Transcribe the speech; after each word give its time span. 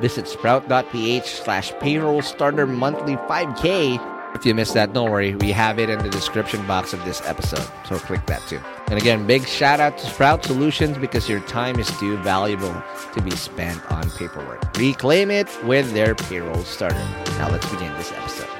Visit 0.00 0.28
sprout.ph 0.28 1.26
slash 1.26 1.72
payroll 1.80 2.22
starter 2.22 2.66
monthly 2.66 3.16
5K. 3.16 4.16
If 4.34 4.44
you 4.46 4.54
missed 4.54 4.74
that, 4.74 4.92
don't 4.92 5.10
worry. 5.10 5.34
We 5.36 5.50
have 5.52 5.78
it 5.78 5.90
in 5.90 5.98
the 6.00 6.10
description 6.10 6.64
box 6.66 6.92
of 6.92 7.04
this 7.04 7.20
episode. 7.26 7.66
So 7.88 7.98
click 7.98 8.24
that 8.26 8.42
too. 8.48 8.60
And 8.88 8.98
again, 8.98 9.26
big 9.26 9.46
shout 9.46 9.80
out 9.80 9.98
to 9.98 10.06
Sprout 10.06 10.44
Solutions 10.44 10.98
because 10.98 11.28
your 11.28 11.40
time 11.40 11.78
is 11.78 11.88
too 11.98 12.16
valuable 12.18 12.82
to 13.14 13.22
be 13.22 13.32
spent 13.32 13.80
on 13.90 14.08
paperwork. 14.10 14.76
Reclaim 14.76 15.30
it 15.30 15.48
with 15.64 15.92
their 15.92 16.14
payroll 16.14 16.62
starter. 16.62 16.96
Now 17.38 17.50
let's 17.50 17.68
begin 17.70 17.92
this 17.94 18.12
episode. 18.12 18.57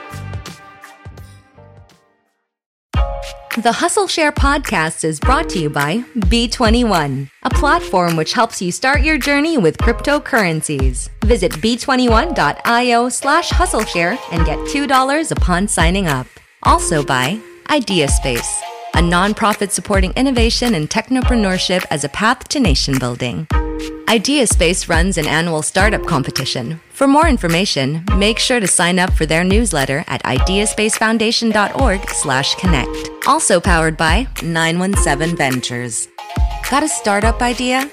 The 3.57 3.73
Hustle 3.73 4.07
Share 4.07 4.31
podcast 4.31 5.03
is 5.05 5.19
brought 5.19 5.49
to 5.51 5.59
you 5.59 5.69
by 5.69 6.05
B21, 6.17 7.29
a 7.43 7.51
platform 7.51 8.15
which 8.15 8.33
helps 8.35 8.63
you 8.63 8.71
start 8.71 9.03
your 9.03 9.19
journey 9.19 9.59
with 9.59 9.79
cryptocurrencies. 9.79 11.09
Visit 11.25 11.53
b21.io 11.53 13.09
slash 13.09 13.51
hustleshare 13.51 14.19
and 14.31 14.47
get 14.47 14.59
$2 14.59 15.33
upon 15.33 15.67
signing 15.67 16.07
up. 16.07 16.27
Also 16.63 17.03
by 17.03 17.41
IdeaSpace, 17.65 18.61
a 18.95 18.99
nonprofit 18.99 19.71
supporting 19.73 20.13
innovation 20.13 20.75
and 20.75 20.89
technopreneurship 20.89 21.85
as 21.91 22.05
a 22.05 22.09
path 22.11 22.47
to 22.49 22.61
nation 22.61 22.97
building. 22.99 23.49
IdeaSpace 24.09 24.89
runs 24.89 25.19
an 25.19 25.27
annual 25.27 25.61
startup 25.63 26.07
competition. 26.07 26.81
For 26.91 27.07
more 27.07 27.29
information, 27.29 28.05
make 28.17 28.39
sure 28.39 28.61
to 28.61 28.67
sign 28.67 28.99
up 28.99 29.13
for 29.13 29.27
their 29.27 29.45
newsletter 29.45 30.05
at 30.09 30.23
ideaspacefoundation.org/connect. 30.25 33.11
Also 33.27 33.61
powered 33.61 33.97
by 33.97 34.27
917 34.43 35.37
Ventures. 35.37 36.09
Got 36.71 36.83
a 36.83 36.89
startup 36.89 37.43
idea? 37.43 37.91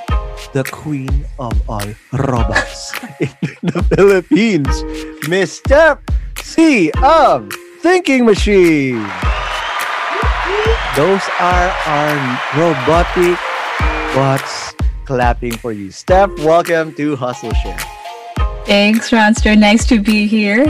the 0.54 0.64
queen 0.66 1.26
of 1.40 1.56
all 1.70 1.88
robots 2.14 2.94
in 3.20 3.32
the 3.64 3.82
Philippines, 3.96 4.84
Miss 5.28 5.58
Steph 5.58 6.00
Sy 6.44 6.92
of 7.02 7.50
Thinking 7.80 8.26
Machine. 8.26 9.00
Those 10.96 11.24
are 11.40 11.72
our 11.88 12.16
robotic 12.56 13.40
bots 14.14 14.75
clapping 15.06 15.54
for 15.58 15.72
you. 15.72 15.92
Steph, 15.92 16.32
welcome 16.40 16.94
to 16.96 17.16
Hustle 17.16 17.54
Share. 17.54 17.78
Thanks, 18.66 19.12
Ronster. 19.12 19.58
Nice 19.58 19.86
to 19.88 20.00
be 20.02 20.26
here. 20.28 20.66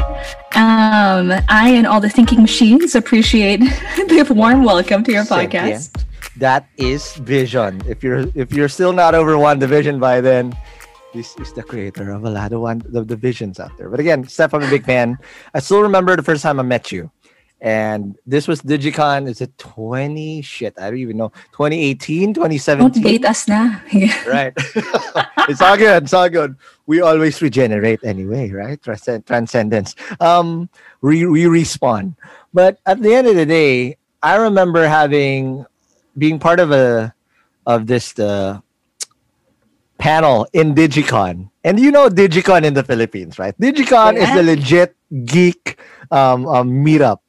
Um, 0.55 1.31
I 1.47 1.71
and 1.75 1.87
all 1.87 2.01
the 2.01 2.09
thinking 2.09 2.41
machines 2.41 2.93
appreciate 2.95 3.57
the 3.95 4.27
warm 4.35 4.63
welcome 4.63 5.03
to 5.05 5.11
your 5.11 5.23
podcast. 5.23 5.91
Second, 5.95 6.05
that 6.37 6.67
is 6.77 7.15
Vision. 7.15 7.81
If 7.87 8.03
you're 8.03 8.27
if 8.35 8.51
you're 8.51 8.67
still 8.69 8.91
not 8.93 9.15
over 9.15 9.35
WandaVision 9.35 9.99
by 9.99 10.19
then, 10.21 10.53
This 11.15 11.31
is 11.39 11.53
the 11.55 11.63
creator 11.63 12.11
of 12.11 12.25
a 12.25 12.29
lot 12.29 12.51
of 12.51 12.59
one 12.59 12.83
of 12.93 13.07
the 13.07 13.15
visions 13.15 13.55
out 13.57 13.71
there. 13.77 13.87
But 13.87 14.01
again, 14.03 14.27
Steph, 14.27 14.53
I'm 14.53 14.63
a 14.63 14.69
big 14.69 14.83
fan. 14.83 15.15
I 15.55 15.59
still 15.63 15.79
remember 15.81 16.11
the 16.19 16.23
first 16.27 16.43
time 16.43 16.59
I 16.59 16.63
met 16.63 16.91
you. 16.91 17.09
And 17.61 18.15
this 18.27 18.47
was 18.47 18.61
Digicon. 18.61 19.27
Is 19.27 19.41
it 19.41 19.57
20? 19.57 20.41
Shit, 20.41 20.75
I 20.77 20.89
don't 20.89 20.99
even 20.99 21.17
know. 21.17 21.29
2018, 21.53 22.33
2017? 22.33 22.91
Don't 22.91 23.03
date 23.03 23.25
us 23.25 23.47
na. 23.47 23.79
right. 24.27 24.53
it's 25.49 25.61
all 25.61 25.77
good. 25.77 26.03
It's 26.03 26.13
all 26.13 26.29
good. 26.29 26.55
We 26.85 27.01
always 27.01 27.41
regenerate 27.41 28.01
anyway, 28.03 28.51
right? 28.51 28.81
Transcend- 28.81 29.25
transcendence. 29.25 29.95
Um, 30.19 30.69
we, 31.01 31.25
we 31.25 31.45
respawn. 31.45 32.15
But 32.53 32.79
at 32.85 33.01
the 33.01 33.13
end 33.15 33.27
of 33.27 33.35
the 33.35 33.45
day, 33.45 33.97
I 34.21 34.35
remember 34.35 34.87
having 34.87 35.65
being 36.17 36.39
part 36.39 36.59
of 36.59 36.71
a 36.71 37.13
of 37.65 37.87
this 37.87 38.13
the 38.13 38.61
panel 39.97 40.47
in 40.53 40.75
Digicon. 40.75 41.49
And 41.63 41.79
you 41.79 41.91
know 41.91 42.09
Digicon 42.09 42.63
in 42.63 42.73
the 42.73 42.83
Philippines, 42.83 43.39
right? 43.39 43.57
Digicon 43.59 44.15
Yeah. 44.15 44.23
is 44.23 44.29
the 44.35 44.43
legit 44.43 44.95
geek 45.25 45.79
um, 46.11 46.47
um 46.47 46.69
meetup. 46.85 47.19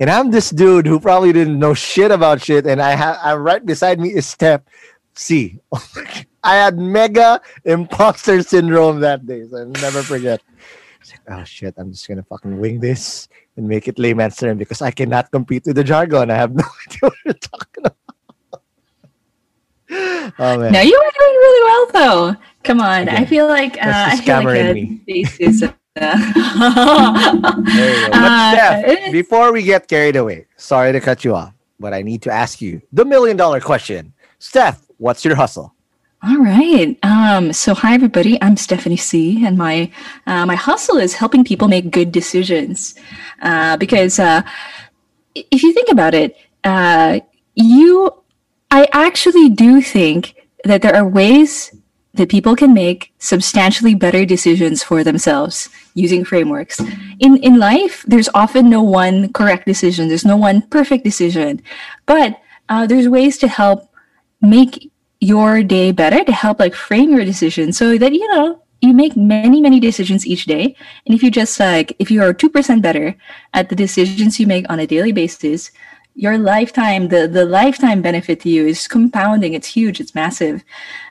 And 0.00 0.08
I'm 0.08 0.30
this 0.30 0.48
dude 0.48 0.86
who 0.86 0.98
probably 0.98 1.30
didn't 1.30 1.58
know 1.58 1.74
shit 1.74 2.10
about 2.10 2.40
shit. 2.40 2.66
And 2.66 2.80
I 2.80 2.92
have 2.96 3.18
I'm 3.22 3.38
right 3.38 3.64
beside 3.64 4.00
me 4.00 4.08
is 4.08 4.26
Steph 4.26 4.62
Sy. 5.14 5.60
I 6.42 6.56
had 6.56 6.78
mega 6.78 7.40
imposter 7.64 8.42
syndrome 8.42 9.00
that 9.00 9.26
day. 9.26 9.46
So 9.46 9.58
I'll 9.58 9.66
never 9.66 10.02
forget. 10.02 10.40
Like, 11.10 11.38
oh 11.38 11.44
shit, 11.44 11.74
I'm 11.76 11.92
just 11.92 12.08
gonna 12.08 12.22
fucking 12.22 12.58
wing 12.58 12.80
this 12.80 13.28
and 13.56 13.68
make 13.68 13.88
it 13.88 13.98
layman's 13.98 14.36
term 14.36 14.56
because 14.56 14.80
I 14.80 14.90
cannot 14.90 15.30
compete 15.30 15.64
with 15.66 15.76
the 15.76 15.84
jargon. 15.84 16.30
I 16.30 16.34
have 16.34 16.54
no 16.54 16.64
idea 16.86 17.00
what 17.02 17.14
you're 17.24 17.34
talking 17.34 17.84
about. 17.84 17.96
oh 20.38 20.58
man. 20.58 20.72
No, 20.72 20.80
you 20.80 20.96
were 20.96 21.12
doing 21.18 21.36
really 21.36 21.64
well 21.64 21.86
though. 21.92 22.40
Come 22.64 22.80
on, 22.80 23.08
I 23.08 23.26
feel 23.26 23.48
like 23.48 23.76
uh, 23.76 24.08
I 24.12 24.16
feel 24.16 24.44
like 24.44 24.64
uh, 24.64 24.72
me. 24.72 25.76
There 25.96 27.90
you 27.90 28.08
go. 28.08 28.14
But 28.18 28.32
uh, 28.32 28.38
Steph, 28.38 28.84
before 29.10 29.52
we 29.52 29.62
get 29.62 29.88
carried 29.88 30.16
away, 30.16 30.46
sorry 30.56 30.92
to 30.92 31.00
cut 31.00 31.24
you 31.24 31.34
off, 31.34 31.52
but 31.78 31.92
I 31.94 32.02
need 32.02 32.22
to 32.22 32.32
ask 32.32 32.60
you 32.60 32.80
the 32.92 33.04
million 33.04 33.36
dollar 33.36 33.60
question. 33.60 34.12
Steph, 34.38 34.86
what's 34.98 35.24
your 35.24 35.34
hustle? 35.34 35.74
All 36.22 36.36
right. 36.38 36.98
Um, 37.02 37.52
so 37.52 37.74
hi 37.74 37.94
everybody. 37.94 38.40
I'm 38.42 38.56
Stephanie 38.56 38.96
Sy, 38.96 39.40
and 39.44 39.56
my 39.56 39.90
uh, 40.26 40.44
my 40.46 40.54
hustle 40.54 40.98
is 40.98 41.14
helping 41.14 41.44
people 41.44 41.66
make 41.68 41.90
good 41.90 42.12
decisions. 42.12 42.94
Uh, 43.40 43.76
because 43.78 44.18
uh, 44.18 44.42
if 45.34 45.62
you 45.62 45.72
think 45.72 45.88
about 45.90 46.14
it, 46.14 46.36
uh, 46.64 47.20
you, 47.54 48.12
I 48.70 48.86
actually 48.92 49.48
do 49.48 49.80
think 49.80 50.34
that 50.64 50.82
there 50.82 50.94
are 50.94 51.08
ways 51.08 51.74
that 52.14 52.28
people 52.28 52.56
can 52.56 52.74
make 52.74 53.12
substantially 53.18 53.94
better 53.94 54.24
decisions 54.24 54.82
for 54.82 55.04
themselves 55.04 55.68
using 55.94 56.24
frameworks. 56.24 56.80
In 57.20 57.36
in 57.38 57.58
life, 57.58 58.04
there's 58.06 58.28
often 58.34 58.68
no 58.68 58.82
one 58.82 59.32
correct 59.32 59.66
decision. 59.66 60.08
There's 60.08 60.24
no 60.24 60.36
one 60.36 60.62
perfect 60.62 61.04
decision, 61.04 61.62
but 62.06 62.40
uh, 62.68 62.86
there's 62.86 63.08
ways 63.08 63.38
to 63.38 63.48
help 63.48 63.88
make 64.40 64.90
your 65.20 65.62
day 65.62 65.92
better 65.92 66.24
to 66.24 66.32
help 66.32 66.58
like 66.58 66.74
frame 66.74 67.10
your 67.10 67.24
decision 67.24 67.72
so 67.72 67.98
that 67.98 68.12
you 68.12 68.26
know 68.34 68.62
you 68.80 68.94
make 68.94 69.16
many 69.16 69.60
many 69.60 69.78
decisions 69.78 70.26
each 70.26 70.46
day 70.46 70.74
and 71.04 71.14
if 71.14 71.22
you 71.22 71.30
just 71.30 71.60
like 71.60 71.94
if 71.98 72.10
you 72.10 72.22
are 72.22 72.32
2% 72.32 72.80
better 72.80 73.14
at 73.52 73.68
the 73.68 73.76
decisions 73.76 74.40
you 74.40 74.46
make 74.46 74.64
on 74.70 74.80
a 74.80 74.86
daily 74.86 75.12
basis 75.12 75.70
your 76.14 76.38
lifetime 76.38 77.08
the 77.08 77.28
the 77.28 77.44
lifetime 77.44 78.02
benefit 78.02 78.40
to 78.40 78.48
you 78.48 78.66
is 78.66 78.88
compounding. 78.88 79.54
It's 79.54 79.68
huge. 79.68 80.00
It's 80.00 80.14
massive. 80.14 80.64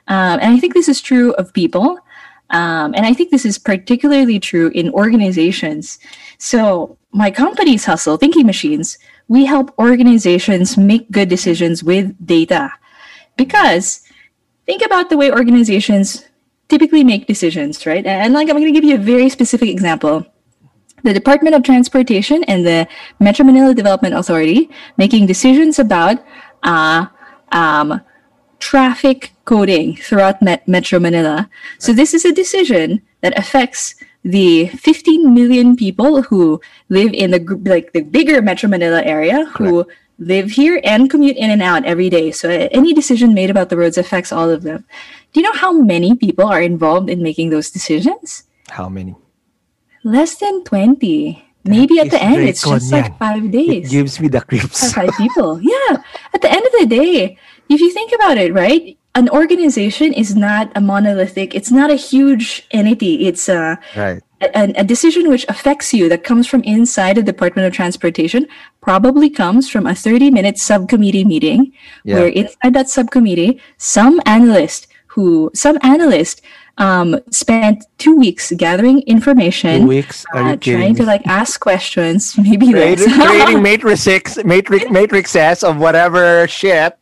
Um, 0.08 0.38
and 0.40 0.54
i 0.54 0.58
think 0.58 0.74
this 0.74 0.88
is 0.88 1.00
true 1.00 1.32
of 1.34 1.52
people. 1.52 1.98
Um, 2.50 2.94
and 2.94 3.06
i 3.06 3.14
think 3.14 3.30
this 3.30 3.44
is 3.44 3.58
particularly 3.58 4.38
true 4.38 4.68
in 4.74 4.90
organizations. 4.90 5.98
So 6.38 6.96
my 7.12 7.30
company's 7.30 7.84
hustle 7.84 8.16
thinking 8.16 8.46
machines 8.46 8.98
we 9.30 9.44
help 9.44 9.72
organizations 9.78 10.76
make 10.76 11.08
good 11.12 11.28
decisions 11.28 11.84
with 11.84 12.14
data. 12.26 12.72
Because 13.36 14.02
think 14.66 14.82
about 14.82 15.08
the 15.08 15.16
way 15.16 15.30
organizations 15.30 16.24
typically 16.68 17.04
make 17.04 17.28
decisions, 17.28 17.86
right? 17.86 18.04
And 18.04 18.34
like 18.34 18.48
I'm 18.48 18.56
going 18.56 18.66
to 18.66 18.72
give 18.72 18.82
you 18.82 18.96
a 18.96 18.98
very 18.98 19.28
specific 19.28 19.68
example. 19.68 20.26
The 21.02 21.12
Department 21.12 21.54
of 21.54 21.62
Transportation 21.62 22.44
and 22.44 22.66
the 22.66 22.88
Metro 23.18 23.44
Manila 23.44 23.74
Development 23.74 24.14
Authority 24.14 24.70
making 24.96 25.26
decisions 25.26 25.78
about 25.78 26.24
uh, 26.62 27.06
um, 27.52 28.00
traffic 28.58 29.32
coding 29.44 29.96
throughout 29.96 30.42
Met- 30.42 30.66
Metro 30.68 30.98
Manila. 31.00 31.48
So 31.78 31.92
this 31.92 32.14
is 32.14 32.24
a 32.24 32.32
decision 32.32 33.02
that 33.22 33.36
affects 33.38 33.94
the 34.22 34.68
15 34.68 35.32
million 35.32 35.76
people 35.76 36.22
who 36.22 36.60
live 36.88 37.12
in 37.14 37.30
the 37.30 37.40
like 37.64 37.92
the 37.92 38.02
bigger 38.02 38.42
Metro 38.42 38.68
Manila 38.68 39.02
area 39.02 39.46
who 39.56 39.86
live 40.18 40.50
here 40.50 40.80
and 40.84 41.08
commute 41.08 41.36
in 41.38 41.50
and 41.50 41.62
out 41.62 41.84
every 41.86 42.10
day. 42.10 42.30
So 42.30 42.50
uh, 42.50 42.68
any 42.70 42.92
decision 42.92 43.32
made 43.32 43.48
about 43.48 43.70
the 43.70 43.78
roads 43.78 43.96
affects 43.96 44.30
all 44.30 44.50
of 44.50 44.62
them. 44.62 44.84
Do 45.32 45.40
you 45.40 45.44
know 45.44 45.58
how 45.58 45.72
many 45.72 46.14
people 46.14 46.46
are 46.46 46.60
involved 46.60 47.08
in 47.08 47.22
making 47.22 47.48
those 47.48 47.70
decisions? 47.70 48.44
How 48.68 48.88
many? 48.90 49.16
Less 50.04 50.36
than 50.36 50.64
20. 50.64 51.44
Maybe 51.64 52.00
at 52.00 52.10
the 52.10 52.22
end, 52.22 52.48
it's 52.48 52.62
just 52.62 52.90
like 52.90 53.04
yan. 53.08 53.18
five 53.18 53.44
It 53.44 53.50
days. 53.52 53.90
gives 53.90 54.18
me 54.18 54.28
the 54.28 54.40
creeps. 54.40 54.92
Five 54.92 55.10
people. 55.18 55.60
Yeah. 55.60 56.02
At 56.32 56.40
the 56.40 56.50
end 56.50 56.64
of 56.64 56.72
the 56.80 56.86
day, 56.86 57.36
if 57.68 57.80
you 57.80 57.90
think 57.92 58.12
about 58.14 58.38
it, 58.38 58.54
right? 58.54 58.96
An 59.14 59.28
organization 59.28 60.12
is 60.14 60.34
not 60.36 60.70
a 60.74 60.80
monolithic, 60.80 61.54
it's 61.54 61.70
not 61.70 61.90
a 61.90 61.96
huge 61.96 62.66
entity. 62.70 63.26
It's 63.26 63.48
a, 63.48 63.78
right. 63.96 64.22
a, 64.40 64.72
a 64.76 64.84
decision 64.84 65.28
which 65.28 65.44
affects 65.48 65.92
you 65.92 66.08
that 66.08 66.22
comes 66.24 66.46
from 66.46 66.62
inside 66.62 67.16
the 67.16 67.22
Department 67.22 67.66
of 67.66 67.74
Transportation 67.74 68.46
probably 68.80 69.28
comes 69.28 69.68
from 69.68 69.86
a 69.86 69.94
30 69.94 70.30
minute 70.30 70.56
subcommittee 70.58 71.24
meeting 71.24 71.72
Yeah. 72.04 72.14
where 72.20 72.28
inside 72.28 72.72
that 72.72 72.88
subcommittee, 72.88 73.60
some 73.76 74.20
analyst 74.24 74.86
who, 75.08 75.50
some 75.54 75.76
analyst 75.82 76.40
um, 76.78 77.18
spent 77.30 77.84
two 77.98 78.16
weeks 78.16 78.52
gathering 78.56 79.02
information, 79.02 79.82
Two 79.82 79.86
weeks? 79.88 80.24
Are 80.32 80.42
you 80.42 80.48
uh, 80.50 80.56
trying 80.56 80.94
to 80.96 81.04
like 81.04 81.26
ask 81.26 81.60
questions, 81.60 82.36
maybe 82.42 82.72
less. 82.72 83.04
Creating, 83.04 83.62
matrices, 83.70 84.44
matrix, 84.44 84.90
matrices 84.90 85.62
of 85.62 85.76
whatever 85.78 86.46
shit. 86.48 86.96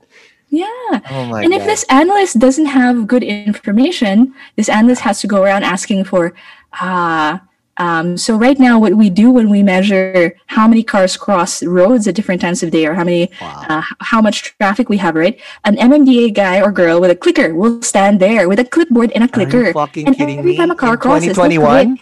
yeah. 0.51 0.67
Oh 1.11 1.35
and 1.35 1.53
if 1.53 1.65
this 1.65 1.85
analyst 1.91 2.39
doesn't 2.39 2.67
have 2.67 3.07
good 3.07 3.23
information, 3.23 4.35
this 4.57 4.69
analyst 4.69 5.03
has 5.03 5.21
to 5.21 5.27
go 5.27 5.43
around 5.43 5.65
asking 5.65 6.05
for, 6.05 6.35
uh, 6.81 7.39
um, 7.79 8.17
so 8.17 8.37
right 8.37 8.59
now, 8.59 8.79
what 8.79 8.95
we 8.95 9.09
do 9.09 9.31
when 9.31 9.49
we 9.49 9.63
measure 9.63 10.37
how 10.47 10.67
many 10.67 10.83
cars 10.83 11.17
cross 11.17 11.63
roads 11.63 12.07
at 12.09 12.15
different 12.15 12.41
times 12.41 12.63
of 12.63 12.71
day, 12.71 12.87
or 12.87 12.95
how 12.95 13.05
many, 13.05 13.31
uh, 13.41 13.83
how 14.01 14.21
much 14.21 14.57
traffic 14.59 14.89
we 14.89 14.97
have, 14.99 15.15
right? 15.15 15.41
An 15.65 15.77
MMDA 15.77 16.35
guy 16.35 16.61
or 16.61 16.73
girl 16.73 17.01
with 17.01 17.11
a 17.11 17.17
clicker 17.17 17.55
will 17.55 17.81
stand 17.83 18.21
there 18.21 18.49
with 18.49 18.59
a 18.59 18.65
clipboard 18.65 19.13
and 19.13 19.25
a 19.25 19.29
clicker. 19.29 19.73
and 20.07 20.17
kidding 20.17 20.39
every 20.41 20.53
me? 20.53 20.57
time 20.57 20.71
a 20.71 20.75
car 20.77 20.95
In 20.95 21.01
crosses, 21.01 21.37
they'll 21.37 21.49
2021? 21.49 21.99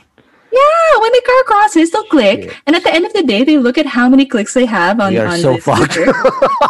Click. 0.49 0.61
Yeah, 0.63 1.01
when 1.01 1.13
the 1.13 1.23
car 1.27 1.43
crosses, 1.45 1.91
they'll 1.91 2.05
click, 2.05 2.43
Shit. 2.45 2.55
and 2.67 2.77
at 2.77 2.83
the 2.85 2.93
end 2.95 3.05
of 3.07 3.13
the 3.13 3.23
day, 3.23 3.45
they 3.45 3.59
look 3.59 3.77
at 3.79 3.87
how 3.87 4.09
many 4.09 4.25
clicks 4.27 4.55
they 4.55 4.67
have 4.67 5.01
on 5.01 5.13
We 5.13 5.19
are 5.19 5.27
on 5.27 5.39
so 5.39 5.55
the 5.55 5.61
fucked. 5.61 5.95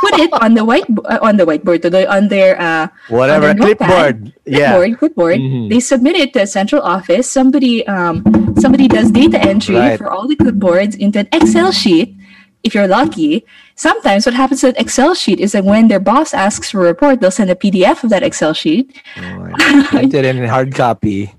put 0.00 0.14
it 0.20 0.32
on 0.42 0.54
the 0.54 0.64
white 0.64 0.84
uh, 1.04 1.18
on 1.22 1.36
the 1.36 1.44
whiteboard, 1.46 1.82
the- 1.82 2.10
on 2.10 2.28
their 2.28 2.60
uh, 2.60 2.88
Whatever. 3.08 3.48
on 3.50 3.56
their 3.56 3.68
notepad, 3.68 3.88
Clipboard. 3.88 4.32
Yeah. 4.46 4.76
clipboard, 4.76 4.98
clipboard. 4.98 5.38
Mhm. 5.40 5.68
They 5.70 5.80
submit 5.80 6.16
it 6.16 6.32
to 6.34 6.42
a 6.42 6.46
central 6.46 6.82
office. 6.82 7.30
Somebody, 7.30 7.86
um, 7.86 8.24
somebody 8.58 8.88
does 8.88 9.10
data 9.10 9.38
entry 9.40 9.76
Right. 9.76 9.98
for 9.98 10.10
all 10.10 10.26
the 10.26 10.36
clipboards 10.36 10.96
into 10.96 11.20
an 11.20 11.28
Excel 11.32 11.70
sheet. 11.72 12.14
If 12.64 12.74
you're 12.74 12.88
lucky, 12.88 13.46
sometimes 13.76 14.26
what 14.26 14.34
happens 14.34 14.60
to 14.62 14.72
that 14.72 14.80
Excel 14.80 15.14
sheet 15.14 15.38
is 15.38 15.52
that 15.52 15.62
when 15.64 15.86
their 15.86 16.00
boss 16.00 16.34
asks 16.34 16.70
for 16.72 16.80
a 16.80 16.84
report, 16.90 17.20
they'll 17.20 17.30
send 17.30 17.48
a 17.50 17.54
PDF 17.54 18.02
of 18.02 18.10
that 18.10 18.24
Excel 18.24 18.54
sheet. 18.54 18.90
Oh 19.18 19.22
my 19.38 19.52
God. 20.02 20.14
It 20.14 20.24
in 20.24 20.42
hard 20.48 20.74
copy. 20.74 21.30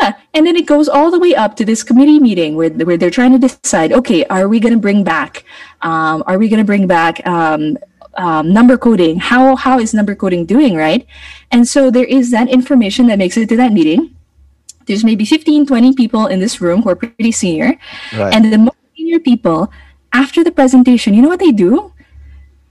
Yeah, 0.00 0.14
and 0.34 0.46
then 0.46 0.56
it 0.56 0.66
goes 0.66 0.88
all 0.88 1.10
the 1.10 1.18
way 1.18 1.34
up 1.34 1.56
to 1.56 1.64
this 1.64 1.82
committee 1.82 2.18
meeting 2.18 2.56
where, 2.56 2.70
where 2.70 2.96
they're 2.96 3.10
trying 3.10 3.32
to 3.32 3.38
decide, 3.38 3.92
okay, 3.92 4.24
are 4.26 4.48
we 4.48 4.58
going 4.60 4.72
to 4.74 4.80
bring 4.80 5.04
back, 5.04 5.44
um, 5.82 6.24
are 6.26 6.38
we 6.38 6.48
going 6.48 6.58
to 6.58 6.64
bring 6.66 6.86
back 6.86 7.24
um, 7.26 7.76
um, 8.16 8.52
number 8.52 8.76
coding? 8.76 9.18
How 9.18 9.54
how 9.56 9.78
is 9.78 9.92
number 9.94 10.14
coding 10.14 10.46
doing, 10.46 10.74
right? 10.76 11.06
And 11.50 11.66
so 11.68 11.90
there 11.90 12.04
is 12.04 12.30
that 12.30 12.48
information 12.48 13.06
that 13.08 13.18
makes 13.18 13.36
it 13.36 13.48
to 13.50 13.56
that 13.56 13.72
meeting. 13.72 14.16
There's 14.86 15.04
maybe 15.04 15.24
15, 15.24 15.66
20 15.66 15.94
people 15.94 16.26
in 16.26 16.40
this 16.40 16.60
room 16.60 16.82
who 16.82 16.90
are 16.90 16.96
pretty 16.96 17.32
senior, 17.32 17.78
Right. 18.16 18.34
and 18.34 18.52
the 18.52 18.58
more 18.58 18.74
senior 18.96 19.18
people, 19.20 19.72
after 20.12 20.44
the 20.44 20.52
presentation, 20.52 21.14
you 21.14 21.22
know 21.22 21.28
what 21.28 21.40
they 21.40 21.52
do? 21.52 21.92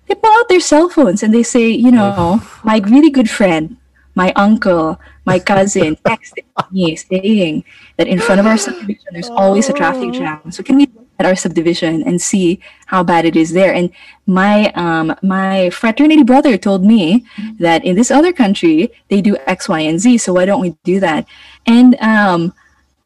They 0.08 0.15
pull 0.15 0.32
out 0.32 0.48
their 0.50 0.60
cell 0.60 0.89
phones 0.89 1.24
and 1.24 1.34
they 1.34 1.44
say, 1.44 1.70
you 1.70 1.92
know, 1.92 2.42
my 2.63 2.77
really 2.86 3.10
good 3.10 3.30
friend, 3.30 3.77
my 4.15 4.32
uncle, 4.36 5.00
my 5.25 5.39
cousin 5.39 5.96
texted 6.05 6.46
me 6.72 6.96
saying 6.96 7.63
that 7.98 8.08
in 8.08 8.20
front 8.20 8.39
of 8.39 8.46
our 8.46 8.58
subdivision 8.58 9.08
there's 9.12 9.29
always 9.29 9.70
a 9.70 9.74
traffic 9.74 10.13
jam. 10.13 10.51
So 10.51 10.63
can 10.63 10.77
we 10.77 10.88
at 11.20 11.25
our 11.25 11.36
subdivision 11.36 12.03
and 12.03 12.22
see 12.22 12.60
how 12.88 13.03
bad 13.03 13.25
it 13.25 13.36
is 13.36 13.53
there. 13.53 13.74
And 13.74 13.91
my 14.25 14.72
um, 14.74 15.15
my 15.22 15.70
fraternity 15.70 16.24
brother 16.24 16.58
told 16.58 16.84
me 16.84 17.25
that 17.60 17.86
in 17.86 17.96
this 17.96 18.12
other 18.12 18.34
country 18.34 18.91
they 19.10 19.22
do 19.22 19.38
X, 19.46 19.70
Y, 19.70 19.79
and 19.79 20.00
Z. 20.00 20.17
So 20.20 20.34
why 20.34 20.46
don't 20.46 20.62
we 20.62 20.75
do 20.84 21.00
that? 21.00 21.27
And 21.65 21.96
um, 22.01 22.53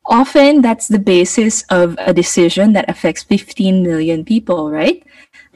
often 0.06 0.62
that's 0.62 0.88
the 0.88 1.00
basis 1.00 1.64
of 1.70 1.96
a 2.00 2.14
decision 2.14 2.74
that 2.74 2.90
affects 2.90 3.24
15 3.24 3.84
million 3.84 4.24
people, 4.24 4.72
right? 4.72 5.04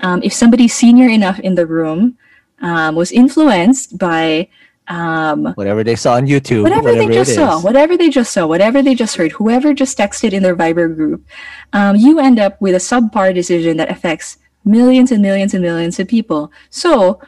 Um, 0.01 0.21
if 0.23 0.33
somebody 0.33 0.67
senior 0.67 1.07
enough 1.07 1.39
in 1.39 1.55
the 1.55 1.65
room 1.65 2.17
um, 2.61 2.95
was 2.95 3.11
influenced 3.11 3.97
by 3.97 4.49
um, 4.87 5.53
whatever 5.53 5.83
they 5.83 5.95
saw 5.95 6.15
on 6.15 6.27
YouTube, 6.27 6.63
whatever, 6.63 6.83
whatever 6.83 7.07
they 7.07 7.13
just 7.13 7.35
saw, 7.35 7.61
whatever 7.61 7.97
they 7.97 8.09
just 8.09 8.33
saw, 8.33 8.47
whatever 8.47 8.81
they 8.81 8.95
just 8.95 9.15
heard, 9.15 9.31
whoever 9.31 9.73
just 9.73 9.97
texted 9.97 10.33
in 10.33 10.43
their 10.43 10.55
Viber 10.55 10.93
group, 10.93 11.25
um, 11.73 11.95
you 11.95 12.19
end 12.19 12.39
up 12.39 12.59
with 12.59 12.75
a 12.75 12.79
subpar 12.79 13.33
decision 13.33 13.77
that 13.77 13.89
affects 13.89 14.37
millions 14.65 15.11
and 15.11 15.21
millions 15.21 15.53
and 15.53 15.63
millions 15.63 15.99
of 15.99 16.07
people. 16.07 16.51
So, 16.69 17.21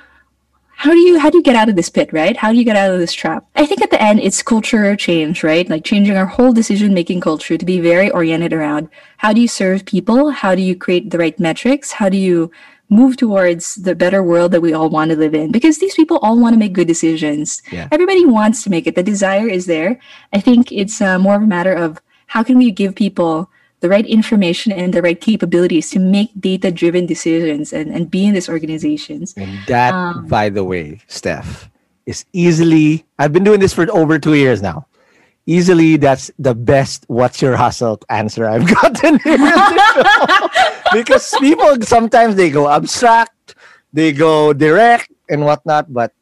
how 0.75 0.91
do 0.91 0.97
you 0.97 1.19
how 1.19 1.29
do 1.29 1.37
you 1.37 1.43
get 1.43 1.55
out 1.55 1.69
of 1.69 1.75
this 1.75 1.89
pit, 1.89 2.11
right? 2.11 2.35
How 2.35 2.51
do 2.51 2.57
you 2.57 2.65
get 2.65 2.75
out 2.75 2.91
of 2.91 2.99
this 2.99 3.13
trap? 3.13 3.45
I 3.55 3.65
think 3.65 3.81
at 3.81 3.91
the 3.91 4.01
end 4.01 4.19
it's 4.19 4.41
culture 4.43 4.95
change, 4.95 5.43
right? 5.43 5.69
Like 5.69 5.85
changing 5.85 6.17
our 6.17 6.25
whole 6.25 6.51
decision 6.51 6.93
making 6.93 7.21
culture 7.21 7.57
to 7.57 7.65
be 7.65 7.79
very 7.79 8.09
oriented 8.11 8.51
around 8.51 8.89
how 9.17 9.31
do 9.31 9.39
you 9.39 9.47
serve 9.47 9.85
people, 9.85 10.31
how 10.31 10.55
do 10.55 10.61
you 10.61 10.75
create 10.75 11.11
the 11.11 11.17
right 11.17 11.39
metrics, 11.39 11.93
how 11.93 12.09
do 12.09 12.17
you 12.17 12.51
move 12.89 13.17
towards 13.17 13.75
the 13.75 13.95
better 13.95 14.21
world 14.21 14.51
that 14.51 14.61
we 14.61 14.73
all 14.73 14.89
want 14.89 15.09
to 15.11 15.17
live 15.17 15.33
in 15.33 15.51
because 15.51 15.79
these 15.79 15.95
people 15.95 16.17
all 16.21 16.39
want 16.39 16.53
to 16.53 16.59
make 16.59 16.73
good 16.73 16.87
decisions. 16.87 17.61
Yeah. 17.71 17.87
everybody 17.91 18.25
wants 18.25 18.63
to 18.63 18.69
make 18.69 18.85
it. 18.87 18.95
The 18.95 19.03
desire 19.03 19.47
is 19.47 19.65
there. 19.65 19.99
I 20.31 20.39
think 20.39 20.71
it's 20.71 21.01
uh, 21.01 21.17
more 21.17 21.35
of 21.35 21.43
a 21.43 21.47
matter 21.47 21.73
of 21.73 21.99
how 22.27 22.43
can 22.43 22.57
we 22.57 22.71
give 22.71 22.95
people 22.95 23.49
the 23.79 23.89
right 23.89 24.05
information 24.05 24.71
and 24.71 24.93
the 24.93 25.01
right 25.01 25.19
capabilities 25.19 25.89
to 25.91 25.99
make 25.99 26.29
data 26.39 26.71
driven 26.71 27.05
decisions 27.05 27.73
and, 27.73 27.91
and 27.91 28.09
be 28.09 28.25
in 28.25 28.33
these 28.33 28.47
organizations. 28.47 29.33
And 29.35 29.59
that 29.67 29.93
um, 29.93 30.27
by 30.27 30.49
the 30.49 30.63
way 30.63 31.01
steph 31.07 31.69
is 32.05 32.25
easily 32.33 33.05
i've 33.19 33.33
been 33.33 33.43
doing 33.43 33.59
this 33.59 33.73
for 33.73 33.89
over 33.91 34.19
two 34.19 34.33
years 34.33 34.61
now 34.61 34.85
easily 35.45 35.97
that's 35.97 36.31
the 36.39 36.55
best 36.55 37.05
what's 37.07 37.41
your 37.41 37.55
hustle 37.55 37.99
answer 38.09 38.47
I've 38.47 38.67
gotten 38.81 39.17
because 40.93 41.33
people 41.39 41.81
sometimes 41.81 42.35
they 42.35 42.49
go 42.49 42.69
abstract, 42.69 43.55
they 43.91 44.11
go 44.11 44.53
direct 44.53 45.11
and 45.29 45.43
whatnot. 45.43 45.91
But 45.91 46.13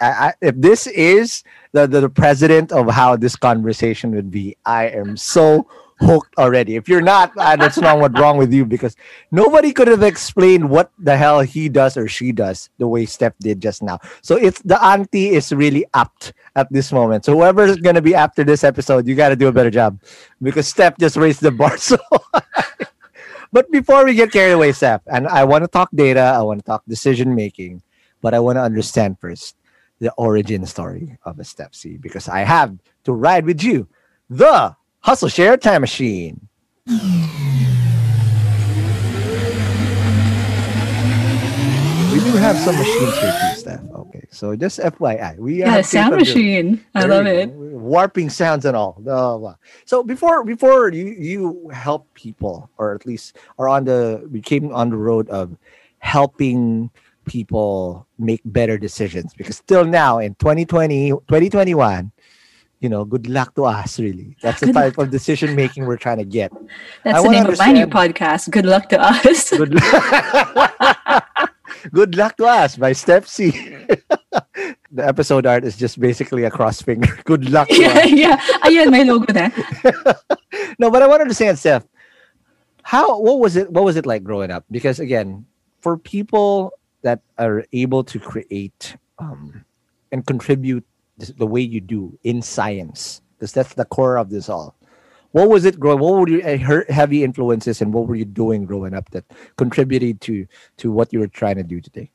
I, 0.00 0.06
I, 0.06 0.34
if 0.40 0.54
this 0.56 0.86
is 0.86 1.42
the, 1.72 1.86
the, 1.86 2.02
the 2.02 2.08
president 2.08 2.72
of 2.72 2.88
how 2.90 3.16
this 3.16 3.36
conversation 3.36 4.12
would 4.12 4.30
be, 4.30 4.56
I 4.64 4.88
am 4.88 5.16
so 5.16 5.66
hooked 6.00 6.36
already. 6.38 6.76
If 6.76 6.88
you're 6.88 7.00
not, 7.00 7.32
uh, 7.36 7.56
that's 7.56 7.78
not 7.78 7.98
what's 7.98 8.18
wrong 8.18 8.38
with 8.38 8.52
you 8.52 8.64
because 8.64 8.96
nobody 9.30 9.72
could 9.72 9.88
have 9.88 10.02
explained 10.02 10.68
what 10.68 10.90
the 10.98 11.16
hell 11.16 11.40
he 11.40 11.68
does 11.68 11.96
or 11.96 12.08
she 12.08 12.32
does 12.32 12.70
the 12.78 12.88
way 12.88 13.06
Steph 13.06 13.36
did 13.38 13.60
just 13.60 13.82
now. 13.82 13.98
So 14.22 14.36
it's 14.36 14.60
the 14.62 14.82
ante 14.82 15.30
is 15.30 15.52
really 15.52 15.84
apt 15.94 16.32
at 16.56 16.72
this 16.72 16.92
moment. 16.92 17.24
So 17.24 17.34
whoever's 17.34 17.76
gonna 17.76 18.02
be 18.02 18.14
after 18.14 18.44
this 18.44 18.64
episode, 18.64 19.06
you 19.06 19.14
gotta 19.14 19.36
do 19.36 19.48
a 19.48 19.52
better 19.52 19.70
job 19.70 20.00
because 20.42 20.66
Steph 20.66 20.98
just 20.98 21.16
raised 21.16 21.40
the 21.40 21.50
bar 21.50 21.76
so 21.78 21.98
but 23.52 23.70
before 23.70 24.04
we 24.04 24.14
get 24.14 24.30
carried 24.30 24.52
away, 24.52 24.72
Steph, 24.72 25.02
and 25.06 25.26
I 25.26 25.44
want 25.44 25.64
to 25.64 25.68
talk 25.68 25.90
data, 25.92 26.20
I 26.20 26.42
want 26.42 26.60
to 26.60 26.66
talk 26.66 26.84
decision 26.86 27.34
making, 27.34 27.82
but 28.22 28.32
I 28.32 28.38
want 28.38 28.56
to 28.56 28.62
understand 28.62 29.18
first 29.18 29.56
the 29.98 30.12
origin 30.14 30.64
story 30.66 31.18
of 31.24 31.38
a 31.38 31.44
Steph 31.44 31.74
Sy 31.74 31.98
because 32.00 32.28
I 32.28 32.40
have 32.40 32.78
to 33.04 33.12
ride 33.12 33.44
with 33.44 33.62
you 33.62 33.88
the 34.30 34.76
Hustle 35.02 35.28
Share 35.28 35.56
Time 35.56 35.80
Machine. 35.80 36.46
We 36.86 36.92
do 42.18 42.36
have 42.36 42.56
some 42.58 42.76
machines 42.76 43.16
here 43.18 43.32
too, 43.40 43.60
Steph. 43.60 43.80
Okay, 43.94 44.26
so 44.30 44.54
just 44.56 44.78
FYI, 44.78 45.38
we 45.38 45.60
yeah, 45.60 45.70
have 45.70 45.86
sound 45.86 46.16
machine. 46.16 46.84
I 46.94 47.04
love 47.04 47.26
it. 47.26 47.48
Warping 47.50 48.28
sounds 48.28 48.66
and 48.66 48.76
all. 48.76 49.58
So 49.86 50.02
before 50.02 50.44
before 50.44 50.92
you 50.92 51.06
you 51.06 51.70
help 51.72 52.12
people, 52.14 52.68
or 52.76 52.94
at 52.94 53.06
least 53.06 53.36
are 53.58 53.68
on 53.68 53.84
the 53.84 54.28
we 54.30 54.42
came 54.42 54.72
on 54.72 54.90
the 54.90 54.96
road 54.96 55.28
of 55.30 55.56
helping 55.98 56.90
people 57.26 58.06
make 58.18 58.40
better 58.44 58.76
decisions 58.76 59.32
because 59.34 59.56
still 59.56 59.84
now 59.84 60.18
in 60.18 60.34
2020 60.36 61.10
2021 61.10 62.10
you 62.80 62.88
know, 62.88 63.04
good 63.04 63.28
luck 63.28 63.54
to 63.54 63.66
us, 63.66 64.00
really. 64.00 64.36
That's 64.40 64.60
the 64.60 64.72
type 64.72 64.96
of 64.96 65.10
decision 65.10 65.54
making 65.54 65.84
we're 65.84 66.00
trying 66.00 66.18
to 66.18 66.24
get. 66.24 66.50
That's 67.04 67.18
I 67.18 67.22
the 67.22 67.28
name 67.28 67.44
understand. 67.44 67.76
of 67.76 67.76
my 67.76 67.84
new 67.84 67.86
podcast. 67.86 68.50
Good 68.50 68.64
luck 68.64 68.88
to 68.88 69.00
us. 69.00 69.50
Good, 69.56 69.72
good 71.92 72.16
luck 72.16 72.36
to 72.38 72.46
us 72.46 72.76
by 72.76 72.92
Steph 72.92 73.28
Sy. 73.28 73.50
the 74.90 75.06
episode 75.06 75.46
art 75.46 75.64
is 75.64 75.76
just 75.76 76.00
basically 76.00 76.44
a 76.44 76.50
cross 76.50 76.80
finger. 76.80 77.18
Good 77.24 77.50
luck. 77.50 77.68
yeah, 77.70 78.04
yeah. 78.04 78.40
Ayun, 78.64 78.90
may 78.90 79.04
logo 79.04 79.32
na. 79.32 79.50
no, 80.78 80.90
but 80.90 81.02
I 81.02 81.06
want 81.06 81.20
to 81.20 81.28
understand, 81.28 81.58
Steph. 81.58 81.84
How 82.82 83.20
what 83.20 83.38
was 83.38 83.56
it? 83.56 83.70
What 83.70 83.84
was 83.84 83.96
it 83.96 84.06
like 84.06 84.24
growing 84.24 84.50
up? 84.50 84.64
Because 84.70 85.00
again, 85.00 85.44
for 85.80 85.98
people 85.98 86.72
that 87.02 87.20
are 87.38 87.64
able 87.72 88.04
to 88.04 88.18
create 88.18 88.96
um, 89.18 89.64
and 90.12 90.26
contribute 90.26 90.84
the 91.28 91.46
way 91.46 91.60
you 91.60 91.80
do 91.80 92.18
in 92.24 92.42
science, 92.42 93.22
because 93.38 93.52
that's 93.52 93.74
the 93.74 93.84
core 93.84 94.18
of 94.18 94.30
this 94.30 94.48
all. 94.48 94.76
What 95.32 95.48
was 95.48 95.64
it 95.64 95.78
growing? 95.78 96.00
What 96.00 96.18
were 96.18 96.28
your 96.28 96.84
heavy 96.88 97.22
influences, 97.22 97.80
and 97.80 97.94
what 97.94 98.08
were 98.08 98.16
you 98.16 98.24
doing 98.24 98.64
growing 98.64 98.94
up 98.94 99.10
that 99.10 99.24
contributed 99.56 100.20
to 100.22 100.46
to 100.78 100.90
what 100.90 101.12
you 101.12 101.20
were 101.20 101.28
trying 101.28 101.56
to 101.56 101.62
do 101.62 101.80
today? 101.80 102.10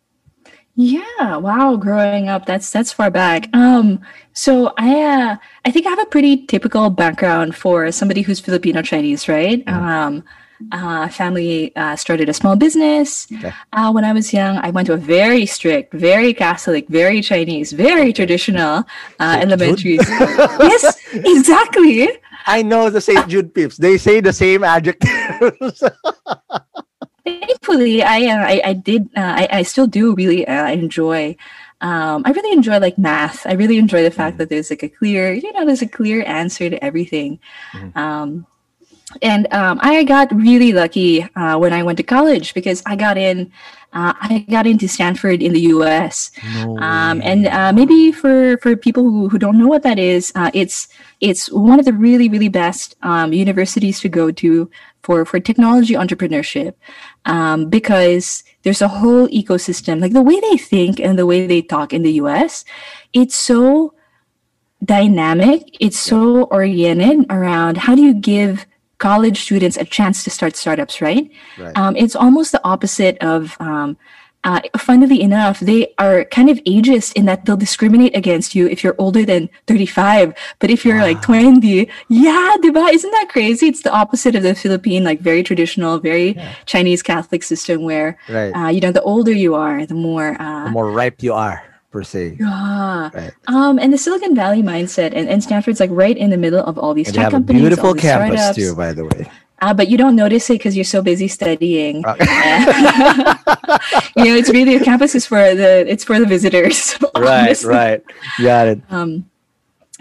Yeah, 0.77 1.37
wow, 1.37 1.77
growing 1.77 2.27
up, 2.27 2.45
that's 2.45 2.69
that's 2.69 2.91
far 2.91 3.09
back. 3.09 3.47
Um, 3.53 4.01
so 4.33 4.73
I 4.77 5.01
uh, 5.01 5.37
I 5.63 5.71
think 5.71 5.87
I 5.87 5.89
have 5.89 5.99
a 5.99 6.05
pretty 6.05 6.45
typical 6.45 6.89
background 6.89 7.55
for 7.55 7.89
somebody 7.93 8.21
who's 8.21 8.41
Filipino 8.41 8.81
Chinese, 8.81 9.29
right? 9.29 9.63
Mm-hmm. 9.65 9.85
Um, 9.87 10.23
uh, 10.71 11.07
family 11.09 11.75
uh, 11.75 11.95
started 11.95 12.29
a 12.29 12.33
small 12.33 12.55
business. 12.55 13.27
Okay. 13.31 13.53
Uh, 13.73 13.91
when 13.91 14.03
I 14.03 14.13
was 14.13 14.33
young, 14.33 14.57
I 14.57 14.69
went 14.69 14.87
to 14.87 14.93
a 14.93 14.97
very 14.97 15.45
strict, 15.45 15.93
very 15.93 16.33
Catholic, 16.33 16.87
very 16.87 17.21
Chinese, 17.21 17.71
very 17.73 18.13
traditional 18.13 18.83
uh, 19.19 19.37
elementary 19.41 19.97
school. 19.97 20.27
yes, 20.59 20.97
exactly. 21.13 22.09
I 22.47 22.61
know 22.61 22.89
the 22.89 23.01
St. 23.01 23.27
Jude 23.27 23.53
peeps. 23.53 23.77
They 23.77 23.97
say 23.97 24.21
the 24.21 24.33
same 24.33 24.63
adjectives. 24.63 25.83
Thankfully, 27.25 28.03
I, 28.03 28.27
uh, 28.27 28.45
I, 28.45 28.61
I 28.65 28.73
did 28.73 29.09
uh, 29.17 29.33
I, 29.41 29.47
I 29.51 29.63
still 29.63 29.87
do 29.87 30.13
really 30.13 30.47
enjoy 30.47 31.35
um, 31.81 32.23
I 32.25 32.31
really 32.31 32.53
enjoy 32.53 32.79
like 32.79 32.97
math. 32.97 33.45
I 33.45 33.53
really 33.53 33.77
enjoy 33.77 34.03
the 34.03 34.11
fact 34.11 34.35
mm 34.35 34.39
that 34.39 34.49
there's 34.49 34.69
like 34.69 34.83
a 34.83 34.89
clear, 34.89 35.33
you 35.33 35.51
know, 35.53 35.65
there's 35.65 35.81
a 35.81 35.87
clear 35.87 36.23
answer 36.25 36.69
to 36.69 36.83
everything. 36.83 37.39
mm 37.73 37.95
Um, 37.95 38.47
and 39.21 39.51
um, 39.53 39.79
I 39.81 40.03
got 40.03 40.33
really 40.33 40.73
lucky 40.73 41.23
uh, 41.35 41.57
when 41.57 41.73
I 41.73 41.83
went 41.83 41.97
to 41.97 42.03
college 42.03 42.53
because 42.53 42.81
I 42.85 42.95
got 42.95 43.17
in. 43.17 43.51
Uh, 43.93 44.13
I 44.19 44.45
got 44.49 44.67
into 44.67 44.89
Stanford 44.89 45.41
in 45.41 45.53
the 45.53 45.61
U.S. 45.71 46.29
No 46.55 46.77
um, 46.79 47.21
and 47.23 47.47
uh, 47.47 47.71
maybe 47.71 48.11
for, 48.11 48.57
for 48.57 48.75
people 48.75 49.03
who, 49.03 49.29
who 49.29 49.39
don't 49.39 49.57
know 49.57 49.67
what 49.67 49.83
that 49.83 49.97
is, 49.97 50.33
uh, 50.35 50.51
it's 50.53 50.89
it's 51.21 51.49
one 51.49 51.79
of 51.79 51.85
the 51.85 51.93
really 51.93 52.27
really 52.27 52.49
best 52.49 52.95
um, 53.03 53.31
universities 53.31 54.01
to 54.01 54.09
go 54.09 54.31
to 54.31 54.69
for 55.01 55.23
for 55.23 55.39
technology 55.39 55.93
entrepreneurship 55.93 56.73
um, 57.23 57.69
because 57.69 58.43
there's 58.63 58.81
a 58.81 58.89
whole 58.89 59.29
ecosystem. 59.29 60.01
Like 60.01 60.11
the 60.11 60.21
way 60.21 60.41
they 60.41 60.57
think 60.57 60.99
and 60.99 61.17
the 61.17 61.25
way 61.25 61.47
they 61.47 61.61
talk 61.61 61.93
in 61.93 62.03
the 62.03 62.13
U.S., 62.13 62.65
it's 63.13 63.35
so 63.35 63.93
dynamic. 64.83 65.77
It's 65.79 65.97
so 65.99 66.43
oriented 66.45 67.25
around 67.29 67.77
how 67.77 67.95
do 67.95 68.01
you 68.01 68.13
give 68.13 68.65
college 68.97 69.41
students 69.41 69.77
a 69.77 69.85
chance 69.85 70.23
to 70.23 70.29
start 70.29 70.55
startups, 70.55 71.01
right? 71.01 71.29
right. 71.57 71.77
Um, 71.77 71.95
it's 71.95 72.15
almost 72.15 72.51
the 72.51 72.61
opposite 72.63 73.17
of, 73.19 73.57
um, 73.59 73.97
uh, 74.45 74.61
funnily 74.77 75.21
enough, 75.21 75.59
they 75.59 75.91
are 75.97 76.23
kind 76.25 76.51
of 76.51 76.59
ageist 76.65 77.13
in 77.13 77.25
that 77.25 77.45
they'll 77.45 77.57
discriminate 77.57 78.15
against 78.15 78.53
you 78.53 78.67
if 78.67 78.83
you're 78.83 78.95
older 78.99 79.25
than 79.25 79.49
35. 79.65 80.35
But 80.59 80.69
if 80.69 80.85
you're 80.85 80.97
wow. 80.97 81.05
like 81.05 81.21
20, 81.23 81.89
yeah, 82.09 82.55
diba? 82.61 82.93
Isn't 82.93 83.09
that 83.09 83.29
crazy? 83.29 83.67
It's 83.67 83.81
the 83.81 83.91
opposite 83.91 84.35
of 84.35 84.43
the 84.43 84.53
Philippine, 84.53 85.03
like 85.03 85.19
very 85.19 85.41
traditional, 85.41 85.97
very 85.97 86.35
yeah. 86.35 86.53
Chinese 86.65 87.01
Catholic 87.01 87.41
system 87.41 87.83
where, 87.83 88.19
right. 88.29 88.51
uh, 88.51 88.67
you 88.69 88.81
know, 88.81 88.91
the 88.91 89.01
older 89.01 89.31
you 89.31 89.55
are, 89.55 89.83
the 89.87 89.95
more, 89.95 90.39
uh, 90.39 90.65
the 90.65 90.71
more 90.71 90.91
ripe 90.91 91.23
you 91.23 91.33
are 91.33 91.63
per 91.95 92.03
se. 92.03 92.35
Yeah. 92.37 93.09
Right. 93.13 93.31
Um, 93.47 93.79
and 93.79 93.93
the 93.93 93.97
Silicon 93.97 94.35
Valley 94.35 94.61
mindset, 94.61 95.15
and, 95.15 95.29
and 95.29 95.41
Stanford's 95.41 95.79
like 95.79 95.89
right 95.93 96.17
in 96.17 96.29
the 96.29 96.35
middle 96.35 96.59
of 96.59 96.77
all 96.77 96.93
these 96.93 97.07
and 97.07 97.15
tech 97.15 97.31
companies. 97.31 97.61
beautiful 97.61 97.93
campus 97.93 98.41
startups. 98.41 98.57
too, 98.57 98.75
by 98.75 98.91
the 98.91 99.05
way. 99.05 99.31
Uh, 99.61 99.73
but 99.73 99.87
you 99.87 99.97
don't 99.97 100.17
notice 100.17 100.49
it 100.49 100.59
because 100.59 100.75
you're 100.75 100.83
so 100.83 101.01
busy 101.01 101.29
studying. 101.29 102.03
Uh, 102.05 102.15
you 104.19 104.25
know, 104.27 104.35
it's 104.35 104.49
really 104.49 104.77
the 104.77 104.83
campus 104.83 105.15
is 105.15 105.25
for 105.25 105.39
the 105.55 105.87
it's 105.87 106.03
for 106.03 106.19
the 106.19 106.25
visitors. 106.25 106.99
right, 107.15 107.63
right, 107.63 108.03
got 108.43 108.67
it. 108.67 108.81
Um, 108.89 109.29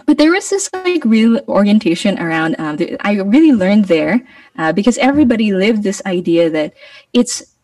but 0.05 0.19
there 0.19 0.33
was 0.33 0.51
this 0.51 0.69
like 0.75 1.05
real 1.05 1.39
orientation 1.47 2.19
around 2.19 2.57
um, 2.59 2.77
the, 2.77 2.99
i 3.07 3.15
really 3.23 3.53
learned 3.53 3.87
there 3.87 4.21
uh, 4.59 4.73
because 4.73 4.99
everybody 4.99 5.55
lived 5.55 5.83
this 5.83 6.03
idea 6.05 6.51
that 6.51 6.75
it's 7.15 7.55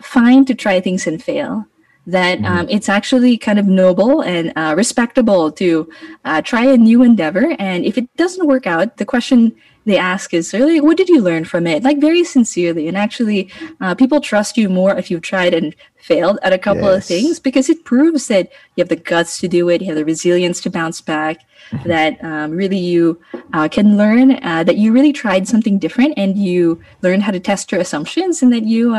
fine 0.00 0.46
to 0.46 0.54
try 0.54 0.80
things 0.80 1.06
and 1.06 1.20
fail 1.22 1.66
that 2.06 2.38
Mm-hmm. 2.38 2.44
um, 2.46 2.66
it's 2.68 2.88
actually 2.88 3.38
kind 3.38 3.58
of 3.58 3.66
noble 3.66 4.20
and 4.20 4.52
uh, 4.56 4.74
respectable 4.76 5.50
to 5.52 5.88
uh, 6.24 6.42
try 6.42 6.64
a 6.64 6.76
new 6.76 7.02
endeavor 7.02 7.54
and 7.58 7.84
if 7.84 7.96
it 7.96 8.14
doesn't 8.16 8.46
work 8.46 8.66
out 8.66 8.96
the 8.98 9.04
question 9.04 9.54
they 9.86 9.96
ask 9.98 10.32
is 10.34 10.52
really 10.52 10.80
what 10.80 10.96
did 10.96 11.08
you 11.08 11.20
learn 11.20 11.44
from 11.44 11.66
it 11.66 11.82
like 11.82 12.00
very 12.00 12.24
sincerely 12.24 12.88
and 12.88 12.96
actually 12.96 13.50
uh, 13.80 13.94
people 13.94 14.20
trust 14.20 14.56
you 14.56 14.68
more 14.68 14.96
if 14.96 15.10
you've 15.10 15.22
tried 15.22 15.54
and 15.54 15.74
failed 15.96 16.38
at 16.42 16.52
a 16.52 16.58
couple 16.58 16.88
of 16.88 17.04
things 17.04 17.38
because 17.40 17.70
it 17.70 17.84
proves 17.84 18.28
that 18.28 18.50
you 18.76 18.82
have 18.82 18.88
the 18.88 18.96
guts 18.96 19.38
to 19.38 19.48
do 19.48 19.68
it 19.68 19.80
you 19.80 19.86
have 19.86 19.96
the 19.96 20.04
resilience 20.04 20.60
to 20.60 20.70
bounce 20.70 21.00
back 21.00 21.38
Mm-hmm. 21.70 21.88
that 21.88 22.22
um, 22.22 22.50
really 22.50 22.76
you 22.76 23.18
uh, 23.54 23.68
can 23.68 23.96
learn 23.96 24.32
uh, 24.44 24.64
that 24.64 24.76
you 24.76 24.92
really 24.92 25.14
tried 25.14 25.48
something 25.48 25.78
different 25.78 26.12
and 26.18 26.36
you 26.36 26.78
learned 27.00 27.22
how 27.22 27.32
to 27.32 27.40
test 27.40 27.72
your 27.72 27.80
assumptions 27.80 28.42
and 28.42 28.52
that 28.52 28.64
you 28.64 28.94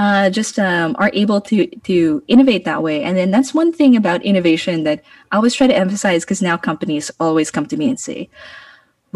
uh, 0.00 0.30
just 0.30 0.54
um, 0.58 0.94
are 1.02 1.10
able 1.22 1.40
to 1.50 1.66
to 1.90 2.22
innovate 2.34 2.62
that 2.70 2.80
way. 2.86 2.98
And 3.06 3.14
then 3.18 3.30
that's 3.34 3.52
one 3.62 3.70
thing 3.78 3.92
about 3.96 4.22
innovation 4.30 4.84
that 4.86 4.98
i 5.30 5.36
always 5.36 5.54
try 5.58 5.66
to 5.66 5.74
emphasize 5.84 6.22
because 6.24 6.40
now 6.50 6.56
companies 6.70 7.06
always 7.18 7.48
come 7.50 7.66
to 7.66 7.76
me 7.80 7.86
and 7.92 7.98
say 8.08 8.18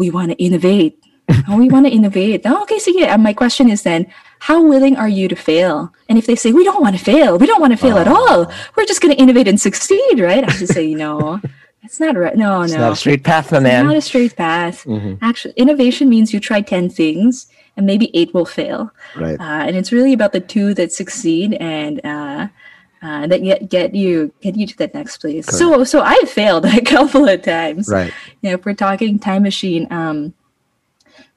we 0.01 0.07
want 0.17 0.29
to 0.31 0.37
innovate. 0.47 0.93
Oh, 1.49 1.57
we 1.63 1.69
want 1.75 1.85
to 1.87 1.93
innovate. 1.99 2.41
Oh, 2.49 2.61
okay 2.63 2.79
so 2.85 2.91
yeah 2.91 3.15
my 3.29 3.33
question 3.41 3.65
is 3.75 3.81
then 3.89 4.01
how 4.49 4.57
willing 4.71 4.95
are 5.03 5.07
you 5.19 5.25
to 5.33 5.37
fail? 5.49 5.77
And 6.09 6.17
if 6.21 6.25
they 6.27 6.35
say 6.43 6.49
we 6.51 6.65
don't 6.69 6.83
want 6.85 6.95
to 6.97 7.03
fail 7.11 7.31
we 7.43 7.47
don't 7.51 7.61
want 7.63 7.73
to 7.75 7.81
fail 7.85 7.97
at 8.03 8.09
all 8.17 8.39
we're 8.75 8.89
just 8.91 9.01
going 9.01 9.15
to 9.15 9.21
innovate 9.23 9.47
and 9.51 9.59
succeed 9.69 10.15
right? 10.29 10.43
I 10.43 10.51
to 10.63 10.67
say 10.67 10.85
know 11.03 11.39
it's 11.85 11.99
not 12.03 12.15
right. 12.23 12.35
No 12.35 12.61
It's 12.63 12.73
no. 12.75 12.79
not 12.85 12.93
a 12.97 13.01
straight 13.03 13.23
path, 13.31 13.47
my 13.51 13.57
it's 13.59 13.63
man. 13.69 13.83
not 13.87 13.97
a 14.03 14.05
straight 14.09 14.35
path. 14.45 14.77
Mhm. 14.85 15.17
Actually, 15.29 15.53
innovation 15.63 16.05
means 16.13 16.27
you 16.33 16.39
try 16.49 16.59
10 16.61 16.89
things 17.01 17.47
and 17.75 17.85
maybe 17.85 18.11
eight 18.15 18.33
will 18.33 18.45
fail. 18.45 18.91
Right. 19.15 19.39
Uh, 19.39 19.63
and 19.65 19.75
it's 19.75 19.91
really 19.91 20.13
about 20.13 20.31
the 20.31 20.39
two 20.39 20.73
that 20.75 20.91
succeed 20.91 21.53
and 21.55 22.03
uh, 22.05 22.47
uh, 23.01 23.27
that 23.27 23.43
get, 23.43 23.69
get 23.69 23.95
you 23.95 24.33
get 24.41 24.55
you 24.55 24.65
to 24.67 24.77
that 24.77 24.93
next 24.93 25.17
place. 25.17 25.47
So 25.47 25.83
so 25.83 26.01
I've 26.01 26.29
failed 26.29 26.65
a 26.65 26.81
couple 26.81 27.27
of 27.27 27.41
times. 27.41 27.89
Right. 27.89 28.13
You 28.41 28.49
know, 28.49 28.55
if 28.55 28.65
we're 28.65 28.73
talking 28.73 29.19
time 29.19 29.43
machine, 29.43 29.87
um, 29.91 30.33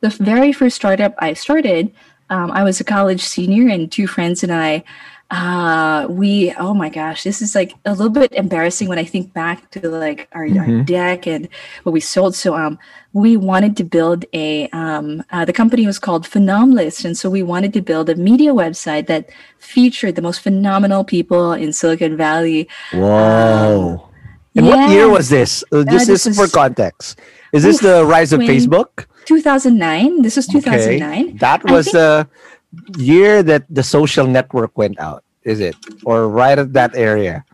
the 0.01 0.11
very 0.11 0.53
first 0.53 0.77
startup 0.77 1.15
I 1.19 1.33
started, 1.33 1.93
um, 2.31 2.51
I 2.51 2.63
was 2.65 2.81
a 2.81 2.85
college 2.85 3.23
senior, 3.23 3.69
and 3.69 3.91
two 3.91 4.07
friends 4.07 4.43
and 4.43 4.53
I, 4.53 4.85
uh, 5.31 6.07
we 6.09 6.55
oh 6.55 6.73
my 6.73 6.89
gosh, 6.89 7.25
this 7.25 7.43
is 7.43 7.55
like 7.55 7.75
a 7.85 7.91
little 7.91 8.11
bit 8.11 8.33
embarrassing 8.33 8.89
when 8.89 8.99
I 8.99 9.05
think 9.05 9.33
back 9.33 9.71
to 9.73 9.89
like 9.89 10.29
our, 10.33 10.47
our 10.47 10.83
deck 10.85 11.27
and 11.27 11.49
what 11.83 11.93
we 11.93 12.01
sold. 12.01 12.37
So 12.37 12.55
um, 12.55 12.79
we 13.13 13.37
wanted 13.37 13.77
to 13.79 13.85
build 13.85 14.25
a 14.33 14.69
um, 14.69 15.25
uh, 15.31 15.45
the 15.45 15.53
company 15.53 15.85
was 15.85 15.99
called 15.99 16.27
Phenomlist, 16.27 17.05
and 17.05 17.19
so 17.19 17.29
we 17.29 17.43
wanted 17.43 17.73
to 17.73 17.83
build 17.83 18.09
a 18.09 18.15
media 18.15 18.53
website 18.53 19.09
that 19.09 19.31
featured 19.59 20.15
the 20.15 20.23
most 20.23 20.41
phenomenal 20.41 21.03
people 21.03 21.53
in 21.53 21.73
Silicon 21.73 22.17
Valley. 22.17 22.69
Whoa. 22.93 24.09
and 24.55 24.67
what 24.67 24.91
year 24.91 25.09
was 25.09 25.29
this? 25.29 25.65
Uh, 25.73 25.83
this, 25.83 26.07
this 26.07 26.27
is 26.27 26.37
for 26.37 26.47
context. 26.47 27.19
Is 27.53 27.65
this 27.65 27.77
Oof, 27.77 27.83
the 27.83 28.05
rise 28.05 28.33
of 28.33 28.39
20 28.39 28.59
Facebook? 28.59 29.07
2009. 29.25 30.23
This 30.23 30.37
was 30.37 30.47
2009. 30.47 31.39
That 31.39 31.65
was 31.65 31.87
the 31.87 32.29
year 32.99 33.43
that 33.43 33.65
the 33.71 33.83
social 33.83 34.27
network 34.27 34.77
went 34.77 34.99
out, 34.99 35.25
is 35.43 35.61
it? 35.61 35.77
Or 36.05 36.29
right 36.29 36.59
at 36.59 36.73
that 36.73 36.97
area? 36.97 37.45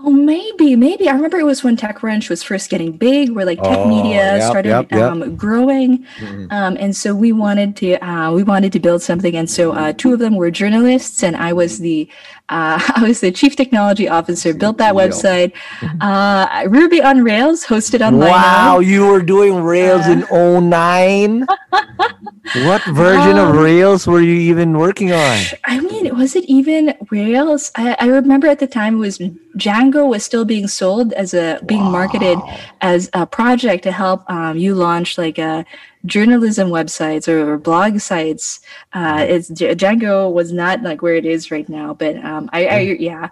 Oh, 0.00 0.10
maybe, 0.12 0.76
maybe. 0.76 1.08
I 1.08 1.12
remember 1.12 1.38
it 1.38 1.44
was 1.44 1.64
when 1.64 1.76
TechCrunch 1.76 2.30
was 2.30 2.40
first 2.44 2.70
getting 2.70 2.96
big, 2.96 3.30
where 3.30 3.44
like 3.44 3.60
tech 3.60 3.78
Oh, 3.78 3.88
media 3.88 4.36
yep, 4.36 4.42
started 4.48 4.68
yep, 4.68 4.92
yep. 4.92 5.10
Um, 5.10 5.34
growing, 5.34 6.06
um, 6.50 6.76
and 6.78 6.94
so 6.94 7.16
we 7.16 7.32
wanted 7.32 7.74
to 7.78 7.98
uh, 7.98 8.30
we 8.30 8.44
wanted 8.44 8.70
to 8.74 8.78
build 8.78 9.02
something. 9.02 9.34
And 9.34 9.50
so 9.50 9.72
uh, 9.72 9.92
two 9.94 10.12
of 10.12 10.20
them 10.20 10.36
were 10.36 10.52
journalists, 10.52 11.24
and 11.24 11.34
I 11.34 11.52
was 11.52 11.78
the 11.80 12.08
uh, 12.48 12.80
I 12.96 13.02
was 13.02 13.20
the 13.20 13.30
chief 13.30 13.56
technology 13.56 14.08
officer. 14.08 14.54
Built 14.54 14.78
that 14.78 14.94
website, 14.94 15.52
uh, 16.00 16.68
Ruby 16.68 17.02
on 17.02 17.22
Rails, 17.22 17.66
hosted 17.66 18.06
on 18.06 18.18
Wow, 18.18 18.78
you 18.78 19.06
were 19.06 19.22
doing 19.22 19.62
Rails 19.62 20.06
in 20.06 20.20
09? 20.30 21.46
what 22.64 22.82
version 22.86 23.36
of 23.36 23.50
Um, 23.50 23.58
Rails 23.58 24.06
were 24.06 24.20
you 24.20 24.34
even 24.34 24.78
working 24.78 25.12
on? 25.12 25.38
I 25.64 25.80
mean, 25.80 26.16
was 26.16 26.34
it 26.34 26.44
even 26.44 26.94
Rails? 27.10 27.70
I, 27.76 27.96
I 28.00 28.06
remember 28.06 28.46
at 28.46 28.58
the 28.58 28.66
time 28.66 28.96
it 28.96 28.98
was 28.98 29.18
Django 29.56 30.08
was 30.08 30.24
still 30.24 30.44
being 30.44 30.68
sold 30.68 31.12
as 31.14 31.34
a 31.34 31.60
being 31.66 31.82
marketed 31.82 32.38
as 32.80 33.10
a 33.12 33.26
project 33.26 33.82
to 33.84 33.92
help 33.92 34.28
um, 34.30 34.56
you 34.56 34.74
launch 34.74 35.18
like 35.18 35.38
a 35.38 35.66
journalism 36.08 36.68
websites 36.70 37.28
or, 37.28 37.52
or 37.52 37.58
blog 37.58 38.00
sites. 38.00 38.60
Uh, 38.92 39.24
it's 39.28 39.50
Django 39.50 40.32
was 40.32 40.52
not 40.52 40.82
like 40.82 41.02
where 41.02 41.14
it 41.14 41.26
is 41.26 41.50
right 41.50 41.68
now, 41.68 41.94
but 41.94 42.16
um, 42.24 42.50
I, 42.52 42.66
I 42.66 42.78
yeah. 42.98 43.30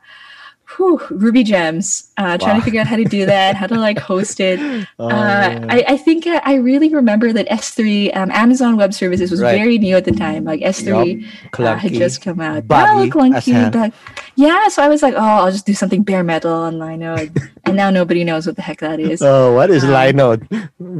Whew, 0.76 1.00
Ruby 1.10 1.42
gems. 1.42 2.10
Uh, 2.18 2.36
trying 2.38 2.54
Wow. 2.54 2.58
to 2.60 2.64
figure 2.64 2.80
out 2.80 2.86
how 2.86 2.96
to 2.96 3.04
do 3.04 3.24
that, 3.26 3.56
how 3.56 3.66
to 3.66 3.76
like 3.76 3.98
host 3.98 4.40
it. 4.40 4.60
Oh, 4.98 5.08
Uh, 5.08 5.60
I, 5.68 5.84
I 5.88 5.96
think 5.96 6.26
uh, 6.26 6.40
I 6.44 6.54
really 6.56 6.88
remember 6.88 7.32
that 7.32 7.46
S3, 7.48 8.14
um, 8.16 8.30
Amazon 8.30 8.76
Web 8.76 8.92
Services, 8.94 9.30
was 9.30 9.40
Right. 9.42 9.56
very 9.56 9.78
new 9.78 9.96
at 9.96 10.04
the 10.04 10.12
time. 10.12 10.44
Like 10.44 10.60
S3 10.60 11.24
uh, 11.58 11.76
had 11.76 11.92
just 11.92 12.22
come 12.22 12.40
out. 12.40 12.66
buggy 12.68 13.06
yeah, 13.08 13.12
clunky, 13.12 13.92
yeah. 14.36 14.68
So 14.68 14.82
I 14.82 14.88
was 14.88 15.02
like, 15.02 15.14
oh, 15.14 15.18
I'll 15.44 15.52
just 15.52 15.66
do 15.66 15.74
something 15.74 16.02
bare 16.02 16.24
metal 16.24 16.52
on 16.52 16.74
Linode, 16.76 17.30
and 17.64 17.76
now 17.76 17.90
nobody 17.90 18.24
knows 18.24 18.46
what 18.46 18.56
the 18.56 18.62
heck 18.62 18.80
that 18.80 19.00
is. 19.00 19.20
Oh, 19.22 19.52
what 19.54 19.70
is 19.70 19.84
Um, 19.84 19.90
Linode? 19.90 20.42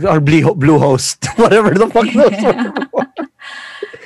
Or 0.04 0.20
Blue, 0.20 0.54
Bluehost, 0.54 1.26
whatever 1.38 1.70
the 1.74 1.88
fuck 1.88 2.08
those 2.12 2.40
were. 2.92 3.28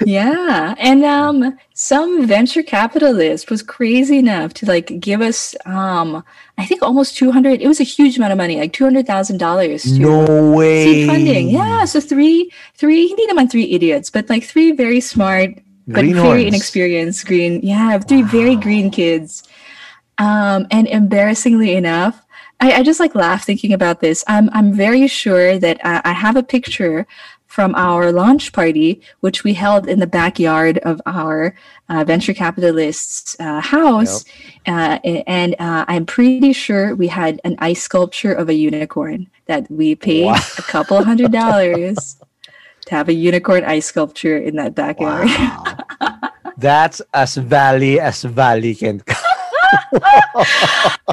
Yeah, 0.04 0.74
and 0.78 1.04
um, 1.04 1.58
some 1.74 2.26
venture 2.26 2.62
capitalist 2.62 3.50
was 3.50 3.62
crazy 3.62 4.18
enough 4.18 4.54
to 4.54 4.66
like 4.66 5.00
give 5.00 5.20
us 5.20 5.54
um, 5.66 6.24
I 6.58 6.66
think 6.66 6.82
almost 6.82 7.16
two 7.16 7.32
hundred. 7.32 7.60
It 7.60 7.68
was 7.68 7.80
a 7.80 7.84
huge 7.84 8.16
amount 8.16 8.32
of 8.32 8.38
money, 8.38 8.58
like 8.58 8.72
two 8.72 8.84
hundred 8.84 9.06
thousand 9.06 9.38
dollars 9.38 9.98
No 9.98 10.52
way. 10.52 10.84
seed 10.84 11.08
funding. 11.08 11.48
Yeah, 11.50 11.84
so 11.84 12.00
three, 12.00 12.50
three, 12.74 13.08
hindi 13.08 13.26
naman 13.26 13.50
three 13.50 13.70
idiots, 13.72 14.10
but 14.10 14.28
like 14.28 14.44
three 14.44 14.72
very 14.72 15.00
smart 15.00 15.54
but 15.86 16.04
very 16.04 16.12
Greenhorns. 16.12 16.44
inexperienced 16.44 17.26
green. 17.26 17.60
Yeah, 17.62 17.98
three 17.98 18.22
very 18.22 18.56
green 18.56 18.90
kids. 18.90 19.42
Um, 20.18 20.66
and 20.70 20.86
embarrassingly 20.86 21.74
enough, 21.74 22.22
I, 22.60 22.72
I 22.72 22.82
just 22.82 23.00
like 23.00 23.14
laugh 23.14 23.44
thinking 23.44 23.72
about 23.72 24.00
this. 24.00 24.22
I'm 24.28 24.50
I'm 24.52 24.72
very 24.72 25.08
sure 25.08 25.58
that 25.58 25.80
I, 25.82 26.02
I 26.04 26.12
have 26.12 26.36
a 26.36 26.42
picture 26.42 27.06
from 27.50 27.74
our 27.74 28.12
launch 28.12 28.52
party, 28.52 29.02
which 29.18 29.42
we 29.42 29.54
held 29.54 29.88
in 29.88 29.98
the 29.98 30.06
backyard 30.06 30.78
of 30.78 31.02
our 31.04 31.52
uh, 31.88 32.04
venture 32.04 32.32
capitalist's 32.32 33.34
uh, 33.40 33.60
house, 33.60 34.24
uh, 34.68 34.98
and 35.26 35.56
uh, 35.58 35.84
I'm 35.88 36.06
pretty 36.06 36.52
sure 36.52 36.94
we 36.94 37.08
had 37.08 37.40
an 37.42 37.56
ice 37.58 37.82
sculpture 37.82 38.32
of 38.32 38.48
a 38.48 38.54
unicorn 38.54 39.26
that 39.46 39.68
we 39.68 39.96
paid 39.96 40.26
Wow. 40.26 40.38
a 40.58 40.62
couple 40.62 41.02
hundred 41.02 41.32
dollars 41.32 42.16
to 42.86 42.94
have 42.94 43.08
a 43.08 43.12
unicorn 43.12 43.64
ice 43.64 43.86
sculpture 43.86 44.38
in 44.38 44.54
that 44.54 44.76
backyard. 44.76 45.26
Wow. 45.26 45.64
That's 46.56 47.02
as 47.12 47.34
valley 47.34 47.98
as 47.98 48.22
valley 48.22 48.76
can 48.76 49.00
come. 49.00 49.29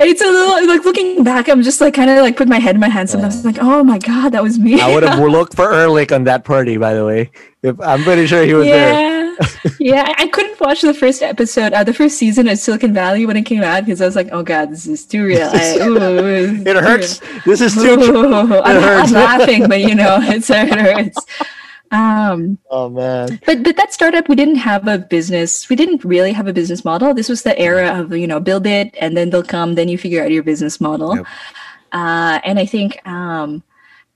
it's 0.02 0.22
a 0.22 0.26
little 0.26 0.68
like 0.68 0.86
looking 0.86 1.24
back. 1.24 1.48
I'm 1.50 1.64
just 1.64 1.82
like 1.82 1.94
kind 1.94 2.10
of 2.10 2.18
like 2.18 2.38
put 2.38 2.48
my 2.48 2.60
head 2.60 2.76
in 2.76 2.82
my 2.82 2.90
hands. 2.90 3.12
Sometimes 3.12 3.44
like, 3.46 3.58
oh 3.60 3.84
my 3.84 3.98
god, 3.98 4.30
that 4.34 4.44
was 4.44 4.60
me. 4.60 4.80
I 4.80 4.94
would 4.94 5.04
have 5.04 5.20
looked 5.38 5.56
for 5.56 5.74
Erlich 5.74 6.12
on 6.12 6.24
that 6.26 6.44
party, 6.46 6.78
by 6.78 6.94
the 6.94 7.06
way. 7.06 7.32
If 7.64 7.80
I'm 7.82 8.04
pretty 8.04 8.28
sure 8.28 8.44
he 8.46 8.54
was 8.54 8.66
there. 8.66 8.94
yeah, 8.94 9.72
yeah. 9.80 10.14
I- 10.18 10.28
couldn't 10.28 10.60
watch 10.60 10.82
the 10.82 10.94
first 10.94 11.24
episode, 11.24 11.74
uh, 11.74 11.84
the 11.84 11.94
first 11.94 12.18
season 12.18 12.48
of 12.48 12.60
Silicon 12.60 12.94
Valley 12.94 13.26
when 13.26 13.38
it 13.38 13.44
came 13.44 13.64
out 13.64 13.86
because 13.86 14.02
I 14.02 14.06
was 14.06 14.16
like, 14.16 14.30
oh 14.32 14.44
god, 14.44 14.70
this 14.70 14.86
is 14.86 15.04
too 15.06 15.26
real. 15.26 15.50
I, 15.52 15.78
ooh, 15.82 16.62
It 16.64 16.76
hurts. 16.76 17.22
This 17.44 17.62
is 17.62 17.74
too. 17.74 18.00
Ooh, 18.00 18.36
I'm, 18.36 18.84
I'm 18.84 19.12
laughing, 19.12 19.68
but 19.68 19.82
you 19.82 19.96
know, 19.96 20.20
it's 20.22 20.50
it 20.52 20.70
hurts. 20.70 21.18
Um, 21.92 22.58
Oh 22.70 22.90
man. 22.90 23.40
but 23.46 23.64
but 23.64 23.78
that 23.78 23.94
startup, 23.94 24.28
we 24.28 24.36
didn't 24.36 24.58
have 24.58 24.88
a 24.88 24.98
business. 24.98 25.70
We 25.70 25.76
didn't 25.76 26.04
really 26.04 26.34
have 26.34 26.48
a 26.48 26.54
business 26.54 26.84
model. 26.84 27.14
This 27.14 27.30
was 27.30 27.44
the 27.44 27.58
era 27.58 28.00
of 28.00 28.16
you 28.16 28.28
know 28.28 28.40
build 28.40 28.68
it 28.68 28.96
and 29.00 29.16
then 29.16 29.30
they'll 29.30 29.44
come. 29.44 29.76
Then 29.76 29.88
you 29.90 29.98
figure 29.98 30.24
out 30.24 30.32
your 30.32 30.44
business 30.44 30.82
model. 30.82 31.16
Yep. 31.16 31.26
Uh, 31.94 32.40
and 32.44 32.60
I 32.60 32.66
think 32.66 33.00
um, 33.08 33.64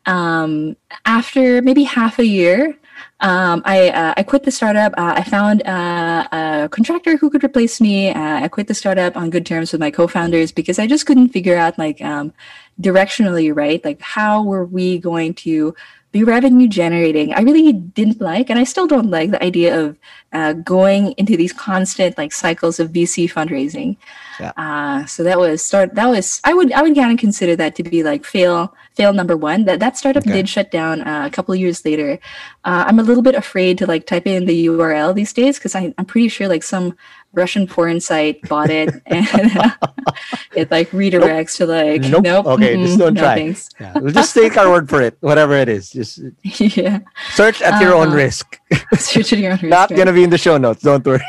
um, 0.05 0.75
after 1.05 1.61
maybe 1.61 1.83
half 1.83 2.19
a 2.19 2.25
year, 2.25 2.77
um, 3.21 3.61
I 3.65 3.89
uh, 3.89 4.13
I 4.17 4.23
quit 4.23 4.43
the 4.43 4.51
startup. 4.51 4.93
Uh, 4.97 5.13
I 5.17 5.23
found 5.23 5.65
uh, 5.65 6.27
a 6.31 6.69
contractor 6.71 7.17
who 7.17 7.29
could 7.29 7.43
replace 7.43 7.79
me. 7.79 8.09
Uh, 8.09 8.41
I 8.43 8.47
quit 8.47 8.67
the 8.67 8.73
startup 8.73 9.15
on 9.15 9.29
good 9.29 9.45
terms 9.45 9.71
with 9.71 9.79
my 9.79 9.91
co-founders 9.91 10.51
because 10.51 10.79
I 10.79 10.87
just 10.87 11.05
couldn't 11.05 11.29
figure 11.29 11.55
out 11.55 11.77
like 11.77 12.01
um, 12.01 12.33
directionally 12.81 13.55
right 13.55 13.83
like 13.85 14.01
how 14.01 14.41
were 14.43 14.65
we 14.65 14.97
going 14.97 15.33
to 15.35 15.75
be 16.11 16.23
revenue 16.23 16.67
generating 16.67 17.33
i 17.33 17.41
really 17.41 17.71
didn't 17.71 18.19
like 18.19 18.49
and 18.49 18.59
i 18.59 18.63
still 18.63 18.87
don't 18.87 19.09
like 19.09 19.31
the 19.31 19.43
idea 19.43 19.79
of 19.79 19.97
uh, 20.33 20.53
going 20.53 21.11
into 21.13 21.35
these 21.35 21.51
constant 21.51 22.17
like 22.17 22.31
cycles 22.31 22.79
of 22.79 22.91
vc 22.91 23.31
fundraising 23.31 23.97
yeah. 24.39 24.51
uh, 24.57 25.05
so 25.05 25.23
that 25.23 25.37
was 25.37 25.63
start 25.63 25.93
that 25.95 26.07
was 26.07 26.41
i 26.43 26.53
would 26.53 26.71
i 26.73 26.81
would 26.81 26.95
kind 26.95 27.11
of 27.11 27.19
consider 27.19 27.55
that 27.55 27.75
to 27.75 27.83
be 27.83 28.03
like 28.03 28.25
fail 28.25 28.73
fail 28.95 29.13
number 29.13 29.37
one 29.37 29.65
that 29.65 29.79
that 29.79 29.97
startup 29.97 30.23
okay. 30.23 30.33
did 30.33 30.49
shut 30.49 30.71
down 30.71 31.01
uh, 31.01 31.25
a 31.25 31.29
couple 31.29 31.53
of 31.53 31.59
years 31.59 31.83
later 31.85 32.19
uh, 32.65 32.83
i'm 32.87 32.99
a 32.99 33.03
little 33.03 33.23
bit 33.23 33.35
afraid 33.35 33.77
to 33.77 33.85
like 33.85 34.05
type 34.05 34.27
in 34.27 34.45
the 34.45 34.67
url 34.67 35.13
these 35.13 35.33
days 35.33 35.57
because 35.57 35.75
i'm 35.75 35.93
pretty 36.05 36.27
sure 36.27 36.47
like 36.47 36.63
some 36.63 36.95
Russian 37.33 37.67
porn 37.67 37.99
site 37.99 38.41
bought 38.47 38.69
it 38.69 38.89
and 39.05 39.25
it 40.55 40.69
like 40.71 40.89
redirects 40.91 41.59
nope. 41.59 41.67
to 41.69 41.73
like 41.73 42.01
nope. 42.01 42.23
nope. 42.23 42.45
Okay, 42.45 42.75
mm-hmm, 42.75 42.85
just 42.85 42.99
don't 42.99 43.13
no 43.13 43.21
try. 43.21 43.55
Yeah. 43.79 43.99
We'll 43.99 44.13
just 44.13 44.33
take 44.33 44.57
our 44.57 44.69
word 44.69 44.89
for 44.89 45.01
it, 45.01 45.17
whatever 45.21 45.55
it 45.55 45.69
is. 45.69 45.89
Just 45.89 46.19
yeah. 46.43 46.99
Search 47.33 47.61
at 47.61 47.81
your 47.81 47.95
uh, 47.95 47.99
own 48.05 48.11
risk. 48.11 48.59
search 48.97 49.33
at 49.33 49.39
your 49.39 49.51
own 49.53 49.59
risk. 49.59 49.69
Not 49.69 49.89
right? 49.89 49.97
gonna 49.97 50.13
be 50.13 50.23
in 50.23 50.29
the 50.29 50.37
show 50.37 50.57
notes. 50.57 50.81
Don't 50.81 51.05
worry. 51.05 51.21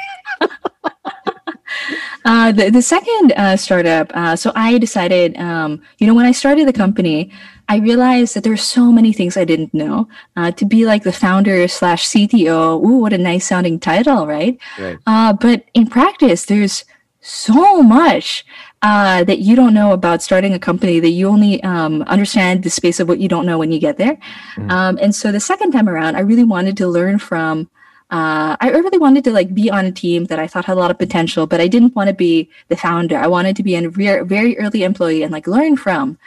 Uh, 2.25 2.53
the, 2.53 2.71
the 2.71 2.83
second 2.83 3.33
uh, 3.33 3.57
startup, 3.57 4.11
uh, 4.15 4.37
so 4.37 4.53
I 4.55 4.79
decided, 4.79 5.37
um, 5.39 5.83
you 5.99 6.07
know, 6.07 6.15
when 6.15 6.27
I 6.27 6.33
started 6.33 6.69
the 6.69 6.73
company, 6.73 7.33
I 7.69 7.79
realized 7.79 8.35
that 8.35 8.45
there 8.45 8.53
are 8.53 8.57
so 8.57 8.93
many 8.93 9.13
things 9.13 9.37
I 9.37 9.45
didn't 9.45 9.73
know. 9.73 10.09
Uh, 10.37 10.51
to 10.53 10.65
be 10.65 10.85
like 10.85 11.05
the 11.05 11.13
founder 11.13 11.67
slash 11.69 12.07
CTO, 12.07 12.85
ooh, 12.85 12.99
what 12.99 13.13
a 13.13 13.19
nice 13.19 13.47
sounding 13.47 13.81
title, 13.81 14.27
right? 14.27 14.59
right. 14.79 14.99
Uh, 15.07 15.33
but 15.33 15.65
in 15.75 15.87
practice, 15.87 16.47
there's 16.47 16.85
so 17.21 17.83
much 17.83 18.45
uh, 18.83 19.23
that 19.25 19.39
you 19.39 19.55
don't 19.55 19.75
know 19.75 19.93
about 19.93 20.23
starting 20.23 20.53
a 20.53 20.59
company 20.59 20.99
that 20.99 21.11
you 21.11 21.29
only 21.29 21.63
um, 21.63 22.03
understand 22.03 22.65
the 22.65 22.71
space 22.71 22.99
of 22.99 23.09
what 23.09 23.21
you 23.21 23.29
don't 23.29 23.47
know 23.47 23.59
when 23.59 23.71
you 23.71 23.79
get 23.79 23.97
there. 23.97 24.19
Mm. 24.57 24.71
Um, 24.71 24.99
and 25.01 25.15
so 25.15 25.31
the 25.31 25.41
second 25.41 25.71
time 25.71 25.89
around, 25.89 26.17
I 26.17 26.21
really 26.21 26.45
wanted 26.45 26.77
to 26.79 26.89
learn 26.89 27.19
from 27.19 27.71
uh, 28.13 28.57
I 28.61 28.69
really 28.69 28.99
wanted 28.99 29.25
to 29.25 29.33
like 29.33 29.55
be 29.55 29.71
on 29.71 29.87
a 29.87 29.91
team 29.91 30.27
that 30.27 30.39
I 30.39 30.47
thought 30.47 30.67
had 30.67 30.77
a 30.77 30.81
lot 30.81 30.91
of 30.91 30.99
potential, 30.99 31.47
but 31.47 31.63
I 31.63 31.67
didn't 31.67 31.97
want 31.97 32.09
to 32.09 32.15
be 32.15 32.51
the 32.69 32.77
founder. 32.77 33.17
I 33.17 33.27
wanted 33.27 33.57
to 33.57 33.63
be 33.63 33.75
a 33.75 33.89
re- 33.89 34.21
very 34.21 34.59
early 34.59 34.83
employee 34.83 35.23
and 35.23 35.33
like 35.33 35.47
learn 35.47 35.79
from 35.79 36.19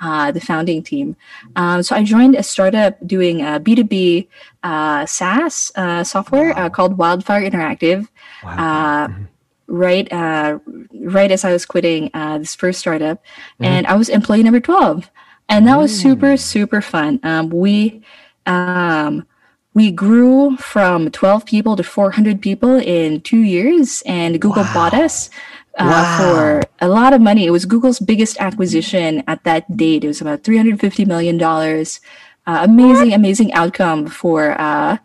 uh, 0.00 0.30
the 0.30 0.40
founding 0.40 0.84
team. 0.84 1.16
Um, 1.56 1.82
so 1.82 1.96
I 1.96 2.04
joined 2.04 2.36
a 2.36 2.44
startup 2.44 2.96
doing 3.04 3.38
B2B 3.38 4.28
uh, 4.62 5.04
SaaS 5.04 5.72
uh, 5.74 6.04
software 6.04 6.56
uh, 6.56 6.62
wow. 6.62 6.68
called 6.68 6.96
Wildfire 6.96 7.42
Interactive. 7.42 8.06
Wow. 8.44 9.08
Mm-hmm. 9.08 9.24
Right, 9.68 10.06
right 10.12 11.30
as 11.30 11.44
I 11.44 11.52
was 11.52 11.64
quitting 11.64 12.10
this 12.12 12.54
first 12.54 12.78
startup, 12.80 13.18
mm-hmm. 13.18 13.64
and 13.64 13.86
I 13.86 13.94
was 13.94 14.10
employee 14.10 14.42
number 14.42 14.60
twelve, 14.60 15.10
and 15.48 15.66
that 15.66 15.78
was 15.78 15.98
super 15.98 16.36
super 16.36 16.82
fun. 16.82 17.20
Um, 17.22 17.48
we 17.48 18.02
um, 18.44 19.26
we 19.74 19.90
grew 19.90 20.56
from 20.58 21.10
12 21.10 21.46
people 21.46 21.76
to 21.76 21.82
400 21.82 22.42
people 22.42 22.76
in 22.76 23.20
two 23.20 23.40
years 23.40 24.02
and 24.06 24.40
google 24.40 24.62
wow. 24.62 24.74
bought 24.74 24.94
us 24.94 25.30
uh, 25.78 25.88
wow. 25.88 26.18
for 26.18 26.62
a 26.80 26.88
lot 26.88 27.12
of 27.12 27.20
money. 27.20 27.46
It 27.46 27.50
was 27.50 27.64
google's 27.64 27.98
biggest 27.98 28.36
acquisition 28.40 29.22
at 29.26 29.42
that 29.44 29.76
date. 29.76 30.04
It 30.04 30.08
was 30.08 30.20
about 30.20 30.44
350 30.44 31.04
million 31.04 31.38
dollars. 31.38 32.00
Uh, 32.46 32.60
amazing 32.62 33.14
amazing 33.14 33.52
outcome 33.52 34.06
for 34.06 34.60
uh, 34.60 34.98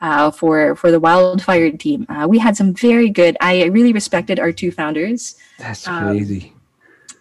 uh, 0.00 0.30
for 0.30 0.76
for 0.76 0.90
the 0.90 1.00
wildfire 1.00 1.70
team. 1.72 2.06
Uh, 2.08 2.26
we 2.28 2.38
had 2.38 2.56
some 2.56 2.72
very 2.72 3.10
good 3.10 3.36
i 3.40 3.64
really 3.64 3.92
respected 3.92 4.38
our 4.38 4.52
two 4.52 4.70
founders. 4.70 5.36
That's 5.58 5.86
um, 5.86 6.04
crazy. 6.04 6.52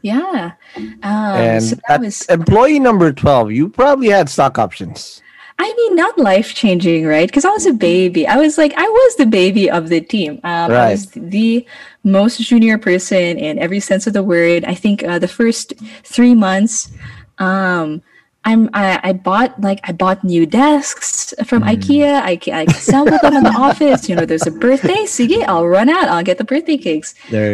yeah. 0.01 0.53
Um, 0.77 0.99
and 1.03 1.63
so 1.63 1.77
at 1.89 2.01
was... 2.01 2.21
employee 2.27 2.79
number 2.79 3.11
12 3.11 3.51
you 3.51 3.69
probably 3.69 4.09
had 4.09 4.29
stock 4.29 4.57
options 4.57 5.21
I 5.59 5.73
mean, 5.73 5.95
not 5.95 6.17
life 6.17 6.53
changing, 6.53 7.05
right? 7.05 7.27
Because 7.27 7.45
I 7.45 7.49
was 7.49 7.65
a 7.65 7.73
baby. 7.73 8.27
I 8.27 8.37
was 8.37 8.57
like, 8.57 8.73
I 8.75 8.87
was 8.87 9.15
the 9.15 9.25
baby 9.25 9.69
of 9.69 9.89
the 9.89 10.01
team. 10.01 10.39
Um, 10.43 10.71
right. 10.71 10.87
I 10.87 10.91
was 10.91 11.07
the 11.11 11.65
most 12.03 12.41
junior 12.41 12.77
person 12.77 13.37
in 13.37 13.59
every 13.59 13.79
sense 13.79 14.07
of 14.07 14.13
the 14.13 14.23
word. 14.23 14.65
I 14.65 14.73
think 14.73 15.03
uh, 15.03 15.19
the 15.19 15.27
first 15.27 15.73
three 16.03 16.35
months, 16.35 16.91
um, 17.37 18.01
I'm 18.45 18.69
I, 18.73 18.99
I, 19.03 19.13
bought 19.13 19.59
like 19.61 19.79
I 19.85 19.93
bought 19.93 20.23
new 20.23 20.45
desks 20.45 21.33
from 21.45 21.63
mm. 21.63 21.75
IKEA. 21.75 22.21
I, 22.21 22.39
I 22.51 22.63
assembled 22.63 23.21
them 23.21 23.35
in 23.35 23.43
the 23.43 23.51
office. 23.51 24.09
You 24.09 24.15
know, 24.15 24.25
there's 24.25 24.47
a 24.47 24.51
birthday. 24.51 25.05
So 25.13 25.25
I'll 25.43 25.67
run 25.67 25.89
out. 25.89 26.07
I'll 26.09 26.23
get 26.23 26.37
the 26.37 26.43
birthday 26.43 26.77
cakes. 26.77 27.13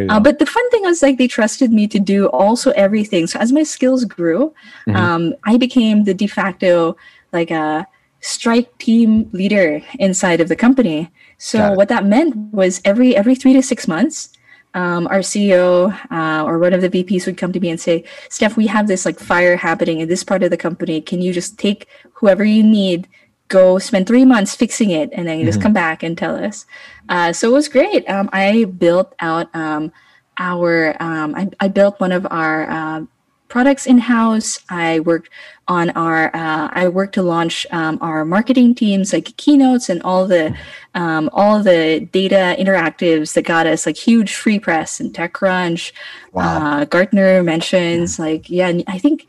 Uh, 0.10 0.20
but 0.20 0.40
the 0.40 0.46
fun 0.46 0.68
thing 0.72 0.82
was 0.84 1.02
like 1.02 1.18
they 1.18 1.28
trusted 1.28 1.72
me 1.72 1.88
to 1.88 2.00
do 2.00 2.28
also 2.28 2.72
everything. 2.72 3.28
So 3.28 3.40
as 3.40 3.52
my 3.52 3.64
skills 3.64 4.06
grew, 4.06 4.54
mm-hmm. 4.88 4.96
um, 4.96 5.36
I 5.46 5.58
became 5.58 6.06
the 6.06 6.14
de 6.14 6.28
facto 6.28 6.96
like 7.32 7.52
a 7.52 7.88
strike 8.22 8.78
team 8.78 9.30
leader 9.32 9.82
inside 9.98 10.42
of 10.42 10.50
the 10.50 10.56
company. 10.56 11.10
So 11.38 11.74
what 11.74 11.88
that 11.88 12.06
meant 12.06 12.36
was 12.54 12.82
every 12.84 13.16
every 13.16 13.36
three 13.36 13.54
to 13.54 13.64
six 13.64 13.88
months, 13.88 14.30
um, 14.74 15.08
our 15.08 15.20
CEO 15.20 15.98
uh, 16.12 16.44
or 16.46 16.60
one 16.60 16.74
of 16.74 16.82
the 16.82 16.90
VPs 16.90 17.26
would 17.26 17.38
come 17.38 17.52
to 17.54 17.60
me 17.60 17.70
and 17.70 17.80
say, 17.80 18.04
"Steph, 18.30 18.58
we 18.58 18.68
have 18.68 18.88
this 18.88 19.06
like 19.06 19.20
fire 19.20 19.56
happening 19.56 20.00
in 20.00 20.10
this 20.10 20.24
part 20.24 20.44
of 20.44 20.52
the 20.52 20.58
company. 20.58 21.02
Can 21.02 21.22
you 21.22 21.34
just 21.34 21.58
take 21.58 21.88
whoever 22.14 22.44
you 22.44 22.64
need?" 22.64 23.08
Go 23.48 23.80
spend 23.80 24.06
three 24.06 24.26
months 24.26 24.54
fixing 24.54 24.92
it, 24.92 25.10
and 25.12 25.28
then 25.28 25.40
you 25.40 25.44
mm-hmm. 25.44 25.50
just 25.50 25.62
come 25.62 25.74
back 25.74 26.04
and 26.04 26.16
tell 26.16 26.36
us. 26.36 26.68
Uh, 27.10 27.34
so 27.34 27.50
it 27.50 27.54
was 27.54 27.68
great. 27.68 28.08
Um, 28.08 28.30
I 28.32 28.66
built 28.66 29.16
out 29.20 29.50
um, 29.56 29.92
our. 30.38 30.96
Um, 31.02 31.34
I, 31.34 31.50
I, 31.60 31.68
built 31.68 32.00
one 32.00 32.12
of 32.12 32.28
our 32.30 32.70
uh, 32.70 33.06
products 33.48 33.88
in 33.88 33.98
house. 33.98 34.60
I 34.70 35.00
worked 35.00 35.30
on 35.70 35.92
our. 35.92 36.36
Uh, 36.36 36.70
I 36.74 36.90
worked 36.90 37.14
to 37.14 37.22
launch 37.22 37.66
um, 37.72 38.00
our 38.02 38.26
marketing 38.26 38.76
teams, 38.76 39.14
like 39.14 39.38
keynotes 39.38 39.88
and 39.88 40.02
all 40.02 40.28
the 40.28 40.58
um, 40.96 41.30
all 41.32 41.64
the 41.64 42.08
data 42.12 42.56
interactives 42.60 43.34
that 43.36 43.44
got 43.44 43.68
us 43.68 43.86
like 43.86 43.96
huge 43.96 44.34
free 44.34 44.60
press 44.60 45.00
and 45.00 45.14
TechCrunch. 45.14 45.94
Wow. 46.34 46.44
Uh, 46.44 46.86
Gartner 46.86 47.44
mentions 47.44 48.20
yeah. 48.20 48.26
like 48.26 48.50
yeah. 48.50 48.74
I 48.88 48.98
think 48.98 49.28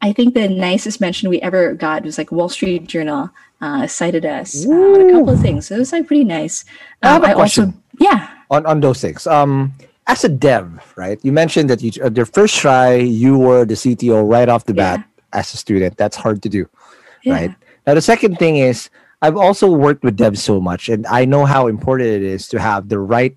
I 0.00 0.12
think 0.12 0.34
the 0.34 0.48
nicest 0.48 1.00
mention 1.00 1.28
we 1.28 1.42
ever 1.42 1.74
got 1.74 2.04
was 2.04 2.16
like 2.16 2.32
Wall 2.32 2.48
Street 2.48 2.86
Journal 2.86 3.28
uh, 3.60 3.86
cited 3.86 4.24
us 4.24 4.64
uh, 4.64 4.70
on 4.70 5.10
a 5.10 5.12
couple 5.12 5.30
of 5.30 5.40
things. 5.40 5.66
So 5.66 5.74
it 5.74 5.78
was 5.80 5.92
like 5.92 6.06
pretty 6.06 6.24
nice. 6.24 6.64
Um, 7.02 7.10
I 7.10 7.12
have 7.12 7.22
a 7.24 7.26
I 7.26 7.34
question. 7.34 7.64
Also, 7.64 7.76
yeah. 7.98 8.30
On 8.50 8.64
on 8.64 8.80
those 8.80 9.00
things. 9.00 9.26
Um 9.26 9.74
as 10.06 10.24
a 10.24 10.28
dev, 10.28 10.66
right? 10.96 11.18
You 11.22 11.30
mentioned 11.30 11.70
that 11.70 11.82
you 11.82 11.92
uh, 12.02 12.08
their 12.08 12.26
first 12.26 12.56
try 12.56 12.94
you 12.94 13.38
were 13.38 13.64
the 13.64 13.74
CTO 13.74 14.28
right 14.28 14.48
off 14.48 14.64
the 14.64 14.74
bat 14.74 14.98
yeah. 14.98 15.04
As 15.32 15.52
a 15.54 15.56
student. 15.56 15.96
That's 15.96 16.16
hard 16.16 16.42
to 16.42 16.48
do, 16.48 16.68
yeah. 17.22 17.34
right? 17.34 17.54
Now 17.86 17.94
the 17.94 18.02
second 18.02 18.38
thing 18.38 18.56
is 18.56 18.90
I've 19.22 19.36
also 19.36 19.70
worked 19.70 20.02
with 20.04 20.16
devs 20.16 20.38
so 20.38 20.60
much, 20.60 20.88
and 20.88 21.06
I 21.06 21.24
know 21.24 21.44
how 21.44 21.66
important 21.66 22.08
it 22.10 22.22
is 22.22 22.48
to 22.48 22.60
have 22.60 22.88
the 22.88 22.98
right 22.98 23.36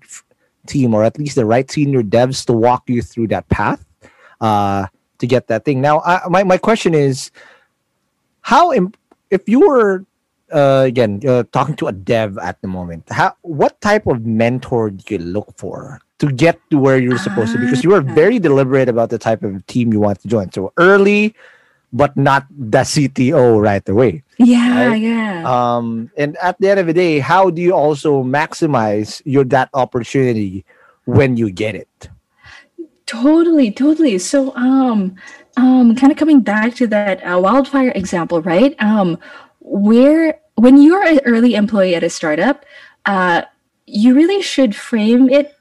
team 0.66 0.94
or 0.94 1.04
at 1.04 1.18
least 1.18 1.36
the 1.36 1.44
right 1.44 1.70
senior 1.70 2.02
devs 2.02 2.44
to 2.46 2.52
walk 2.52 2.88
you 2.88 3.02
through 3.02 3.28
that 3.28 3.48
path 3.48 3.84
uh, 4.40 4.86
to 5.18 5.26
get 5.26 5.48
that 5.48 5.64
thing. 5.64 5.80
Now, 5.80 6.00
I, 6.00 6.22
my 6.28 6.44
my 6.44 6.58
question 6.58 6.94
is, 6.94 7.30
how 8.40 8.72
imp- 8.72 8.96
if 9.30 9.48
you 9.48 9.60
were 9.60 10.04
uh, 10.52 10.84
again 10.86 11.20
uh, 11.26 11.44
talking 11.52 11.76
to 11.76 11.88
a 11.88 11.92
dev 11.92 12.38
at 12.38 12.60
the 12.62 12.68
moment, 12.68 13.04
how 13.10 13.36
what 13.42 13.80
type 13.80 14.06
of 14.06 14.24
mentor 14.24 14.90
do 14.90 15.04
you 15.14 15.18
look 15.18 15.52
for 15.56 16.00
to 16.18 16.32
get 16.32 16.58
to 16.70 16.78
where 16.78 16.98
you're 16.98 17.18
supposed 17.18 17.52
to 17.52 17.58
because 17.58 17.82
you 17.82 17.90
were 17.90 18.04
ah. 18.08 18.14
very 18.14 18.38
deliberate 18.38 18.88
about 18.88 19.10
the 19.10 19.18
type 19.18 19.42
of 19.42 19.66
team 19.66 19.92
you 19.92 20.00
want 20.00 20.20
to 20.20 20.28
join. 20.28 20.50
So 20.52 20.72
early, 20.76 21.34
but 21.94 22.16
not 22.16 22.44
the 22.50 22.82
CTO 22.82 23.62
right 23.62 23.88
away. 23.88 24.24
Yeah, 24.36 24.88
right? 24.88 25.00
yeah. 25.00 25.46
Um, 25.46 26.10
and 26.16 26.36
at 26.42 26.58
the 26.58 26.68
end 26.68 26.80
of 26.80 26.88
the 26.88 26.92
day, 26.92 27.20
how 27.20 27.50
do 27.50 27.62
you 27.62 27.72
also 27.72 28.24
maximize 28.24 29.22
your 29.24 29.44
that 29.54 29.70
opportunity 29.72 30.66
when 31.04 31.36
you 31.36 31.50
get 31.50 31.76
it? 31.76 32.10
Totally, 33.06 33.70
totally. 33.70 34.18
So, 34.18 34.54
um, 34.56 35.14
um, 35.56 35.94
kind 35.94 36.10
of 36.10 36.18
coming 36.18 36.40
back 36.40 36.74
to 36.76 36.88
that 36.88 37.22
uh, 37.22 37.38
wildfire 37.38 37.92
example, 37.94 38.42
right? 38.42 38.74
Um, 38.82 39.16
where 39.60 40.40
when 40.56 40.82
you're 40.82 41.04
an 41.04 41.20
early 41.24 41.54
employee 41.54 41.94
at 41.94 42.02
a 42.02 42.10
startup, 42.10 42.66
uh, 43.06 43.42
you 43.86 44.14
really 44.14 44.42
should 44.42 44.74
frame 44.74 45.28
it 45.28 45.54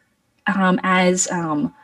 um, 0.47 0.79
as 0.81 1.29
um, 1.29 1.75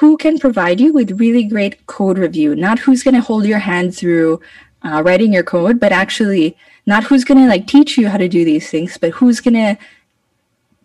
who 0.00 0.16
can 0.16 0.38
provide 0.38 0.80
you 0.80 0.92
with 0.92 1.20
really 1.20 1.44
great 1.44 1.86
code 1.86 2.18
review, 2.18 2.54
not 2.54 2.78
who's 2.78 3.02
going 3.02 3.14
to 3.14 3.20
hold 3.20 3.46
your 3.46 3.58
hand 3.58 3.96
through 3.96 4.40
uh, 4.82 5.02
writing 5.04 5.32
your 5.32 5.42
code, 5.42 5.80
but 5.80 5.92
actually 5.92 6.56
not 6.86 7.04
who's 7.04 7.24
going 7.24 7.38
to 7.38 7.48
like 7.48 7.66
teach 7.66 7.98
you 7.98 8.08
how 8.08 8.16
to 8.16 8.28
do 8.28 8.44
these 8.44 8.70
things, 8.70 8.98
but 8.98 9.10
who's 9.12 9.40
going 9.40 9.54
to 9.54 9.76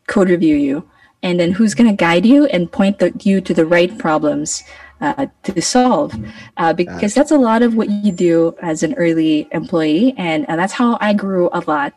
code 0.07 0.29
review 0.29 0.55
you, 0.55 0.89
and 1.23 1.39
then 1.39 1.51
who's 1.51 1.75
going 1.75 1.89
to 1.89 1.95
guide 1.95 2.25
you 2.25 2.45
and 2.47 2.71
point 2.71 2.99
the, 2.99 3.11
you 3.23 3.41
to 3.41 3.53
the 3.53 3.65
right 3.65 3.97
problems 3.97 4.63
uh, 4.99 5.27
to 5.43 5.61
solve, 5.61 6.13
uh, 6.57 6.73
because 6.73 7.13
that's 7.13 7.31
a 7.31 7.37
lot 7.37 7.61
of 7.61 7.75
what 7.75 7.89
you 7.89 8.11
do 8.11 8.55
as 8.61 8.83
an 8.83 8.93
early 8.95 9.47
employee, 9.51 10.13
and 10.17 10.45
uh, 10.47 10.55
that's 10.55 10.73
how 10.73 10.97
I 11.01 11.13
grew 11.13 11.49
a 11.53 11.61
lot 11.61 11.93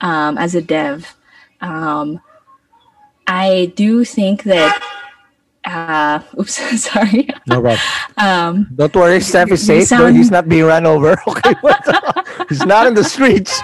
um, 0.00 0.38
as 0.38 0.54
a 0.54 0.62
dev. 0.62 1.16
Um, 1.60 2.20
I 3.26 3.72
do 3.74 4.04
think 4.04 4.42
that 4.44 4.80
uh, 5.66 6.20
oops, 6.40 6.54
sorry. 6.82 7.28
No 7.46 7.60
problem. 7.60 7.78
Um, 8.16 8.68
Don't 8.74 8.94
worry, 8.94 9.20
Steph 9.20 9.50
is 9.50 9.64
safe. 9.64 9.88
sound- 9.88 10.16
he's 10.16 10.30
not 10.30 10.48
being 10.48 10.64
run 10.64 10.86
over. 10.86 11.16
Okay, 11.26 11.54
he's 12.48 12.64
not 12.66 12.86
in 12.86 12.94
the 12.94 13.04
streets. 13.04 13.60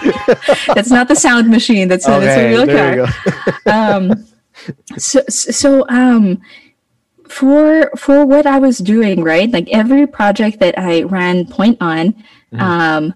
that's 0.73 0.89
not 0.89 1.07
the 1.07 1.15
sound 1.15 1.49
machine. 1.49 1.87
That's, 1.87 2.07
a, 2.07 2.11
that's 2.19 2.39
a 2.39 2.49
real 2.49 2.65
there 2.65 3.05
car. 3.05 3.13
you 3.25 3.53
go. 3.65 3.71
um 3.71 4.25
so 4.97 5.21
so 5.29 5.85
um 5.89 6.41
for 7.27 7.89
for 7.97 8.25
what 8.25 8.45
i 8.45 8.59
was 8.59 8.77
doing 8.79 9.23
right 9.23 9.49
like 9.51 9.67
every 9.71 10.05
project 10.05 10.59
that 10.59 10.77
i 10.77 11.01
ran 11.03 11.45
point 11.45 11.77
on 11.81 12.13
um 12.59 13.13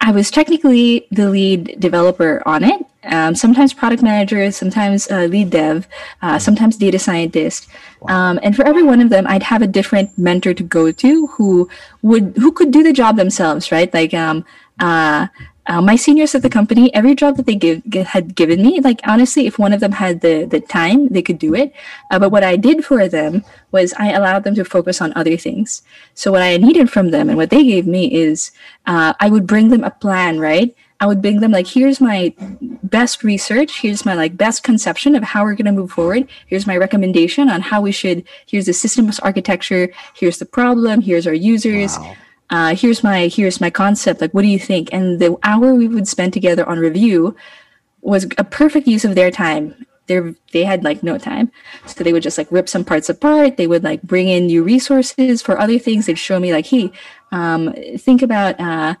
i 0.00 0.10
was 0.12 0.30
technically 0.30 1.06
the 1.10 1.28
lead 1.28 1.76
developer 1.80 2.42
on 2.46 2.62
it 2.64 2.80
um, 3.04 3.34
sometimes 3.34 3.72
product 3.72 4.02
managers, 4.02 4.56
sometimes 4.56 5.10
uh, 5.10 5.24
lead 5.24 5.50
dev 5.50 5.88
uh, 6.22 6.38
sometimes 6.38 6.76
data 6.76 6.98
scientist 6.98 7.68
um, 8.08 8.38
and 8.42 8.54
for 8.56 8.66
every 8.66 8.82
one 8.82 9.00
of 9.00 9.08
them 9.10 9.26
i'd 9.26 9.42
have 9.42 9.62
a 9.62 9.66
different 9.66 10.16
mentor 10.18 10.54
to 10.54 10.62
go 10.62 10.92
to 10.92 11.26
who 11.28 11.68
would 12.02 12.36
who 12.36 12.52
could 12.52 12.70
do 12.70 12.82
the 12.82 12.92
job 12.92 13.16
themselves 13.16 13.72
right 13.72 13.92
like 13.94 14.12
um 14.14 14.44
uh 14.80 15.26
uh, 15.66 15.80
my 15.80 15.94
seniors 15.94 16.34
at 16.34 16.42
the 16.42 16.50
company, 16.50 16.92
every 16.94 17.14
job 17.14 17.36
that 17.36 17.46
they 17.46 17.54
give, 17.54 17.80
g- 17.88 18.00
had 18.00 18.34
given 18.34 18.60
me, 18.60 18.80
like 18.80 19.00
honestly, 19.04 19.46
if 19.46 19.56
one 19.56 19.72
of 19.72 19.78
them 19.78 19.92
had 19.92 20.20
the 20.20 20.44
the 20.44 20.60
time, 20.60 21.06
they 21.08 21.22
could 21.22 21.38
do 21.38 21.54
it. 21.54 21.72
Uh, 22.10 22.18
but 22.18 22.30
what 22.30 22.42
I 22.42 22.56
did 22.56 22.84
for 22.84 23.06
them 23.06 23.44
was 23.70 23.94
I 23.96 24.10
allowed 24.10 24.42
them 24.42 24.56
to 24.56 24.64
focus 24.64 25.00
on 25.00 25.12
other 25.14 25.36
things. 25.36 25.82
So 26.14 26.32
what 26.32 26.42
I 26.42 26.56
needed 26.56 26.90
from 26.90 27.10
them 27.10 27.28
and 27.28 27.36
what 27.36 27.50
they 27.50 27.62
gave 27.62 27.86
me 27.86 28.12
is 28.12 28.50
uh, 28.86 29.12
I 29.20 29.30
would 29.30 29.46
bring 29.46 29.68
them 29.68 29.84
a 29.84 29.92
plan, 29.92 30.40
right? 30.40 30.74
I 31.00 31.06
would 31.06 31.22
bring 31.22 31.40
them 31.40 31.50
like, 31.50 31.66
here's 31.66 32.00
my 32.00 32.34
best 32.60 33.24
research, 33.24 33.80
here's 33.80 34.04
my 34.04 34.14
like 34.14 34.36
best 34.36 34.62
conception 34.62 35.14
of 35.14 35.22
how 35.22 35.44
we're 35.44 35.54
going 35.54 35.66
to 35.66 35.72
move 35.72 35.92
forward. 35.92 36.28
Here's 36.46 36.66
my 36.66 36.76
recommendation 36.76 37.48
on 37.48 37.62
how 37.62 37.80
we 37.80 37.92
should. 37.92 38.24
Here's 38.46 38.66
the 38.66 38.72
systems 38.72 39.18
architecture. 39.20 39.90
Here's 40.14 40.38
the 40.38 40.46
problem. 40.46 41.00
Here's 41.00 41.26
our 41.26 41.34
users 41.34 41.98
uh, 42.50 42.74
here's 42.74 43.02
my 43.02 43.28
here's 43.28 43.60
my 43.60 43.70
concept 43.70 44.20
like 44.20 44.32
what 44.32 44.42
do 44.42 44.48
you 44.48 44.58
think 44.58 44.92
and 44.92 45.20
the 45.20 45.36
hour 45.42 45.74
we 45.74 45.88
would 45.88 46.08
spend 46.08 46.32
together 46.32 46.68
on 46.68 46.78
review 46.78 47.34
was 48.02 48.26
a 48.38 48.44
perfect 48.44 48.86
use 48.86 49.04
of 49.04 49.14
their 49.14 49.30
time 49.30 49.86
they 50.06 50.20
they 50.52 50.64
had 50.64 50.82
like 50.82 51.02
no 51.02 51.16
time 51.16 51.50
so 51.86 52.02
they 52.02 52.12
would 52.12 52.22
just 52.22 52.36
like 52.36 52.50
rip 52.50 52.68
some 52.68 52.84
parts 52.84 53.08
apart 53.08 53.56
they 53.56 53.66
would 53.66 53.84
like 53.84 54.02
bring 54.02 54.28
in 54.28 54.46
new 54.46 54.62
resources 54.62 55.40
for 55.40 55.58
other 55.58 55.78
things 55.78 56.06
they'd 56.06 56.18
show 56.18 56.40
me 56.40 56.52
like 56.52 56.66
hey 56.66 56.90
um, 57.32 57.72
think 57.96 58.22
about 58.22 58.58
uh, 58.58 58.96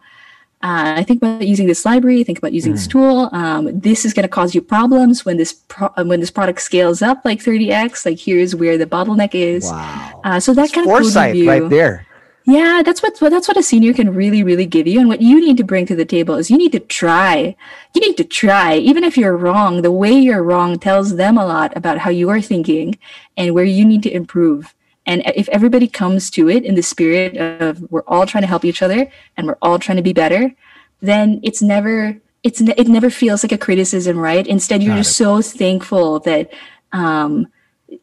uh, 0.62 0.94
I 1.00 1.02
think 1.04 1.18
about 1.22 1.46
using 1.46 1.66
this 1.66 1.84
library 1.84 2.22
think 2.24 2.38
about 2.38 2.52
using 2.52 2.72
this 2.72 2.86
tool 2.86 3.28
um, 3.32 3.62
this 3.88 4.04
is 4.04 4.12
going 4.14 4.24
to 4.24 4.28
cause 4.38 4.54
you 4.54 4.60
problems 4.60 5.24
when 5.24 5.36
this 5.38 5.52
pro- 5.68 5.92
uh, 5.96 6.04
when 6.04 6.20
this 6.20 6.30
product 6.30 6.60
scales 6.60 7.00
up 7.02 7.18
like 7.24 7.40
30x 7.40 8.04
like 8.04 8.18
here's 8.18 8.54
where 8.54 8.76
the 8.76 8.86
bottleneck 8.86 9.34
is 9.34 9.64
Wow. 9.64 10.20
uh, 10.24 10.38
so 10.40 10.52
that 10.54 10.72
kind 10.72 10.86
of 10.86 10.92
Foresight 10.92 11.32
review- 11.32 11.48
right 11.50 11.68
there. 11.70 12.06
yeah, 12.44 12.82
that's 12.84 13.02
what 13.02 13.18
well, 13.20 13.30
that's 13.30 13.48
what 13.48 13.56
a 13.56 13.62
senior 13.62 13.92
can 13.94 14.08
really, 14.22 14.42
really 14.42 14.66
give 14.66 14.86
you. 14.86 14.98
And 14.98 15.08
what 15.12 15.20
you 15.22 15.36
need 15.46 15.56
to 15.58 15.64
bring 15.64 15.84
to 15.86 15.94
the 15.94 16.04
table 16.16 16.34
is 16.40 16.50
you 16.50 16.56
need 16.58 16.72
to 16.72 16.80
try. 16.80 17.54
You 17.94 18.00
need 18.00 18.16
to 18.16 18.24
try, 18.24 18.76
even 18.90 19.04
if 19.04 19.14
you're 19.20 19.36
wrong. 19.36 19.82
The 19.82 19.92
way 19.92 20.12
you're 20.26 20.42
wrong 20.42 20.78
tells 20.78 21.08
them 21.16 21.36
a 21.38 21.46
lot 21.54 21.70
about 21.76 21.98
how 21.98 22.10
you 22.10 22.28
are 22.30 22.40
thinking 22.40 22.98
and 23.36 23.54
where 23.54 23.64
you 23.78 23.84
need 23.84 24.02
to 24.04 24.10
improve. 24.20 24.74
And 25.10 25.24
if 25.34 25.48
everybody 25.48 25.88
comes 25.88 26.30
to 26.30 26.48
it 26.48 26.64
in 26.64 26.76
the 26.76 26.84
spirit 26.84 27.36
of 27.36 27.82
we're 27.90 28.04
all 28.06 28.26
trying 28.26 28.42
to 28.42 28.46
help 28.46 28.64
each 28.64 28.80
other 28.80 29.10
and 29.36 29.44
we're 29.48 29.58
all 29.60 29.80
trying 29.80 29.96
to 29.96 30.04
be 30.04 30.12
better, 30.12 30.54
then 31.00 31.40
it's 31.42 31.60
never 31.60 32.16
it's 32.44 32.60
it 32.60 32.86
never 32.86 33.10
feels 33.10 33.42
like 33.42 33.50
a 33.50 33.58
criticism, 33.58 34.16
right? 34.16 34.46
Instead, 34.46 34.84
you're 34.84 34.94
Got 34.94 35.02
just 35.02 35.16
so 35.16 35.42
thankful 35.42 36.20
that 36.20 36.52
um, 36.92 37.48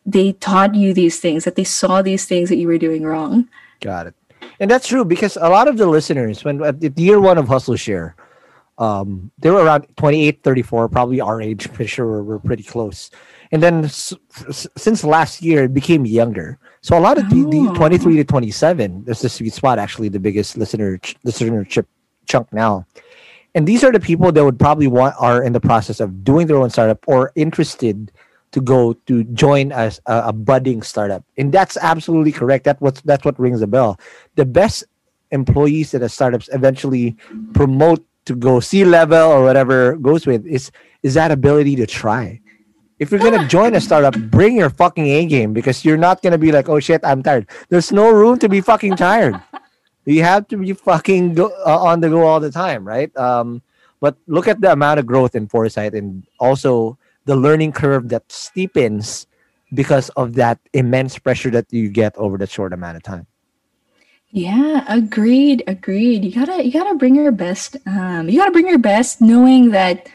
they 0.05 0.33
taught 0.33 0.75
you 0.75 0.93
these 0.93 1.17
things, 1.21 1.45
that 1.45 1.55
they 1.55 1.63
saw 1.63 2.01
these 2.01 2.25
things 2.25 2.49
that 2.49 2.57
you 2.57 2.67
were 2.67 2.77
doing 2.77 3.03
wrong. 3.03 3.47
Got 3.79 4.07
it. 4.07 4.15
And 4.59 4.69
that's 4.69 4.89
true 4.89 5.05
because 5.05 5.37
a 5.37 5.47
lot 5.47 5.69
of 5.69 5.77
the 5.77 5.87
listeners, 5.87 6.43
when 6.43 6.61
at 6.61 6.81
the 6.81 6.91
year 7.01 7.21
one 7.21 7.37
of 7.37 7.47
Hustle 7.47 7.77
Share, 7.77 8.17
um, 8.79 9.31
they 9.39 9.49
were 9.49 9.63
around 9.63 9.87
28, 9.95 10.43
34, 10.43 10.89
probably 10.89 11.21
our 11.21 11.41
age. 11.41 11.71
Pretty 11.73 11.87
sure 11.87 12.05
we're, 12.05 12.23
we're 12.23 12.39
pretty 12.39 12.63
close. 12.63 13.11
And 13.51 13.63
then 13.63 13.85
s- 13.85 14.13
s- 14.49 14.67
since 14.77 15.03
last 15.03 15.41
year, 15.41 15.63
it 15.65 15.73
became 15.73 16.05
younger. 16.05 16.59
So 16.81 16.97
a 16.97 17.01
lot 17.01 17.17
of 17.17 17.29
the, 17.29 17.43
the 17.49 17.67
Oh. 17.69 17.73
23 17.75 18.17
to 18.17 18.23
27, 18.23 19.03
that's 19.05 19.21
the 19.21 19.29
sweet 19.29 19.53
spot, 19.53 19.79
actually, 19.79 20.09
the 20.09 20.19
biggest 20.19 20.57
listener 20.57 20.97
ch- 20.97 21.15
listenership 21.25 21.85
chunk 22.27 22.51
now. 22.53 22.85
And 23.55 23.65
these 23.67 23.83
are 23.83 23.91
the 23.91 23.99
people 23.99 24.31
that 24.31 24.43
would 24.43 24.59
probably 24.59 24.87
want 24.87 25.15
are 25.19 25.41
in 25.43 25.53
the 25.53 25.59
process 25.59 25.99
of 25.99 26.23
doing 26.23 26.47
their 26.47 26.57
own 26.57 26.69
startup 26.69 27.03
or 27.07 27.31
interested 27.35 28.11
to 28.51 28.61
go 28.61 28.93
to 29.07 29.23
join 29.33 29.71
a, 29.71 29.91
a 30.05 30.31
budding 30.31 30.81
startup. 30.81 31.23
And 31.37 31.51
that's 31.51 31.75
absolutely 31.77 32.31
correct. 32.31 32.65
That 32.65 32.79
what 32.81 33.01
that's 33.03 33.25
what 33.25 33.39
rings 33.39 33.61
a 33.61 33.67
bell. 33.67 33.99
The 34.35 34.45
best 34.45 34.83
employees 35.31 35.91
that 35.91 35.99
the 35.99 36.09
startups 36.09 36.49
eventually 36.53 37.15
promote 37.53 38.05
to 38.25 38.35
go 38.35 38.59
C 38.59 38.85
level 38.85 39.31
or 39.31 39.43
whatever 39.43 39.95
goes 39.97 40.25
with 40.27 40.45
is 40.45 40.71
is 41.03 41.15
that 41.15 41.31
ability 41.31 41.75
to 41.77 41.85
try. 41.87 42.39
If 42.99 43.11
you're 43.11 43.19
gonna 43.19 43.47
join 43.47 43.75
a 43.75 43.81
startup, 43.81 44.17
bring 44.31 44.57
your 44.57 44.69
fucking 44.69 45.05
A 45.05 45.25
game 45.25 45.53
because 45.53 45.85
you're 45.85 45.97
not 45.97 46.21
gonna 46.21 46.37
be 46.37 46.51
like, 46.51 46.67
oh 46.67 46.79
shit, 46.79 47.01
I'm 47.03 47.21
tired. 47.21 47.47
There's 47.69 47.91
no 47.91 48.11
room 48.11 48.39
to 48.39 48.49
be 48.49 48.61
fucking 48.61 48.95
tired. 48.95 49.39
You 50.07 50.23
have 50.23 50.47
to 50.47 50.57
be 50.57 50.71
fucking 50.71 51.33
go, 51.33 51.51
uh, 51.65 51.83
on 51.83 51.99
the 51.99 52.07
go 52.07 52.25
all 52.25 52.39
the 52.39 52.49
time, 52.49 52.87
right? 52.87 53.11
Um, 53.17 53.61
but 53.99 54.15
look 54.25 54.47
at 54.47 54.61
the 54.61 54.71
amount 54.71 55.01
of 55.01 55.05
growth 55.05 55.35
in 55.35 55.49
foresight 55.49 55.93
and 55.93 56.25
also 56.39 56.97
the 57.25 57.35
learning 57.35 57.73
curve 57.73 58.07
that 58.07 58.25
steepens 58.29 59.25
because 59.73 60.07
of 60.15 60.35
that 60.35 60.59
immense 60.71 61.19
pressure 61.19 61.49
that 61.51 61.65
you 61.73 61.89
get 61.89 62.15
over 62.15 62.37
that 62.37 62.49
short 62.49 62.71
amount 62.71 62.95
of 62.95 63.03
time. 63.03 63.27
Yeah, 64.29 64.85
agreed, 64.87 65.63
agreed. 65.67 66.23
You 66.23 66.31
gotta 66.31 66.63
you 66.63 66.71
gotta 66.71 66.95
bring 66.95 67.15
your 67.15 67.31
best. 67.31 67.75
Um, 67.85 68.29
you 68.29 68.39
gotta 68.39 68.51
bring 68.51 68.67
your 68.67 68.77
best, 68.77 69.19
knowing 69.19 69.71
that 69.71 70.07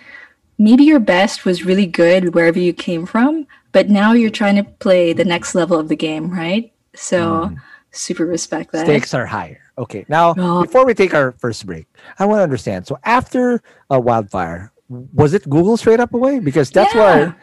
maybe 0.58 0.84
your 0.84 1.00
best 1.00 1.44
was 1.44 1.64
really 1.64 1.86
good 1.86 2.34
wherever 2.34 2.58
you 2.58 2.72
came 2.72 3.06
from, 3.06 3.46
but 3.72 3.88
now 3.88 4.12
you're 4.12 4.30
trying 4.30 4.56
to 4.56 4.64
play 4.64 5.12
the 5.12 5.24
next 5.24 5.54
level 5.54 5.78
of 5.78 5.88
the 5.88 5.96
game, 5.96 6.30
right? 6.30 6.72
So 6.94 7.46
mm-hmm. 7.46 7.54
super 7.90 8.26
respect 8.26 8.72
that. 8.72 8.84
Stakes 8.86 9.14
are 9.14 9.26
higher. 9.26 9.60
Okay, 9.78 10.04
now 10.08 10.34
Oh. 10.36 10.62
before 10.62 10.84
we 10.84 10.94
take 10.94 11.14
our 11.14 11.32
first 11.32 11.64
break, 11.64 11.86
I 12.18 12.26
want 12.26 12.38
to 12.38 12.42
understand. 12.42 12.86
So 12.86 12.98
after 13.04 13.62
a 13.90 13.98
wildfire, 13.98 14.72
was 14.88 15.32
it 15.32 15.48
Google 15.48 15.76
straight 15.76 16.00
up 16.00 16.12
away? 16.12 16.38
Because 16.38 16.70
that's 16.70 16.94
Yeah. 16.94 17.00
why. 17.00 17.34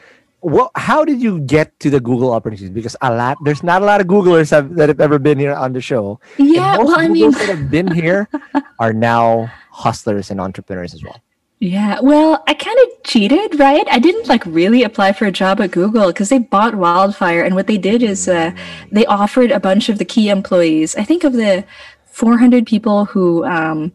Well, 0.41 0.71
how 0.75 1.03
did 1.03 1.21
you 1.21 1.39
get 1.41 1.77
to 1.81 1.89
the 1.89 1.99
Google 1.99 2.31
opportunities? 2.31 2.69
Because 2.69 2.95
a 3.01 3.13
lot, 3.13 3.37
there's 3.43 3.61
not 3.61 3.81
a 3.81 3.85
lot 3.85 3.99
of 3.99 4.07
Googlers 4.07 4.51
have, 4.51 4.75
that 4.75 4.87
have 4.87 5.01
ever 5.01 5.19
been 5.19 5.37
here 5.37 5.53
on 5.53 5.73
the 5.73 5.81
show. 5.81 6.21
Yeah, 6.37 6.77
most 6.77 6.87
well, 6.87 6.99
I 6.99 7.07
Googlers 7.07 7.11
mean, 7.11 7.31
that 7.31 7.49
have 7.49 7.69
been 7.69 7.91
here 7.91 8.29
are 8.79 8.93
now 8.93 9.51
hustlers 9.71 10.31
and 10.31 10.39
entrepreneurs 10.39 10.93
as 10.93 11.03
well. 11.03 11.19
Yeah, 11.61 11.99
well, 11.99 12.41
I 12.47 12.53
kind 12.53 12.79
of 12.79 12.98
cheated, 13.09 13.59
right? 13.59 13.87
I 13.91 13.99
didn't 13.99 14.27
like 14.27 14.45
really 14.45 14.83
apply 14.83 15.13
for 15.13 15.25
a 15.25 15.31
job 15.31 15.59
at 15.59 15.71
Google 15.71 16.07
because 16.07 16.29
they 16.29 16.37
bought 16.37 16.75
Wildfire, 16.75 17.41
and 17.41 17.55
what 17.55 17.67
they 17.67 17.77
did 17.77 18.03
is 18.03 18.27
uh, 18.27 18.51
they 18.91 19.05
offered 19.07 19.51
a 19.51 19.59
bunch 19.59 19.89
of 19.89 19.97
the 19.97 20.05
key 20.05 20.29
employees. 20.29 20.95
I 20.95 21.03
think 21.03 21.23
of 21.23 21.33
the 21.33 21.65
400 22.05 22.67
people 22.67 23.05
who 23.05 23.43
um, 23.45 23.91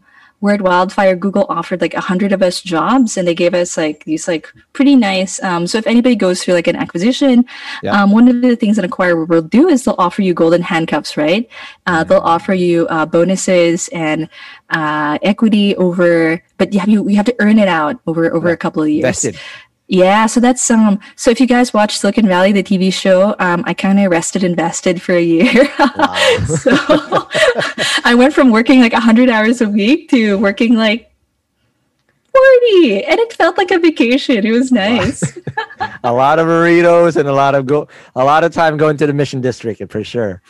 at 0.53 0.61
Wildfire, 0.61 1.15
Google 1.15 1.45
offered 1.49 1.81
like 1.81 1.93
a 1.93 1.97
100 1.97 2.31
of 2.31 2.41
us 2.41 2.61
jobs, 2.61 3.17
and 3.17 3.27
they 3.27 3.35
gave 3.35 3.53
us 3.53 3.77
like 3.77 4.03
these 4.05 4.27
like 4.27 4.51
pretty 4.73 4.95
nice. 4.95 5.41
Um, 5.43 5.67
so 5.67 5.77
if 5.77 5.87
anybody 5.87 6.15
goes 6.15 6.43
through 6.43 6.53
like 6.53 6.67
an 6.67 6.75
acquisition, 6.75 7.45
Yeah. 7.83 8.01
um, 8.03 8.11
one 8.11 8.27
of 8.27 8.41
the 8.41 8.55
things 8.55 8.75
that 8.75 8.85
Acquire 8.85 9.25
will 9.25 9.41
do 9.41 9.67
is 9.67 9.83
they'll 9.83 9.95
offer 9.97 10.21
you 10.21 10.33
golden 10.33 10.61
handcuffs, 10.61 11.17
right? 11.17 11.49
Uh, 11.87 12.03
they'll 12.03 12.19
offer 12.19 12.53
you 12.53 12.87
uh, 12.87 13.05
bonuses 13.05 13.87
and 13.89 14.29
uh, 14.69 15.17
equity 15.21 15.75
over, 15.77 16.41
but 16.57 16.73
you 16.73 16.79
have 16.79 16.89
you, 16.89 17.07
you 17.09 17.15
have 17.15 17.25
to 17.25 17.35
earn 17.39 17.59
it 17.59 17.67
out 17.67 17.99
over 18.07 18.33
over 18.33 18.49
a 18.49 18.57
couple 18.57 18.81
of 18.83 18.89
years. 18.89 19.03
Vested. 19.03 19.37
Yeah, 19.87 20.25
so 20.25 20.39
that's 20.39 20.69
um. 20.71 20.99
So 21.15 21.29
if 21.29 21.39
you 21.39 21.45
guys 21.45 21.71
watch 21.73 21.97
Silicon 21.99 22.27
Valley, 22.27 22.51
the 22.51 22.63
TV 22.63 22.91
show, 22.91 23.35
um, 23.37 23.63
I 23.67 23.73
kind 23.75 23.99
of 23.99 24.09
rested 24.09 24.43
and 24.43 24.55
vested 24.55 24.99
for 25.01 25.13
a 25.13 25.21
year. 25.21 25.65
so 26.47 26.71
I 28.03 28.15
went 28.17 28.33
from 28.33 28.49
working 28.49 28.79
like 28.79 28.93
hundred 28.93 29.29
hours 29.29 29.61
a 29.61 29.69
week 29.69 30.09
to 30.09 30.39
working 30.39 30.73
like 30.75 31.13
forty, 32.33 33.03
and 33.03 33.19
it 33.19 33.31
felt 33.33 33.57
like 33.59 33.69
a 33.69 33.77
vacation. 33.79 34.45
It 34.45 34.51
was 34.51 34.71
nice. 34.71 35.21
a 36.03 36.11
lot 36.11 36.39
of 36.39 36.47
burritos 36.47 37.15
and 37.15 37.29
a 37.29 37.33
lot 37.33 37.53
of 37.53 37.65
go 37.67 37.87
a 38.15 38.23
lot 38.25 38.43
of 38.43 38.51
time 38.53 38.77
going 38.77 38.97
to 38.97 39.05
the 39.05 39.13
mission 39.13 39.39
district 39.41 39.81
for 39.91 40.03
sure 40.03 40.41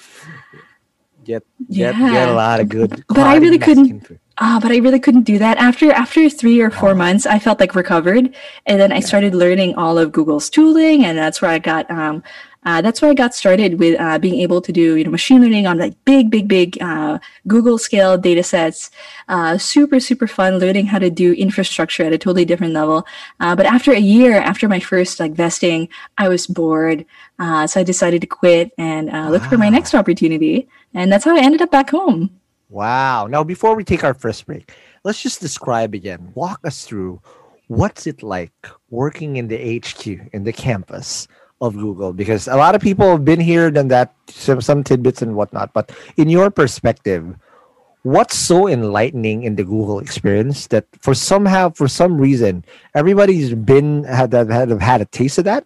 get 1.26 1.44
get 1.70 1.94
get 1.94 2.14
Yeah. 2.14 2.32
a 2.32 2.34
lot 2.34 2.60
of 2.62 2.70
good 2.70 3.04
But 3.08 3.20
I 3.20 3.36
really 3.38 3.58
couldn't- 3.60 4.00
food. 4.08 4.20
Ah, 4.38 4.60
but 4.62 4.70
I 4.72 4.78
really 4.78 5.00
couldn't 5.00 5.24
do 5.24 5.38
that. 5.40 5.58
After 5.58 5.92
after 5.94 6.30
three 6.30 6.60
or 6.60 6.70
four 6.70 6.94
months, 6.94 7.26
I 7.26 7.40
felt 7.40 7.62
like 7.62 7.74
recovered, 7.74 8.36
and 8.66 8.82
then 8.82 8.92
I 8.92 9.00
started 9.00 9.34
learning 9.34 9.76
all 9.76 9.98
of 9.98 10.12
Google's 10.12 10.50
tooling, 10.50 11.06
and 11.06 11.18
that's 11.18 11.42
where 11.42 11.52
I 11.52 11.60
got 11.60 11.90
um, 11.90 12.22
uh, 12.66 12.82
that's 12.82 13.02
where 13.02 13.12
I 13.12 13.14
got 13.14 13.34
started 13.34 13.80
with 13.80 13.98
uh, 13.98 14.20
being 14.20 14.42
able 14.42 14.60
to 14.60 14.74
do 14.74 14.98
you 14.98 15.06
know 15.06 15.10
machine 15.10 15.42
learning 15.42 15.68
on 15.68 15.78
like 15.78 15.94
big, 16.04 16.30
big, 16.30 16.50
big 16.50 16.78
uh, 16.82 17.20
Google 17.48 17.78
scale 17.78 18.18
data 18.18 18.44
sets. 18.44 18.92
Uh, 19.30 19.58
super, 19.58 20.02
super 20.02 20.28
fun 20.28 20.60
learning 20.60 20.88
how 20.88 21.00
to 21.00 21.10
do 21.10 21.32
infrastructure 21.32 22.04
at 22.04 22.12
a 22.12 22.18
totally 22.18 22.44
different 22.44 22.74
level. 22.74 23.08
Uh, 23.40 23.56
but 23.56 23.66
after 23.66 23.94
a 23.94 24.00
year, 24.00 24.36
after 24.42 24.68
my 24.68 24.82
first 24.82 25.18
like 25.18 25.32
vesting, 25.32 25.88
I 26.18 26.28
was 26.28 26.46
bored, 26.46 27.06
uh, 27.40 27.68
so 27.68 27.80
I 27.80 27.84
decided 27.84 28.20
to 28.20 28.28
quit 28.28 28.74
and 28.78 29.06
look 29.32 29.44
wow. 29.44 29.50
for 29.50 29.58
my 29.58 29.70
next 29.70 29.96
opportunity, 29.96 30.68
and 30.94 31.10
that's 31.10 31.24
how 31.24 31.38
I 31.38 31.40
ended 31.40 31.62
up 31.62 31.72
back 31.72 31.92
home. 31.92 32.32
Wow! 32.70 33.28
Now, 33.28 33.44
before 33.44 33.76
we 33.76 33.84
take 33.84 34.04
our 34.04 34.14
first 34.14 34.46
break, 34.46 34.74
let's 35.04 35.22
just 35.22 35.40
describe 35.40 35.94
again. 35.94 36.32
Walk 36.34 36.60
us 36.64 36.86
through 36.86 37.22
what's 37.68 38.08
it 38.08 38.24
like 38.24 38.54
working 38.90 39.38
in 39.38 39.48
the 39.48 39.80
HQ 39.80 40.06
in 40.34 40.44
the 40.44 40.54
campus 40.54 41.28
of 41.62 41.76
Google? 41.76 42.14
Because 42.14 42.48
a 42.48 42.56
lot 42.56 42.76
of 42.76 42.82
people 42.82 43.10
have 43.12 43.26
been 43.26 43.40
here, 43.40 43.70
done 43.72 43.88
that, 43.90 44.14
some, 44.30 44.62
some 44.62 44.84
tidbits 44.84 45.22
and 45.22 45.36
whatnot. 45.36 45.74
But 45.74 45.92
in 46.18 46.30
your 46.30 46.50
perspective, 46.50 47.36
what's 48.04 48.36
so 48.36 48.68
enlightening 48.68 49.44
in 49.44 49.56
the 49.56 49.64
Google 49.64 50.00
experience 50.00 50.68
that 50.68 50.86
for 51.02 51.14
somehow, 51.14 51.70
for 51.70 51.88
some 51.88 52.20
reason, 52.20 52.66
everybody's 52.94 53.54
been 53.54 54.04
had 54.06 54.34
had, 54.34 54.50
had, 54.50 54.70
had 54.82 55.02
a 55.02 55.06
taste 55.06 55.38
of 55.38 55.46
that, 55.46 55.66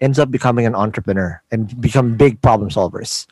ends 0.00 0.18
up 0.18 0.30
becoming 0.30 0.66
an 0.66 0.74
entrepreneur 0.74 1.40
and 1.50 1.78
become 1.80 2.16
big 2.16 2.40
problem 2.42 2.70
solvers. 2.70 3.26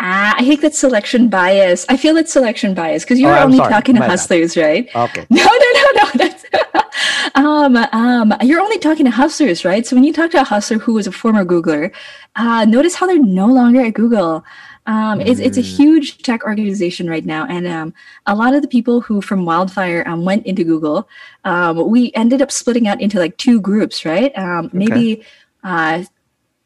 Ah, 0.00 0.34
I 0.36 0.44
think 0.44 0.60
that's 0.60 0.78
selection 0.78 1.28
bias. 1.28 1.86
I 1.88 1.96
feel 1.96 2.16
it's 2.16 2.32
selection 2.32 2.74
bias 2.74 3.04
because 3.04 3.20
you're 3.20 3.34
oh, 3.34 3.44
only 3.44 3.58
sorry. 3.58 3.72
talking 3.72 3.94
to 3.94 4.00
My 4.00 4.08
hustlers, 4.08 4.54
bad. 4.54 4.62
right? 4.62 4.96
Okay. 4.96 5.26
No, 5.30 5.44
no, 5.44 5.72
no, 5.74 6.02
no. 6.02 6.10
That's 6.14 6.44
um, 7.34 7.76
um, 7.76 8.34
you're 8.42 8.60
only 8.60 8.78
talking 8.78 9.04
to 9.04 9.10
hustlers, 9.10 9.64
right? 9.64 9.86
So 9.86 9.96
when 9.96 10.04
you 10.04 10.12
talk 10.12 10.30
to 10.32 10.40
a 10.40 10.44
hustler 10.44 10.78
who 10.78 10.94
was 10.94 11.06
a 11.06 11.12
former 11.12 11.44
Googler, 11.44 11.92
uh, 12.36 12.64
notice 12.64 12.94
how 12.94 13.06
they're 13.06 13.18
no 13.18 13.46
longer 13.46 13.80
at 13.80 13.94
Google. 13.94 14.44
Um, 14.86 15.20
it's, 15.20 15.40
it's 15.40 15.56
a 15.56 15.62
mm. 15.62 15.76
huge 15.76 16.18
tech 16.18 16.44
organization 16.44 17.08
right 17.08 17.24
now. 17.24 17.46
And 17.46 17.66
um, 17.66 17.94
a 18.26 18.34
lot 18.34 18.54
of 18.54 18.62
the 18.62 18.68
people 18.68 19.00
who 19.00 19.20
from 19.22 19.44
Wildfire 19.44 20.06
um, 20.06 20.24
went 20.24 20.44
into 20.44 20.62
Google, 20.64 21.08
um, 21.44 21.88
we 21.88 22.12
ended 22.14 22.42
up 22.42 22.52
splitting 22.52 22.86
out 22.86 23.00
into 23.00 23.18
like 23.18 23.36
two 23.38 23.60
groups, 23.60 24.04
right? 24.04 24.36
Um, 24.36 24.66
okay. 24.66 24.76
Maybe 24.76 25.24
uh, 25.62 26.04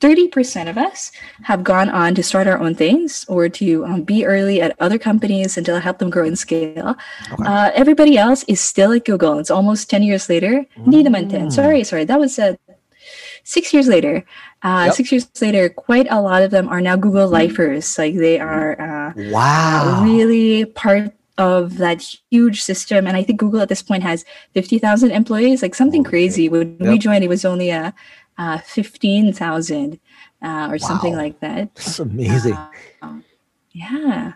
30% 0.01 0.71
of 0.71 0.79
us 0.79 1.11
have 1.43 1.65
gone 1.65 1.89
on 1.89 2.15
to 2.15 2.23
start 2.23 2.47
our 2.47 2.59
own 2.59 2.75
things 2.75 3.25
or 3.29 3.49
to 3.49 3.85
um, 3.85 4.03
be 4.03 4.25
early 4.25 4.61
at 4.61 4.77
other 4.81 4.99
companies 4.99 5.57
and 5.57 5.67
to 5.67 5.81
help 5.81 5.99
them 5.99 6.09
grow 6.09 6.25
and 6.25 6.39
scale. 6.39 6.97
Okay. 7.33 7.43
Uh, 7.45 7.71
everybody 7.75 8.17
else 8.17 8.45
is 8.47 8.61
still 8.61 8.93
at 8.93 9.05
Google. 9.05 9.39
It's 9.39 9.51
almost 9.51 9.91
10 9.91 10.03
years 10.05 10.29
later. 10.29 10.65
Mm. 10.79 11.53
Sorry, 11.53 11.83
sorry. 11.83 12.05
That 12.05 12.21
was 12.21 12.39
uh, 12.39 12.55
six 13.43 13.75
years 13.75 13.89
later. 13.89 14.25
Uh, 14.63 14.85
yep. 14.87 14.95
Six 14.95 15.11
years 15.13 15.29
later, 15.41 15.69
quite 15.69 16.07
a 16.11 16.21
lot 16.21 16.43
of 16.43 16.53
them 16.53 16.69
are 16.69 16.81
now 16.81 16.95
Google 16.95 17.29
mm. 17.29 17.33
lifers. 17.33 17.99
Like 17.99 18.15
they 18.15 18.39
are 18.39 18.81
uh, 18.81 19.13
wow. 19.17 20.03
really 20.05 20.65
part 20.65 21.13
of 21.39 21.79
that 21.79 22.03
huge 22.31 22.63
system. 22.63 23.07
And 23.07 23.17
I 23.17 23.23
think 23.23 23.39
Google 23.39 23.61
at 23.61 23.69
this 23.69 23.83
point 23.83 24.03
has 24.03 24.25
50,000 24.55 25.11
employees, 25.11 25.63
like 25.63 25.75
something 25.75 26.05
crazy. 26.05 26.49
When 26.49 26.77
yep. 26.81 26.89
we 26.89 26.99
joined, 26.99 27.25
it 27.25 27.29
was 27.29 27.45
only 27.45 27.71
a 27.71 27.95
uh, 28.39 28.59
15,000 28.59 30.01
uh, 30.43 30.69
or 30.71 30.79
something 30.79 31.17
like 31.17 31.41
that. 31.41 31.75
That's 31.75 31.99
amazing. 31.99 32.57
Uh, 33.03 33.21
yeah. 33.73 34.33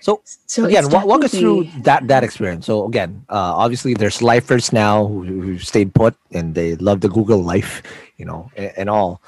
So, 0.00 0.22
so 0.24 0.64
again, 0.64 0.90
walk, 0.90 1.06
walk 1.06 1.24
us 1.24 1.32
through 1.32 1.68
that 1.82 2.06
that 2.08 2.22
experience. 2.22 2.66
So 2.66 2.86
again, 2.86 3.24
uh, 3.28 3.54
obviously 3.56 3.94
there's 3.94 4.22
lifers 4.22 4.72
now 4.72 5.06
who, 5.06 5.24
who 5.24 5.58
stayed 5.58 5.94
put 5.94 6.14
and 6.32 6.54
they 6.54 6.76
love 6.76 7.00
the 7.00 7.08
Google 7.08 7.42
life, 7.42 7.82
you 8.16 8.24
know, 8.24 8.50
and, 8.56 8.72
and 8.76 8.90
all. 8.90 9.20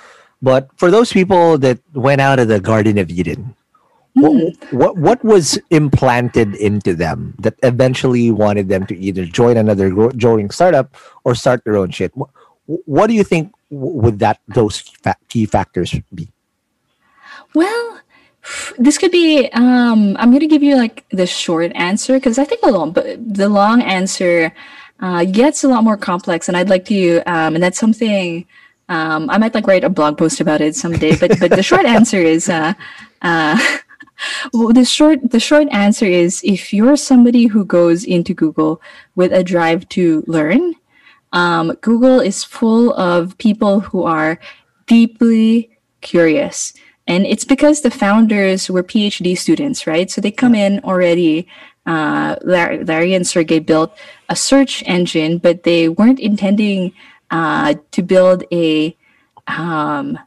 But 0.43 0.71
for 0.77 0.91
those 0.91 1.13
people 1.13 1.59
that 1.59 1.81
went 1.93 2.21
out 2.21 2.39
of 2.39 2.49
the 2.49 2.61
Garden 2.61 2.99
of 2.99 3.11
Eden, 3.11 3.55
what, 4.15 4.33
hmm. 4.33 4.77
what 4.77 4.97
what 4.97 5.25
was 5.25 5.59
implanted 5.71 6.55
into 6.57 6.95
them 6.95 7.35
that 7.39 7.55
eventually 7.63 8.31
wanted 8.31 8.69
them 8.69 8.87
to 8.87 8.97
either 8.97 9.25
join 9.25 9.57
another 9.57 9.91
growing 9.91 10.51
startup 10.51 10.97
or 11.25 11.35
start 11.35 11.63
their 11.65 11.77
own 11.77 11.91
shit? 11.91 12.17
What, 12.17 12.31
what 12.85 13.07
do 13.09 13.15
you 13.15 13.25
think 13.25 13.53
would 13.71 14.19
that 14.19 14.41
those 14.49 14.79
fa- 14.79 15.17
key 15.29 15.47
factors 15.47 15.95
be? 16.15 16.33
Well, 17.55 18.01
this 18.79 18.99
could 18.99 19.11
be. 19.11 19.49
Um, 19.53 20.17
I'm 20.19 20.31
going 20.31 20.41
to 20.41 20.47
give 20.47 20.63
you 20.63 20.77
like 20.77 21.05
the 21.11 21.27
short 21.27 21.73
answer 21.75 22.15
because 22.15 22.39
I 22.39 22.45
think 22.45 22.61
the 22.61 22.71
long, 22.71 22.93
but 22.93 23.07
the 23.35 23.49
long 23.49 23.83
answer 23.83 24.53
uh, 25.01 25.25
gets 25.25 25.65
a 25.65 25.69
lot 25.69 25.85
more 25.85 25.97
complex, 25.97 26.49
and 26.49 26.57
I'd 26.57 26.69
like 26.69 26.85
to. 26.87 27.19
Um, 27.27 27.55
and 27.55 27.63
that's 27.63 27.79
something 27.79 28.47
um, 28.89 29.31
I 29.31 29.39
might 29.39 29.55
like 29.55 29.67
write 29.67 29.85
a 29.85 29.91
blog 29.91 30.19
post 30.19 30.41
about 30.41 30.61
it 30.61 30.77
someday. 30.77 31.17
But 31.17 31.39
but 31.41 31.51
the 31.51 31.63
short 31.63 31.87
answer 31.87 32.19
is. 32.19 32.49
Uh, 32.49 32.75
uh, 33.23 33.59
well, 34.53 34.73
the 34.73 34.85
short 34.85 35.31
the 35.31 35.41
short 35.41 35.69
answer 35.71 36.05
is 36.05 36.43
if 36.45 36.73
you're 36.73 36.97
somebody 36.97 37.47
who 37.47 37.65
goes 37.65 38.05
into 38.05 38.35
Google 38.35 38.81
with 39.15 39.33
a 39.33 39.43
drive 39.43 39.89
to 39.91 40.25
learn 40.27 40.75
um, 41.33 41.77
Google 41.81 42.21
is 42.21 42.45
full 42.45 42.93
of 42.95 43.39
people 43.39 43.81
who 43.81 44.05
are 44.05 44.39
deeply 44.87 45.71
curious. 46.01 46.73
And 47.07 47.27
it's 47.27 47.45
because 47.45 47.81
the 47.81 47.91
founders 47.91 48.71
were 48.71 48.83
PhD 48.83 49.37
students, 49.37 49.87
right? 49.87 50.11
So 50.11 50.21
they 50.21 50.31
come 50.31 50.55
in 50.55 50.81
already. 50.81 51.47
Uh, 51.87 52.37
Larry, 52.43 52.85
Larry 52.85 53.15
and 53.15 53.27
Sergey 53.27 53.59
built 53.59 53.97
a 54.29 54.37
search 54.37 54.83
engine, 54.87 55.39
but 55.39 55.65
they 55.65 55.89
weren't 55.89 56.21
intending 56.21 56.93
uh, 57.31 57.75
to 57.91 58.03
build 58.03 58.45
a 58.53 58.97
um, 59.47 60.19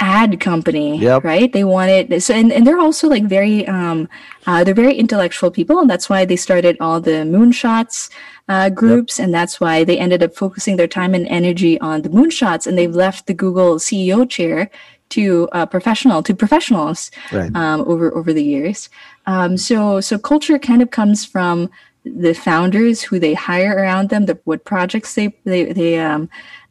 ad 0.00 0.40
company 0.40 0.98
yep. 0.98 1.22
right 1.22 1.52
they 1.52 1.62
wanted 1.64 2.22
so 2.22 2.34
and, 2.34 2.52
and 2.52 2.66
they're 2.66 2.78
also 2.78 3.08
like 3.08 3.24
very 3.24 3.66
um 3.68 4.08
uh, 4.46 4.64
they're 4.64 4.74
very 4.74 4.94
intellectual 4.94 5.50
people 5.50 5.78
and 5.78 5.90
that's 5.90 6.08
why 6.08 6.24
they 6.24 6.36
started 6.36 6.76
all 6.80 7.00
the 7.00 7.22
moonshots 7.36 8.10
uh, 8.50 8.68
groups, 8.68 9.18
yep. 9.18 9.26
and 9.26 9.34
that's 9.34 9.60
why 9.60 9.84
they 9.84 9.96
ended 9.96 10.24
up 10.24 10.34
focusing 10.34 10.74
their 10.74 10.88
time 10.88 11.14
and 11.14 11.26
energy 11.28 11.80
on 11.80 12.02
the 12.02 12.08
moonshots, 12.08 12.66
and 12.66 12.76
they've 12.76 12.94
left 12.94 13.28
the 13.28 13.34
Google 13.34 13.76
CEO 13.76 14.28
chair 14.28 14.68
to 15.10 15.48
uh, 15.52 15.66
professional 15.66 16.20
to 16.24 16.34
professionals 16.34 17.12
right. 17.30 17.54
um, 17.54 17.82
over 17.82 18.12
over 18.12 18.32
the 18.32 18.42
years. 18.42 18.88
Um, 19.26 19.56
so 19.56 20.00
so 20.00 20.18
culture 20.18 20.58
kind 20.58 20.82
of 20.82 20.90
comes 20.90 21.24
from 21.24 21.70
the 22.04 22.34
founders 22.34 23.02
who 23.02 23.20
they 23.20 23.34
hire 23.34 23.76
around 23.76 24.08
them, 24.08 24.26
the 24.26 24.36
what 24.44 24.64
projects 24.64 25.14
they 25.14 25.32
they 25.44 25.72
they 25.72 26.00
um, 26.00 26.28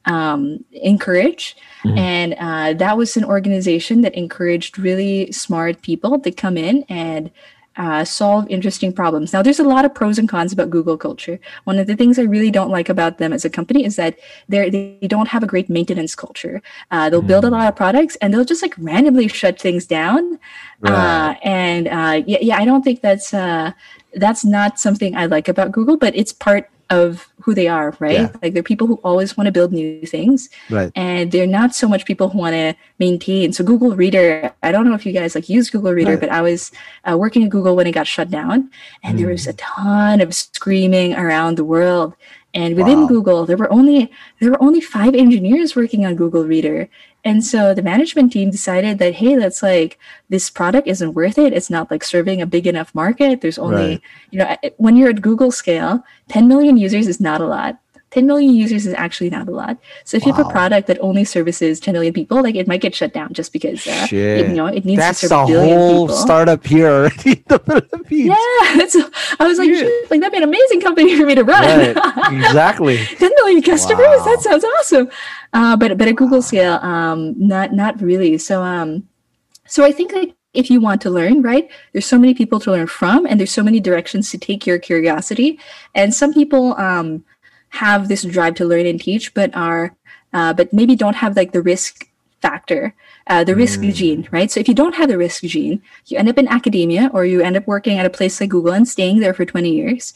um, 0.10 0.65
encourage. 0.72 1.56
Mm-hmm. 1.84 1.98
And 1.98 2.36
uh, 2.39 2.74
that 2.74 2.98
was 2.98 3.15
an 3.15 3.24
organization 3.24 4.02
that 4.02 4.15
encouraged 4.15 4.78
really 4.78 5.32
smart 5.32 5.82
people 5.82 6.19
to 6.19 6.32
come 6.32 6.58
in 6.58 6.84
and 6.89 7.32
uh, 7.78 8.04
solve 8.04 8.45
interesting 8.50 8.91
problems. 8.91 9.32
Now, 9.32 9.41
there's 9.41 9.60
a 9.60 9.63
lot 9.63 9.86
of 9.86 9.95
pros 9.95 10.19
and 10.19 10.28
cons 10.28 10.52
about 10.52 10.69
Google 10.69 10.98
culture. 10.98 11.39
One 11.63 11.80
of 11.80 11.88
the 11.88 11.95
things 11.95 12.19
I 12.19 12.24
really 12.24 12.52
don't 12.52 12.69
like 12.69 12.89
about 12.89 13.19
them 13.19 13.32
as 13.32 13.45
a 13.45 13.50
company 13.50 13.86
is 13.86 13.95
that 13.95 14.19
they 14.50 14.69
they 14.69 15.08
don't 15.08 15.30
have 15.30 15.43
a 15.43 15.48
great 15.48 15.69
maintenance 15.69 16.13
culture. 16.13 16.62
Uh, 16.91 17.10
they'll 17.10 17.22
mm. 17.22 17.28
build 17.28 17.45
a 17.45 17.48
mm. 17.48 17.52
lot 17.54 17.69
of 17.69 17.78
products 17.78 18.17
and 18.17 18.34
they'll 18.34 18.43
just 18.43 18.62
like 18.62 18.76
randomly 18.78 19.30
shut 19.30 19.62
things 19.62 19.86
down. 19.86 20.39
Right. 20.82 20.91
Uh, 20.91 21.36
and 21.43 21.88
uh, 21.88 22.24
yeah, 22.28 22.39
yeah, 22.41 22.58
I 22.58 22.65
don't 22.65 22.84
think 22.84 23.00
that's 23.00 23.34
uh, 23.34 23.72
that's 24.13 24.43
not 24.43 24.78
something 24.78 25.15
I 25.15 25.28
like 25.28 25.48
about 25.48 25.72
Google, 25.72 25.95
but 25.95 26.13
it's 26.17 26.34
part 26.34 26.69
of 26.89 27.28
who 27.41 27.54
they 27.54 27.67
are, 27.67 27.95
right? 27.99 28.13
Yeah. 28.13 28.32
Like 28.41 28.54
they're 28.54 28.63
people 28.63 28.88
who 28.88 28.95
always 29.04 29.38
want 29.38 29.45
to 29.45 29.52
build 29.52 29.71
new 29.71 30.06
things. 30.06 30.49
Right. 30.69 30.91
And 30.95 31.32
they're 31.32 31.47
not 31.47 31.75
so 31.75 31.88
much 31.88 32.06
people 32.06 32.30
who 32.30 32.38
want 32.39 32.54
to 32.54 32.75
maintain. 32.97 33.54
So 33.54 33.63
Google 33.63 33.95
Reader, 33.95 34.54
I 34.63 34.71
don't 34.71 34.88
know 34.88 34.95
if 34.95 35.06
you 35.06 35.13
guys 35.13 35.36
like 35.36 35.49
use 35.49 35.69
Google 35.69 35.93
Reader, 35.93 36.12
right. 36.12 36.19
but 36.19 36.30
I 36.30 36.41
was 36.41 36.71
uh, 37.10 37.17
working 37.17 37.43
at 37.43 37.49
Google 37.49 37.75
when 37.75 37.88
it 37.88 37.91
got 37.91 38.08
shut 38.08 38.30
down 38.30 38.71
and 39.04 39.15
mm. 39.15 39.21
there 39.21 39.30
was 39.30 39.47
a 39.47 39.54
mm. 39.54 39.60
ton 39.60 40.21
of 40.21 40.34
screaming 40.34 41.15
around 41.15 41.58
the 41.58 41.65
world 41.65 42.15
and 42.54 42.75
within 42.75 43.02
wow. 43.02 43.08
Google, 43.08 43.45
there 43.45 43.58
were 43.58 43.71
only 43.71 44.12
there 44.39 44.49
were 44.49 44.63
only 44.63 44.82
five 44.82 45.13
engineers 45.13 45.75
working 45.75 46.06
on 46.06 46.15
Google 46.15 46.45
Reader. 46.45 46.89
And 47.23 47.43
so 47.43 47.73
the 47.73 47.82
management 47.82 48.32
team 48.32 48.49
decided 48.49 48.97
that 48.99 49.15
hey, 49.15 49.36
that's 49.36 49.62
like 49.62 49.99
this 50.29 50.49
product 50.49 50.88
isn't 50.88 51.13
worth 51.13 51.38
it. 51.38 51.53
It's 51.53 51.69
not 51.69 51.91
like 51.91 52.03
serving 52.03 52.41
a 52.41 52.45
big 52.45 52.65
enough 52.65 52.95
market. 52.95 53.41
There's 53.41 53.60
only, 53.60 53.75
right. 53.75 54.01
you 54.32 54.39
know, 54.39 54.55
when 54.77 54.95
you're 54.95 55.10
at 55.10 55.21
Google 55.21 55.51
scale, 55.51 56.03
10 56.29 56.47
million 56.47 56.77
users 56.77 57.08
is 57.08 57.19
not 57.19 57.41
a 57.41 57.45
lot. 57.45 57.79
10 58.12 58.26
million 58.26 58.56
users 58.56 58.88
is 58.88 58.93
actually 58.95 59.30
not 59.30 59.48
a 59.48 59.52
lot. 59.52 59.78
So 60.04 60.17
if 60.17 60.24
wow. 60.24 60.30
you 60.30 60.34
have 60.34 60.48
a 60.48 60.50
product 60.50 60.88
that 60.88 60.98
only 61.00 61.24
services 61.24 61.80
10 61.80 61.93
million 61.93 62.13
people, 62.13 62.41
like 62.41 62.56
it 62.56 62.67
might 62.67 62.82
get 62.82 62.95
shut 62.95 63.13
down 63.13 63.34
just 63.34 63.54
because 63.54 63.86
uh, 63.86 64.08
it, 64.12 64.48
you 64.50 64.56
know 64.56 64.65
it 64.65 64.84
needs 64.84 65.00
that's 65.00 65.22
to 65.22 65.28
serve 65.28 65.43
a 65.43 65.45
billion 65.48 65.78
whole 65.78 66.08
people. 66.08 66.15
startup 66.15 66.65
here 66.65 66.88
already 66.88 67.32
in 67.34 67.43
the 67.48 67.60
Philippines. 67.60 68.28
Yeah, 68.28 68.36
I 69.39 69.48
was 69.48 69.60
like, 69.60 69.69
like 70.10 70.22
that'd 70.22 70.32
be 70.32 70.38
an 70.38 70.43
amazing 70.43 70.82
company 70.82 71.15
for 71.17 71.26
me 71.26 71.36
to 71.36 71.43
run. 71.43 71.95
Right. 71.95 71.98
Exactly. 72.50 72.98
10 72.98 73.32
million 73.36 73.62
customers. 73.62 74.08
Wow. 74.08 74.26
That 74.26 74.41
sounds 74.41 74.63
awesome. 74.63 75.10
Uh, 75.54 75.76
but 75.76 75.98
but 75.98 76.08
at 76.08 76.15
Google 76.15 76.41
scale, 76.41 76.74
um, 76.82 77.36
not 77.38 77.74
not 77.74 78.02
really. 78.02 78.38
So 78.38 78.63
um, 78.63 79.08
so 79.67 79.84
I 79.84 79.91
think 79.91 80.12
like 80.13 80.36
if 80.54 80.69
you 80.69 80.82
want 80.82 81.02
to 81.02 81.10
learn, 81.10 81.41
right? 81.41 81.69
There's 81.91 82.06
so 82.06 82.17
many 82.17 82.34
people 82.34 82.60
to 82.62 82.72
learn 82.72 82.88
from, 82.88 83.26
and 83.26 83.39
there's 83.39 83.52
so 83.52 83.63
many 83.63 83.80
directions 83.80 84.32
to 84.32 84.38
take 84.38 84.65
your 84.65 84.80
curiosity. 84.80 85.60
And 85.93 86.13
some 86.13 86.34
people 86.34 86.76
um 86.78 87.24
have 87.69 88.08
this 88.08 88.23
drive 88.23 88.55
to 88.55 88.65
learn 88.65 88.86
and 88.86 89.01
teach, 89.01 89.34
but 89.34 89.55
are 89.55 89.95
uh, 90.34 90.53
but 90.53 90.71
maybe 90.71 90.95
don't 90.95 91.15
have 91.15 91.36
like 91.36 91.53
the 91.53 91.62
risk 91.62 92.08
factor, 92.41 92.93
uh, 93.27 93.43
the 93.43 93.55
risk 93.55 93.82
Mm. 93.82 93.93
gene, 93.93 94.27
right? 94.32 94.49
So 94.51 94.60
if 94.60 94.67
you 94.67 94.73
don't 94.73 94.95
have 94.95 95.09
the 95.09 95.17
risk 95.17 95.43
gene, 95.43 95.82
you 96.05 96.17
end 96.17 96.30
up 96.30 96.38
in 96.38 96.47
academia 96.47 97.09
or 97.13 97.26
you 97.26 97.41
end 97.41 97.57
up 97.57 97.67
working 97.67 97.97
at 97.97 98.05
a 98.05 98.09
place 98.09 98.39
like 98.39 98.49
Google 98.49 98.74
and 98.74 98.88
staying 98.88 99.20
there 99.20 99.34
for 99.34 99.43
20 99.43 99.70
years. 99.70 100.13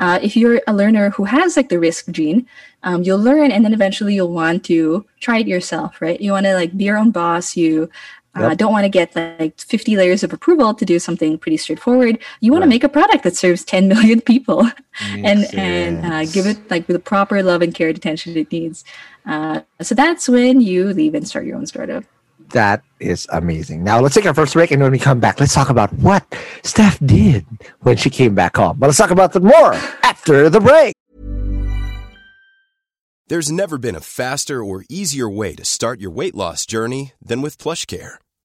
Uh, 0.00 0.18
if 0.22 0.36
you're 0.36 0.60
a 0.66 0.72
learner 0.74 1.10
who 1.10 1.24
has 1.24 1.56
like 1.56 1.68
the 1.68 1.78
risk 1.78 2.10
gene, 2.10 2.46
um, 2.82 3.02
you'll 3.02 3.18
learn 3.20 3.52
and 3.52 3.64
then 3.64 3.72
eventually 3.72 4.14
you'll 4.14 4.32
want 4.32 4.64
to 4.64 5.04
try 5.20 5.38
it 5.38 5.46
yourself, 5.46 6.00
right? 6.00 6.20
You 6.20 6.32
want 6.32 6.46
to 6.46 6.54
like 6.54 6.76
be 6.76 6.84
your 6.84 6.98
own 6.98 7.10
boss. 7.12 7.56
You 7.56 7.88
uh, 8.34 8.54
don't 8.54 8.72
want 8.72 8.84
to 8.84 8.88
get 8.88 9.14
like 9.14 9.60
50 9.60 9.96
layers 9.96 10.22
of 10.22 10.32
approval 10.32 10.72
to 10.74 10.84
do 10.84 10.98
something 10.98 11.36
pretty 11.38 11.56
straightforward. 11.58 12.18
You 12.40 12.52
want 12.52 12.62
Right. 12.62 12.66
to 12.66 12.70
make 12.70 12.84
a 12.84 12.88
product 12.88 13.24
that 13.24 13.36
serves 13.36 13.64
10 13.64 13.88
million 13.94 14.20
people 14.20 14.68
and 15.10 15.40
Makes 15.40 15.54
and 15.54 16.06
uh, 16.06 16.24
give 16.26 16.46
it 16.46 16.70
like 16.70 16.86
the 16.86 16.98
proper 16.98 17.42
love 17.42 17.62
and 17.62 17.74
care 17.74 17.88
and 17.88 17.96
attention 17.96 18.36
it 18.36 18.50
needs. 18.50 18.84
Uh, 19.26 19.60
so 19.80 19.94
that's 19.94 20.28
when 20.28 20.60
you 20.60 20.92
leave 20.92 21.14
and 21.14 21.26
start 21.28 21.44
your 21.46 21.56
own 21.56 21.66
startup. 21.66 22.04
That 22.50 22.82
is 23.00 23.26
amazing. 23.32 23.82
Now 23.84 24.00
let's 24.00 24.14
take 24.14 24.26
our 24.26 24.34
first 24.34 24.52
break, 24.52 24.70
and 24.72 24.82
when 24.82 24.92
we 24.92 24.98
come 24.98 25.20
back, 25.20 25.40
let's 25.40 25.54
talk 25.54 25.70
about 25.70 25.90
what 25.94 26.22
Steph 26.62 26.98
did 27.00 27.46
when 27.80 27.96
she 27.96 28.10
came 28.10 28.34
back 28.34 28.56
home. 28.56 28.76
But 28.78 28.88
let's 28.88 28.98
talk 28.98 29.10
about 29.10 29.32
that 29.32 29.42
more 29.42 29.72
after 30.02 30.50
the 30.50 30.60
break. 30.60 30.94
There's 33.28 33.50
never 33.50 33.78
been 33.78 33.94
a 33.94 34.00
faster 34.00 34.62
or 34.62 34.84
easier 34.90 35.30
way 35.30 35.54
to 35.54 35.64
start 35.64 36.00
your 36.00 36.10
weight 36.10 36.34
loss 36.34 36.66
journey 36.66 37.12
than 37.24 37.40
with 37.40 37.56
PlushCare. 37.56 38.16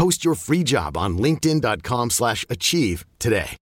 Post 0.00 0.24
your 0.24 0.34
free 0.34 0.64
job 0.64 0.96
on 0.96 1.18
linkedin.com/achieve 1.18 2.10
slash 2.10 2.46
achieve 2.48 3.04
today. 3.18 3.58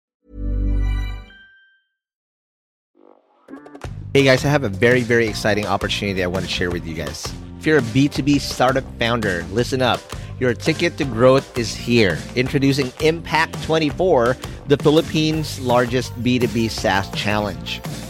Hey 4.14 4.22
guys, 4.22 4.44
I 4.44 4.48
have 4.48 4.62
a 4.62 4.68
very, 4.68 5.00
very 5.00 5.26
exciting 5.26 5.66
opportunity 5.66 6.22
I 6.22 6.28
want 6.28 6.44
to 6.44 6.50
share 6.50 6.70
with 6.70 6.86
you 6.86 6.94
guys. 6.94 7.26
If 7.58 7.66
you're 7.66 7.78
a 7.78 7.82
B2B 7.82 8.38
startup 8.40 8.84
founder, 9.00 9.44
listen 9.50 9.82
up. 9.82 10.00
Your 10.38 10.54
ticket 10.54 10.96
to 10.98 11.04
growth 11.04 11.58
is 11.58 11.74
here. 11.74 12.16
Introducing 12.36 12.92
Impact 13.00 13.60
24, 13.64 14.36
the 14.68 14.76
Philippines' 14.76 15.58
largest 15.58 16.14
B2B 16.22 16.70
SaaS 16.70 17.10
challenge. 17.16 17.80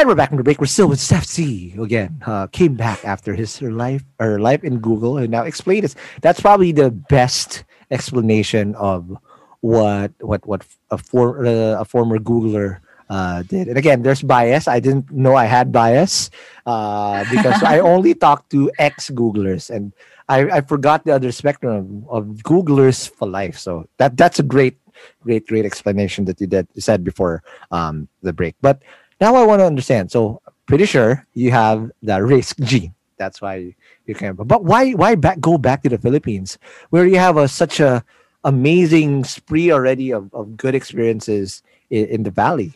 And 0.00 0.08
we're 0.08 0.14
back 0.14 0.30
from 0.30 0.38
the 0.38 0.44
break. 0.44 0.58
We're 0.58 0.64
still 0.64 0.88
with 0.88 0.98
Steph 0.98 1.26
Sy 1.26 1.76
again. 1.76 2.22
Uh, 2.24 2.46
came 2.46 2.72
back 2.72 3.04
after 3.04 3.34
his 3.34 3.58
her 3.58 3.70
life 3.70 4.02
her 4.18 4.40
life 4.40 4.64
in 4.64 4.80
Google 4.80 5.18
and 5.18 5.28
now 5.28 5.44
explain 5.44 5.82
this. 5.82 5.94
That's 6.22 6.40
probably 6.40 6.72
the 6.72 6.90
best 6.90 7.64
explanation 7.90 8.74
of 8.76 9.12
what 9.60 10.16
what 10.20 10.40
what 10.46 10.64
a 10.90 10.96
for 10.96 11.44
uh, 11.44 11.76
a 11.76 11.84
former 11.84 12.16
Googler 12.16 12.80
uh, 13.10 13.42
did. 13.42 13.68
And 13.68 13.76
again, 13.76 14.00
there's 14.00 14.22
bias. 14.22 14.66
I 14.68 14.80
didn't 14.80 15.12
know 15.12 15.36
I 15.36 15.44
had 15.44 15.70
bias 15.70 16.30
uh, 16.64 17.28
because 17.28 17.62
I 17.62 17.80
only 17.92 18.14
talked 18.14 18.48
to 18.52 18.72
ex 18.78 19.10
Googlers 19.10 19.68
and 19.68 19.92
I, 20.30 20.48
I 20.48 20.60
forgot 20.62 21.04
the 21.04 21.12
other 21.12 21.30
spectrum 21.30 22.06
of 22.08 22.24
Googlers 22.40 23.04
for 23.04 23.28
life. 23.28 23.58
So 23.58 23.86
that 23.98 24.16
that's 24.16 24.38
a 24.38 24.48
great 24.48 24.78
great 25.20 25.46
great 25.46 25.66
explanation 25.66 26.24
that 26.24 26.40
you 26.40 26.46
did 26.46 26.68
you 26.72 26.80
said 26.80 27.04
before 27.04 27.42
um, 27.70 28.08
the 28.22 28.32
break. 28.32 28.56
But 28.62 28.80
now 29.20 29.34
I 29.34 29.44
want 29.44 29.60
to 29.60 29.66
understand. 29.66 30.10
So 30.10 30.40
pretty 30.66 30.86
sure 30.86 31.26
you 31.34 31.50
have 31.50 31.90
the 32.02 32.22
risk 32.22 32.58
gene. 32.60 32.94
That's 33.18 33.42
why 33.42 33.74
you 34.06 34.14
can. 34.14 34.34
But 34.34 34.64
why 34.64 34.92
why 34.92 35.14
back 35.14 35.40
go 35.40 35.58
back 35.58 35.82
to 35.82 35.90
the 35.90 35.98
Philippines 35.98 36.58
where 36.88 37.06
you 37.06 37.18
have 37.18 37.36
a 37.36 37.48
such 37.48 37.80
a 37.80 38.02
amazing 38.44 39.24
spree 39.24 39.70
already 39.70 40.10
of, 40.10 40.32
of 40.32 40.56
good 40.56 40.74
experiences 40.74 41.62
in, 41.90 42.06
in 42.06 42.22
the 42.22 42.30
valley? 42.30 42.72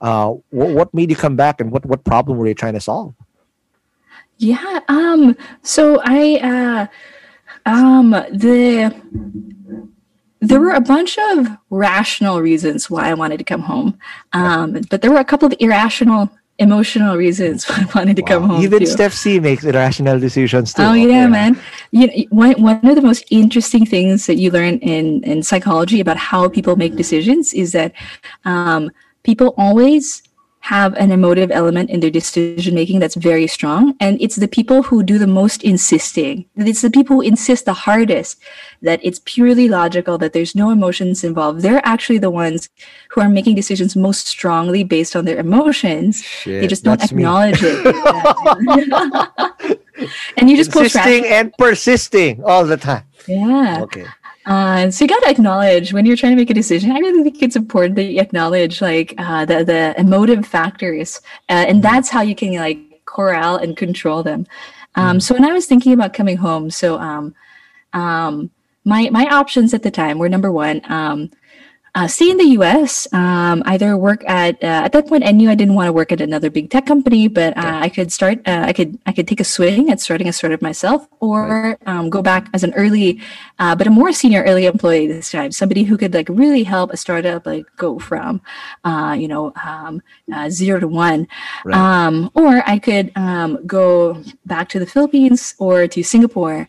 Uh, 0.00 0.34
what, 0.50 0.70
what 0.70 0.94
made 0.94 1.10
you 1.10 1.16
come 1.16 1.36
back 1.36 1.60
and 1.60 1.70
what, 1.70 1.86
what 1.86 2.02
problem 2.02 2.36
were 2.36 2.48
you 2.48 2.54
trying 2.54 2.74
to 2.74 2.80
solve? 2.80 3.14
Yeah. 4.38 4.80
Um. 4.88 5.36
So 5.62 6.00
I. 6.04 6.40
Uh, 6.42 6.86
um. 7.70 8.10
The. 8.10 8.90
There 10.48 10.60
were 10.60 10.72
a 10.72 10.80
bunch 10.80 11.18
of 11.30 11.48
rational 11.70 12.40
reasons 12.40 12.90
why 12.90 13.08
I 13.08 13.14
wanted 13.14 13.38
to 13.38 13.44
come 13.44 13.62
home, 13.62 13.98
um, 14.32 14.80
but 14.90 15.02
there 15.02 15.10
were 15.10 15.18
a 15.20 15.24
couple 15.24 15.46
of 15.46 15.54
irrational, 15.60 16.30
emotional 16.58 17.16
reasons 17.16 17.64
why 17.68 17.82
I 17.82 17.86
wanted 17.94 18.16
to 18.16 18.22
come 18.22 18.48
home. 18.48 18.62
Even 18.62 18.80
too. 18.80 18.86
Steph 18.86 19.14
Sy 19.14 19.38
makes 19.38 19.64
irrational 19.64 20.18
decisions 20.18 20.74
too. 20.74 20.82
Oh 20.82 20.92
yeah, 20.92 21.26
man. 21.26 21.58
You 21.92 22.06
know, 22.08 22.12
one 22.30 22.60
one 22.60 22.86
of 22.86 22.96
the 22.96 23.02
most 23.02 23.24
interesting 23.30 23.86
things 23.86 24.26
that 24.26 24.36
you 24.36 24.50
learn 24.50 24.78
in 24.78 25.22
in 25.24 25.42
psychology 25.42 26.00
about 26.00 26.16
how 26.16 26.48
people 26.48 26.76
make 26.76 26.96
decisions 26.96 27.54
is 27.54 27.72
that 27.72 27.92
um, 28.44 28.90
people 29.22 29.54
always 29.56 30.22
have 30.64 30.94
an 30.94 31.12
emotive 31.12 31.50
element 31.50 31.90
in 31.90 32.00
their 32.00 32.10
decision 32.10 32.74
making 32.74 32.98
that's 32.98 33.16
very 33.16 33.46
strong, 33.46 33.94
and 34.00 34.16
it's 34.18 34.36
the 34.36 34.48
people 34.48 34.82
who 34.84 35.02
do 35.02 35.18
the 35.18 35.26
most 35.26 35.62
insisting. 35.62 36.46
It's 36.56 36.80
the 36.80 36.88
people 36.90 37.16
who 37.16 37.22
insist 37.22 37.66
the 37.66 37.74
hardest 37.74 38.40
that 38.80 38.98
it's 39.02 39.20
purely 39.26 39.68
logical, 39.68 40.16
that 40.18 40.32
there's 40.32 40.54
no 40.54 40.70
emotions 40.70 41.22
involved. 41.22 41.60
They're 41.60 41.84
actually 41.84 42.16
the 42.16 42.30
ones 42.30 42.70
who 43.10 43.20
are 43.20 43.28
making 43.28 43.56
decisions 43.56 43.94
most 43.94 44.26
strongly 44.26 44.84
based 44.84 45.14
on 45.14 45.26
their 45.26 45.36
emotions. 45.36 46.24
they 46.46 46.66
just 46.66 46.82
don't 46.82 46.98
that's 46.98 47.12
me. 47.12 47.22
acknowledge 47.22 47.60
it. 47.62 47.84
and 50.38 50.48
you 50.48 50.56
just 50.56 50.74
Insisting 50.74 51.26
and 51.26 51.52
persisting 51.58 52.42
all 52.42 52.64
the 52.64 52.78
time. 52.78 53.04
yeah. 53.28 53.80
Okay. 53.82 54.06
Uh, 54.46 54.90
so 54.90 55.04
you 55.04 55.08
got 55.08 55.22
to 55.22 55.30
acknowledge 55.30 55.92
when 55.92 56.04
you're 56.04 56.16
trying 56.16 56.32
to 56.32 56.36
make 56.36 56.50
a 56.50 56.54
decision. 56.54 56.90
I 56.90 56.98
really 56.98 57.22
think 57.22 57.42
it's 57.42 57.56
important 57.56 57.96
that 57.96 58.04
you 58.04 58.20
acknowledge 58.20 58.82
like 58.82 59.14
uh, 59.16 59.44
the 59.46 59.64
the 59.64 59.94
emotive 59.98 60.46
factors, 60.46 61.20
uh, 61.48 61.64
and 61.68 61.82
that's 61.82 62.10
how 62.10 62.20
you 62.20 62.34
can 62.34 62.54
like 62.54 62.78
corral 63.06 63.56
and 63.56 63.76
control 63.76 64.22
them. 64.22 64.46
Um, 64.96 65.18
So 65.20 65.34
when 65.34 65.44
I 65.44 65.52
was 65.52 65.66
thinking 65.66 65.92
about 65.92 66.12
coming 66.12 66.36
home, 66.36 66.70
so 66.70 66.98
um, 66.98 67.34
um, 67.94 68.50
my 68.84 69.08
my 69.10 69.26
options 69.26 69.72
at 69.72 69.82
the 69.82 69.90
time 69.90 70.18
were 70.18 70.28
number 70.28 70.52
one. 70.52 70.80
Uh, 71.94 72.08
stay 72.08 72.28
in 72.28 72.36
the 72.36 72.58
U.S. 72.58 73.06
Um, 73.12 73.62
either 73.66 73.96
work 73.96 74.24
at 74.26 74.56
uh, 74.64 74.82
at 74.84 74.90
that 74.92 75.06
point 75.06 75.24
I 75.24 75.30
knew 75.30 75.48
I 75.48 75.54
didn't 75.54 75.74
want 75.74 75.86
to 75.86 75.92
work 75.92 76.10
at 76.10 76.20
another 76.20 76.50
big 76.50 76.68
tech 76.68 76.86
company, 76.86 77.28
but 77.28 77.56
uh, 77.56 77.78
I 77.82 77.88
could 77.88 78.12
start. 78.12 78.40
Uh, 78.48 78.64
I 78.66 78.72
could 78.72 78.98
I 79.06 79.12
could 79.12 79.28
take 79.28 79.38
a 79.38 79.44
swing 79.44 79.90
at 79.90 80.00
starting 80.00 80.28
a 80.28 80.32
startup 80.32 80.60
myself, 80.60 81.06
or 81.20 81.78
um, 81.86 82.10
go 82.10 82.20
back 82.20 82.48
as 82.52 82.64
an 82.64 82.74
early, 82.74 83.20
uh, 83.60 83.76
but 83.76 83.86
a 83.86 83.90
more 83.90 84.12
senior 84.12 84.42
early 84.42 84.66
employee 84.66 85.06
this 85.06 85.30
time. 85.30 85.52
Somebody 85.52 85.84
who 85.84 85.96
could 85.96 86.12
like 86.12 86.28
really 86.28 86.64
help 86.64 86.90
a 86.92 86.96
startup 86.96 87.46
like 87.46 87.66
go 87.76 88.00
from, 88.00 88.42
uh, 88.82 89.14
you 89.16 89.28
know, 89.28 89.52
um, 89.64 90.02
zero 90.48 90.80
to 90.80 90.88
one. 90.88 91.28
Right. 91.64 91.76
Um, 91.76 92.28
or 92.34 92.62
I 92.66 92.80
could 92.80 93.12
um, 93.16 93.64
go 93.68 94.20
back 94.46 94.68
to 94.70 94.80
the 94.80 94.86
Philippines 94.86 95.54
or 95.58 95.86
to 95.86 96.02
Singapore. 96.02 96.68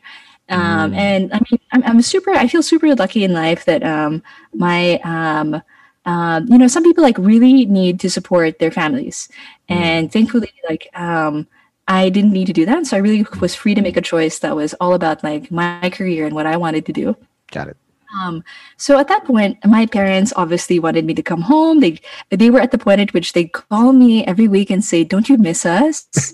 Um, 0.50 0.92
Mm. 0.92 0.96
And 0.96 1.34
I 1.34 1.40
mean, 1.50 1.60
I'm, 1.72 1.84
I'm 1.84 2.02
super, 2.02 2.32
I 2.32 2.48
feel 2.48 2.62
super 2.62 2.94
lucky 2.96 3.24
in 3.24 3.34
life 3.34 3.66
that 3.66 3.84
um, 3.84 4.22
my, 4.58 5.00
um, 5.04 5.62
um, 6.06 6.48
you 6.48 6.58
know, 6.58 6.68
some 6.68 6.84
people 6.84 7.04
like 7.04 7.18
really 7.18 7.66
need 7.66 8.00
to 8.02 8.10
support 8.10 8.60
their 8.60 8.72
families. 8.72 9.30
Mm. 9.70 9.76
And 9.76 10.12
thankfully, 10.12 10.54
like, 10.70 10.88
um, 10.96 11.48
I 11.88 12.10
didn't 12.10 12.34
need 12.34 12.48
to 12.48 12.54
do 12.54 12.66
that. 12.66 12.86
So 12.88 12.98
I 12.98 13.00
really 13.00 13.26
was 13.40 13.56
free 13.56 13.76
to 13.76 13.82
make 13.82 13.98
a 13.98 14.02
choice 14.02 14.40
that 14.40 14.56
was 14.56 14.74
all 14.76 14.94
about 14.94 15.24
like 15.24 15.52
my 15.52 15.90
career 15.92 16.26
and 16.26 16.36
what 16.36 16.46
I 16.46 16.58
wanted 16.58 16.86
to 16.88 16.94
do. 16.94 17.16
Got 17.52 17.70
it. 17.70 17.78
Um, 18.22 18.44
so 18.78 18.98
at 18.98 19.08
that 19.10 19.26
point, 19.26 19.58
my 19.66 19.86
parents 19.86 20.32
obviously 20.36 20.80
wanted 20.80 21.06
me 21.06 21.14
to 21.16 21.24
come 21.24 21.42
home. 21.42 21.80
They 21.82 22.00
they 22.30 22.50
were 22.50 22.62
at 22.62 22.72
the 22.72 22.78
point 22.78 23.02
at 23.02 23.14
which 23.14 23.34
they 23.34 23.46
call 23.46 23.94
me 23.94 24.26
every 24.26 24.48
week 24.48 24.70
and 24.70 24.84
say, 24.84 25.04
"Don't 25.04 25.28
you 25.28 25.38
miss 25.38 25.66
us?" 25.66 26.08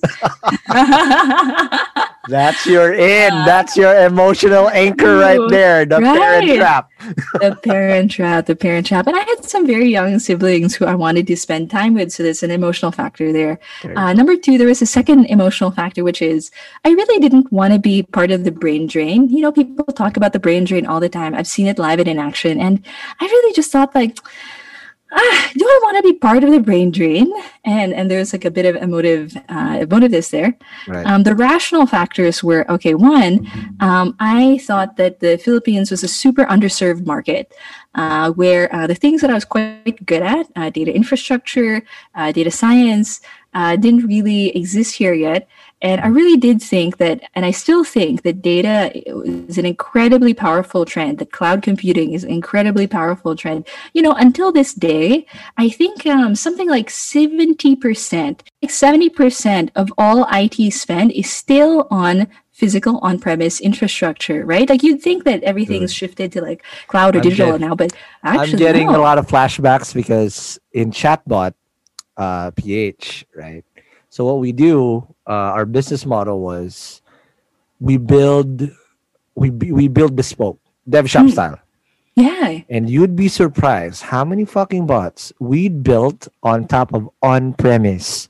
That's 2.27 2.65
your 2.65 2.93
in. 2.93 3.29
That's 3.45 3.75
your 3.75 3.95
emotional 4.05 4.69
anchor 4.69 5.17
right 5.17 5.39
there. 5.49 5.85
The 5.85 5.99
parent 5.99 6.47
trap. 6.55 6.91
the 7.33 7.57
parent 7.63 8.11
trap, 8.11 8.45
the 8.45 8.55
parent 8.55 8.87
trap. 8.87 9.07
And 9.07 9.15
I 9.15 9.21
had 9.21 9.43
some 9.43 9.65
very 9.65 9.89
young 9.89 10.19
siblings 10.19 10.75
who 10.75 10.85
I 10.85 10.93
wanted 10.95 11.25
to 11.27 11.35
spend 11.35 11.71
time 11.71 11.95
with. 11.95 12.11
So 12.11 12.23
there's 12.23 12.43
an 12.43 12.51
emotional 12.51 12.91
factor 12.91 13.33
there. 13.33 13.59
There 13.81 13.97
Uh, 13.97 14.13
number 14.13 14.37
two, 14.37 14.57
there 14.57 14.67
was 14.67 14.81
a 14.81 14.85
second 14.85 15.25
emotional 15.25 15.71
factor, 15.71 16.03
which 16.03 16.21
is 16.21 16.51
I 16.85 16.89
really 16.89 17.19
didn't 17.19 17.51
want 17.51 17.73
to 17.73 17.79
be 17.79 18.03
part 18.03 18.29
of 18.31 18.43
the 18.43 18.51
brain 18.51 18.85
drain. 18.87 19.29
You 19.29 19.41
know, 19.41 19.51
people 19.51 19.85
talk 19.85 20.15
about 20.15 20.33
the 20.33 20.39
brain 20.39 20.63
drain 20.63 20.85
all 20.85 20.99
the 20.99 21.09
time. 21.09 21.33
I've 21.33 21.47
seen 21.47 21.67
it 21.67 21.79
live 21.79 21.99
and 21.99 22.07
in 22.07 22.19
action. 22.19 22.59
And 22.59 22.85
I 23.19 23.25
really 23.25 23.53
just 23.53 23.71
thought, 23.71 23.95
like, 23.95 24.17
ah, 25.11 25.51
do 25.53 25.65
I 25.65 25.79
want 25.83 25.97
to 25.97 26.03
be 26.03 26.17
part 26.17 26.43
of 26.43 26.51
the 26.51 26.59
brain 26.59 26.91
drain? 26.91 27.31
And 27.65 27.93
and 27.93 28.09
there's 28.09 28.33
like 28.33 28.45
a 28.45 28.51
bit 28.51 28.65
of 28.65 28.75
emotive 28.75 29.35
uh, 29.49 29.85
emotiveness 29.85 30.31
there. 30.31 30.57
Right. 30.87 31.05
Um, 31.05 31.23
the 31.23 31.35
rational 31.35 31.85
factors 31.85 32.43
were 32.43 32.69
okay. 32.71 32.95
One, 32.95 33.47
um, 33.79 34.15
I 34.19 34.59
thought 34.59 34.97
that 34.97 35.19
the 35.19 35.37
Philippines 35.37 35.91
was 35.91 36.03
a 36.03 36.07
super 36.07 36.45
underserved 36.45 37.05
market 37.05 37.53
uh, 37.95 38.31
where 38.31 38.73
uh, 38.73 38.87
the 38.87 38.95
things 38.95 39.21
that 39.21 39.29
I 39.29 39.33
was 39.33 39.45
quite 39.45 40.05
good 40.05 40.21
at, 40.21 40.47
uh, 40.55 40.69
data 40.69 40.93
infrastructure, 40.93 41.83
uh, 42.15 42.31
data 42.31 42.51
science, 42.51 43.21
uh, 43.53 43.75
didn't 43.75 44.07
really 44.07 44.55
exist 44.55 44.95
here 44.95 45.13
yet. 45.13 45.47
And 45.81 45.99
I 46.01 46.07
really 46.07 46.37
did 46.37 46.61
think 46.61 46.97
that, 46.97 47.23
and 47.33 47.45
I 47.45 47.51
still 47.51 47.83
think 47.83 48.21
that 48.21 48.41
data 48.41 48.91
is 48.93 49.57
an 49.57 49.65
incredibly 49.65 50.33
powerful 50.33 50.85
trend, 50.85 51.17
that 51.17 51.31
cloud 51.31 51.63
computing 51.63 52.13
is 52.13 52.23
an 52.23 52.29
incredibly 52.29 52.87
powerful 52.87 53.35
trend. 53.35 53.67
You 53.93 54.03
know, 54.03 54.13
until 54.13 54.51
this 54.51 54.73
day, 54.73 55.25
I 55.57 55.69
think 55.69 56.05
um, 56.05 56.35
something 56.35 56.69
like 56.69 56.89
70%, 56.89 58.41
like 58.61 58.71
70% 58.71 59.69
of 59.75 59.91
all 59.97 60.27
IT 60.31 60.71
spend 60.71 61.11
is 61.11 61.31
still 61.31 61.87
on 61.89 62.27
physical 62.51 62.99
on-premise 62.99 63.59
infrastructure, 63.59 64.45
right? 64.45 64.69
Like 64.69 64.83
you'd 64.83 65.01
think 65.01 65.23
that 65.23 65.41
everything's 65.41 65.91
shifted 65.91 66.31
to 66.33 66.41
like 66.41 66.63
cloud 66.85 67.15
or 67.15 67.19
I'm 67.19 67.23
digital 67.23 67.53
get- 67.53 67.61
now, 67.61 67.73
but 67.73 67.91
actually 68.23 68.53
I'm 68.53 68.59
getting 68.59 68.87
no. 68.87 68.97
a 68.97 69.01
lot 69.01 69.17
of 69.17 69.25
flashbacks 69.25 69.95
because 69.95 70.59
in 70.71 70.91
chatbot, 70.91 71.55
uh, 72.17 72.51
PH, 72.51 73.25
right? 73.35 73.65
So 74.11 74.25
what 74.27 74.39
we 74.43 74.51
do, 74.51 75.07
uh, 75.23 75.55
our 75.55 75.63
business 75.65 76.05
model 76.05 76.41
was 76.43 77.01
we 77.79 77.95
build, 77.95 78.67
we 79.35 79.49
we 79.49 79.87
build 79.87 80.15
bespoke 80.19 80.59
dev 80.83 81.07
shop 81.09 81.23
Hmm. 81.23 81.29
style, 81.31 81.59
Yeah. 82.19 82.59
and 82.69 82.89
you'd 82.91 83.15
be 83.15 83.29
surprised 83.31 84.03
how 84.11 84.25
many 84.27 84.43
fucking 84.43 84.83
bots 84.85 85.31
we 85.39 85.69
built 85.71 86.27
on 86.43 86.67
top 86.67 86.91
of 86.93 87.07
on-premise 87.23 88.27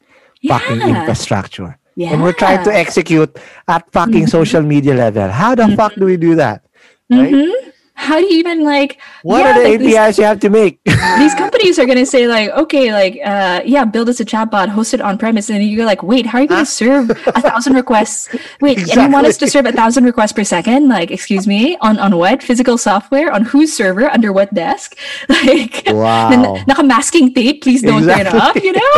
fucking 0.47 0.81
infrastructure, 0.85 1.77
Yeah. 1.97 2.13
and 2.13 2.21
we're 2.21 2.37
trying 2.37 2.61
to 2.63 2.71
execute 2.73 3.33
at 3.67 3.89
fucking 3.91 4.25
Mhm. 4.29 4.35
social 4.37 4.61
media 4.61 4.93
level. 4.93 5.29
How 5.33 5.55
the 5.57 5.73
fuck 5.75 5.95
do 5.97 6.05
we 6.05 6.15
do 6.17 6.35
that? 6.37 6.61
Right? 7.09 7.33
Mhm. 7.33 7.70
How 8.01 8.17
do 8.19 8.25
you 8.25 8.39
even 8.39 8.63
like 8.63 8.97
What 9.21 9.39
yeah, 9.39 9.51
are 9.51 9.61
the 9.61 9.69
like 9.69 9.79
these- 9.79 9.95
APIs 9.95 10.17
you 10.17 10.23
have 10.25 10.39
to 10.39 10.49
make? 10.49 10.79
these 11.21 11.35
companies 11.35 11.77
are 11.77 11.85
gonna 11.85 12.05
say 12.05 12.27
like, 12.27 12.49
okay, 12.49 12.91
like, 12.91 13.19
uh, 13.23 13.61
yeah, 13.63 13.85
build 13.85 14.09
us 14.09 14.19
a 14.19 14.25
chatbot, 14.25 14.69
host 14.69 14.95
it 14.95 15.01
on 15.01 15.19
premise, 15.19 15.49
and 15.51 15.63
you're 15.63 15.85
like, 15.85 16.01
wait, 16.01 16.25
how 16.25 16.39
are 16.39 16.41
you 16.41 16.47
gonna 16.47 16.65
serve 16.65 17.11
a 17.11 17.41
thousand 17.41 17.73
requests? 17.75 18.27
Wait, 18.59 18.79
and 18.79 18.87
you 18.89 19.09
want 19.11 19.27
us 19.27 19.37
to 19.37 19.47
serve 19.47 19.67
a 19.67 19.71
thousand 19.71 20.05
requests 20.05 20.33
per 20.33 20.43
second? 20.43 20.89
Like, 20.89 21.11
excuse 21.11 21.45
me, 21.45 21.77
on 21.81 21.99
on 21.99 22.17
what 22.17 22.41
physical 22.41 22.77
software? 22.77 23.31
On 23.31 23.43
whose 23.45 23.71
server? 23.71 24.09
Under 24.09 24.33
what 24.33 24.51
desk? 24.53 24.97
Like, 25.29 25.83
Wow. 25.87 26.57
naka 26.67 26.81
masking 26.83 27.33
tape. 27.35 27.61
Please 27.61 27.81
don't 27.83 28.01
turn 28.03 28.21
it 28.25 28.33
up. 28.33 28.55
You 28.57 28.73
know. 28.73 28.91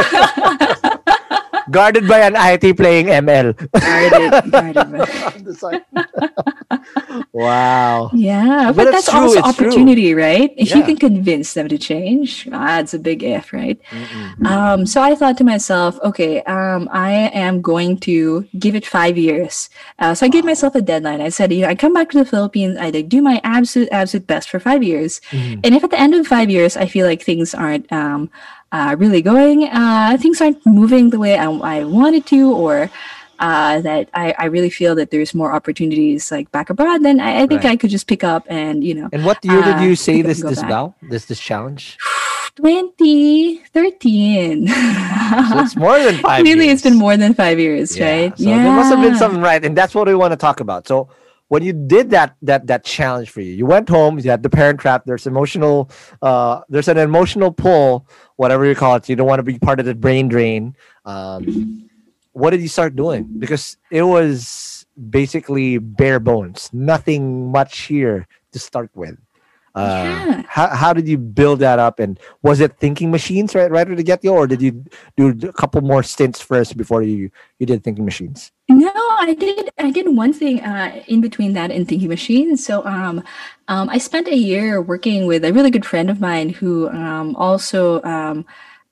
Guarded 1.72 2.08
by 2.08 2.20
an 2.20 2.36
IT 2.36 2.76
playing 2.78 3.08
ML. 3.08 3.56
Guarded- 3.72 4.52
guarded 4.52 4.92
by- 4.92 5.32
On 5.32 5.44
the 5.44 5.54
side. 5.56 5.82
wow. 7.32 8.10
Yeah, 8.14 8.72
But 8.76 8.86
but, 8.86 8.92
that's 8.92 9.10
true, 9.10 9.20
also 9.20 9.40
it's 9.40 9.56
true. 9.58 9.68
opportunity, 9.68 10.14
right? 10.14 10.54
If 10.58 10.76
you 10.76 10.84
can 10.84 10.98
convince 10.98 11.54
them 11.54 11.68
to 11.70 11.78
change, 11.78 12.48
ah, 12.52 12.84
a 12.94 13.00
big 13.00 13.24
if, 13.24 13.54
right? 13.54 13.80
Um, 14.46 14.86
so 14.86 15.02
I 15.02 15.16
thought 15.16 15.38
to 15.38 15.44
myself, 15.44 16.00
okay, 16.04 16.42
um, 16.44 16.90
I 16.92 17.32
am 17.34 17.62
going 17.62 17.98
to 18.10 18.48
give 18.60 18.76
it 18.76 18.86
five 18.86 19.18
years. 19.18 19.70
Uh, 20.00 20.14
so 20.14 20.26
I 20.26 20.30
gave 20.30 20.44
myself 20.46 20.76
a 20.76 20.82
deadline. 20.82 21.22
I 21.22 21.30
said, 21.30 21.52
you 21.54 21.62
know, 21.62 21.70
I 21.70 21.76
come 21.76 21.94
back 21.94 22.10
to 22.12 22.18
the 22.20 22.26
Philippines, 22.26 22.78
I 22.80 22.90
like, 22.90 23.08
do 23.10 23.22
my 23.22 23.40
absolute, 23.44 23.90
absolute 23.92 24.28
best 24.28 24.50
for 24.50 24.60
five 24.60 24.84
years. 24.84 25.22
And 25.32 25.66
if 25.74 25.84
at 25.84 25.92
the 25.92 26.00
end 26.00 26.14
of 26.14 26.28
five 26.28 26.50
years 26.50 26.76
I 26.76 26.86
feel 26.88 27.06
like 27.08 27.22
things 27.22 27.54
aren't 27.56 27.92
um, 27.92 28.30
uh, 28.74 28.96
really 28.98 29.22
going, 29.22 29.66
uh, 29.70 30.18
things 30.20 30.42
aren't 30.42 30.66
moving 30.66 31.12
the 31.12 31.20
way 31.20 31.38
I, 31.38 31.46
I 31.78 31.84
wanted 31.86 32.26
to, 32.34 32.52
or 32.52 32.90
uh, 33.40 33.80
that 33.82 34.10
I, 34.14 34.34
I 34.40 34.46
really 34.46 34.70
feel 34.70 34.96
that 34.96 35.10
there's 35.12 35.34
more 35.34 35.52
opportunities 35.54 36.32
like 36.32 36.52
back 36.52 36.70
abroad, 36.70 37.04
then 37.08 37.20
I, 37.20 37.44
I 37.44 37.48
think 37.48 37.64
Right. 37.64 37.74
I 37.74 37.76
could 37.78 37.90
just 37.92 38.08
pick 38.08 38.24
up 38.24 38.44
and 38.50 38.84
you 38.84 38.94
know. 38.98 39.10
And 39.14 39.24
what 39.26 39.44
year 39.46 39.62
did 39.62 39.78
Uh, 39.78 39.82
you 39.88 39.96
say 39.96 40.22
this 40.22 40.42
this 40.42 40.62
bow? 40.64 40.94
This 41.12 41.26
this 41.30 41.40
challenge? 41.40 41.98
2013. 42.56 44.68
So 45.50 45.60
it's 45.66 45.76
more 45.76 45.98
than 46.00 46.16
five 46.30 46.44
really, 46.44 46.66
years. 46.66 46.74
it's 46.76 46.84
been 46.84 46.96
more 46.98 47.18
than 47.18 47.34
five 47.34 47.58
years, 47.60 48.00
right? 48.00 48.38
So 48.38 48.44
there 48.46 48.72
must 48.80 48.90
have 48.94 49.02
been 49.02 49.16
something 49.18 49.42
right, 49.42 49.64
and 49.66 49.76
that's 49.76 49.96
what 49.96 50.08
we 50.08 50.14
want 50.16 50.32
to 50.32 50.38
talk 50.38 50.60
about. 50.60 50.88
So 50.88 51.10
when 51.50 51.64
you 51.64 51.74
did 51.74 52.10
that 52.12 52.36
that 52.42 52.68
that 52.68 52.84
challenge 52.84 53.30
for 53.30 53.42
you, 53.42 53.54
you 53.54 53.66
went 53.66 53.90
home, 53.90 54.18
you 54.20 54.30
had 54.30 54.44
the 54.44 54.50
parent 54.50 54.80
trap. 54.80 55.04
There's 55.06 55.28
emotional, 55.28 55.90
uh, 56.22 56.62
there's 56.70 56.88
an 56.88 56.98
emotional 56.98 57.52
pull, 57.52 58.08
whatever 58.38 58.66
you 58.66 58.76
call 58.76 58.96
it. 58.96 59.08
You 59.10 59.16
don't 59.16 59.28
want 59.28 59.40
to 59.40 59.44
be 59.44 59.60
part 59.60 59.80
of 59.80 59.86
the 59.86 59.94
brain 59.96 60.28
drain. 60.28 60.76
Um, 61.06 61.90
what 62.32 62.50
did 62.50 62.62
you 62.62 62.68
start 62.68 62.96
doing? 62.96 63.28
Because 63.38 63.78
it 63.92 64.02
was 64.04 64.86
basically 65.10 65.78
bare 65.78 66.20
bones, 66.20 66.70
nothing 66.74 67.52
much 67.52 67.82
here 67.82 68.28
to 68.52 68.60
start 68.60 68.90
with. 68.96 69.18
Uh, 69.76 69.90
Yeah. 69.90 70.44
how, 70.48 70.68
how 70.70 70.94
did 70.94 71.08
you 71.08 71.18
build 71.18 71.58
that 71.60 71.80
up 71.80 71.98
and 72.00 72.20
was 72.44 72.60
it 72.62 72.78
thinking 72.78 73.10
machines 73.10 73.56
right 73.56 73.72
right 73.72 73.90
at 73.90 73.98
the 73.98 74.04
get-go 74.04 74.30
or 74.32 74.46
did 74.46 74.62
you 74.62 74.86
do 75.18 75.34
a 75.50 75.52
couple 75.54 75.82
more 75.82 76.04
stints 76.04 76.40
first 76.40 76.78
before 76.78 77.02
you 77.02 77.32
you 77.58 77.66
did 77.66 77.84
thinking 77.84 78.06
machines 78.06 78.52
No, 78.70 78.92
I 78.96 79.36
did. 79.38 79.70
I 79.78 79.92
did 79.92 80.16
one 80.16 80.32
thing 80.34 80.62
uh, 80.62 81.04
in 81.08 81.20
between 81.22 81.54
that 81.54 81.70
and 81.70 81.88
Thinking 81.88 82.08
Machine. 82.08 82.56
So, 82.56 82.84
um, 82.86 83.22
um, 83.68 83.90
I 83.90 83.98
spent 83.98 84.28
a 84.30 84.36
year 84.36 84.82
working 84.82 85.28
with 85.28 85.44
a 85.44 85.52
really 85.52 85.70
good 85.70 85.86
friend 85.86 86.10
of 86.10 86.22
mine 86.22 86.50
who 86.50 86.88
um, 86.90 87.36
also 87.36 88.02
um, 88.04 88.46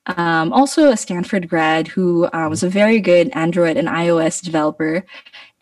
um, 0.08 0.52
also 0.52 0.92
a 0.92 0.98
Stanford 0.98 1.48
grad 1.48 1.88
who 1.88 2.26
uh, 2.34 2.48
was 2.50 2.64
a 2.64 2.70
very 2.70 3.00
good 3.00 3.30
Android 3.34 3.78
and 3.78 3.88
iOS 3.88 4.42
developer, 4.44 5.06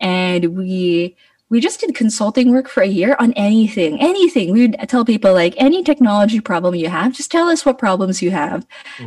and 0.00 0.56
we 0.56 1.16
we 1.50 1.60
just 1.60 1.80
did 1.80 1.94
consulting 1.96 2.52
work 2.52 2.68
for 2.68 2.80
a 2.82 2.86
year 2.86 3.16
on 3.18 3.32
anything, 3.34 4.00
anything. 4.00 4.52
We 4.52 4.60
would 4.68 4.76
tell 4.88 5.04
people 5.04 5.34
like 5.34 5.54
any 5.56 5.82
technology 5.82 6.40
problem 6.40 6.74
you 6.76 6.88
have, 6.88 7.12
just 7.12 7.30
tell 7.30 7.48
us 7.48 7.66
what 7.66 7.76
problems 7.78 8.22
you 8.22 8.30
have, 8.30 8.64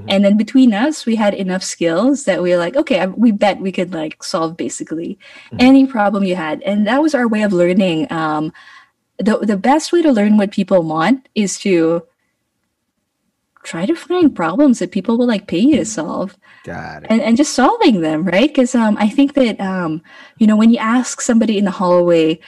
and 0.09 0.23
then 0.25 0.35
between 0.37 0.73
us, 0.73 1.05
we 1.05 1.15
had 1.15 1.33
enough 1.33 1.63
skills 1.63 2.25
that 2.25 2.43
we 2.43 2.51
were 2.51 2.57
like, 2.57 2.75
okay, 2.75 2.99
I- 2.99 3.05
we 3.07 3.31
bet 3.31 3.59
we 3.61 3.71
could 3.71 3.93
like 3.93 4.21
solve 4.23 4.57
basically 4.57 5.17
any 5.59 5.87
problem 5.87 6.23
you 6.23 6.35
had, 6.35 6.61
and 6.63 6.85
that 6.85 7.01
was 7.01 7.15
our 7.15 7.27
way 7.27 7.43
of 7.43 7.53
learning. 7.53 8.11
Um, 8.11 8.51
the 9.17 9.37
the 9.39 9.57
best 9.57 9.93
way 9.93 10.01
to 10.01 10.11
learn 10.11 10.37
what 10.37 10.51
people 10.51 10.83
want 10.83 11.29
is 11.35 11.57
to 11.59 12.03
try 13.63 13.85
to 13.85 13.95
find 13.95 14.35
problems 14.35 14.79
that 14.79 14.91
people 14.91 15.17
will 15.17 15.27
like 15.27 15.47
pay 15.47 15.59
you 15.59 15.77
to 15.77 15.85
solve 15.85 16.37
got 16.63 17.03
it 17.03 17.07
and, 17.09 17.21
and 17.21 17.37
just 17.37 17.53
solving 17.53 18.01
them 18.01 18.23
right 18.23 18.49
because 18.49 18.75
um, 18.75 18.97
i 18.99 19.09
think 19.09 19.33
that 19.33 19.59
um, 19.59 20.01
you 20.37 20.47
know 20.47 20.55
when 20.55 20.71
you 20.71 20.77
ask 20.77 21.21
somebody 21.21 21.57
in 21.57 21.65
the 21.65 21.71
hallway 21.71 22.39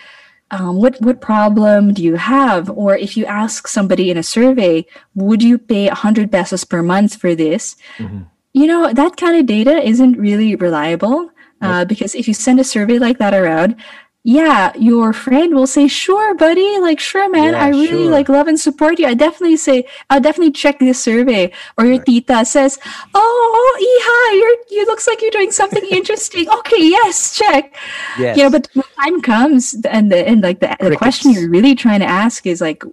um, 0.51 0.76
what 0.78 1.01
what 1.01 1.22
problem 1.22 1.93
do 1.93 2.03
you 2.03 2.16
have? 2.16 2.70
Or 2.70 2.95
if 2.95 3.18
you 3.18 3.26
ask 3.26 3.68
somebody 3.68 4.11
in 4.11 4.18
a 4.18 4.24
survey, 4.24 4.86
would 5.16 5.41
you 5.41 5.57
pay 5.57 5.88
100 5.88 6.32
pesos 6.32 6.63
per 6.63 6.84
month 6.84 7.16
for 7.16 7.34
this? 7.34 7.76
Mhm. 7.97 8.28
You 8.53 8.68
know, 8.68 8.93
that 8.93 9.18
kind 9.18 9.38
of 9.38 9.47
data 9.47 9.82
isn't 9.82 10.18
really 10.18 10.55
reliable 10.55 11.32
uh, 11.61 11.84
because 11.84 12.16
if 12.16 12.28
you 12.28 12.34
send 12.34 12.59
a 12.59 12.63
survey 12.63 12.99
like 12.99 13.18
that 13.18 13.34
around, 13.34 13.76
yeah, 14.26 14.74
your 14.76 15.14
friend 15.14 15.54
will 15.54 15.68
say, 15.68 15.88
"Sure, 15.88 16.34
buddy. 16.34 16.80
Like, 16.80 17.00
sure, 17.00 17.30
man. 17.30 17.54
Yeah, 17.54 17.64
I 17.64 17.70
really 17.70 18.10
sure. 18.10 18.10
like 18.10 18.28
love 18.28 18.48
and 18.48 18.60
support 18.60 18.98
you. 18.98 19.06
I 19.06 19.14
definitely 19.14 19.56
say, 19.56 19.86
I'll 20.10 20.20
definitely 20.20 20.52
check 20.52 20.80
this 20.80 21.00
survey." 21.00 21.52
Or 21.78 21.86
your 21.86 22.02
tita 22.02 22.44
says, 22.44 22.80
"Oh, 23.14 23.78
Iha, 23.78 24.40
you're 24.40 24.80
you 24.80 24.86
looks 24.88 25.06
like 25.06 25.22
you're 25.22 25.30
doing 25.30 25.52
something 25.52 25.86
interesting. 25.92 26.50
Okay, 26.50 26.82
yes, 26.82 27.38
check." 27.38 27.76
Yes. 28.18 28.36
You 28.36 28.46
know, 28.46 28.50
but 28.50 28.68
when 28.74 28.86
time 29.00 29.22
comes, 29.22 29.76
and 29.86 30.12
the 30.12 30.28
and 30.28 30.42
like 30.42 30.60
the, 30.60 30.76
the 30.80 30.98
question 30.98 31.30
you're 31.30 31.50
really 31.50 31.76
trying 31.76 32.00
to 32.00 32.10
ask 32.10 32.48
is 32.48 32.62
like, 32.62 32.84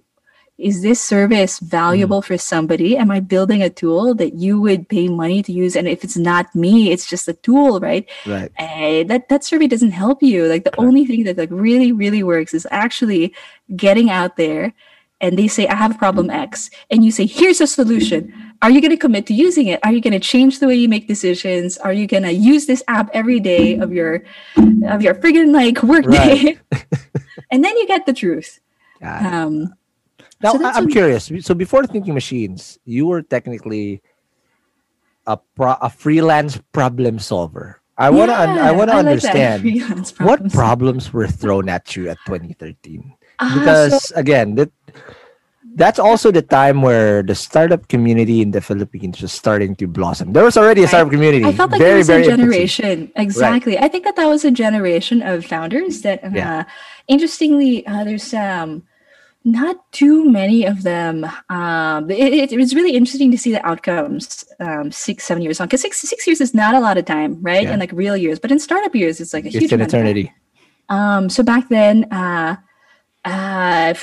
is 0.57 0.81
this 0.81 1.01
service 1.01 1.59
valuable 1.59 2.21
Mm. 2.21 2.25
for 2.25 2.37
somebody? 2.37 2.95
Am 2.95 3.09
I 3.09 3.19
building 3.19 3.63
a 3.63 3.69
tool 3.69 4.13
that 4.15 4.35
you 4.35 4.61
would 4.61 4.87
pay 4.87 5.07
money 5.09 5.41
to 5.43 5.51
use? 5.51 5.75
And 5.75 5.87
if 5.87 6.03
it's 6.03 6.17
not 6.17 6.53
me, 6.53 6.91
it's 6.91 7.09
just 7.09 7.27
a 7.27 7.33
tool, 7.33 7.79
right? 7.79 8.05
right. 8.27 8.51
eh, 8.57 9.03
that 9.05 9.29
that 9.29 9.43
survey 9.43 9.67
doesn't 9.67 9.91
help 9.91 10.21
you. 10.21 10.45
Like 10.45 10.63
the 10.63 10.79
only 10.79 11.05
thing 11.05 11.23
that 11.25 11.37
like 11.37 11.49
really 11.51 11.91
really 11.91 12.21
works 12.23 12.53
is 12.53 12.67
actually 12.69 13.33
getting 13.75 14.09
out 14.09 14.37
there 14.37 14.73
and 15.21 15.37
they 15.39 15.47
say 15.47 15.67
I 15.67 15.75
have 15.75 15.97
problem 15.97 16.29
X 16.29 16.69
and 16.91 17.03
you 17.03 17.11
say 17.11 17.25
here's 17.25 17.61
a 17.61 17.67
solution. 17.67 18.31
Are 18.61 18.69
you 18.69 18.79
going 18.79 18.91
to 18.91 18.97
commit 18.97 19.25
to 19.27 19.33
using 19.33 19.67
it? 19.67 19.79
Are 19.83 19.91
you 19.91 20.01
going 20.01 20.13
to 20.13 20.19
change 20.19 20.59
the 20.59 20.67
way 20.67 20.75
you 20.75 20.87
make 20.87 21.07
decisions? 21.07 21.77
Are 21.79 21.93
you 21.93 22.07
going 22.07 22.23
to 22.23 22.31
use 22.31 22.65
this 22.67 22.83
app 22.87 23.09
every 23.13 23.39
day 23.39 23.75
of 23.79 23.91
your 23.91 24.23
of 24.87 25.01
your 25.01 25.15
friggin' 25.15 25.51
like 25.51 25.81
work 25.83 26.05
day? 26.05 26.59
and 27.51 27.63
then 27.63 27.75
you 27.77 27.87
get 27.87 28.05
the 28.05 28.13
truth. 28.13 28.59
Um 29.03 29.73
Now, 30.43 30.51
So 30.53 30.65
i'm 30.65 30.89
curious. 30.91 31.31
So 31.41 31.53
before 31.55 31.87
thinking 31.87 32.13
machines, 32.13 32.77
you 32.85 33.07
were 33.07 33.21
technically 33.23 34.01
a 35.25 35.37
pro- 35.55 35.79
a 35.81 35.89
freelance 35.89 36.59
problem 36.75 37.17
solver. 37.17 37.79
I 37.97 38.09
want 38.09 38.29
to 38.29 38.35
I 38.35 38.71
want 38.71 38.89
to 38.91 38.97
like 38.97 39.05
understand 39.05 39.63
what 40.19 40.51
problems. 40.51 41.13
were 41.13 41.27
thrown 41.27 41.69
at 41.69 41.95
you 41.95 42.09
at 42.09 42.17
2013. 42.27 43.13
Ah, 43.39 43.55
Because 43.57 44.09
so- 44.09 44.15
again, 44.19 44.55
that 44.55 44.71
that's 45.75 45.97
also 45.97 46.29
the 46.29 46.41
time 46.43 46.81
where 46.83 47.23
the 47.23 47.33
startup 47.33 47.87
community 47.87 48.41
in 48.41 48.51
the 48.51 48.61
Philippines 48.61 49.21
was 49.21 49.31
starting 49.31 49.75
to 49.77 49.87
blossom. 49.87 50.33
There 50.33 50.43
was 50.43 50.57
already 50.57 50.83
a 50.83 50.87
startup 50.87 51.09
community. 51.09 51.45
I 51.45 51.53
felt 51.53 51.71
like 51.71 51.79
very, 51.81 52.03
it 52.03 52.05
was 52.05 52.07
very 52.13 52.27
a 52.27 52.35
generation. 52.35 53.11
Exactly. 53.15 53.79
I 53.79 53.87
think 53.87 54.03
that 54.03 54.15
that 54.17 54.27
was 54.27 54.43
a 54.45 54.51
generation 54.51 55.21
of 55.23 55.45
founders 55.45 56.01
that, 56.05 56.21
uh, 56.23 56.29
Yeah. 56.33 56.63
interestingly, 57.07 57.87
uh, 57.87 58.03
there's 58.03 58.33
um, 58.35 58.83
not 59.45 59.91
too 59.91 60.29
many 60.29 60.65
of 60.65 60.83
them. 60.83 61.25
Um, 61.49 62.09
it, 62.09 62.51
it, 62.51 62.57
was 62.57 62.73
really 62.73 62.95
interesting 62.95 63.29
to 63.31 63.37
see 63.37 63.51
the 63.51 63.65
outcomes 63.65 64.45
um, 64.59 64.91
six, 64.91 65.25
seven 65.25 65.43
years 65.43 65.59
on. 65.59 65.67
Because 65.67 65.81
six, 65.81 65.99
six 65.99 66.25
years 66.25 66.39
is 66.39 66.53
not 66.53 66.75
a 66.75 66.79
lot 66.79 66.97
of 66.97 67.05
time, 67.05 67.41
right? 67.41 67.63
Yeah. 67.63 67.73
In 67.73 67.79
like 67.79 67.91
real 67.91 68.15
years. 68.15 68.39
But 68.39 68.51
in 68.51 68.59
startup 68.59 68.95
years, 68.95 69.19
it's 69.19 69.33
like 69.33 69.45
a 69.45 69.49
huge 69.49 69.71
an 69.71 69.79
amount 69.79 69.87
of 69.87 69.91
time. 69.91 70.01
eternity. 70.01 70.33
Um, 70.89 71.29
so 71.29 71.43
back 71.43 71.69
then, 71.69 72.05
uh, 72.11 72.55
uh, 73.25 73.93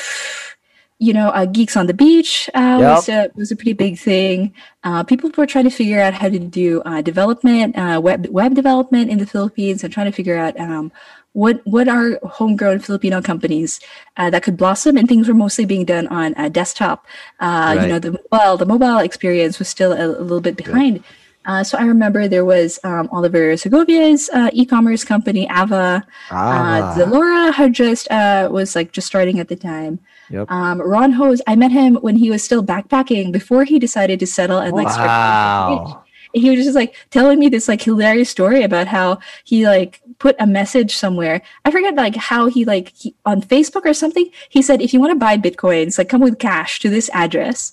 you 0.99 1.15
know, 1.15 1.31
uh, 1.31 1.47
Geeks 1.47 1.77
on 1.77 1.87
the 1.87 1.95
Beach 1.95 2.51
uh, 2.53 2.77
was, 2.79 3.09
a, 3.09 3.31
was 3.35 3.51
a 3.51 3.57
pretty 3.57 3.73
big 3.73 3.99
thing. 3.99 4.55
Uh, 4.85 5.03
people 5.03 5.31
were 5.35 5.47
trying 5.47 5.65
to 5.65 5.71
figure 5.71 6.01
out 6.01 6.13
how 6.13 6.29
to 6.29 6.39
do 6.39 6.83
uh, 6.83 7.01
development, 7.01 7.77
uh, 7.79 7.99
web 8.03 8.27
web 8.29 8.55
development 8.55 9.11
in 9.11 9.19
the 9.19 9.27
Philippines, 9.27 9.83
and 9.83 9.93
trying 9.93 10.07
to 10.07 10.13
figure 10.13 10.37
out 10.37 10.61
um, 10.61 10.93
what 11.33 11.61
what 11.65 11.89
are 11.89 12.19
homegrown 12.25 12.81
Filipino 12.81 13.23
companies 13.23 13.81
uh, 14.17 14.31
that 14.31 14.43
could 14.43 14.57
blossom. 14.57 14.97
And 14.97 15.09
things 15.09 15.29
were 15.29 15.35
mostly 15.35 15.65
being 15.65 15.85
done 15.85 16.07
on 16.09 16.35
a 16.37 16.51
desktop. 16.51 17.07
Uh, 17.39 17.75
Right. 17.77 17.83
You 17.83 17.89
know, 17.89 17.99
the 17.99 18.19
mobile 18.33 18.57
the 18.57 18.67
mobile 18.67 18.99
experience 18.99 19.59
was 19.59 19.69
still 19.69 19.93
a, 19.93 20.07
a 20.07 20.23
little 20.23 20.41
bit 20.41 20.57
behind. 20.57 21.05
Uh, 21.47 21.65
so 21.65 21.79
I 21.79 21.85
remember 21.85 22.29
there 22.29 22.45
was 22.45 22.79
um, 22.85 23.09
Oliver 23.13 23.55
Segovia's 23.55 24.29
uh, 24.33 24.51
e-commerce 24.53 25.05
company, 25.05 25.49
Ava. 25.51 26.07
Ah. 26.31 26.93
Uh, 26.93 26.99
Zalora 26.99 27.53
had 27.53 27.73
just 27.73 28.11
uh, 28.11 28.49
was 28.53 28.77
like 28.77 28.93
just 28.93 29.07
starting 29.07 29.41
at 29.41 29.49
the 29.49 29.57
time. 29.57 30.01
Yep. 30.29 30.51
Um, 30.51 30.81
Ron 30.81 31.13
Hose, 31.13 31.41
I 31.47 31.57
met 31.57 31.73
him 31.73 31.97
when 31.97 32.17
he 32.17 32.31
was 32.31 32.45
still 32.45 32.63
backpacking 32.63 33.33
before 33.33 33.65
he 33.65 33.79
decided 33.79 34.21
to 34.21 34.27
settle 34.27 34.59
and 34.59 34.75
like. 34.75 34.87
Wow. 34.87 36.05
He 36.33 36.49
was 36.49 36.65
just 36.65 36.77
like 36.77 36.95
telling 37.11 37.41
me 37.41 37.49
this 37.49 37.67
like 37.67 37.83
hilarious 37.83 38.31
story 38.31 38.63
about 38.63 38.87
how 38.87 39.19
he 39.43 39.67
like 39.67 40.01
put 40.21 40.37
a 40.39 40.47
message 40.47 40.95
somewhere. 40.95 41.43
I 41.65 41.73
forget 41.73 41.97
like 41.97 42.15
how 42.15 42.47
he 42.47 42.65
like 42.65 42.93
he, 42.95 43.17
on 43.27 43.43
Facebook 43.43 43.85
or 43.85 43.95
something. 43.95 44.31
He 44.49 44.63
said 44.63 44.81
if 44.81 44.95
you 44.95 45.01
want 45.01 45.11
to 45.11 45.19
buy 45.19 45.37
bitcoins, 45.37 45.99
like 45.99 46.09
come 46.09 46.21
with 46.21 46.39
cash 46.39 46.79
to 46.81 46.89
this 46.89 47.11
address. 47.13 47.73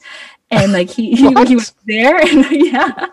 And 0.50 0.72
like 0.72 0.90
he 0.90 1.14
he, 1.14 1.28
he 1.46 1.56
was 1.56 1.74
there 1.86 2.16
and 2.26 2.50
yeah 2.50 3.08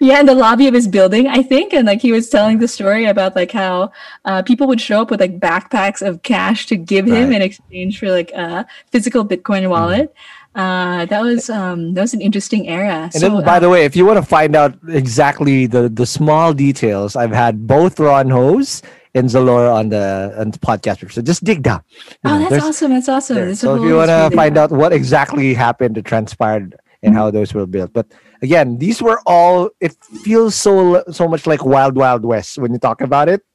yeah 0.00 0.18
in 0.18 0.26
the 0.26 0.34
lobby 0.34 0.66
of 0.66 0.74
his 0.74 0.88
building 0.88 1.28
I 1.28 1.40
think 1.40 1.72
and 1.72 1.86
like 1.86 2.02
he 2.02 2.10
was 2.10 2.28
telling 2.28 2.58
the 2.58 2.66
story 2.66 3.04
about 3.04 3.36
like 3.36 3.52
how 3.52 3.92
uh, 4.24 4.42
people 4.42 4.66
would 4.66 4.80
show 4.80 5.00
up 5.02 5.12
with 5.12 5.20
like 5.20 5.38
backpacks 5.38 6.04
of 6.04 6.24
cash 6.24 6.66
to 6.66 6.76
give 6.76 7.06
him 7.06 7.32
in 7.32 7.42
exchange 7.42 8.00
for 8.00 8.10
like 8.10 8.32
a 8.32 8.66
physical 8.90 9.24
Bitcoin 9.24 9.70
wallet. 9.70 10.12
Uh, 10.58 11.06
that 11.06 11.22
was 11.22 11.48
um, 11.48 11.94
that 11.94 12.00
was 12.00 12.14
an 12.14 12.20
interesting 12.20 12.66
era. 12.66 13.08
And 13.14 13.22
then, 13.22 13.44
by 13.44 13.60
the 13.60 13.70
way, 13.70 13.84
if 13.84 13.94
you 13.94 14.04
want 14.04 14.18
to 14.18 14.26
find 14.26 14.56
out 14.56 14.76
exactly 14.88 15.66
the 15.66 15.88
the 15.88 16.04
small 16.04 16.52
details, 16.52 17.14
I've 17.14 17.30
had 17.30 17.68
both 17.68 18.00
Ron 18.00 18.28
Hose 18.28 18.82
and 19.14 19.28
Zalora 19.28 19.72
on 19.72 19.90
the 19.90 20.34
on 20.36 20.50
the 20.50 20.58
podcast. 20.58 21.12
So 21.12 21.22
just 21.22 21.44
dig 21.44 21.62
down. 21.62 21.84
You 21.94 22.16
oh, 22.24 22.38
know, 22.40 22.48
that's 22.48 22.64
awesome. 22.64 22.90
That's 22.90 23.08
awesome. 23.08 23.38
a 23.38 23.54
So 23.54 23.76
if 23.76 23.88
you 23.88 23.94
want 23.94 24.10
to 24.10 24.34
find 24.34 24.58
out 24.58 24.72
what 24.72 24.92
exactly 24.92 25.54
happened, 25.54 25.96
or 25.96 26.02
transpired, 26.02 26.74
and 27.04 27.14
how 27.14 27.30
those 27.30 27.54
were 27.54 27.64
built, 27.64 27.92
but 27.92 28.10
again, 28.42 28.78
these 28.78 29.00
were 29.00 29.20
all. 29.26 29.70
It 29.78 29.94
feels 30.24 30.56
so 30.56 31.04
so 31.12 31.28
much 31.28 31.46
like 31.46 31.64
Wild 31.64 31.94
Wild 31.94 32.24
West 32.24 32.58
when 32.58 32.72
you 32.72 32.80
talk 32.80 33.00
about 33.00 33.28
it, 33.28 33.46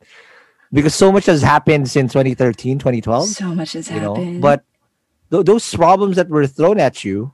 because 0.71 0.95
so 0.95 1.11
much 1.11 1.25
has 1.25 1.41
happened 1.41 1.89
since 1.89 2.13
2013, 2.13 2.79
2012 2.79 3.27
so 3.27 3.53
much 3.53 3.73
has 3.73 3.91
you 3.91 3.99
know 3.99 4.15
happened. 4.15 4.41
but 4.41 4.63
th- 5.33 5.45
those 5.45 5.65
problems 5.73 6.15
that 6.15 6.29
were 6.29 6.45
thrown 6.45 6.79
at 6.79 7.03
you 7.03 7.33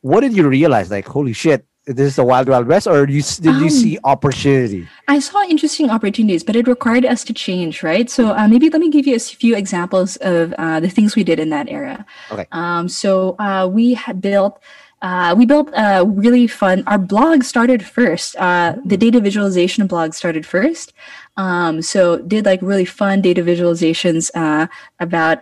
what 0.00 0.20
did 0.20 0.32
you 0.32 0.48
realize 0.48 0.90
like 0.90 1.06
holy 1.06 1.34
shit 1.34 1.66
this 1.84 2.06
is 2.12 2.16
the 2.16 2.24
wild 2.24 2.48
wild 2.48 2.66
west 2.66 2.86
or 2.86 3.08
you, 3.08 3.22
did 3.40 3.54
you 3.64 3.70
Um, 3.72 3.80
see 3.82 3.98
opportunity 4.04 4.88
I 5.08 5.20
saw 5.20 5.42
interesting 5.42 5.88
opportunities, 5.88 6.44
but 6.44 6.54
it 6.54 6.68
required 6.68 7.06
us 7.06 7.24
to 7.24 7.32
change, 7.32 7.82
right? 7.82 8.10
So 8.10 8.36
uh, 8.36 8.46
maybe 8.46 8.68
let 8.68 8.80
me 8.84 8.90
give 8.90 9.06
you 9.06 9.16
a 9.16 9.24
few 9.42 9.56
examples 9.56 10.16
of 10.20 10.52
uh, 10.58 10.80
the 10.84 10.90
things 10.90 11.16
we 11.16 11.24
did 11.24 11.40
in 11.40 11.48
that 11.48 11.66
era. 11.70 12.04
Okay. 12.30 12.44
Um, 12.52 12.90
so 12.90 13.34
uh, 13.38 13.66
we 13.66 13.94
had 13.94 14.20
built. 14.20 14.60
Uh, 15.00 15.34
we 15.38 15.46
built 15.46 15.70
a 15.72 16.04
really 16.04 16.46
fun. 16.46 16.84
Our 16.86 16.98
blog 16.98 17.42
started 17.42 17.80
first. 17.82 18.36
Uh, 18.36 18.76
the 18.84 18.98
data 18.98 19.18
visualization 19.18 19.86
blog 19.86 20.12
started 20.12 20.44
first. 20.44 20.92
Um, 21.38 21.80
so 21.80 22.18
did 22.18 22.44
like 22.44 22.60
really 22.60 22.84
fun 22.84 23.22
data 23.22 23.42
visualizations 23.42 24.30
uh, 24.34 24.66
about 25.00 25.38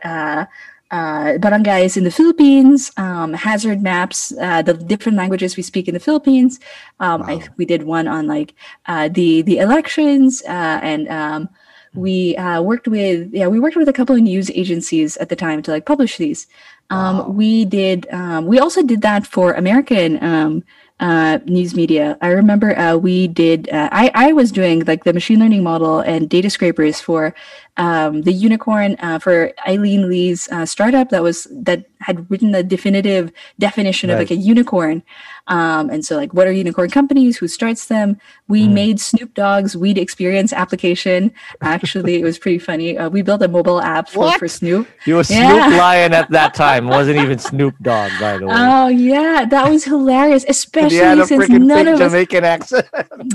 uh, 0.91 1.39
barangays 1.39 1.97
in 1.97 2.05
the 2.05 2.11
Philippines, 2.11 2.93
um, 2.97 3.33
hazard 3.33 3.83
maps, 3.83 4.33
uh, 4.41 4.63
the 4.63 4.75
different 4.75 5.19
languages 5.19 5.57
we 5.57 5.63
speak 5.63 5.89
in 5.89 5.95
the 5.95 6.01
Philippines. 6.01 6.61
Um, 7.01 7.23
I, 7.23 7.49
we 7.57 7.65
did 7.65 7.83
one 7.83 8.07
on 8.07 8.27
like 8.27 8.55
uh, 8.87 9.09
the 9.09 9.43
the 9.43 9.59
elections, 9.59 10.43
uh, 10.49 10.81
and 10.83 11.09
um, 11.09 11.49
we 11.95 12.37
uh, 12.37 12.63
worked 12.63 12.87
with 12.89 13.33
yeah 13.33 13.49
we 13.49 13.59
worked 13.59 13.77
with 13.77 13.89
a 13.89 13.93
couple 13.93 14.15
of 14.15 14.23
news 14.23 14.51
agencies 14.51 15.17
at 15.17 15.29
the 15.29 15.37
time 15.37 15.63
to 15.63 15.71
like 15.71 15.87
publish 15.87 16.17
these. 16.19 16.47
Um, 16.91 17.35
We 17.35 17.65
did 17.65 18.07
um, 18.13 18.47
we 18.47 18.61
also 18.61 18.83
did 18.83 19.03
that 19.03 19.27
for 19.27 19.53
American 19.55 20.23
um, 20.23 20.63
uh, 20.99 21.39
news 21.45 21.75
media. 21.75 22.17
I 22.23 22.29
remember 22.29 22.77
uh, 22.79 22.97
we 22.97 23.29
did 23.29 23.69
uh, 23.69 23.89
I 23.93 24.11
I 24.15 24.33
was 24.33 24.51
doing 24.51 24.85
like 24.85 25.05
the 25.05 25.13
machine 25.13 25.41
learning 25.41 25.63
model 25.63 26.01
and 26.01 26.29
data 26.29 26.49
scrapers 26.49 27.01
for 27.01 27.35
um, 27.77 28.23
the 28.23 28.33
unicorn 28.33 28.97
uh, 29.01 29.19
for 29.19 29.53
Aileen 29.69 30.09
Lee's 30.09 30.49
uh, 30.51 30.65
startup 30.65 31.11
that 31.11 31.23
was 31.23 31.47
that 31.51 31.85
had 32.01 32.31
written 32.31 32.55
a 32.55 32.63
definitive 32.63 33.31
definition 33.59 34.09
of 34.09 34.19
like 34.19 34.31
a 34.31 34.37
unicorn. 34.37 35.03
Um, 35.49 35.91
and 35.91 36.05
so 36.05 36.17
like 36.17 36.35
what 36.35 36.47
are 36.47 36.53
unicorn 36.53 36.91
companies? 36.91 37.37
Who 37.39 37.49
starts 37.49 37.87
them? 37.87 38.19
We 38.49 38.67
made 38.69 39.01
Snoop 39.01 39.35
Dogg's 39.35 39.77
weed 39.77 39.99
experience 39.99 40.53
application. 40.53 41.33
Actually, 41.63 42.17
it 42.21 42.25
was 42.25 42.39
pretty 42.39 42.59
funny. 42.59 42.99
Uh, 42.99 43.09
we 43.09 43.23
built 43.23 43.43
a 43.43 43.49
mobile 43.49 43.81
app 43.81 44.09
for, 44.09 44.31
for 44.33 44.49
Snoop. 44.49 44.89
you 45.05 45.15
were 45.17 45.25
Yeah. 45.29 45.69
snoop 45.69 45.79
lion 45.79 46.13
at 46.15 46.31
that 46.31 46.55
time 46.55 46.89
wasn't 46.89 47.19
even 47.19 47.39
snoop 47.39 47.75
dogg 47.83 48.11
by 48.21 48.39
the 48.39 48.47
way 48.47 48.55
Oh 48.57 48.89
yeah, 48.89 49.45
that 49.49 49.69
was 49.69 49.85
hilarious, 49.85 50.45
especially 50.49 50.97
had 50.99 51.19
a 51.19 51.27
since 51.27 51.49
none 51.49 51.69
fake 51.69 51.95
of 51.95 52.01
us 52.01 52.13
jamaican 52.13 52.45
accent 52.45 52.87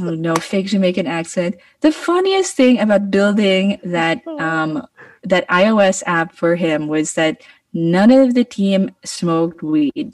Oh, 0.02 0.12
no 0.16 0.36
fake 0.36 0.68
Jamaican 0.68 1.08
accent. 1.08 1.56
The 1.82 1.92
funniest 1.92 2.56
thing 2.56 2.80
about 2.80 3.10
building 3.12 3.80
that 3.84 4.26
um 4.28 4.86
that 5.24 5.48
iOS 5.50 6.02
app 6.06 6.34
for 6.34 6.56
him 6.56 6.88
was 6.88 7.14
that 7.14 7.42
none 7.74 8.12
of 8.12 8.34
the 8.34 8.44
team 8.44 8.96
smoked 9.04 9.64
weed. 9.64 10.14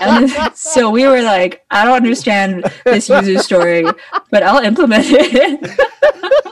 Of- 0.00 0.56
so 0.56 0.90
we 0.90 1.06
were 1.06 1.22
like, 1.22 1.64
I 1.70 1.84
don't 1.84 1.96
understand 1.96 2.64
this 2.84 3.08
user 3.08 3.38
story, 3.38 3.84
but 4.30 4.42
I'll 4.42 4.62
implement 4.62 5.06
it. 5.08 5.80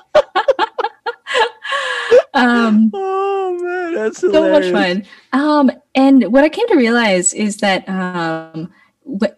um 2.34 2.90
oh 2.94 3.92
That's 3.94 4.20
so 4.20 4.50
much 4.50 4.70
fun. 4.70 5.04
Um, 5.32 5.70
and 5.94 6.32
what 6.32 6.44
I 6.44 6.48
came 6.48 6.66
to 6.68 6.76
realize 6.76 7.34
is 7.34 7.58
that 7.58 7.88
um, 7.88 8.72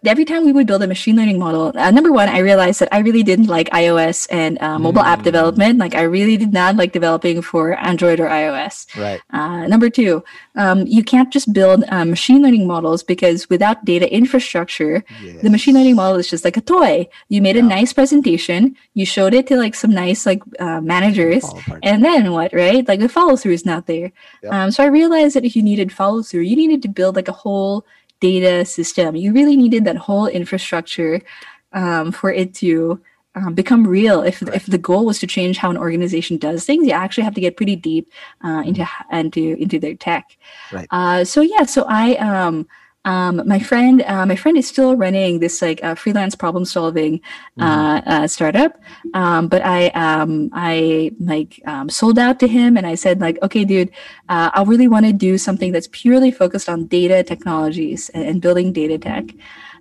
every 0.05 0.25
time 0.25 0.45
we 0.45 0.51
would 0.51 0.67
build 0.67 0.83
a 0.83 0.87
machine 0.87 1.15
learning 1.15 1.39
model, 1.39 1.71
uh, 1.75 1.91
number 1.91 2.11
one, 2.11 2.29
I 2.29 2.39
realized 2.39 2.79
that 2.81 2.89
I 2.91 2.99
really 2.99 3.23
didn't 3.23 3.47
like 3.47 3.69
iOS 3.69 4.27
and 4.29 4.61
uh, 4.61 4.77
mobile 4.77 5.01
mm. 5.01 5.07
app 5.07 5.23
development. 5.23 5.79
Like 5.79 5.95
I 5.95 6.03
really 6.03 6.37
did 6.37 6.53
not 6.53 6.75
like 6.75 6.91
developing 6.91 7.41
for 7.41 7.73
Android 7.79 8.19
or 8.19 8.27
iOS. 8.27 8.85
Right. 8.95 9.21
Uh, 9.31 9.67
number 9.67 9.89
two, 9.89 10.23
um, 10.55 10.85
you 10.85 11.03
can't 11.03 11.31
just 11.33 11.51
build 11.51 11.83
uh, 11.89 12.05
machine 12.05 12.43
learning 12.43 12.67
models 12.67 13.03
because 13.03 13.49
without 13.49 13.83
data 13.85 14.11
infrastructure, 14.13 15.03
yes. 15.21 15.41
the 15.41 15.49
machine 15.49 15.73
learning 15.73 15.95
model 15.95 16.19
is 16.19 16.29
just 16.29 16.45
like 16.45 16.57
a 16.57 16.61
toy. 16.61 17.07
You 17.29 17.41
made 17.41 17.55
yeah. 17.55 17.63
a 17.63 17.65
nice 17.65 17.91
presentation, 17.91 18.75
you 18.93 19.05
showed 19.05 19.33
it 19.33 19.47
to 19.47 19.57
like 19.57 19.75
some 19.75 19.91
nice 19.91 20.25
like 20.25 20.43
uh, 20.59 20.81
managers, 20.81 21.45
and 21.81 22.03
then 22.03 22.31
what? 22.31 22.53
Right? 22.53 22.87
Like 22.87 22.99
the 22.99 23.09
follow 23.09 23.35
through 23.35 23.53
is 23.53 23.65
not 23.65 23.87
there. 23.87 24.11
Yep. 24.43 24.53
Um, 24.53 24.71
so 24.71 24.83
I 24.83 24.87
realized 24.87 25.35
that 25.35 25.45
if 25.45 25.55
you 25.55 25.63
needed 25.63 25.91
follow 25.91 26.21
through, 26.21 26.41
you 26.41 26.55
needed 26.55 26.81
to 26.83 26.87
build 26.87 27.15
like 27.15 27.27
a 27.27 27.33
whole 27.33 27.85
data 28.19 28.65
system. 28.65 29.15
You 29.15 29.33
really 29.33 29.55
needed 29.55 29.85
that 29.85 29.97
whole 29.97 30.27
infrastructure 30.27 31.21
um, 31.73 32.11
for 32.11 32.31
it 32.31 32.53
to 32.55 33.01
um, 33.35 33.53
become 33.53 33.85
real. 33.85 34.21
If 34.21 34.41
right. 34.41 34.55
if 34.55 34.65
the 34.65 34.77
goal 34.77 35.05
was 35.05 35.19
to 35.19 35.27
change 35.27 35.57
how 35.57 35.69
an 35.69 35.77
organization 35.77 36.37
does 36.37 36.65
things, 36.65 36.87
you 36.87 36.93
actually 36.93 37.25
have 37.25 37.35
to 37.35 37.41
get 37.41 37.57
pretty 37.57 37.75
deep 37.75 38.09
uh, 38.43 38.63
into 38.65 38.81
mm-hmm. 38.81 39.15
into 39.15 39.61
into 39.61 39.79
their 39.79 39.95
tech. 39.95 40.37
Right. 40.71 40.87
Uh, 40.91 41.25
so 41.25 41.41
yeah, 41.41 41.63
so 41.63 41.85
I 41.87 42.15
um, 42.15 42.67
um, 43.05 43.47
my 43.47 43.59
friend, 43.59 44.01
uh, 44.01 44.25
my 44.25 44.35
friend 44.35 44.57
is 44.57 44.67
still 44.67 44.97
running 44.97 45.39
this 45.39 45.61
like 45.61 45.81
uh, 45.83 45.93
freelance 45.93 46.33
problem 46.33 46.65
solving 46.65 47.21
uh, 47.59 48.01
mm-hmm. 48.01 48.09
uh, 48.09 48.27
startup. 48.27 48.81
Um, 49.13 49.47
but 49.47 49.61
I, 49.63 49.87
um, 49.89 50.49
I 50.53 51.11
like 51.19 51.61
um, 51.67 51.87
sold 51.89 52.17
out 52.17 52.39
to 52.39 52.47
him, 52.47 52.77
and 52.77 52.85
I 52.87 52.95
said 52.95 53.21
like, 53.21 53.37
okay, 53.43 53.63
dude, 53.63 53.91
uh, 54.27 54.49
I 54.53 54.63
really 54.63 54.87
want 54.87 55.05
to 55.05 55.13
do 55.13 55.37
something 55.37 55.71
that's 55.71 55.87
purely 55.91 56.31
focused 56.31 56.67
on 56.67 56.87
data 56.87 57.23
technologies 57.23 58.09
and, 58.09 58.25
and 58.25 58.41
building 58.41 58.73
data 58.73 58.97
tech. 58.97 59.25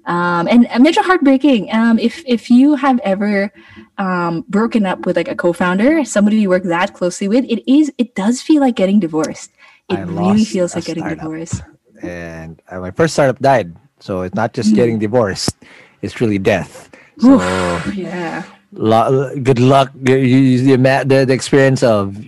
Um, 0.06 0.46
and 0.48 0.66
a 0.70 0.78
major 0.78 1.02
heartbreaking. 1.02 1.72
Um, 1.72 1.98
if 1.98 2.22
if 2.26 2.50
you 2.50 2.74
have 2.74 3.00
ever 3.04 3.50
um, 3.96 4.44
broken 4.50 4.84
up 4.84 5.06
with 5.06 5.16
like 5.16 5.28
a 5.28 5.34
co-founder, 5.34 6.04
somebody 6.04 6.36
you 6.36 6.50
work 6.50 6.64
that 6.64 6.92
closely 6.92 7.26
with, 7.26 7.46
it 7.48 7.64
is 7.66 7.90
it 7.96 8.14
does 8.14 8.42
feel 8.42 8.60
like 8.60 8.76
getting 8.76 9.00
divorced. 9.00 9.50
It 9.88 9.96
I 9.96 10.02
really 10.02 10.44
feels 10.44 10.74
like 10.74 10.84
getting 10.84 11.08
divorced 11.08 11.62
and 12.04 12.60
uh, 12.68 12.80
my 12.80 12.90
first 12.90 13.14
startup 13.14 13.38
died. 13.38 13.74
So 14.00 14.22
it's 14.22 14.34
not 14.34 14.52
just 14.52 14.72
mm. 14.72 14.76
getting 14.76 14.98
divorced; 14.98 15.56
it's 16.02 16.20
really 16.20 16.38
death. 16.38 16.90
So 17.18 17.40
Oof, 17.40 17.94
yeah. 17.94 18.44
Lo- 18.72 19.34
good 19.38 19.60
luck. 19.60 19.92
The, 19.94 20.76
the, 20.76 21.24
the 21.24 21.32
experience 21.32 21.82
of 21.82 22.18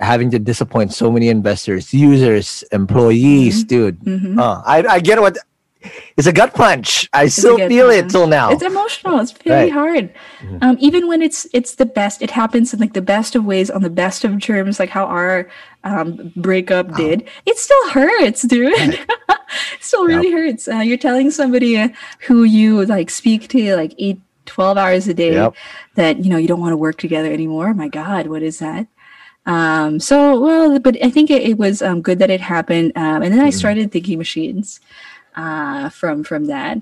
having 0.00 0.30
to 0.30 0.38
disappoint 0.38 0.92
so 0.92 1.10
many 1.10 1.28
investors, 1.28 1.94
users, 1.94 2.64
employees, 2.72 3.64
mm-hmm. 3.64 3.68
dude. 3.68 4.00
Mm-hmm. 4.00 4.38
Uh, 4.38 4.62
I, 4.66 4.84
I 4.88 5.00
get 5.00 5.20
what 5.20 5.38
it's 6.16 6.26
a 6.26 6.32
gut 6.32 6.54
punch. 6.54 7.08
I 7.12 7.24
it's 7.24 7.36
still 7.36 7.56
feel 7.56 7.88
punch. 7.88 8.06
it 8.06 8.10
till 8.10 8.26
now. 8.26 8.50
It's 8.50 8.62
emotional. 8.62 9.18
It's 9.20 9.32
very 9.32 9.64
right. 9.64 9.72
hard. 9.72 10.14
Mm-hmm. 10.40 10.58
Um, 10.62 10.76
even 10.80 11.08
when 11.08 11.22
it's 11.22 11.46
it's 11.52 11.74
the 11.76 11.86
best, 11.86 12.22
it 12.22 12.30
happens 12.30 12.72
in 12.72 12.80
like 12.80 12.92
the 12.92 13.02
best 13.02 13.34
of 13.34 13.44
ways 13.44 13.70
on 13.70 13.82
the 13.82 13.90
best 13.90 14.24
of 14.24 14.40
terms, 14.40 14.78
like 14.78 14.90
how 14.90 15.06
our 15.06 15.48
um, 15.84 16.32
breakup 16.36 16.94
did. 16.94 17.28
It 17.46 17.58
still 17.58 17.90
hurts, 17.90 18.42
dude. 18.42 18.72
it 18.78 18.98
still 19.80 20.04
really 20.04 20.30
yep. 20.30 20.38
hurts. 20.38 20.68
Uh, 20.68 20.78
you're 20.78 20.98
telling 20.98 21.30
somebody 21.30 21.92
who 22.20 22.44
you 22.44 22.84
like 22.86 23.10
speak 23.10 23.48
to 23.48 23.76
like 23.76 23.94
eight, 23.98 24.20
12 24.46 24.76
hours 24.76 25.08
a 25.08 25.14
day 25.14 25.34
yep. 25.34 25.54
that 25.94 26.24
you 26.24 26.30
know 26.30 26.36
you 26.36 26.48
don't 26.48 26.60
want 26.60 26.72
to 26.72 26.76
work 26.76 26.98
together 26.98 27.32
anymore. 27.32 27.74
My 27.74 27.88
God, 27.88 28.26
what 28.26 28.42
is 28.42 28.58
that? 28.58 28.86
Um, 29.46 30.00
so 30.00 30.40
well, 30.40 30.78
but 30.78 30.96
I 31.02 31.10
think 31.10 31.30
it, 31.30 31.42
it 31.42 31.58
was 31.58 31.82
um, 31.82 32.00
good 32.00 32.18
that 32.18 32.30
it 32.30 32.40
happened. 32.40 32.92
Um, 32.96 33.22
and 33.22 33.32
then 33.32 33.40
I 33.40 33.48
mm-hmm. 33.48 33.58
started 33.58 33.92
thinking 33.92 34.18
machines 34.18 34.80
uh, 35.36 35.88
from 35.90 36.24
from 36.24 36.46
that. 36.46 36.78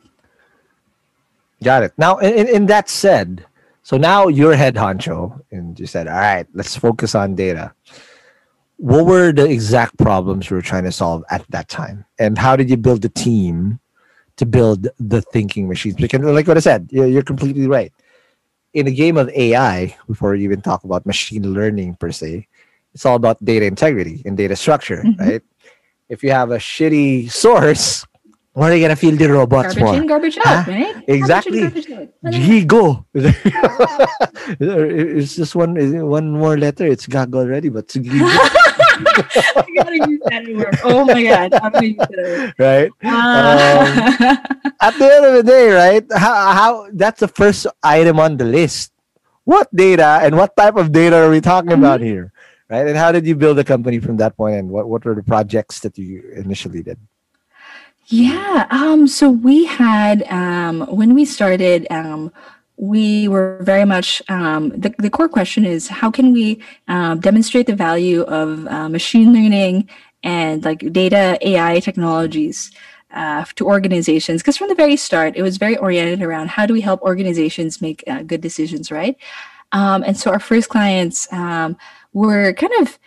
Got 1.62 1.84
it. 1.84 1.92
Now, 1.96 2.18
in, 2.18 2.48
in 2.48 2.66
that 2.66 2.88
said, 2.88 3.46
so 3.82 3.96
now 3.96 4.28
you're 4.28 4.54
head 4.54 4.74
honcho, 4.74 5.40
and 5.50 5.78
you 5.78 5.86
said, 5.86 6.08
"All 6.08 6.14
right, 6.14 6.46
let's 6.54 6.76
focus 6.76 7.14
on 7.14 7.34
data." 7.34 7.72
What 8.76 9.06
were 9.06 9.32
the 9.32 9.44
exact 9.44 9.96
problems 9.98 10.50
you 10.50 10.56
were 10.56 10.62
trying 10.62 10.84
to 10.84 10.92
solve 10.92 11.24
at 11.30 11.44
that 11.50 11.68
time, 11.68 12.04
and 12.18 12.36
how 12.36 12.56
did 12.56 12.68
you 12.70 12.76
build 12.76 13.02
the 13.02 13.08
team 13.08 13.78
to 14.36 14.46
build 14.46 14.88
the 14.98 15.22
thinking 15.22 15.68
machines? 15.68 15.96
Because, 15.96 16.20
like 16.20 16.48
what 16.48 16.56
I 16.56 16.60
said, 16.60 16.88
you're, 16.90 17.22
completely 17.22 17.68
right. 17.68 17.92
In 18.74 18.86
the 18.86 18.94
game 18.94 19.16
of 19.16 19.28
AI, 19.30 19.96
before 20.08 20.34
you 20.34 20.44
even 20.44 20.62
talk 20.62 20.82
about 20.82 21.06
machine 21.06 21.52
learning 21.52 21.94
per 21.96 22.10
se, 22.10 22.48
it's 22.94 23.06
all 23.06 23.16
about 23.16 23.44
data 23.44 23.66
integrity 23.66 24.22
and 24.24 24.36
data 24.36 24.56
structure, 24.56 25.02
mm-hmm. 25.04 25.22
right? 25.22 25.42
If 26.08 26.24
you 26.24 26.30
have 26.30 26.50
a 26.50 26.58
shitty 26.58 27.30
source, 27.42 28.04
what 28.54 28.70
are 28.70 28.76
you 28.76 28.82
gonna 28.82 28.96
feel 28.96 29.16
the 29.16 29.32
robots 29.32 29.74
garbage 29.74 29.96
for? 29.96 29.98
In, 30.02 30.06
garbage 30.06 30.36
out, 30.44 30.66
right? 30.66 31.02
Exactly. 31.08 31.70
G 32.30 32.66
go. 32.66 33.06
it's 33.14 35.36
just 35.36 35.54
one 35.54 35.74
one 36.06 36.30
more 36.30 36.58
letter. 36.58 36.86
It's 36.86 37.06
gag 37.06 37.34
already, 37.34 37.70
but 37.70 37.84
it's 37.84 37.96
I 38.04 39.64
gotta 39.74 40.06
use 40.06 40.20
that 40.28 40.46
in 40.46 40.58
work. 40.58 40.74
Oh 40.84 41.06
my 41.06 41.22
god, 41.22 41.54
I'm 41.54 41.72
gonna 41.72 41.86
use 41.86 41.96
it. 42.10 42.54
Right. 42.58 42.90
Uh, 43.02 43.08
um, 43.08 43.86
at 44.80 44.98
the 44.98 45.08
end 45.08 45.24
of 45.24 45.32
the 45.32 45.42
day, 45.42 45.70
right? 45.70 46.04
How 46.12 46.52
how 46.52 46.88
that's 46.92 47.20
the 47.20 47.28
first 47.28 47.66
item 47.82 48.20
on 48.20 48.36
the 48.36 48.44
list. 48.44 48.92
What 49.44 49.74
data 49.74 50.20
and 50.20 50.36
what 50.36 50.54
type 50.56 50.76
of 50.76 50.92
data 50.92 51.16
are 51.16 51.30
we 51.30 51.40
talking 51.40 51.70
mm-hmm. 51.70 51.82
about 51.82 52.02
here? 52.02 52.34
Right. 52.68 52.86
And 52.86 52.96
how 52.96 53.12
did 53.12 53.26
you 53.26 53.34
build 53.34 53.58
a 53.58 53.64
company 53.64 53.98
from 53.98 54.18
that 54.18 54.36
point 54.36 54.56
and 54.56 54.68
what, 54.70 54.88
what 54.88 55.04
were 55.04 55.14
the 55.14 55.22
projects 55.22 55.80
that 55.80 55.98
you 55.98 56.22
initially 56.36 56.82
did? 56.82 56.98
Yeah. 58.06 58.66
Um, 58.70 59.06
so 59.06 59.30
we 59.30 59.64
had, 59.64 60.22
um, 60.24 60.82
when 60.88 61.14
we 61.14 61.24
started, 61.24 61.86
um, 61.90 62.32
we 62.76 63.28
were 63.28 63.58
very 63.62 63.84
much, 63.84 64.22
um, 64.28 64.70
the, 64.70 64.94
the 64.98 65.10
core 65.10 65.28
question 65.28 65.64
is 65.64 65.88
how 65.88 66.10
can 66.10 66.32
we 66.32 66.60
uh, 66.88 67.14
demonstrate 67.14 67.66
the 67.66 67.76
value 67.76 68.22
of 68.22 68.66
uh, 68.66 68.88
machine 68.88 69.32
learning 69.32 69.88
and 70.22 70.64
like 70.64 70.92
data 70.92 71.38
AI 71.40 71.80
technologies 71.80 72.72
uh, 73.12 73.44
to 73.54 73.66
organizations? 73.66 74.42
Because 74.42 74.56
from 74.56 74.68
the 74.68 74.74
very 74.74 74.96
start, 74.96 75.36
it 75.36 75.42
was 75.42 75.56
very 75.56 75.76
oriented 75.76 76.22
around 76.22 76.48
how 76.48 76.66
do 76.66 76.74
we 76.74 76.80
help 76.80 77.00
organizations 77.02 77.80
make 77.80 78.02
uh, 78.08 78.22
good 78.22 78.40
decisions, 78.40 78.90
right? 78.90 79.16
Um, 79.72 80.02
and 80.02 80.16
so 80.16 80.30
our 80.30 80.40
first 80.40 80.68
clients 80.68 81.32
um, 81.32 81.76
were 82.12 82.52
kind 82.54 82.72
of 82.80 82.98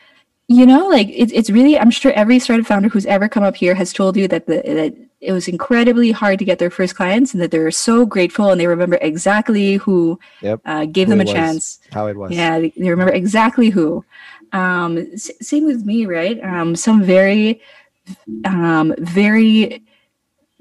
you 0.48 0.66
know 0.66 0.88
like 0.88 1.10
it's 1.10 1.32
it's 1.34 1.50
really 1.50 1.78
i'm 1.78 1.90
sure 1.90 2.12
every 2.14 2.38
startup 2.38 2.68
founder 2.68 2.90
who's 2.90 3.06
ever 3.08 3.28
come 3.28 3.44
up 3.44 3.56
here 3.56 3.74
has 3.74 3.92
told 3.92 4.16
you 4.16 4.28
that 4.28 4.46
the 4.46 4.62
that 4.66 4.96
it 5.26 5.32
was 5.32 5.48
incredibly 5.48 6.12
hard 6.12 6.38
to 6.38 6.46
get 6.46 6.60
their 6.60 6.70
first 6.70 6.96
clients 6.96 7.34
and 7.34 7.42
that 7.42 7.50
they're 7.50 7.72
so 7.72 8.06
grateful 8.06 8.52
and 8.52 8.62
they 8.62 8.68
remember 8.68 9.00
exactly 9.02 9.76
who 9.76 10.20
yep. 10.42 10.62
uh, 10.66 10.86
gave 10.86 11.08
who 11.08 11.12
them 11.16 11.22
a 11.22 11.26
chance. 11.26 11.80
How 11.92 12.08
it 12.08 12.16
was. 12.16 12.32
Yeah 12.32 12.60
they, 12.60 12.74
they 12.78 12.90
remember 12.90 13.14
exactly 13.14 13.70
who. 13.70 14.06
Um, 14.52 14.98
s- 15.14 15.32
same 15.42 15.66
with 15.66 15.84
me 15.84 16.06
right? 16.06 16.42
Um, 16.44 16.76
some 16.76 17.04
very 17.04 17.62
um, 18.46 18.94
very 19.00 19.84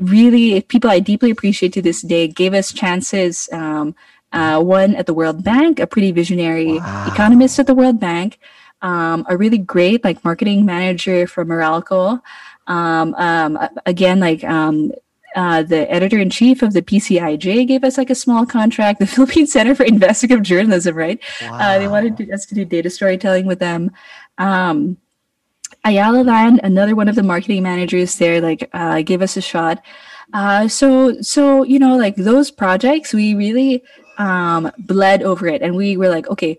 really 0.01 0.61
people 0.62 0.91
i 0.91 0.99
deeply 0.99 1.30
appreciate 1.30 1.72
to 1.72 1.80
this 1.80 2.03
day 2.03 2.26
gave 2.26 2.53
us 2.53 2.72
chances 2.72 3.49
um, 3.53 3.95
uh, 4.32 4.61
one 4.61 4.97
at 4.97 5.07
the 5.07 5.14
world 5.14 5.45
bank 5.45 5.78
a 5.78 5.87
pretty 5.87 6.11
visionary 6.11 6.78
wow. 6.78 7.07
economist 7.07 7.61
at 7.61 7.66
the 7.68 7.74
world 7.74 8.01
bank 8.01 8.41
um, 8.85 9.24
a 9.28 9.37
really 9.37 9.59
great 9.59 10.05
like 10.05 10.22
marketing 10.24 10.64
manager 10.64 11.26
for 11.26 11.45
Meralco. 11.45 12.20
Um, 12.66 13.14
um, 13.14 13.59
again, 13.87 14.20
like 14.20 14.45
um, 14.45 14.93
uh, 15.35 15.62
the 15.62 15.91
editor 15.91 16.18
in 16.18 16.30
chief 16.30 16.62
of 16.62 16.74
the 16.74 16.82
PCIJ 16.82 17.66
gave 17.66 17.82
us 17.82 17.97
like 17.99 18.11
a 18.11 18.14
small 18.14 18.47
contract. 18.47 19.01
The 19.05 19.07
Philippine 19.07 19.47
Center 19.47 19.74
for 19.74 19.85
Investigative 19.85 20.45
Journalism, 20.45 20.95
right? 20.95 21.20
Wow. 21.43 21.59
Uh, 21.59 21.78
they 21.78 21.89
wanted 21.89 22.16
to, 22.18 22.30
us 22.30 22.47
to 22.47 22.55
do 22.55 22.64
data 22.64 22.91
storytelling 22.91 23.47
with 23.47 23.59
them. 23.59 23.91
Um, 24.39 24.99
Ayala 25.87 26.22
Land, 26.22 26.61
another 26.62 26.95
one 26.95 27.09
of 27.09 27.14
the 27.14 27.22
marketing 27.22 27.62
managers 27.62 28.16
there, 28.16 28.41
like 28.41 28.68
uh, 28.74 29.03
gave 29.03 29.22
us 29.22 29.37
a 29.37 29.41
shot. 29.41 29.82
Uh, 30.32 30.68
so, 30.68 31.20
so 31.22 31.62
you 31.62 31.78
know, 31.78 31.97
like 31.97 32.16
those 32.16 32.51
projects, 32.51 33.14
we 33.14 33.35
really 33.35 33.82
um, 34.18 34.70
bled 34.78 35.22
over 35.22 35.47
it, 35.47 35.62
and 35.62 35.74
we 35.74 35.97
were 35.97 36.09
like, 36.11 36.28
okay, 36.28 36.59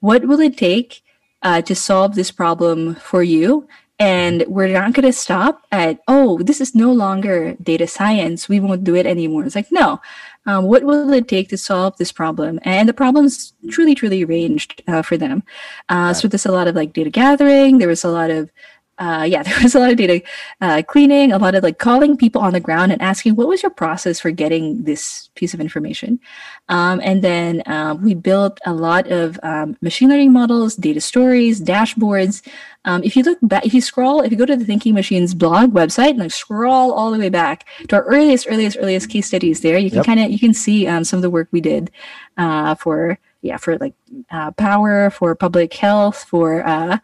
what 0.00 0.24
will 0.26 0.40
it 0.40 0.56
take 0.56 1.03
uh, 1.44 1.62
to 1.62 1.74
solve 1.74 2.14
this 2.14 2.30
problem 2.30 2.96
for 2.96 3.22
you. 3.22 3.68
And 4.00 4.44
we're 4.48 4.72
not 4.72 4.92
going 4.92 5.06
to 5.06 5.12
stop 5.12 5.62
at, 5.70 6.00
oh, 6.08 6.42
this 6.42 6.60
is 6.60 6.74
no 6.74 6.92
longer 6.92 7.54
data 7.62 7.86
science. 7.86 8.48
We 8.48 8.58
won't 8.58 8.82
do 8.82 8.96
it 8.96 9.06
anymore. 9.06 9.44
It's 9.44 9.54
like, 9.54 9.70
no, 9.70 10.00
um, 10.46 10.64
what 10.64 10.82
will 10.82 11.12
it 11.12 11.28
take 11.28 11.48
to 11.50 11.56
solve 11.56 11.96
this 11.96 12.10
problem? 12.10 12.58
And 12.62 12.88
the 12.88 12.92
problems 12.92 13.52
truly, 13.70 13.94
truly 13.94 14.24
ranged 14.24 14.82
uh, 14.88 15.02
for 15.02 15.16
them. 15.16 15.44
Uh, 15.88 16.12
so 16.12 16.26
there's 16.26 16.44
a 16.44 16.50
lot 16.50 16.66
of 16.66 16.74
like 16.74 16.92
data 16.92 17.10
gathering. 17.10 17.78
There 17.78 17.88
was 17.88 18.02
a 18.02 18.10
lot 18.10 18.30
of 18.30 18.50
uh, 18.98 19.26
yeah, 19.28 19.42
there 19.44 19.58
was 19.62 19.74
a 19.74 19.80
lot 19.80 19.90
of 19.90 19.96
data 19.96 20.22
uh, 20.60 20.82
cleaning, 20.86 21.32
a 21.32 21.38
lot 21.38 21.54
of 21.54 21.62
like 21.62 21.78
calling 21.78 22.16
people 22.16 22.40
on 22.40 22.52
the 22.52 22.60
ground 22.60 22.92
and 22.92 23.00
asking 23.02 23.36
what 23.36 23.48
was 23.48 23.62
your 23.62 23.70
process 23.70 24.20
for 24.20 24.30
getting 24.30 24.84
this 24.84 25.30
piece 25.34 25.54
of 25.54 25.60
information. 25.60 26.20
Um, 26.68 27.00
and 27.02 27.22
then 27.22 27.62
uh, 27.66 27.96
we 28.00 28.14
built 28.14 28.58
a 28.66 28.72
lot 28.72 29.10
of 29.10 29.38
um, 29.42 29.76
machine 29.80 30.08
learning 30.08 30.32
models, 30.32 30.76
data 30.76 31.00
stories, 31.00 31.60
dashboards. 31.60 32.46
Um, 32.86 33.02
if 33.02 33.16
you 33.16 33.22
look 33.22 33.38
back, 33.42 33.64
if 33.64 33.74
you 33.74 33.80
scroll, 33.80 34.20
if 34.20 34.30
you 34.30 34.38
go 34.38 34.46
to 34.46 34.56
the 34.56 34.64
Thinking 34.64 34.94
Machines 34.94 35.34
blog 35.34 35.72
website 35.72 36.10
and 36.10 36.18
like 36.18 36.30
scroll 36.30 36.92
all 36.92 37.10
the 37.10 37.18
way 37.18 37.30
back 37.30 37.66
to 37.88 37.96
our 37.96 38.04
earliest, 38.04 38.46
earliest, 38.48 38.76
earliest 38.80 39.08
case 39.08 39.26
studies, 39.26 39.60
there 39.60 39.78
you 39.78 39.90
can 39.90 39.98
yep. 39.98 40.06
kind 40.06 40.20
of 40.20 40.30
you 40.30 40.38
can 40.38 40.54
see 40.54 40.86
um, 40.86 41.04
some 41.04 41.18
of 41.18 41.22
the 41.22 41.30
work 41.30 41.48
we 41.50 41.60
did 41.60 41.90
uh, 42.36 42.74
for 42.74 43.18
yeah 43.44 43.58
for 43.58 43.78
like 43.78 43.94
uh, 44.30 44.50
power 44.52 45.10
for 45.10 45.34
public 45.34 45.72
health 45.74 46.24
for 46.24 46.66
uh, 46.66 46.98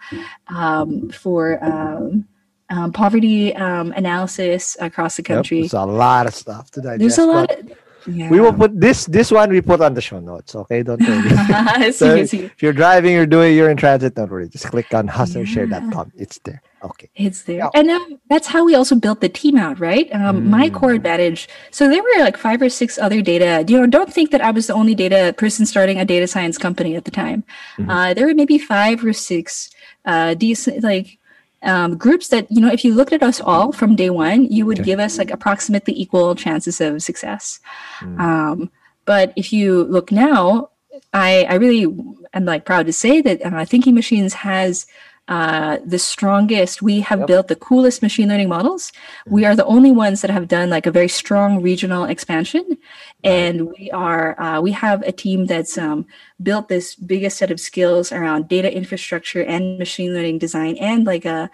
um, 0.48 1.10
for 1.10 1.62
um, 1.62 2.26
um, 2.70 2.92
poverty 2.92 3.54
um, 3.54 3.92
analysis 3.92 4.76
across 4.80 5.16
the 5.16 5.22
country. 5.22 5.58
yep, 5.58 5.70
there's 5.70 5.82
a 5.82 5.84
lot 5.84 6.26
of 6.26 6.34
stuff 6.34 6.70
to 6.72 6.80
digest 6.80 7.00
there's 7.00 7.18
a 7.18 7.26
lot 7.26 7.50
of, 7.50 7.72
yeah. 8.06 8.30
We 8.30 8.40
will 8.40 8.52
put 8.52 8.78
this 8.78 9.06
this 9.06 9.30
one 9.30 9.50
we 9.50 9.60
put 9.60 9.80
on 9.80 9.94
the 9.94 10.00
show 10.00 10.20
notes. 10.20 10.54
Okay, 10.54 10.82
don't 10.82 11.00
worry. 11.00 11.92
so 11.92 12.24
see, 12.24 12.44
if 12.44 12.62
you're 12.62 12.72
driving, 12.72 13.12
you're 13.12 13.26
doing, 13.26 13.56
you're 13.56 13.70
in 13.70 13.76
transit, 13.76 14.14
don't 14.14 14.30
worry. 14.30 14.48
Just 14.48 14.66
click 14.66 14.92
on 14.94 15.08
hustleshare.com. 15.08 16.12
It's 16.16 16.38
there. 16.44 16.62
Okay, 16.82 17.10
it's 17.14 17.42
there, 17.42 17.68
and 17.74 17.90
um, 17.90 18.18
that's 18.30 18.46
how 18.46 18.64
we 18.64 18.74
also 18.74 18.94
built 18.94 19.20
the 19.20 19.28
team 19.28 19.58
out, 19.58 19.78
right? 19.78 20.10
Um, 20.14 20.40
mm. 20.40 20.46
My 20.46 20.70
core 20.70 20.92
advantage. 20.92 21.46
So 21.70 21.90
there 21.90 22.02
were 22.02 22.24
like 22.24 22.38
five 22.38 22.62
or 22.62 22.70
six 22.70 22.98
other 22.98 23.20
data. 23.20 23.64
You 23.68 23.80
know, 23.80 23.86
don't 23.86 24.10
think 24.10 24.30
that 24.30 24.40
I 24.40 24.50
was 24.50 24.66
the 24.66 24.72
only 24.72 24.94
data 24.94 25.34
person 25.36 25.66
starting 25.66 25.98
a 26.00 26.06
data 26.06 26.26
science 26.26 26.56
company 26.56 26.96
at 26.96 27.04
the 27.04 27.10
time. 27.10 27.44
Mm-hmm. 27.76 27.90
Uh, 27.90 28.14
there 28.14 28.26
were 28.26 28.34
maybe 28.34 28.58
five 28.58 29.04
or 29.04 29.12
six 29.12 29.70
uh, 30.06 30.32
decent 30.32 30.82
like 30.82 31.18
um, 31.62 31.96
groups 31.96 32.28
that 32.28 32.50
you 32.50 32.60
know 32.60 32.70
if 32.70 32.84
you 32.84 32.94
looked 32.94 33.12
at 33.12 33.22
us 33.22 33.40
all 33.40 33.72
from 33.72 33.96
day 33.96 34.10
one 34.10 34.46
you 34.46 34.64
would 34.66 34.80
okay. 34.80 34.86
give 34.86 35.00
us 35.00 35.18
like 35.18 35.30
approximately 35.30 35.98
equal 36.00 36.34
chances 36.34 36.80
of 36.80 37.02
success 37.02 37.60
mm. 38.00 38.18
um, 38.18 38.70
but 39.04 39.32
if 39.36 39.52
you 39.52 39.84
look 39.84 40.10
now 40.10 40.70
i 41.12 41.44
i 41.44 41.54
really 41.54 41.84
am 42.32 42.44
like 42.44 42.64
proud 42.64 42.86
to 42.86 42.92
say 42.92 43.20
that 43.20 43.44
uh, 43.44 43.64
thinking 43.64 43.94
machines 43.94 44.34
has 44.34 44.86
uh, 45.30 45.78
the 45.84 45.98
strongest. 45.98 46.82
We 46.82 47.00
have 47.00 47.20
yep. 47.20 47.28
built 47.28 47.48
the 47.48 47.54
coolest 47.56 48.02
machine 48.02 48.28
learning 48.28 48.48
models. 48.48 48.90
Mm-hmm. 48.90 49.34
We 49.34 49.44
are 49.44 49.54
the 49.54 49.64
only 49.64 49.92
ones 49.92 50.22
that 50.22 50.30
have 50.30 50.48
done 50.48 50.70
like 50.70 50.86
a 50.86 50.90
very 50.90 51.08
strong 51.08 51.62
regional 51.62 52.04
expansion, 52.04 52.76
and 53.22 53.68
we 53.70 53.90
are 53.92 54.38
uh, 54.40 54.60
we 54.60 54.72
have 54.72 55.02
a 55.02 55.12
team 55.12 55.46
that's 55.46 55.78
um, 55.78 56.04
built 56.42 56.68
this 56.68 56.96
biggest 56.96 57.38
set 57.38 57.52
of 57.52 57.60
skills 57.60 58.10
around 58.10 58.48
data 58.48 58.74
infrastructure 58.74 59.42
and 59.44 59.78
machine 59.78 60.12
learning 60.12 60.38
design 60.38 60.76
and 60.78 61.06
like 61.06 61.24
a, 61.24 61.48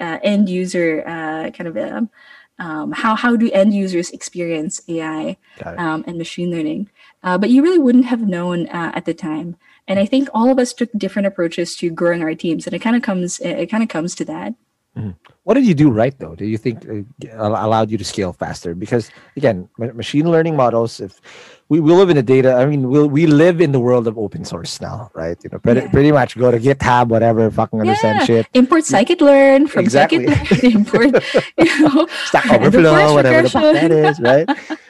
a 0.00 0.18
end 0.24 0.48
user 0.48 1.04
uh, 1.06 1.50
kind 1.52 1.68
of 1.68 1.76
a, 1.76 1.96
um, 1.98 2.10
um, 2.58 2.92
how 2.92 3.14
how 3.14 3.36
do 3.36 3.48
end 3.52 3.72
users 3.72 4.10
experience 4.10 4.82
AI 4.88 5.36
um, 5.64 6.02
and 6.06 6.18
machine 6.18 6.50
learning. 6.50 6.90
Uh, 7.22 7.38
but 7.38 7.50
you 7.50 7.62
really 7.62 7.78
wouldn't 7.78 8.06
have 8.06 8.22
known 8.26 8.66
uh, 8.70 8.90
at 8.92 9.04
the 9.04 9.14
time 9.14 9.56
and 9.90 9.98
i 9.98 10.06
think 10.06 10.28
all 10.32 10.48
of 10.48 10.58
us 10.58 10.72
took 10.72 10.88
different 10.96 11.26
approaches 11.26 11.76
to 11.76 11.90
growing 11.90 12.22
our 12.22 12.34
teams 12.34 12.64
and 12.66 12.72
it 12.72 12.78
kind 12.78 12.96
of 12.96 13.02
comes 13.02 13.40
it 13.40 13.66
kind 13.66 13.82
of 13.82 13.90
comes 13.90 14.14
to 14.14 14.24
that. 14.24 14.54
Mm-hmm. 14.96 15.10
what 15.44 15.54
did 15.54 15.66
you 15.66 15.74
do 15.74 15.88
right 15.88 16.18
though? 16.18 16.34
Do 16.34 16.44
you 16.44 16.58
think 16.58 16.82
uh, 16.82 17.46
allowed 17.46 17.92
you 17.92 17.98
to 17.98 18.04
scale 18.04 18.32
faster? 18.32 18.74
Because 18.74 19.10
again 19.36 19.68
machine 19.78 20.28
learning 20.28 20.56
models 20.56 20.98
if 20.98 21.20
we, 21.68 21.78
we 21.78 21.92
live 21.92 22.10
in 22.10 22.16
the 22.16 22.26
data 22.26 22.54
i 22.54 22.66
mean 22.66 22.90
we 22.90 23.06
we 23.06 23.22
live 23.26 23.60
in 23.60 23.70
the 23.70 23.78
world 23.78 24.08
of 24.10 24.18
open 24.18 24.44
source 24.44 24.80
now 24.80 25.10
right? 25.14 25.38
You 25.44 25.50
know 25.50 25.60
pretty, 25.60 25.82
yeah. 25.82 25.94
pretty 25.94 26.10
much 26.10 26.36
go 26.36 26.50
to 26.50 26.58
github 26.58 27.06
whatever 27.14 27.48
fucking 27.50 27.80
understand 27.80 28.18
yeah. 28.18 28.30
shit. 28.30 28.46
Import 28.54 28.82
scikit-learn 28.82 29.68
from 29.68 29.84
exactly. 29.84 30.26
scikit-learn 30.26 30.72
import 30.78 31.10
you 31.58 31.74
know. 31.82 32.08
Stack 32.30 32.50
overflow 32.50 33.14
whatever 33.14 33.42
the 33.42 33.50
fuck 33.50 33.74
that 33.74 33.92
is 33.92 34.18
right? 34.18 34.46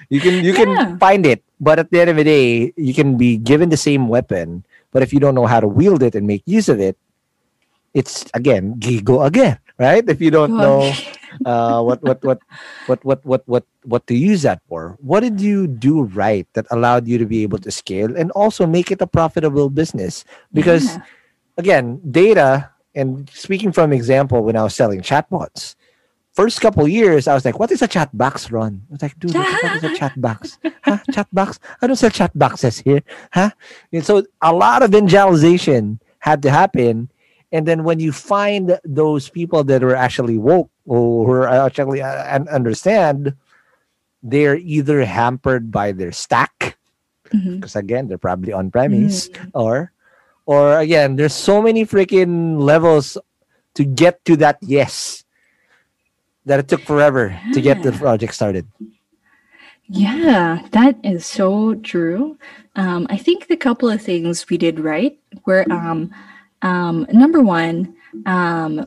you 0.08 0.20
can 0.20 0.42
you 0.42 0.54
can 0.56 0.98
find 1.04 1.24
it 1.26 1.44
but 1.60 1.78
at 1.78 1.90
the 1.90 2.00
end 2.00 2.08
of 2.08 2.16
the 2.16 2.24
day 2.24 2.72
you 2.76 2.94
can 2.96 3.16
be 3.20 3.36
given 3.36 3.68
the 3.68 3.76
same 3.76 4.08
weapon 4.08 4.64
but 4.92 5.02
if 5.02 5.12
you 5.12 5.20
don't 5.20 5.34
know 5.34 5.46
how 5.46 5.60
to 5.60 5.68
wield 5.68 6.02
it 6.02 6.14
and 6.14 6.26
make 6.26 6.42
use 6.46 6.68
of 6.68 6.80
it, 6.80 6.96
it's 7.94 8.24
again 8.34 8.74
gigo 8.78 9.26
again, 9.26 9.58
right? 9.78 10.06
If 10.08 10.20
you 10.20 10.30
don't 10.30 10.56
know 10.56 10.92
uh, 11.44 11.82
what, 11.82 12.02
what 12.02 12.22
what 12.22 12.38
what 12.86 13.04
what 13.04 13.24
what 13.24 13.42
what 13.46 13.64
what 13.84 14.06
to 14.06 14.14
use 14.14 14.42
that 14.42 14.62
for, 14.68 14.96
what 15.00 15.20
did 15.20 15.40
you 15.40 15.66
do 15.66 16.04
right 16.04 16.46
that 16.54 16.66
allowed 16.70 17.08
you 17.08 17.18
to 17.18 17.26
be 17.26 17.42
able 17.42 17.58
to 17.58 17.70
scale 17.70 18.14
and 18.16 18.30
also 18.32 18.66
make 18.66 18.90
it 18.90 19.02
a 19.02 19.06
profitable 19.06 19.70
business? 19.70 20.24
Because 20.52 20.96
yeah. 20.96 21.02
again, 21.58 22.00
data 22.10 22.70
and 22.94 23.30
speaking 23.30 23.72
from 23.72 23.92
example, 23.92 24.42
when 24.42 24.56
I 24.56 24.62
was 24.62 24.74
selling 24.74 25.00
chatbots, 25.00 25.74
first 26.40 26.60
couple 26.62 26.88
years, 26.88 27.28
I 27.28 27.34
was 27.34 27.44
like, 27.44 27.58
what 27.60 27.70
is 27.70 27.82
a 27.82 27.88
chat 27.88 28.16
box, 28.16 28.50
Ron? 28.50 28.80
I 28.88 28.92
was 28.92 29.02
like, 29.02 29.18
dude, 29.20 29.34
what 29.34 29.76
is 29.76 29.84
a 29.84 29.94
chat 29.94 30.16
box? 30.16 30.56
huh? 30.84 30.96
Chat 31.12 31.28
box? 31.32 31.60
I 31.82 31.86
don't 31.86 31.96
sell 31.96 32.08
chat 32.08 32.32
boxes 32.32 32.80
here. 32.80 33.02
Huh? 33.30 33.50
And 33.92 34.04
so 34.04 34.24
a 34.40 34.52
lot 34.52 34.82
of 34.82 34.88
evangelization 34.88 36.00
had 36.20 36.40
to 36.42 36.50
happen. 36.50 37.12
And 37.52 37.68
then 37.68 37.84
when 37.84 38.00
you 38.00 38.10
find 38.10 38.80
those 38.84 39.28
people 39.28 39.64
that 39.64 39.84
are 39.84 39.94
actually 39.94 40.38
woke 40.38 40.70
or 40.86 41.46
actually 41.46 42.00
uh, 42.00 42.40
understand, 42.48 43.36
they're 44.22 44.56
either 44.56 45.04
hampered 45.04 45.70
by 45.70 45.92
their 45.92 46.12
stack, 46.12 46.78
because 47.24 47.76
mm-hmm. 47.76 47.78
again, 47.78 48.08
they're 48.08 48.16
probably 48.16 48.52
on 48.52 48.70
premise, 48.70 49.28
mm-hmm. 49.28 49.48
or 49.52 49.92
or 50.46 50.78
again, 50.78 51.16
there's 51.16 51.34
so 51.34 51.62
many 51.62 51.84
freaking 51.84 52.60
levels 52.60 53.16
to 53.74 53.84
get 53.84 54.24
to 54.24 54.36
that 54.36 54.58
yes 54.60 55.19
that 56.46 56.60
it 56.60 56.68
took 56.68 56.82
forever 56.82 57.28
yeah. 57.28 57.52
to 57.52 57.60
get 57.60 57.82
the 57.82 57.92
project 57.92 58.34
started. 58.34 58.66
Yeah, 59.92 60.62
that 60.70 60.98
is 61.02 61.26
so 61.26 61.74
true. 61.74 62.38
Um, 62.76 63.06
I 63.10 63.16
think 63.16 63.48
the 63.48 63.56
couple 63.56 63.90
of 63.90 64.00
things 64.00 64.48
we 64.48 64.56
did 64.56 64.78
right 64.78 65.18
were 65.46 65.66
um, 65.70 66.14
um, 66.62 67.06
number 67.12 67.40
one, 67.40 67.96
um, 68.24 68.86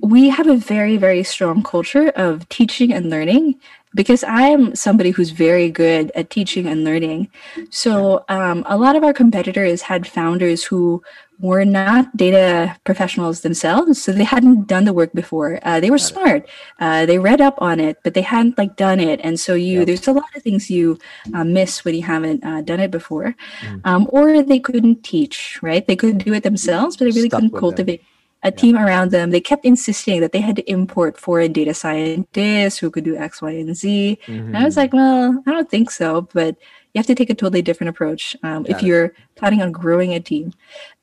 we 0.00 0.28
have 0.30 0.46
a 0.46 0.56
very, 0.56 0.96
very 0.96 1.22
strong 1.22 1.62
culture 1.62 2.10
of 2.10 2.48
teaching 2.48 2.92
and 2.92 3.10
learning 3.10 3.60
because 3.94 4.24
I 4.24 4.42
am 4.42 4.74
somebody 4.74 5.10
who's 5.10 5.30
very 5.30 5.70
good 5.70 6.10
at 6.14 6.30
teaching 6.30 6.66
and 6.66 6.84
learning. 6.84 7.28
So 7.70 8.24
um, 8.28 8.64
a 8.66 8.78
lot 8.78 8.96
of 8.96 9.04
our 9.04 9.12
competitors 9.12 9.82
had 9.82 10.06
founders 10.06 10.64
who 10.64 11.02
were 11.40 11.64
not 11.64 12.16
data 12.16 12.76
professionals 12.84 13.40
themselves, 13.40 14.02
so 14.02 14.12
they 14.12 14.24
hadn't 14.24 14.68
done 14.68 14.84
the 14.84 14.92
work 14.92 15.12
before. 15.12 15.58
Uh, 15.62 15.80
they 15.80 15.90
were 15.90 15.98
smart. 15.98 16.48
Uh, 16.78 17.04
they 17.06 17.18
read 17.18 17.40
up 17.40 17.60
on 17.60 17.80
it, 17.80 17.98
but 18.04 18.14
they 18.14 18.22
hadn't 18.22 18.56
like 18.56 18.76
done 18.76 19.00
it. 19.00 19.20
And 19.24 19.40
so 19.40 19.54
you, 19.54 19.78
yep. 19.78 19.86
there's 19.86 20.06
a 20.06 20.12
lot 20.12 20.34
of 20.36 20.42
things 20.42 20.70
you 20.70 20.98
uh, 21.34 21.44
miss 21.44 21.84
when 21.84 21.94
you 21.94 22.02
haven't 22.02 22.44
uh, 22.44 22.62
done 22.62 22.80
it 22.80 22.90
before, 22.90 23.34
mm. 23.60 23.80
um, 23.84 24.06
or 24.10 24.42
they 24.42 24.60
couldn't 24.60 25.02
teach. 25.02 25.58
Right? 25.62 25.86
They 25.86 25.96
couldn't 25.96 26.24
do 26.24 26.32
it 26.34 26.42
themselves, 26.42 26.96
but 26.96 27.06
they 27.06 27.10
really 27.10 27.28
Stuck 27.28 27.42
couldn't 27.42 27.58
cultivate. 27.58 28.00
Them 28.00 28.06
a 28.44 28.50
team 28.50 28.76
around 28.76 29.12
them. 29.12 29.30
They 29.30 29.40
kept 29.40 29.64
insisting 29.64 30.20
that 30.20 30.32
they 30.32 30.40
had 30.40 30.56
to 30.56 30.70
import 30.70 31.18
foreign 31.18 31.52
data 31.52 31.74
scientists 31.74 32.76
who 32.76 32.90
could 32.90 33.04
do 33.04 33.16
X, 33.16 33.40
Y, 33.40 33.50
and 33.50 33.76
Z. 33.76 34.18
Mm-hmm. 34.26 34.46
And 34.48 34.58
I 34.58 34.64
was 34.64 34.76
like, 34.76 34.92
well, 34.92 35.42
I 35.46 35.50
don't 35.52 35.70
think 35.70 35.90
so, 35.90 36.22
but 36.32 36.56
you 36.92 36.98
have 36.98 37.06
to 37.06 37.14
take 37.14 37.30
a 37.30 37.34
totally 37.34 37.62
different 37.62 37.90
approach 37.90 38.36
um, 38.42 38.66
if 38.68 38.82
you're 38.82 39.14
planning 39.42 39.60
on 39.60 39.72
growing 39.72 40.14
a 40.14 40.20
team. 40.20 40.52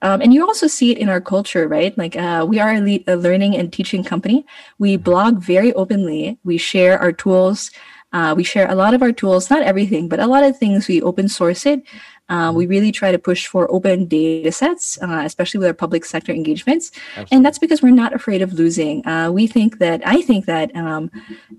Um, 0.02 0.22
and 0.22 0.34
you 0.34 0.48
also 0.48 0.66
see 0.66 0.92
it 0.92 0.98
in 0.98 1.10
our 1.10 1.20
culture, 1.20 1.68
right? 1.68 1.96
Like 1.98 2.16
uh, 2.16 2.46
we 2.48 2.58
are 2.58 2.72
a, 2.72 2.80
le- 2.80 3.04
a, 3.06 3.16
learning 3.18 3.58
and 3.58 3.72
teaching 3.72 4.02
company. 4.02 4.46
We 4.78 4.96
mm-hmm. 4.96 5.04
blog 5.04 5.40
very 5.44 5.74
openly. 5.74 6.40
We 6.46 6.58
share 6.58 6.98
our 6.98 7.12
tools. 7.12 7.70
Uh, 8.14 8.34
we 8.36 8.46
share 8.46 8.72
a 8.72 8.76
lot 8.76 8.94
of 8.94 9.02
our 9.02 9.12
tools, 9.12 9.50
not 9.50 9.62
everything, 9.62 10.08
but 10.08 10.22
a 10.22 10.26
lot 10.26 10.44
of 10.44 10.58
things. 10.58 10.88
We 10.88 11.02
open 11.02 11.28
source 11.28 11.66
it. 11.66 11.84
Um, 12.30 12.56
we 12.56 12.66
really 12.66 12.92
try 12.92 13.12
to 13.12 13.20
push 13.20 13.48
for 13.48 13.70
open 13.72 14.06
data 14.06 14.52
sets, 14.52 15.02
uh, 15.02 15.24
especially 15.26 15.58
with 15.58 15.68
our 15.68 15.74
public 15.74 16.06
sector 16.06 16.32
engagements. 16.32 16.92
Absolutely. 17.10 17.36
And 17.36 17.46
that's 17.46 17.60
because 17.60 17.82
we're 17.82 17.90
not 17.90 18.14
afraid 18.14 18.42
of 18.42 18.54
losing. 18.54 19.06
Uh, 19.06 19.32
we 19.32 19.48
think 19.48 19.80
that, 19.80 20.02
I 20.06 20.22
think 20.22 20.46
that 20.46 20.74
um, 20.76 21.12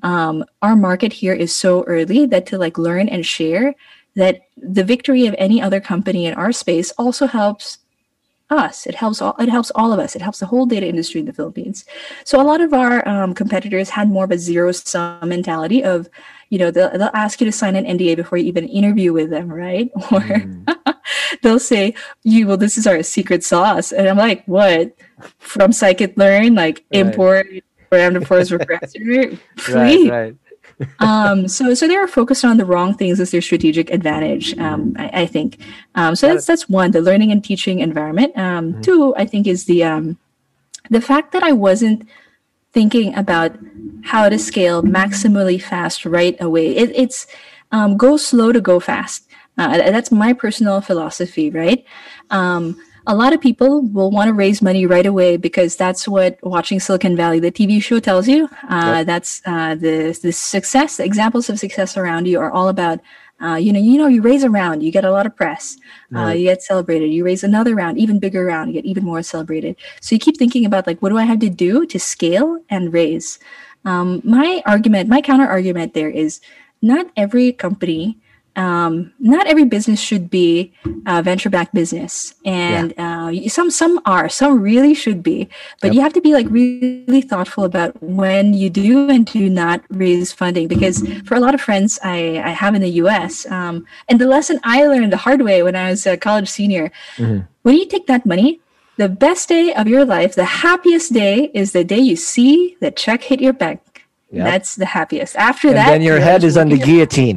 um, 0.03 0.45
our 0.63 0.77
market 0.77 1.13
here 1.13 1.35
is 1.35 1.55
so 1.55 1.83
early 1.85 2.25
that 2.27 2.47
to 2.47 2.59
like 2.59 2.79
learn 2.79 3.09
and 3.09 3.27
share, 3.27 3.75
that 4.17 4.43
the 4.57 4.85
victory 4.85 5.27
of 5.27 5.35
any 5.39 5.61
other 5.63 5.81
company 5.81 6.27
in 6.27 6.35
our 6.35 6.53
space 6.53 6.91
also 6.93 7.27
helps 7.27 7.79
us. 8.51 8.87
It 8.87 8.97
helps 8.97 9.23
all. 9.23 9.37
It 9.39 9.49
helps 9.49 9.71
all 9.75 9.93
of 9.93 10.01
us. 10.01 10.17
It 10.17 10.23
helps 10.23 10.41
the 10.41 10.47
whole 10.47 10.67
data 10.67 10.87
industry 10.87 11.21
in 11.21 11.27
the 11.27 11.33
Philippines. 11.33 11.85
So 12.25 12.41
a 12.41 12.45
lot 12.45 12.61
of 12.61 12.75
our 12.75 13.07
um, 13.09 13.33
competitors 13.33 13.91
had 13.91 14.11
more 14.11 14.25
of 14.25 14.31
a 14.33 14.39
zero 14.39 14.73
sum 14.73 15.29
mentality 15.29 15.85
of, 15.85 16.09
you 16.49 16.59
know, 16.59 16.71
they'll, 16.71 16.91
they'll 16.91 17.11
ask 17.15 17.41
you 17.41 17.45
to 17.47 17.53
sign 17.53 17.77
an 17.77 17.85
NDA 17.85 18.17
before 18.17 18.39
you 18.39 18.47
even 18.47 18.69
interview 18.69 19.13
with 19.13 19.31
them, 19.31 19.49
right? 19.49 19.91
Or 20.11 20.21
mm. 20.21 20.95
they'll 21.43 21.61
say, 21.61 21.95
"You 22.25 22.49
well, 22.49 22.57
this 22.57 22.77
is 22.77 22.87
our 22.87 23.03
secret 23.03 23.45
sauce," 23.45 23.93
and 23.93 24.09
I'm 24.09 24.17
like, 24.19 24.45
"What?" 24.47 24.97
From 25.39 25.71
scikit-learn, 25.71 26.55
like 26.55 26.85
right. 26.93 27.01
import 27.01 27.47
random 27.93 28.25
forest 28.25 28.51
regressor, 28.51 29.39
Right, 29.69 30.11
right 30.11 30.37
um, 31.01 31.49
so 31.49 31.75
so 31.75 31.87
they're 31.87 32.09
focused 32.09 32.45
on 32.45 32.57
the 32.57 32.65
wrong 32.65 32.95
things 32.95 33.21
as 33.21 33.31
their 33.31 33.41
strategic 33.41 33.91
advantage. 33.91 34.57
Um, 34.59 34.95
I, 34.99 35.23
I, 35.23 35.27
think. 35.27 35.59
Um, 35.95 36.15
so 36.15 36.29
that's 36.29 36.47
that's 36.47 36.69
one, 36.69 36.91
the 36.91 37.01
learning 37.01 37.33
and 37.33 37.43
teaching 37.43 37.81
environment. 37.81 38.37
Um, 38.37 38.73
mm-hmm. 38.73 38.81
Two, 38.81 39.15
I 39.17 39.27
think, 39.27 39.47
is 39.47 39.65
the 39.65 39.85
um, 39.85 40.19
the 40.91 41.01
fact 41.01 41.33
that 41.33 41.43
I 41.43 41.53
wasn't 41.53 42.09
thinking 42.73 43.15
about 43.15 43.57
how 44.05 44.29
to 44.29 44.39
scale 44.39 44.83
maximally 44.83 45.61
fast 45.61 46.07
right 46.07 46.41
away. 46.41 46.77
It, 46.77 46.93
it's 46.95 47.27
um, 47.73 47.97
go 47.97 48.17
slow 48.17 48.53
to 48.53 48.61
go 48.61 48.81
fast. 48.81 49.27
Uh, 49.59 49.77
that's 49.77 50.11
my 50.11 50.33
personal 50.33 50.81
philosophy, 50.81 51.51
right? 51.51 51.85
Um, 52.31 52.81
a 53.07 53.15
lot 53.15 53.33
of 53.33 53.41
people 53.41 53.83
will 53.83 54.11
want 54.11 54.29
to 54.29 54.35
raise 54.35 54.61
money 54.63 54.87
right 54.87 55.07
away 55.07 55.37
because 55.37 55.77
that's 55.77 56.07
what 56.07 56.39
watching 56.43 56.81
Silicon 56.81 57.17
Valley, 57.17 57.41
the 57.41 57.53
TV 57.53 57.83
show, 57.83 58.01
tells 58.01 58.29
you. 58.29 58.49
Uh, 58.69 58.97
yep. 58.97 59.07
That's 59.07 59.43
uh, 59.47 59.75
the 59.75 60.19
the 60.23 60.33
success 60.33 60.97
the 60.97 61.05
examples 61.05 61.49
of 61.49 61.59
success 61.59 61.97
around 61.97 62.27
you 62.27 62.41
are 62.41 62.51
all 62.51 62.69
about. 62.69 63.01
Uh, 63.43 63.55
you 63.57 63.73
know, 63.73 63.81
you 63.81 63.97
know, 63.97 64.07
you 64.07 64.21
raise 64.21 64.43
a 64.43 64.51
round, 64.51 64.83
you 64.83 64.93
get 64.93 65.03
a 65.03 65.11
lot 65.11 65.25
of 65.25 65.35
press, 65.35 65.79
uh, 66.15 66.19
right. 66.19 66.35
you 66.35 66.45
get 66.45 66.63
celebrated. 66.63 67.07
You 67.07 67.25
raise 67.25 67.43
another 67.43 67.75
round, 67.75 67.97
even 67.97 68.19
bigger 68.19 68.45
round, 68.45 68.69
you 68.69 68.75
get 68.75 68.85
even 68.85 69.03
more 69.03 69.23
celebrated. 69.23 69.77
So 70.03 70.15
you 70.15 70.19
keep 70.19 70.37
thinking 70.37 70.67
about 70.67 70.87
like, 70.87 71.01
what 71.01 71.09
do 71.09 71.17
I 71.17 71.25
have 71.25 71.39
to 71.39 71.49
do 71.49 71.87
to 71.87 71.99
scale 71.99 72.63
and 72.69 72.93
raise? 72.93 73.39
Um, 73.87 74.21
my 74.25 74.63
argument, 74.67 75.09
my 75.09 75.23
counter 75.23 75.47
argument 75.47 75.95
there 75.95 76.11
is, 76.11 76.43
not 76.83 77.11
every 77.17 77.53
company 77.53 78.19
um, 78.57 79.13
not 79.19 79.47
every 79.47 79.65
business 79.65 80.01
should 80.01 80.29
be 80.31 80.73
a 81.07 81.23
venture-backed 81.23 81.73
business, 81.73 82.35
and 82.45 82.93
yeah. 82.97 83.29
uh, 83.29 83.49
some 83.49 83.71
some 83.71 84.01
are, 84.05 84.29
some 84.29 84.61
really 84.61 84.95
should 84.95 85.23
be. 85.23 85.49
But 85.81 85.89
yep. 85.89 85.95
you 85.95 86.01
have 86.01 86.13
to 86.15 86.21
be 86.21 86.33
like 86.33 86.49
really 86.51 87.23
thoughtful 87.23 87.65
about 87.65 88.01
when 88.03 88.55
you 88.55 88.71
do 88.71 89.09
and 89.09 89.25
do 89.25 89.49
not 89.49 89.83
raise 89.91 90.33
funding, 90.33 90.69
because 90.69 91.07
for 91.25 91.35
a 91.35 91.41
lot 91.41 91.55
of 91.55 91.61
friends 91.61 91.99
I, 92.03 92.43
I 92.45 92.51
have 92.51 92.75
in 92.75 92.83
the 92.83 92.91
U.S. 93.05 93.47
Um, 93.51 93.87
and 94.09 94.21
the 94.21 94.27
lesson 94.27 94.59
I 94.65 94.87
learned 94.87 95.13
the 95.13 95.19
hard 95.19 95.43
way 95.43 95.63
when 95.63 95.77
I 95.77 95.91
was 95.91 96.07
a 96.07 96.17
college 96.17 96.49
senior, 96.49 96.91
mm-hmm. 97.17 97.47
when 97.63 97.77
you 97.77 97.87
take 97.87 98.07
that 98.09 98.27
money, 98.27 98.61
the 98.97 99.09
best 99.09 99.49
day 99.49 99.73
of 99.73 99.89
your 99.89 100.05
life, 100.05 100.35
the 100.35 100.45
happiest 100.45 101.13
day, 101.13 101.51
is 101.55 101.73
the 101.73 101.85
day 101.85 101.99
you 101.99 102.17
see 102.17 102.77
the 102.81 102.91
check 102.91 103.23
hit 103.23 103.41
your 103.41 103.53
bank. 103.53 103.81
Yep. 104.33 104.45
That's 104.45 104.75
the 104.77 104.87
happiest. 104.87 105.37
After 105.37 105.69
and 105.69 105.77
that, 105.77 105.89
then 105.89 106.03
your 106.03 106.21
head 106.21 106.45
is 106.45 106.57
on 106.57 106.69
the 106.69 106.79
guillotine. 106.79 107.37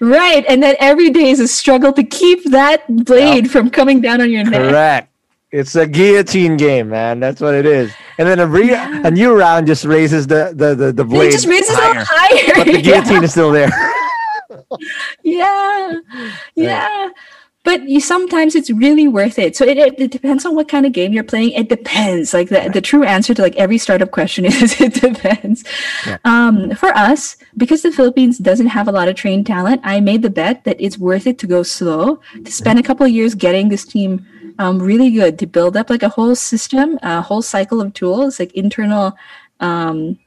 Right. 0.00 0.44
And 0.48 0.62
then 0.62 0.76
every 0.80 1.10
day 1.10 1.30
is 1.30 1.40
a 1.40 1.48
struggle 1.48 1.92
to 1.92 2.02
keep 2.02 2.44
that 2.50 2.84
blade 3.04 3.44
yep. 3.44 3.52
from 3.52 3.70
coming 3.70 4.00
down 4.00 4.20
on 4.20 4.30
your 4.30 4.44
neck. 4.44 4.70
Correct. 4.70 5.08
It's 5.50 5.76
a 5.76 5.86
guillotine 5.86 6.56
game, 6.56 6.88
man. 6.88 7.20
That's 7.20 7.40
what 7.40 7.54
it 7.54 7.66
is. 7.66 7.92
And 8.16 8.26
then 8.26 8.38
a, 8.38 8.46
re- 8.46 8.70
yeah. 8.70 9.02
a 9.04 9.10
new 9.10 9.36
round 9.36 9.66
just 9.66 9.84
raises 9.84 10.26
the 10.26 10.52
the 10.54 10.74
the, 10.74 10.92
the 10.92 11.04
blade. 11.04 11.28
It 11.28 11.32
just 11.32 11.46
raises 11.46 11.74
higher, 11.74 12.00
it 12.00 12.06
higher. 12.08 12.64
But 12.64 12.72
the 12.72 12.82
guillotine 12.82 13.12
yeah. 13.16 13.22
is 13.22 13.30
still 13.32 13.52
there. 13.52 13.70
yeah. 15.22 15.92
Yeah 16.54 17.08
but 17.64 17.88
you 17.88 18.00
sometimes 18.00 18.54
it's 18.54 18.70
really 18.70 19.06
worth 19.06 19.38
it. 19.38 19.56
So 19.56 19.64
it, 19.64 19.78
it, 19.78 19.94
it, 19.98 20.10
depends 20.10 20.44
on 20.44 20.54
what 20.54 20.68
kind 20.68 20.84
of 20.84 20.92
game 20.92 21.12
you're 21.12 21.22
playing. 21.22 21.52
It 21.52 21.68
depends. 21.68 22.34
Like 22.34 22.48
the, 22.48 22.68
the 22.72 22.80
true 22.80 23.04
answer 23.04 23.34
to 23.34 23.42
like 23.42 23.54
every 23.56 23.78
startup 23.78 24.10
question 24.10 24.44
is 24.46 24.80
it 24.80 24.94
depends. 24.94 25.64
Yeah. 26.06 26.18
um, 26.24 26.74
for 26.74 26.88
us 26.96 27.36
because 27.56 27.82
the 27.82 27.92
philippines 27.92 28.38
doesn't 28.38 28.66
have 28.66 28.88
a 28.88 28.92
lot 28.92 29.08
of 29.08 29.14
trained 29.14 29.46
talent 29.46 29.80
i 29.84 30.00
made 30.00 30.22
the 30.22 30.30
bet 30.30 30.64
that 30.64 30.76
it's 30.80 30.98
worth 30.98 31.26
it 31.26 31.38
to 31.38 31.46
go 31.46 31.62
slow 31.62 32.20
to 32.44 32.50
spend 32.50 32.78
a 32.78 32.82
couple 32.82 33.06
of 33.06 33.12
years 33.12 33.34
getting 33.34 33.68
this 33.68 33.84
team 33.84 34.26
um, 34.58 34.80
really 34.80 35.10
good 35.10 35.38
to 35.38 35.46
build 35.46 35.76
up 35.76 35.90
like 35.90 36.02
a 36.02 36.08
whole 36.08 36.34
system 36.34 36.98
a 37.02 37.20
whole 37.20 37.42
cycle 37.42 37.80
of 37.80 37.92
tools 37.94 38.40
like 38.40 38.52
internal 38.54 39.16
um, 39.60 40.18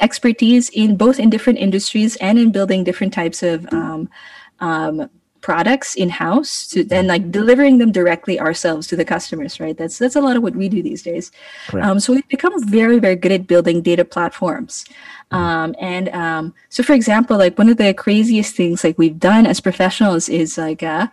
expertise 0.00 0.68
in 0.70 0.96
both 0.96 1.18
in 1.18 1.30
different 1.30 1.58
industries 1.58 2.16
and 2.16 2.38
in 2.38 2.52
building 2.52 2.84
different 2.84 3.12
types 3.12 3.42
of 3.42 3.66
um, 3.72 4.08
um 4.60 5.08
products 5.40 5.94
in 5.94 6.08
house 6.10 6.66
to 6.68 6.84
then 6.84 7.06
like 7.06 7.30
delivering 7.30 7.78
them 7.78 7.92
directly 7.92 8.38
ourselves 8.38 8.86
to 8.86 8.96
the 8.96 9.04
customers 9.04 9.58
right? 9.60 9.76
That's 9.76 9.98
that's 9.98 10.16
a 10.16 10.20
lot 10.20 10.36
of 10.36 10.42
what 10.42 10.56
we 10.56 10.68
do 10.68 10.82
these 10.82 11.02
days. 11.02 11.32
Um, 11.72 12.00
so 12.00 12.12
we've 12.12 12.28
become 12.28 12.54
very 12.68 12.98
very 12.98 13.16
good 13.16 13.32
at 13.32 13.46
building 13.46 13.82
data 13.82 14.04
platforms. 14.04 14.84
Mm-hmm. 15.32 15.44
um, 15.44 15.74
and 15.78 16.08
um, 16.08 16.54
so 16.70 16.82
for 16.82 16.92
example 16.92 17.38
like 17.38 17.56
one 17.56 17.68
of 17.68 17.76
the 17.76 17.94
craziest 17.94 18.56
things 18.56 18.82
like 18.82 18.98
we've 18.98 19.18
done 19.18 19.46
as 19.46 19.60
professionals 19.60 20.28
is 20.28 20.58
like 20.58 20.82
uh, 20.82 21.06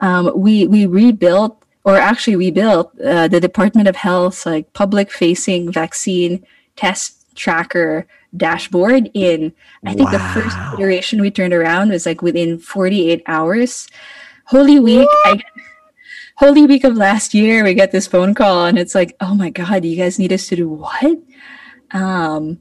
um, 0.00 0.32
we 0.34 0.66
we 0.66 0.84
rebuilt 0.86 1.62
or 1.84 1.96
actually 1.96 2.36
we 2.36 2.50
built 2.50 2.92
uh, 3.00 3.28
the 3.28 3.40
department 3.40 3.86
of 3.88 3.96
health 3.96 4.44
like 4.46 4.72
public 4.72 5.10
facing 5.12 5.70
vaccine 5.70 6.44
test 6.76 7.22
tracker 7.36 8.06
dashboard 8.36 9.10
in 9.14 9.52
I 9.84 9.94
think 9.94 10.10
wow. 10.10 10.18
the 10.18 10.40
first 10.40 10.56
iteration 10.78 11.20
we 11.20 11.30
turned 11.30 11.52
around 11.52 11.90
was 11.90 12.06
like 12.06 12.22
within 12.22 12.58
48 12.58 13.22
hours. 13.26 13.88
Holy 14.46 14.80
week, 14.80 15.08
I, 15.24 15.40
Holy 16.36 16.66
week 16.66 16.84
of 16.84 16.96
last 16.96 17.34
year, 17.34 17.62
we 17.62 17.74
get 17.74 17.92
this 17.92 18.06
phone 18.06 18.34
call 18.34 18.64
and 18.64 18.78
it's 18.78 18.94
like, 18.94 19.16
oh 19.20 19.34
my 19.34 19.50
god, 19.50 19.84
you 19.84 19.96
guys 19.96 20.18
need 20.18 20.32
us 20.32 20.48
to 20.48 20.56
do 20.56 20.68
what? 20.68 21.18
Um, 21.92 22.58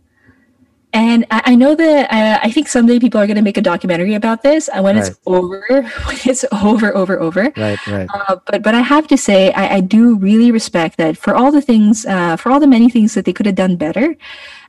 and 0.94 1.26
I, 1.32 1.42
I 1.46 1.56
know 1.56 1.74
that 1.74 2.14
I, 2.14 2.48
I, 2.48 2.52
think 2.52 2.68
someday 2.68 3.00
people 3.00 3.22
are 3.22 3.26
going 3.26 3.38
to 3.38 3.42
make 3.42 3.58
a 3.58 3.62
documentary 3.62 4.14
about 4.14 4.44
this. 4.44 4.68
And 4.68 4.84
when 4.84 4.98
right. 4.98 5.08
it's 5.08 5.18
over, 5.26 5.64
when 6.06 6.18
it's 6.26 6.44
over, 6.52 6.96
over, 6.96 7.20
over. 7.20 7.54
Right, 7.56 7.88
right. 7.88 8.10
Uh, 8.14 8.36
but 8.46 8.62
but 8.62 8.76
I 8.76 8.82
have 8.82 9.08
to 9.08 9.18
say, 9.18 9.54
I, 9.54 9.76
I 9.76 9.80
do 9.80 10.18
really 10.18 10.52
respect 10.52 10.98
that 10.98 11.18
for 11.18 11.34
all 11.34 11.52
the 11.52 11.62
things, 11.62 12.06
uh, 12.06 12.36
for 12.36 12.52
all 12.52 12.60
the 12.60 12.68
many 12.68 12.90
things 12.90 13.14
that 13.14 13.24
they 13.24 13.32
could 13.34 13.46
have 13.46 13.56
done 13.56 13.78
better 13.78 14.18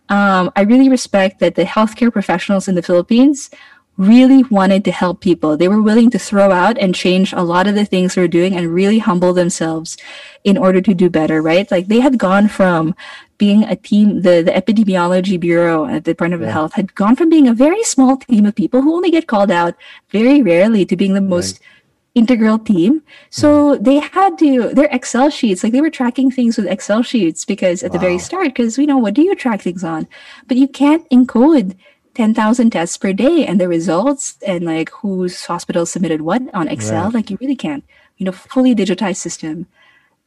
um, 0.09 0.51
I 0.57 0.63
really 0.63 0.89
respect 0.89 1.39
that 1.41 1.55
the 1.55 1.65
healthcare 1.65 2.13
professionals 2.13 2.69
in 2.69 2.75
the 2.75 2.83
Philippines 2.83 3.51
really 3.99 4.43
wanted 4.45 4.85
to 4.85 4.93
help 4.93 5.21
people. 5.21 5.57
They 5.57 5.69
were 5.69 5.83
willing 5.83 6.11
to 6.11 6.19
throw 6.19 6.51
out 6.51 6.79
and 6.79 6.95
change 6.95 7.33
a 7.33 7.43
lot 7.43 7.67
of 7.67 7.75
the 7.75 7.85
things 7.85 8.15
they're 8.15 8.27
doing 8.27 8.57
and 8.57 8.73
really 8.73 8.99
humble 8.99 9.33
themselves 9.33 9.99
in 10.45 10.57
order 10.57 10.81
to 10.81 10.95
do 10.95 11.11
better, 11.11 11.43
right? 11.43 11.71
Like 11.71 11.89
they 11.89 12.01
had 12.01 12.19
gone 12.19 12.49
from 12.49 12.95
being 13.37 13.65
a 13.65 13.77
team, 13.77 14.23
the, 14.23 14.43
the 14.43 14.53
epidemiology 14.53 15.39
bureau 15.39 15.85
at 15.87 16.05
the 16.05 16.13
Department 16.13 16.43
of 16.43 16.47
yeah. 16.47 16.53
Health 16.53 16.73
had 16.73 16.95
gone 16.95 17.17
from 17.17 17.29
being 17.29 17.47
a 17.47 17.55
very 17.55 17.83
small 17.85 18.17
team 18.17 18.47
of 18.47 18.55
people 18.55 18.81
who 18.81 18.95
only 18.95 19.11
get 19.11 19.27
called 19.27 19.51
out 19.51 19.75
very 20.11 20.43
rarely 20.43 20.87
to 20.87 20.97
being 20.97 21.15
the 21.15 21.21
most 21.21 21.61
right 21.61 21.69
integral 22.15 22.59
team. 22.59 23.03
So 23.31 23.75
mm-hmm. 23.75 23.83
they 23.83 23.99
had 23.99 24.39
to 24.39 24.75
their 24.75 24.89
Excel 24.91 25.31
sheets, 25.31 25.63
like 25.65 25.73
they 25.73 25.81
were 25.81 25.91
tracking 25.91 26.31
things 26.31 26.57
with 26.57 26.67
Excel 26.67 27.03
sheets 27.03 27.45
because 27.45 27.83
at 27.83 27.91
wow. 27.91 27.95
the 27.95 27.99
very 27.99 28.19
start, 28.19 28.49
because 28.49 28.77
we 28.77 28.87
know 28.87 28.99
what 28.99 29.15
do 29.15 29.23
you 29.23 29.35
track 29.35 29.63
things 29.63 29.85
on? 29.85 30.07
But 30.47 30.57
you 30.57 30.69
can't 30.69 31.09
encode 31.11 31.77
10,000 32.15 32.71
tests 32.71 32.99
per 32.99 33.13
day 33.13 33.47
and 33.47 33.61
the 33.61 33.69
results 33.69 34.37
and 34.47 34.65
like 34.65 34.91
whose 34.91 35.47
hospital 35.47 35.87
submitted 35.87 36.21
what 36.21 36.43
on 36.55 36.69
Excel. 36.69 37.05
Right. 37.05 37.15
Like 37.15 37.31
you 37.31 37.39
really 37.41 37.57
can't, 37.57 37.85
you 38.19 38.27
know, 38.27 38.33
fully 38.33 38.75
digitized 38.75 39.17
system 39.17 39.67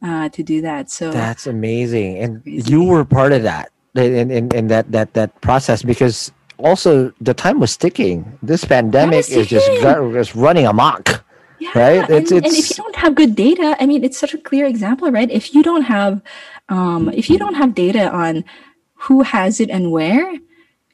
uh, 0.01 0.29
to 0.29 0.43
do 0.43 0.61
that. 0.61 0.89
So 0.89 1.11
that's 1.11 1.45
amazing. 1.45 2.17
And 2.17 2.41
you 2.45 2.83
were 2.83 3.05
part 3.05 3.31
of 3.31 3.43
that 3.43 3.71
in, 3.93 4.31
in, 4.31 4.51
in 4.55 4.67
that, 4.67 4.91
that, 4.91 5.13
that 5.13 5.39
process 5.41 5.83
because 5.83 6.31
also 6.57 7.13
the 7.21 7.33
time 7.33 7.59
was 7.59 7.77
ticking. 7.77 8.39
This 8.41 8.65
pandemic 8.65 9.29
is 9.29 9.47
just, 9.47 9.69
just 9.81 10.35
running 10.35 10.65
amok. 10.65 11.24
Yeah, 11.65 11.79
right. 11.79 12.09
It's, 12.09 12.31
and, 12.31 12.45
it's... 12.45 12.47
and 12.47 12.57
if 12.57 12.69
you 12.69 12.75
don't 12.83 12.95
have 12.95 13.15
good 13.15 13.35
data, 13.35 13.75
I 13.79 13.85
mean, 13.85 14.03
it's 14.03 14.17
such 14.17 14.33
a 14.33 14.37
clear 14.37 14.65
example, 14.65 15.11
right? 15.11 15.29
If 15.29 15.53
you 15.53 15.63
don't 15.63 15.83
have, 15.83 16.21
um, 16.69 17.09
if 17.09 17.29
you 17.29 17.37
don't 17.37 17.55
have 17.55 17.73
data 17.73 18.11
on 18.11 18.43
who 18.93 19.23
has 19.23 19.59
it 19.59 19.69
and 19.69 19.91
where, 19.91 20.37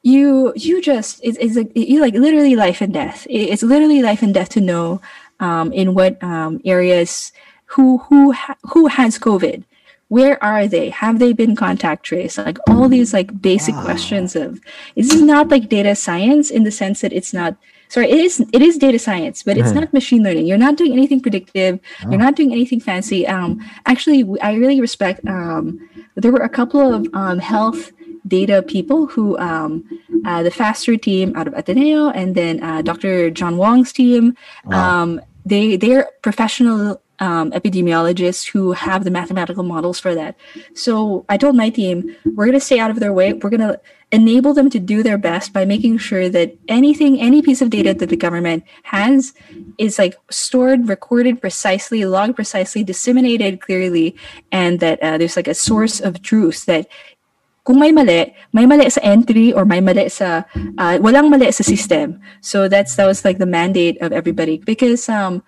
you 0.04 0.52
you 0.56 0.82
just 0.82 1.20
it's, 1.24 1.38
it's 1.38 1.56
like 1.56 1.72
you 1.76 2.02
like 2.02 2.16
literally 2.16 2.56
life 2.56 2.82
and 2.82 2.94
death. 2.94 3.28
It's 3.30 3.62
literally 3.62 4.02
life 4.02 4.24
and 4.24 4.34
death 4.34 4.50
to 4.50 4.62
know 4.62 5.02
um, 5.40 5.72
in 5.74 5.94
what 5.94 6.22
um, 6.24 6.60
areas 6.66 7.32
who 7.66 8.00
who 8.00 8.32
ha- 8.32 8.58
who 8.74 8.88
has 8.88 9.20
COVID 9.20 9.64
where 10.12 10.44
are 10.44 10.68
they 10.68 10.90
have 10.90 11.20
they 11.20 11.32
been 11.32 11.56
contact 11.56 12.04
traced 12.04 12.38
like 12.38 12.58
all 12.68 12.90
these 12.90 13.14
like 13.14 13.42
basic 13.42 13.74
wow. 13.76 13.86
questions 13.86 14.36
of 14.36 14.60
this 14.94 15.14
is 15.14 15.22
not 15.22 15.48
like 15.48 15.70
data 15.70 15.96
science 15.96 16.52
in 16.52 16.66
the 16.66 16.72
sense 16.72 17.00
that 17.00 17.14
it's 17.14 17.34
not 17.34 17.56
sorry 17.92 18.10
it 18.10 18.20
is 18.20 18.40
it 18.54 18.62
is 18.62 18.78
data 18.78 18.98
science 18.98 19.44
but 19.44 19.58
it's 19.58 19.70
mm-hmm. 19.70 19.82
not 19.82 19.94
machine 19.94 20.24
learning 20.24 20.46
you're 20.48 20.58
not 20.58 20.78
doing 20.78 20.94
anything 20.94 21.20
predictive 21.20 21.80
oh. 22.06 22.10
you're 22.10 22.20
not 22.20 22.36
doing 22.36 22.52
anything 22.52 22.80
fancy 22.80 23.28
um 23.28 23.60
actually 23.86 24.24
i 24.42 24.54
really 24.54 24.80
respect 24.80 25.20
um 25.28 25.78
there 26.16 26.32
were 26.32 26.46
a 26.50 26.50
couple 26.50 26.94
of 26.94 27.06
um 27.14 27.38
health 27.40 27.92
data 28.28 28.62
people 28.62 29.08
who 29.08 29.38
um 29.40 29.84
uh, 30.26 30.44
the 30.44 30.52
FASSSTER 30.52 31.02
team 31.02 31.36
out 31.36 31.48
of 31.48 31.54
ateneo 31.54 32.10
and 32.10 32.36
then 32.36 32.64
uh, 32.64 32.82
dr 32.82 33.32
john 33.32 33.58
wong's 33.58 33.92
team 33.92 34.36
wow. 34.66 35.02
um 35.02 35.22
they 35.46 35.76
they're 35.76 36.08
professional 36.22 37.01
um, 37.22 37.52
epidemiologists 37.52 38.50
who 38.50 38.74
have 38.74 39.06
the 39.06 39.12
mathematical 39.12 39.64
models 39.64 40.00
for 40.00 40.14
that. 40.16 40.36
So 40.74 41.24
I 41.30 41.38
told 41.38 41.56
my 41.56 41.70
team, 41.70 42.18
we're 42.26 42.50
going 42.50 42.60
to 42.60 42.66
stay 42.66 42.80
out 42.80 42.90
of 42.90 43.00
their 43.00 43.14
way. 43.14 43.32
We're 43.34 43.54
going 43.54 43.62
to 43.62 43.80
enable 44.12 44.54
them 44.54 44.70
to 44.72 44.80
do 44.80 45.04
their 45.04 45.18
best 45.18 45.54
by 45.54 45.64
making 45.64 46.00
sure 46.00 46.28
that 46.30 46.58
anything, 46.68 47.22
any 47.22 47.42
piece 47.42 47.62
of 47.62 47.70
data 47.70 47.94
that 47.94 48.10
the 48.10 48.18
government 48.18 48.66
has 48.84 49.34
is 49.78 49.98
like 49.98 50.18
stored, 50.30 50.90
recorded 50.90 51.40
precisely, 51.40 52.04
logged 52.04 52.36
precisely, 52.36 52.84
disseminated 52.84 53.62
clearly, 53.62 54.18
and 54.52 54.82
that 54.82 55.02
uh, 55.02 55.18
there's 55.18 55.38
like 55.38 55.48
a 55.48 55.54
source 55.54 56.02
of 56.02 56.22
truth 56.22 56.66
that 56.66 56.90
kung 57.64 57.80
may 57.80 57.92
mali, 57.92 58.36
may 58.52 58.66
mali 58.66 58.90
sa 58.90 59.00
entry 59.06 59.54
or 59.54 59.64
may 59.64 59.80
mali 59.80 60.10
sa 60.10 60.44
uh, 60.82 60.98
walang 60.98 61.30
mali 61.30 61.52
sa 61.54 61.64
system. 61.64 62.20
So 62.42 62.68
that's 62.68 62.96
that 62.98 63.06
was 63.06 63.24
like 63.24 63.38
the 63.38 63.46
mandate 63.46 64.02
of 64.02 64.12
everybody 64.12 64.58
because 64.58 65.08
um 65.08 65.44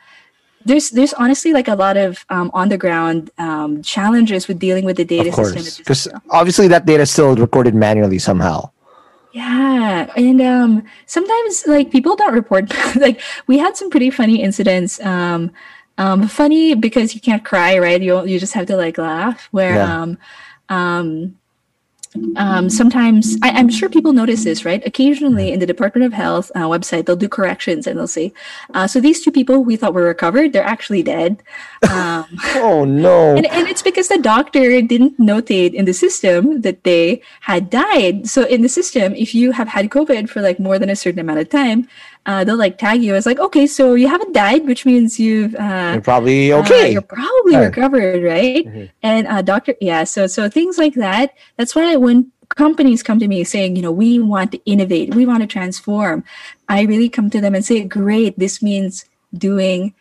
there's 0.65 0.89
there's 0.91 1.13
honestly 1.13 1.53
like 1.53 1.67
a 1.67 1.75
lot 1.75 1.97
of 1.97 2.25
um, 2.29 2.49
on 2.53 2.69
the 2.69 2.77
ground 2.77 3.31
um, 3.37 3.81
challenges 3.83 4.47
with 4.47 4.59
dealing 4.59 4.85
with 4.85 4.97
the 4.97 5.05
data 5.05 5.29
of 5.29 5.35
course, 5.35 5.53
system. 5.53 5.83
because 5.83 6.07
obviously 6.29 6.67
that 6.67 6.85
data 6.85 7.03
is 7.03 7.11
still 7.11 7.35
recorded 7.35 7.75
manually 7.75 8.19
somehow. 8.19 8.69
Yeah, 9.33 10.11
and 10.15 10.41
um, 10.41 10.83
sometimes 11.07 11.65
like 11.65 11.91
people 11.91 12.15
don't 12.15 12.33
report. 12.33 12.71
like 12.95 13.19
we 13.47 13.57
had 13.57 13.75
some 13.75 13.89
pretty 13.89 14.11
funny 14.11 14.41
incidents. 14.41 14.99
Um, 15.01 15.51
um, 15.97 16.27
funny 16.27 16.75
because 16.75 17.13
you 17.15 17.21
can't 17.21 17.43
cry, 17.43 17.77
right? 17.79 18.01
You 18.01 18.25
you 18.25 18.39
just 18.39 18.53
have 18.53 18.67
to 18.67 18.75
like 18.77 18.97
laugh. 18.97 19.47
Where 19.51 19.75
Yeah. 19.75 20.01
um, 20.01 20.17
um, 20.69 21.35
um, 22.35 22.69
sometimes 22.69 23.37
I, 23.41 23.49
I'm 23.51 23.69
sure 23.69 23.89
people 23.89 24.13
notice 24.13 24.43
this, 24.43 24.65
right? 24.65 24.85
Occasionally 24.85 25.51
in 25.51 25.59
the 25.59 25.65
Department 25.65 26.05
of 26.05 26.13
Health 26.13 26.51
uh, 26.55 26.61
website, 26.61 27.05
they'll 27.05 27.15
do 27.15 27.29
corrections 27.29 27.87
and 27.87 27.97
they'll 27.97 28.07
say, 28.07 28.33
uh, 28.73 28.87
"So 28.87 28.99
these 28.99 29.23
two 29.23 29.31
people 29.31 29.63
we 29.63 29.75
thought 29.75 29.93
were 29.93 30.03
recovered, 30.03 30.53
they're 30.53 30.63
actually 30.63 31.03
dead." 31.03 31.41
Um, 31.89 32.25
Oh 32.55 32.85
no! 32.85 33.35
and, 33.35 33.45
and 33.47 33.67
it's 33.67 33.81
because 33.81 34.07
the 34.07 34.19
doctor 34.19 34.81
didn't 34.81 35.19
notate 35.19 35.73
in 35.73 35.85
the 35.85 35.93
system 35.93 36.61
that 36.61 36.83
they 36.83 37.21
had 37.41 37.69
died. 37.69 38.27
So 38.27 38.43
in 38.43 38.61
the 38.61 38.69
system, 38.69 39.13
if 39.15 39.33
you 39.33 39.51
have 39.51 39.67
had 39.67 39.89
COVID 39.89 40.29
for 40.29 40.41
like 40.41 40.59
more 40.59 40.77
than 40.79 40.89
a 40.89 40.95
certain 40.95 41.19
amount 41.19 41.39
of 41.39 41.49
time, 41.49 41.87
uh, 42.25 42.43
they'll 42.43 42.57
like 42.57 42.77
tag 42.77 43.03
you 43.03 43.15
as 43.15 43.25
like, 43.25 43.39
okay, 43.39 43.67
so 43.67 43.95
you 43.95 44.07
haven't 44.07 44.33
died, 44.33 44.65
which 44.65 44.85
means 44.85 45.19
you've 45.19 45.55
uh, 45.55 45.91
You're 45.93 46.01
probably 46.01 46.51
uh, 46.53 46.59
okay. 46.61 46.91
you're 46.93 47.01
probably 47.01 47.55
Right. 47.55 47.65
recovered, 47.65 48.23
right? 48.23 48.65
Mhm. 48.65 48.89
And 49.03 49.27
uh, 49.27 49.41
doctor, 49.41 49.75
yeah. 49.81 50.03
So 50.05 50.27
so 50.27 50.49
things 50.49 50.77
like 50.77 50.93
that. 50.95 51.33
That's 51.57 51.75
why 51.75 51.95
when 51.97 52.31
companies 52.55 53.01
come 53.03 53.19
to 53.19 53.27
me 53.27 53.43
saying, 53.43 53.75
you 53.75 53.81
know, 53.81 53.91
we 53.91 54.19
want 54.19 54.51
to 54.51 54.59
innovate, 54.65 55.15
we 55.15 55.25
want 55.25 55.41
to 55.41 55.47
transform, 55.47 56.23
I 56.69 56.83
really 56.83 57.09
come 57.09 57.29
to 57.31 57.41
them 57.41 57.55
and 57.55 57.65
say, 57.65 57.83
great. 57.83 58.37
This 58.37 58.61
means 58.61 59.05
doing 59.35 59.93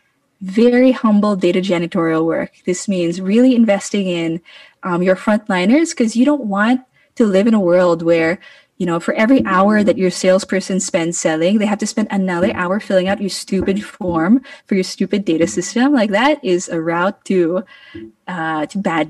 very 0.42 0.92
humble 0.92 1.34
data 1.36 1.60
janitorial 1.60 2.24
work. 2.26 2.52
This 2.66 2.88
means 2.88 3.20
really 3.20 3.54
investing 3.54 4.06
in 4.06 4.40
um, 4.82 5.02
your 5.02 5.16
frontliners 5.16 5.90
because 5.90 6.14
you 6.16 6.24
don't 6.24 6.44
want 6.44 6.82
to 7.14 7.26
live 7.26 7.46
in 7.46 7.54
a 7.54 7.60
world 7.60 8.02
where 8.02 8.38
you 8.82 8.86
know 8.90 8.98
for 8.98 9.14
every 9.14 9.40
hour 9.46 9.84
that 9.84 9.96
your 9.96 10.10
salesperson 10.10 10.80
spends 10.80 11.14
selling 11.26 11.58
they 11.58 11.70
have 11.72 11.78
to 11.78 11.86
spend 11.86 12.08
another 12.10 12.50
hour 12.60 12.80
filling 12.80 13.06
out 13.06 13.20
your 13.20 13.30
stupid 13.30 13.78
form 13.84 14.42
for 14.66 14.74
your 14.74 14.82
stupid 14.82 15.24
data 15.24 15.46
system. 15.46 15.92
Like 15.92 16.10
that 16.10 16.44
is 16.44 16.68
a 16.68 16.80
route 16.90 17.24
to 17.26 17.62
uh, 18.26 18.66
to 18.66 18.78
bad 18.78 19.06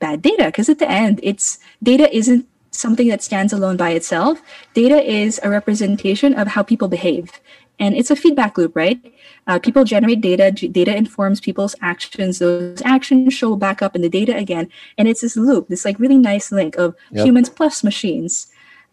bad 0.00 0.22
data. 0.22 0.46
Because 0.46 0.68
at 0.68 0.80
the 0.80 0.90
end 0.90 1.20
it's 1.22 1.60
data 1.80 2.06
isn't 2.20 2.48
something 2.72 3.06
that 3.12 3.22
stands 3.22 3.52
alone 3.52 3.76
by 3.76 3.90
itself. 3.90 4.42
Data 4.74 4.98
is 5.00 5.38
a 5.44 5.48
representation 5.58 6.34
of 6.34 6.48
how 6.48 6.64
people 6.64 6.88
behave. 6.88 7.30
And 7.78 7.94
it's 7.94 8.10
a 8.10 8.16
feedback 8.16 8.58
loop 8.58 8.74
right? 8.74 8.98
Uh, 9.46 9.60
people 9.60 9.84
generate 9.84 10.20
data 10.20 10.50
data 10.50 10.96
informs 10.96 11.38
people's 11.40 11.76
actions. 11.80 12.40
Those 12.40 12.82
actions 12.84 13.34
show 13.34 13.54
back 13.54 13.82
up 13.86 13.94
in 13.94 14.02
the 14.02 14.14
data 14.20 14.34
again. 14.44 14.66
And 14.98 15.06
it's 15.06 15.20
this 15.20 15.36
loop 15.36 15.68
this 15.68 15.84
like 15.84 16.00
really 16.00 16.18
nice 16.18 16.50
link 16.50 16.74
of 16.74 16.96
Yep. 17.12 17.26
humans 17.26 17.50
plus 17.50 17.84
machines 17.84 18.48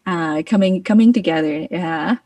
uh, 0.10 0.36
coming 0.52 0.84
coming 0.84 1.12
together 1.14 1.56
yeah. 1.72 2.18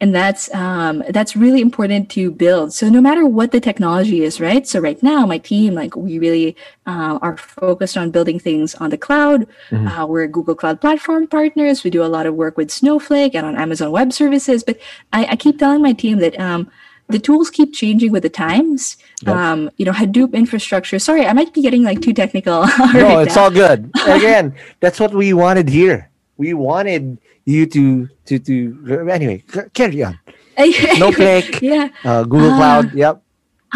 And 0.00 0.14
that's 0.14 0.44
um, 0.54 1.02
that's 1.10 1.34
really 1.34 1.60
important 1.60 2.08
to 2.10 2.30
build. 2.30 2.72
So 2.72 2.88
no 2.88 3.00
matter 3.00 3.26
what 3.26 3.50
the 3.50 3.58
technology 3.58 4.22
is 4.22 4.40
right? 4.40 4.64
So 4.64 4.78
right 4.78 5.02
now 5.02 5.26
my 5.26 5.38
team 5.38 5.74
like 5.74 5.96
we 5.96 6.20
really 6.20 6.54
uh, 6.86 7.18
are 7.20 7.36
focused 7.36 7.96
on 7.96 8.12
building 8.12 8.38
things 8.38 8.76
on 8.76 8.90
the 8.90 8.96
cloud. 9.06 9.48
Uh, 9.72 10.06
we're 10.08 10.28
google 10.28 10.54
cloud 10.54 10.80
platform 10.80 11.26
partners. 11.26 11.82
We 11.82 11.90
do 11.90 12.04
a 12.04 12.12
lot 12.16 12.26
of 12.26 12.34
work 12.34 12.56
with 12.56 12.70
snowflake 12.70 13.34
and 13.34 13.44
on 13.44 13.56
amazon 13.56 13.90
web 13.90 14.12
services. 14.12 14.62
But 14.62 14.78
i, 15.12 15.26
I 15.32 15.36
keep 15.36 15.58
telling 15.58 15.82
my 15.82 15.94
team 15.94 16.18
that 16.18 16.38
um, 16.38 16.70
the 17.08 17.18
tools 17.18 17.50
keep 17.50 17.74
changing 17.74 18.12
with 18.12 18.22
the 18.22 18.30
times. 18.30 18.98
Yep. 19.26 19.34
um, 19.34 19.70
you 19.78 19.84
know 19.84 19.92
hadoop 19.92 20.32
infrastructure. 20.32 21.00
Sorry 21.00 21.26
i 21.26 21.32
might 21.32 21.52
be 21.52 21.60
getting 21.60 21.82
like 21.82 22.00
too 22.02 22.14
technical. 22.14 22.60
No, 22.94 23.18
right 23.18 23.26
it's 23.26 23.34
now. 23.34 23.42
all 23.42 23.50
good. 23.50 23.90
Again, 24.06 24.54
that's 24.78 25.00
what 25.00 25.12
we 25.12 25.32
wanted 25.32 25.68
here. 25.68 26.07
We 26.38 26.54
wanted 26.54 27.18
you 27.44 27.66
to 27.66 28.08
to 28.26 28.38
to 28.38 29.08
anyway. 29.10 29.44
Carry 29.74 30.02
on. 30.02 30.18
No 30.58 30.70
Snowflake, 31.12 31.60
yeah 31.62 31.88
uh, 32.04 32.22
Google 32.24 32.50
Ah. 32.50 32.56
Cloud. 32.56 32.94
Yep. 32.94 33.22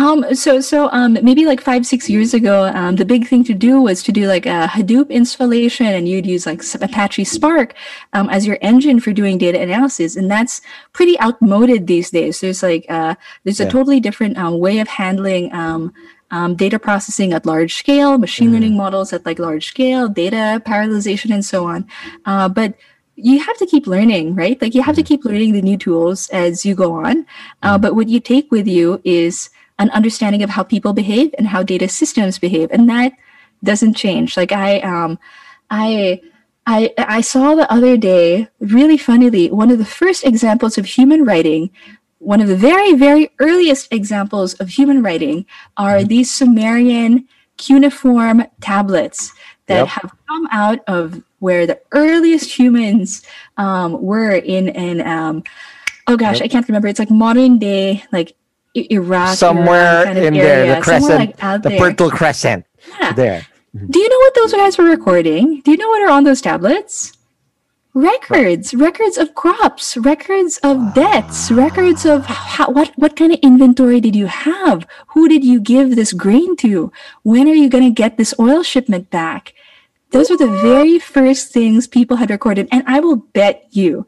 Um, 0.00 0.24
so 0.34 0.58
so 0.60 0.88
um 0.90 1.18
maybe 1.22 1.44
like 1.44 1.60
five 1.60 1.84
six 1.84 2.08
years 2.08 2.32
ago, 2.32 2.64
um, 2.74 2.96
the 2.96 3.04
big 3.04 3.26
thing 3.28 3.44
to 3.44 3.52
do 3.54 3.78
was 3.82 4.02
to 4.04 4.10
do 4.10 4.26
like 4.26 4.46
a 4.46 4.66
Hadoop 4.66 5.10
installation, 5.10 5.86
and 5.86 6.08
you'd 6.08 6.24
use 6.26 6.46
like 6.46 6.62
Apache 6.80 7.24
Spark 7.24 7.74
um, 8.14 8.30
as 8.30 8.46
your 8.46 8.56
engine 8.62 9.00
for 9.00 9.12
doing 9.12 9.36
data 9.36 9.60
analysis, 9.60 10.16
and 10.16 10.30
that's 10.30 10.62
pretty 10.94 11.20
outmoded 11.20 11.86
these 11.86 12.08
days. 12.10 12.40
There's 12.40 12.62
like 12.62 12.86
uh, 12.88 13.14
there's 13.44 13.60
a 13.60 13.64
Yeah. 13.64 13.70
totally 13.76 14.00
different 14.00 14.38
um, 14.38 14.58
way 14.58 14.78
of 14.80 14.88
handling 14.88 15.52
um, 15.52 15.92
um, 16.32 16.56
data 16.56 16.78
processing 16.78 17.32
at 17.32 17.46
large 17.46 17.74
scale, 17.74 18.18
machine 18.18 18.50
learning 18.50 18.76
models 18.76 19.12
at 19.12 19.24
like 19.24 19.38
large 19.38 19.68
scale, 19.68 20.08
data 20.08 20.60
parallelization, 20.64 21.32
and 21.32 21.44
so 21.44 21.66
on. 21.66 21.86
Uh, 22.24 22.48
but 22.48 22.74
you 23.14 23.38
have 23.38 23.56
to 23.58 23.66
keep 23.66 23.86
learning, 23.86 24.34
right? 24.34 24.60
Like 24.60 24.74
you 24.74 24.82
have 24.82 24.96
to 24.96 25.02
keep 25.02 25.24
learning 25.24 25.52
the 25.52 25.62
new 25.62 25.76
tools 25.76 26.28
as 26.30 26.64
you 26.64 26.74
go 26.74 26.92
on. 27.04 27.26
Uh, 27.62 27.76
but 27.76 27.94
what 27.94 28.08
you 28.08 28.18
take 28.18 28.50
with 28.50 28.66
you 28.66 29.00
is 29.04 29.50
an 29.78 29.90
understanding 29.90 30.42
of 30.42 30.50
how 30.50 30.62
people 30.62 30.94
behave 30.94 31.34
and 31.36 31.46
how 31.46 31.62
data 31.62 31.86
systems 31.86 32.38
behave, 32.38 32.70
and 32.72 32.88
that 32.88 33.12
doesn't 33.62 33.94
change. 33.94 34.36
Like 34.36 34.52
I, 34.52 34.80
um, 34.80 35.18
I. 35.70 36.20
I, 36.64 36.94
I 36.96 37.22
saw 37.22 37.56
the 37.56 37.66
other 37.72 37.96
day, 37.96 38.46
really 38.60 38.96
funnily, 38.96 39.50
one 39.50 39.72
of 39.72 39.78
the 39.78 39.84
first 39.84 40.22
examples 40.22 40.78
of 40.78 40.86
human 40.86 41.24
writing, 41.24 41.70
one 42.22 42.40
of 42.40 42.46
the 42.48 42.56
very, 42.56 42.94
very 42.94 43.30
earliest 43.40 43.92
examples 43.92 44.54
of 44.54 44.68
human 44.68 45.02
writing 45.02 45.44
are 45.76 46.04
these 46.04 46.32
Sumerian 46.32 47.26
cuneiform 47.56 48.44
tablets 48.60 49.32
that 49.66 49.78
Yep. 49.78 49.88
have 49.88 50.12
come 50.28 50.46
out 50.52 50.78
of 50.86 51.22
where 51.40 51.66
the 51.66 51.80
earliest 51.92 52.56
humans 52.58 53.22
um, 53.56 54.00
were 54.00 54.30
in 54.32 54.68
an 54.70 55.00
um, 55.06 55.42
oh 56.06 56.16
gosh, 56.16 56.36
Yep. 56.38 56.44
I 56.44 56.48
can't 56.48 56.68
remember. 56.68 56.86
It's 56.88 56.98
like 57.00 57.10
modern 57.10 57.58
day, 57.58 58.04
like 58.12 58.34
Iraq, 58.74 59.36
Somewhere 59.36 60.04
kind 60.04 60.18
of 60.18 60.24
in 60.24 60.36
area, 60.36 60.48
there, 60.66 60.76
the 60.76 60.80
crescent, 60.80 61.18
like, 61.18 61.36
the 61.62 61.68
there. 61.68 61.78
Fertile 61.78 62.10
Crescent. 62.10 62.64
Yeah. 63.00 63.12
There. 63.12 63.46
Do 63.74 63.98
you 63.98 64.08
know 64.08 64.18
what 64.18 64.34
those 64.34 64.52
guys 64.52 64.78
were 64.78 64.84
recording? 64.84 65.60
Do 65.62 65.70
you 65.72 65.76
know 65.76 65.88
what 65.88 66.02
are 66.02 66.10
on 66.10 66.24
those 66.24 66.40
tablets? 66.40 67.12
Records, 67.94 68.72
records 68.72 69.18
of 69.18 69.34
crops, 69.34 69.98
records 69.98 70.56
of 70.62 70.94
debts, 70.94 71.50
records 71.52 72.06
of 72.06 72.24
how, 72.24 72.70
what 72.70 72.90
what 72.96 73.16
kind 73.16 73.32
of 73.34 73.38
inventory 73.42 74.00
did 74.00 74.16
you 74.16 74.26
have? 74.26 74.86
Who 75.08 75.28
did 75.28 75.44
you 75.44 75.60
give 75.60 75.94
this 75.94 76.14
grain 76.14 76.56
to? 76.64 76.90
When 77.22 77.46
are 77.48 77.54
you 77.54 77.68
going 77.68 77.84
to 77.84 77.90
get 77.90 78.16
this 78.16 78.32
oil 78.40 78.62
shipment 78.62 79.10
back? 79.10 79.52
Those 80.10 80.30
are 80.30 80.38
the 80.38 80.48
very 80.62 80.98
first 80.98 81.52
things 81.52 81.86
people 81.86 82.16
had 82.16 82.30
recorded, 82.30 82.66
and 82.72 82.82
I 82.86 83.00
will 83.00 83.16
bet 83.16 83.66
you, 83.70 84.06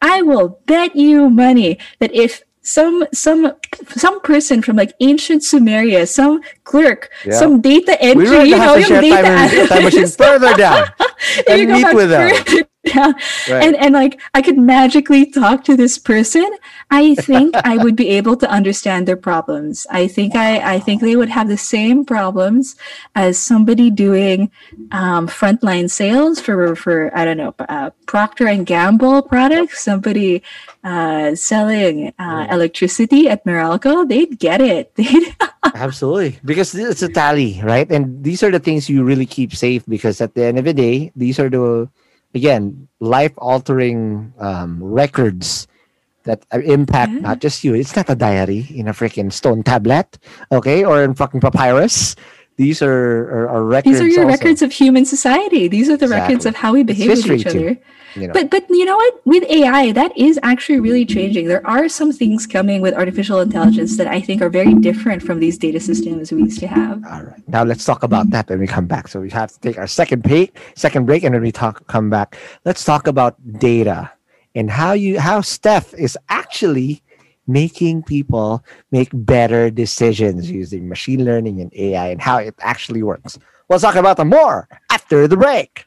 I 0.00 0.22
will 0.22 0.58
bet 0.64 0.96
you 0.96 1.28
money 1.28 1.78
that 1.98 2.14
if 2.14 2.42
some 2.62 3.04
some 3.12 3.52
some 3.88 4.20
person 4.22 4.60
from 4.62 4.76
like 4.76 4.92
ancient 5.00 5.42
Sumeria, 5.42 6.08
some 6.08 6.40
clerk, 6.64 7.10
Yeah. 7.24 7.38
some 7.38 7.60
data 7.60 7.96
We 8.00 8.08
entry, 8.10 8.28
were 8.28 8.44
you 8.44 8.56
know, 8.56 8.62
have 8.62 8.74
to 8.74 8.80
yung 8.80 8.88
share 8.88 9.00
data 9.02 9.22
time, 9.22 9.68
time 9.68 9.84
machine 9.84 10.06
further 10.08 10.54
down 10.56 10.88
and 11.48 11.70
meet 11.70 11.94
with 11.94 12.10
them. 12.10 12.64
down, 12.86 13.14
Right. 13.50 13.64
and 13.66 13.74
and 13.76 13.94
like 13.94 14.20
I 14.34 14.42
could 14.42 14.58
magically 14.58 15.26
talk 15.26 15.64
to 15.64 15.76
this 15.76 15.98
person, 15.98 16.46
I 16.90 17.16
think 17.16 17.56
I 17.56 17.76
would 17.76 17.96
be 17.96 18.10
able 18.10 18.36
to 18.36 18.48
understand 18.48 19.08
their 19.08 19.16
problems. 19.16 19.86
I 19.90 20.06
think 20.06 20.36
I 20.36 20.76
I 20.76 20.78
think 20.78 21.02
they 21.02 21.16
would 21.16 21.28
have 21.28 21.48
the 21.48 21.56
same 21.58 22.04
problems 22.04 22.76
as 23.14 23.38
somebody 23.38 23.90
doing 23.90 24.50
um, 24.92 25.26
frontline 25.26 25.90
sales 25.90 26.38
for 26.40 26.76
for 26.76 27.10
I 27.16 27.24
don't 27.24 27.38
know 27.38 27.54
uh, 27.58 27.90
Procter 28.06 28.46
and 28.46 28.64
Gamble 28.64 29.22
products. 29.22 29.82
Somebody 29.82 30.42
uh, 30.84 31.34
selling 31.34 32.14
uh, 32.18 32.46
electricity 32.50 33.28
at 33.28 33.44
Meralco, 33.44 34.06
they'd 34.08 34.38
get 34.38 34.60
it. 34.60 34.94
They'd 35.00 35.34
Absolutely. 35.74 36.38
Because 36.44 36.74
it's 36.74 37.02
a 37.02 37.08
tally, 37.08 37.60
right? 37.62 37.90
And 37.90 38.22
these 38.22 38.42
are 38.42 38.50
the 38.52 38.60
things 38.60 38.88
you 38.88 39.02
really 39.02 39.26
keep 39.26 39.54
safe 39.54 39.84
because 39.86 40.20
at 40.20 40.34
the 40.34 40.44
end 40.44 40.58
of 40.58 40.64
the 40.64 40.72
day, 40.72 41.05
these 41.14 41.38
are 41.38 41.50
the, 41.50 41.88
again, 42.34 42.88
life 43.00 43.32
altering 43.38 44.32
um, 44.38 44.82
records 44.82 45.68
that 46.24 46.44
uh, 46.52 46.58
impact 46.58 47.12
Yeah. 47.12 47.20
not 47.20 47.40
just 47.40 47.62
you. 47.62 47.74
It's 47.74 47.94
not 47.94 48.10
a 48.10 48.14
diary 48.14 48.66
in 48.74 48.88
a 48.88 48.92
freaking 48.92 49.32
stone 49.32 49.62
tablet, 49.62 50.18
okay, 50.50 50.84
or 50.84 51.02
in 51.02 51.14
fucking 51.14 51.40
papyrus. 51.40 52.16
These 52.56 52.80
are, 52.82 53.30
are, 53.30 53.48
are 53.48 53.64
records. 53.64 54.00
These 54.00 54.02
are 54.02 54.08
your 54.08 54.24
also, 54.24 54.36
records 54.38 54.62
of 54.62 54.72
human 54.72 55.04
society. 55.04 55.68
These 55.68 55.90
are 55.90 55.96
the 55.96 56.08
records 56.08 56.46
of 56.46 56.56
how 56.56 56.72
we 56.72 56.82
behave 56.82 57.10
with 57.10 57.30
each 57.30 57.42
too, 57.44 57.48
other. 57.50 57.78
You 58.16 58.28
know? 58.28 58.32
But 58.32 58.50
but 58.50 58.68
you 58.70 58.84
know 58.84 58.96
what? 58.96 59.26
With 59.26 59.44
AI, 59.44 59.92
that 59.92 60.16
is 60.16 60.38
actually 60.42 60.80
really 60.80 61.04
changing. 61.04 61.48
There 61.48 61.66
are 61.66 61.88
some 61.88 62.12
things 62.12 62.46
coming 62.46 62.80
with 62.80 62.94
artificial 62.94 63.40
intelligence 63.40 63.96
that 63.98 64.06
I 64.06 64.20
think 64.20 64.40
are 64.40 64.48
very 64.48 64.74
different 64.74 65.22
from 65.22 65.40
these 65.40 65.58
data 65.58 65.80
systems 65.80 66.32
we 66.32 66.42
used 66.44 66.60
to 66.60 66.66
have. 66.66 67.04
All 67.04 67.22
right. 67.22 67.48
Now 67.48 67.62
let's 67.62 67.84
talk 67.84 68.02
about 68.02 68.30
that 68.30 68.48
when 68.48 68.58
we 68.58 68.66
come 68.66 68.86
back. 68.86 69.08
So 69.08 69.20
we 69.20 69.30
have 69.30 69.52
to 69.52 69.60
take 69.60 69.78
our 69.78 69.86
second 69.86 70.22
break, 70.22 70.56
second 70.74 71.06
break, 71.06 71.24
and 71.24 71.34
when 71.34 71.42
we 71.42 71.52
talk 71.52 71.86
come 71.86 72.08
back, 72.08 72.36
let's 72.64 72.84
talk 72.84 73.06
about 73.06 73.36
data 73.58 74.10
and 74.54 74.70
how 74.70 74.92
you 74.92 75.20
how 75.20 75.42
Steph 75.42 75.92
is 75.94 76.16
actually 76.28 77.02
making 77.46 78.02
people 78.02 78.64
make 78.90 79.10
better 79.12 79.70
decisions 79.70 80.50
using 80.50 80.88
machine 80.88 81.24
learning 81.24 81.60
and 81.60 81.72
AI 81.74 82.08
and 82.08 82.20
how 82.20 82.38
it 82.38 82.54
actually 82.60 83.02
works. 83.02 83.38
We'll 83.68 83.78
talk 83.78 83.94
about 83.94 84.16
them 84.16 84.28
more 84.28 84.68
after 84.90 85.28
the 85.28 85.36
break. 85.36 85.86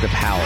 the 0.00 0.08
power 0.08 0.42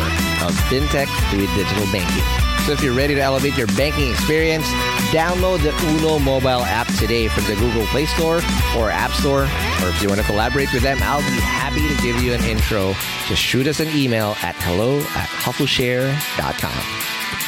of 0.47 0.55
fintech 0.69 1.09
through 1.31 1.47
digital 1.55 1.91
banking. 1.93 2.25
So 2.67 2.73
if 2.73 2.83
you're 2.83 2.95
ready 2.95 3.15
to 3.15 3.21
elevate 3.21 3.57
your 3.57 3.67
banking 3.69 4.11
experience, 4.11 4.67
download 5.13 5.63
the 5.63 5.75
Uno 5.89 6.19
mobile 6.19 6.65
app 6.65 6.87
today 6.95 7.29
from 7.29 7.45
the 7.45 7.55
Google 7.55 7.87
Play 7.87 8.07
Store 8.07 8.41
or 8.77 8.91
App 8.91 9.13
Store. 9.13 9.45
Or 9.45 9.89
if 9.89 10.03
you 10.03 10.09
want 10.09 10.21
to 10.21 10.27
collaborate 10.27 10.73
with 10.73 10.83
them, 10.83 10.99
I'll 11.03 11.21
be 11.21 11.41
happy 11.41 11.89
to 11.89 12.03
give 12.03 12.23
you 12.23 12.33
an 12.33 12.43
intro. 12.45 12.95
Just 13.27 13.43
shoot 13.43 13.67
us 13.67 13.81
an 13.81 13.89
email 13.89 14.37
at 14.43 14.55
hello 14.57 14.99
at 14.99 15.29
hustleshare.com. 15.29 17.40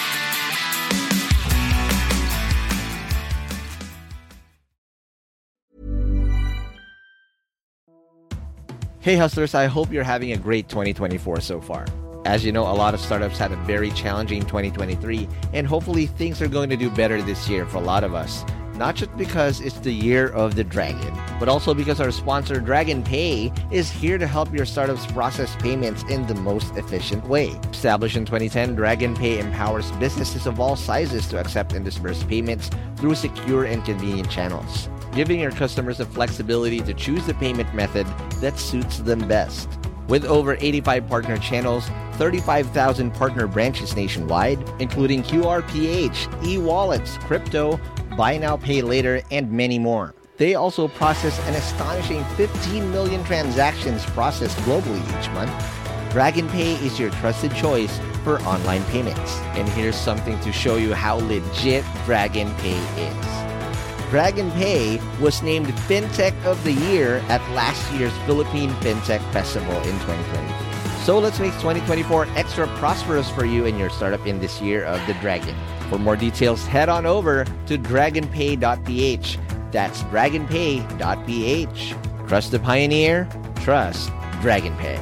Hey 9.03 9.17
hustlers, 9.17 9.53
I 9.57 9.67
hope 9.67 9.91
you're 9.91 10.05
having 10.05 10.31
a 10.31 10.37
great 10.37 10.69
2024 10.69 11.41
so 11.41 11.61
far. 11.61 11.87
As 12.25 12.45
you 12.45 12.53
know, 12.53 12.63
a 12.63 12.71
lot 12.71 12.95
of 12.95 13.01
startups 13.01 13.37
had 13.37 13.51
a 13.51 13.57
very 13.57 13.91
challenging 13.91 14.43
2023, 14.43 15.27
and 15.53 15.67
hopefully 15.67 16.07
things 16.07 16.41
are 16.41 16.47
going 16.47 16.71
to 16.71 16.77
do 16.77 16.89
better 16.89 17.21
this 17.21 17.49
year 17.49 17.67
for 17.67 17.79
a 17.79 17.81
lot 17.81 18.05
of 18.05 18.15
us. 18.15 18.45
Not 18.75 18.97
just 18.97 19.15
because 19.17 19.61
it's 19.61 19.79
the 19.81 19.93
year 19.93 20.29
of 20.29 20.55
the 20.55 20.65
dragon, 20.65 21.13
but 21.39 21.49
also 21.49 21.75
because 21.75 22.01
our 22.01 22.11
sponsor 22.11 22.59
Dragon 22.59 23.03
Pay 23.03 23.53
is 23.71 23.91
here 23.91 24.17
to 24.17 24.27
help 24.27 24.53
your 24.55 24.65
startups 24.65 25.05
process 25.13 25.55
payments 25.57 26.03
in 26.05 26.27
the 26.27 26.35
most 26.35 26.75
efficient 26.77 27.27
way. 27.29 27.49
Established 27.71 28.17
in 28.17 28.25
2010, 28.25 28.75
Dragon 28.75 29.15
Pay 29.15 29.39
empowers 29.39 29.91
businesses 29.93 30.47
of 30.47 30.59
all 30.59 30.75
sizes 30.75 31.29
to 31.29 31.39
accept 31.39 31.75
and 31.75 31.85
disburse 31.85 32.25
payments 32.25 32.71
through 32.97 33.15
secure 33.15 33.65
and 33.65 33.85
convenient 33.85 34.31
channels, 34.31 34.89
giving 35.13 35.39
your 35.39 35.53
customers 35.53 35.99
the 35.99 36.07
flexibility 36.07 36.81
to 36.81 36.95
choose 36.95 37.27
the 37.27 37.35
payment 37.35 37.73
method 37.75 38.07
that 38.41 38.59
suits 38.59 38.99
them 38.99 39.29
best. 39.29 39.69
With 40.09 40.25
over 40.25 40.57
85 40.61 41.09
partner 41.09 41.39
channels, 41.39 41.89
35,000 42.15 43.13
partner 43.13 43.47
branches 43.47 43.95
nationwide, 43.97 44.59
including 44.81 45.23
QRPH, 45.23 46.45
e 46.45 46.59
wallets, 46.59 47.17
crypto, 47.19 47.81
buy 48.17 48.39
now, 48.39 48.57
pay 48.57 48.83
later, 48.83 49.23
and 49.31 49.51
many 49.51 49.79
more. 49.79 50.15
They 50.37 50.55
also 50.55 50.89
process 50.89 51.39
an 51.47 51.55
astonishing 51.55 52.25
15 52.37 52.91
million 52.91 53.23
transactions 53.25 54.05
processed 54.07 54.57
globally 54.59 55.01
each 55.19 55.31
month. 55.31 55.53
Dragon 56.11 56.49
Pay 56.51 56.75
is 56.85 56.99
your 56.99 57.11
trusted 57.11 57.55
choice 57.55 57.99
for 58.25 58.41
online 58.43 58.85
payments. 58.87 59.37
And 59.55 59.69
here's 59.69 59.97
something 59.97 60.39
to 60.41 60.53
show 60.53 60.77
you 60.77 60.95
how 60.95 61.17
legit 61.17 61.85
Dragon 62.05 62.55
Pay 62.57 62.79
is. 63.01 64.11
Dragon 64.11 64.51
Pay 64.53 65.01
was 65.21 65.43
named 65.43 65.69
FinTech 65.69 66.35
of 66.45 66.63
the 66.65 66.73
Year 66.73 67.19
at 67.29 67.41
last 67.53 67.91
year's 67.95 68.13
Philippine 68.27 68.71
FinTech 68.81 69.21
Festival 69.33 69.77
in 69.77 69.99
2023. 70.01 71.05
So 71.05 71.19
let's 71.19 71.41
make 71.41 71.53
2024 71.55 72.27
extra 72.37 72.67
prosperous 72.77 73.31
for 73.31 73.45
you 73.45 73.67
and 73.67 73.79
your 73.79 73.91
startup 73.91 74.27
in 74.27 74.39
this 74.39 74.61
year 74.61 74.85
of 74.85 75.05
the 75.07 75.15
Dragon. 75.15 75.57
For 75.93 75.99
more 75.99 76.17
details, 76.17 76.65
head 76.65 76.89
on 76.89 77.05
over 77.05 77.45
to 77.67 77.77
dragonpay.ph. 77.77 79.39
That's 79.73 80.03
dragonpay.ph. 80.05 81.95
Trust 82.27 82.51
the 82.51 82.59
pioneer, 82.59 83.29
trust 83.57 84.09
DragonPay. 84.41 84.97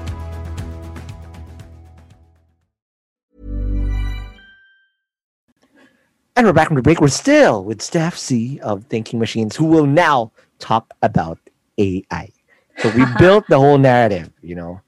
And 6.34 6.44
we're 6.44 6.52
back 6.52 6.66
from 6.66 6.74
the 6.74 6.82
break. 6.82 7.00
We're 7.00 7.06
still 7.06 7.62
with 7.62 7.80
Steph 7.80 8.18
Sy 8.18 8.58
of 8.60 8.82
Thinking 8.86 9.20
Machines, 9.20 9.54
who 9.54 9.66
will 9.66 9.86
now 9.86 10.32
talk 10.58 10.92
about 11.02 11.38
AI. 11.78 12.32
So 12.78 12.90
we 12.96 13.04
built 13.20 13.44
the 13.46 13.60
whole 13.60 13.78
narrative, 13.78 14.32
you 14.42 14.56
know, 14.56 14.80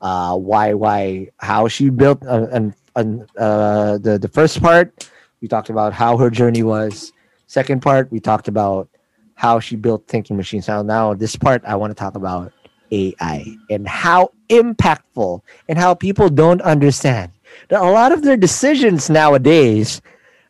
uh, 0.00 0.36
why, 0.36 0.74
why, 0.74 1.28
how 1.38 1.68
she 1.68 1.90
built, 1.90 2.26
uh, 2.26 2.48
and, 2.50 2.74
and 2.96 3.30
uh, 3.38 3.98
the 3.98 4.18
the 4.18 4.28
first 4.28 4.60
part, 4.60 5.08
we 5.44 5.48
talked 5.48 5.68
about 5.68 5.92
how 5.92 6.16
her 6.16 6.30
journey 6.30 6.62
was. 6.62 7.12
Second 7.48 7.82
part, 7.82 8.10
we 8.10 8.18
talked 8.18 8.48
about 8.48 8.88
how 9.34 9.60
she 9.60 9.76
built 9.76 10.08
Thinking 10.08 10.38
Machines. 10.38 10.68
Now, 10.68 10.80
now 10.80 11.12
this 11.12 11.36
part, 11.36 11.62
I 11.66 11.76
want 11.76 11.90
to 11.90 11.94
talk 11.94 12.14
about 12.16 12.50
AI 12.90 13.44
and 13.68 13.86
how 13.86 14.30
impactful 14.48 15.42
and 15.68 15.76
how 15.78 15.92
people 15.92 16.30
don't 16.30 16.62
understand 16.62 17.30
that 17.68 17.82
a 17.82 17.90
lot 17.90 18.10
of 18.10 18.22
their 18.22 18.38
decisions 18.38 19.10
nowadays 19.10 20.00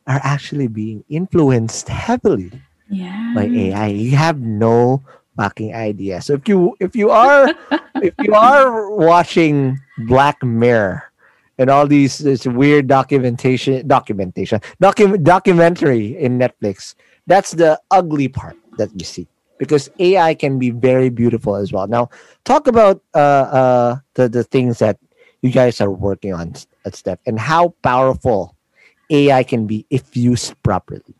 are 0.06 0.20
actually 0.22 0.68
being 0.68 1.02
influenced 1.08 1.88
heavily 1.88 2.52
Yeah. 2.88 3.32
by 3.34 3.46
AI. 3.48 3.86
You 3.88 4.14
have 4.14 4.38
no 4.38 5.02
fucking 5.36 5.74
idea. 5.74 6.22
So 6.22 6.34
if 6.34 6.46
you 6.46 6.76
if 6.78 6.94
you 6.94 7.10
are 7.10 7.50
if 8.00 8.14
you 8.22 8.32
are 8.32 8.88
watching 8.94 9.80
Black 10.06 10.40
Mirror 10.44 11.02
and 11.58 11.70
all 11.70 11.86
these 11.86 12.18
this 12.18 12.46
weird 12.46 12.86
documentation 12.86 13.86
documentation 13.86 14.60
docu- 14.82 15.22
documentary 15.22 16.16
in 16.18 16.38
Netflix, 16.38 16.94
that's 17.26 17.52
the 17.52 17.80
ugly 17.90 18.28
part 18.28 18.56
that 18.78 18.90
you 18.94 19.04
see 19.04 19.26
because 19.58 19.88
AI 19.98 20.34
can 20.34 20.58
be 20.58 20.70
very 20.70 21.08
beautiful 21.08 21.54
as 21.54 21.72
well. 21.72 21.86
Now, 21.86 22.10
talk 22.44 22.66
about 22.66 23.02
uh, 23.14 23.18
uh, 23.18 23.96
the 24.14 24.28
the 24.28 24.44
things 24.44 24.78
that 24.78 24.98
you 25.42 25.50
guys 25.50 25.80
are 25.80 25.90
working 25.90 26.32
on 26.32 26.54
at 26.84 26.94
Steph 26.94 27.18
and 27.26 27.38
how 27.38 27.74
powerful 27.82 28.56
AI 29.10 29.42
can 29.44 29.66
be 29.66 29.86
if 29.90 30.16
used 30.16 30.60
properly. 30.62 31.14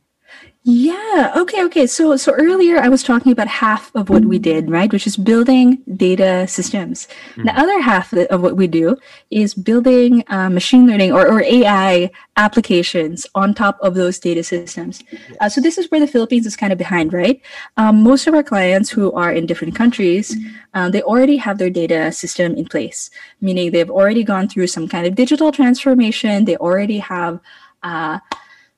Yeah. 0.67 1.35
Okay. 1.37 1.63
Okay. 1.65 1.87
So 1.87 2.17
so 2.17 2.33
earlier 2.33 2.79
I 2.79 2.89
was 2.89 3.03
talking 3.03 3.33
about 3.33 3.49
half 3.49 3.95
of 3.95 4.09
what 4.09 4.25
we 4.25 4.39
did, 4.39 4.71
right? 4.71 4.91
Which 4.91 5.07
is 5.07 5.15
building 5.19 5.83
data 5.95 6.49
systems. 6.49 7.07
The 7.37 7.53
other 7.53 7.83
half 7.83 8.15
of 8.15 8.41
what 8.41 8.57
we 8.57 8.67
do 8.67 8.97
is 9.31 9.53
building 9.53 10.25
uh, 10.29 10.49
machine 10.49 10.87
learning 10.87 11.13
or, 11.13 11.29
or 11.29 11.43
AI 11.43 12.11
applications 12.39 13.27
on 13.35 13.53
top 13.53 13.77
of 13.83 13.95
those 13.95 14.19
data 14.19 14.43
systems. 14.43 15.05
Uh, 15.39 15.51
so 15.51 15.61
this 15.61 15.77
is 15.77 15.91
where 15.91 16.01
the 16.01 16.07
Philippines 16.07 16.47
is 16.47 16.57
kind 16.57 16.73
of 16.73 16.79
behind, 16.79 17.13
right? 17.13 17.43
Um, 17.77 18.03
most 18.03 18.27
of 18.27 18.33
our 18.33 18.43
clients 18.43 18.89
who 18.89 19.13
are 19.13 19.33
in 19.33 19.45
different 19.45 19.75
countries, 19.75 20.35
um, 20.73 20.93
they 20.93 21.03
already 21.03 21.37
have 21.37 21.59
their 21.59 21.69
data 21.69 22.11
system 22.11 22.55
in 22.55 22.65
place, 22.65 23.11
meaning 23.43 23.71
they've 23.71 23.91
already 23.91 24.25
gone 24.25 24.49
through 24.49 24.69
some 24.69 24.89
kind 24.89 25.07
of 25.07 25.15
digital 25.15 25.53
transformation. 25.53 26.47
They 26.47 26.57
already 26.57 27.01
have. 27.01 27.41
Uh, 27.83 28.19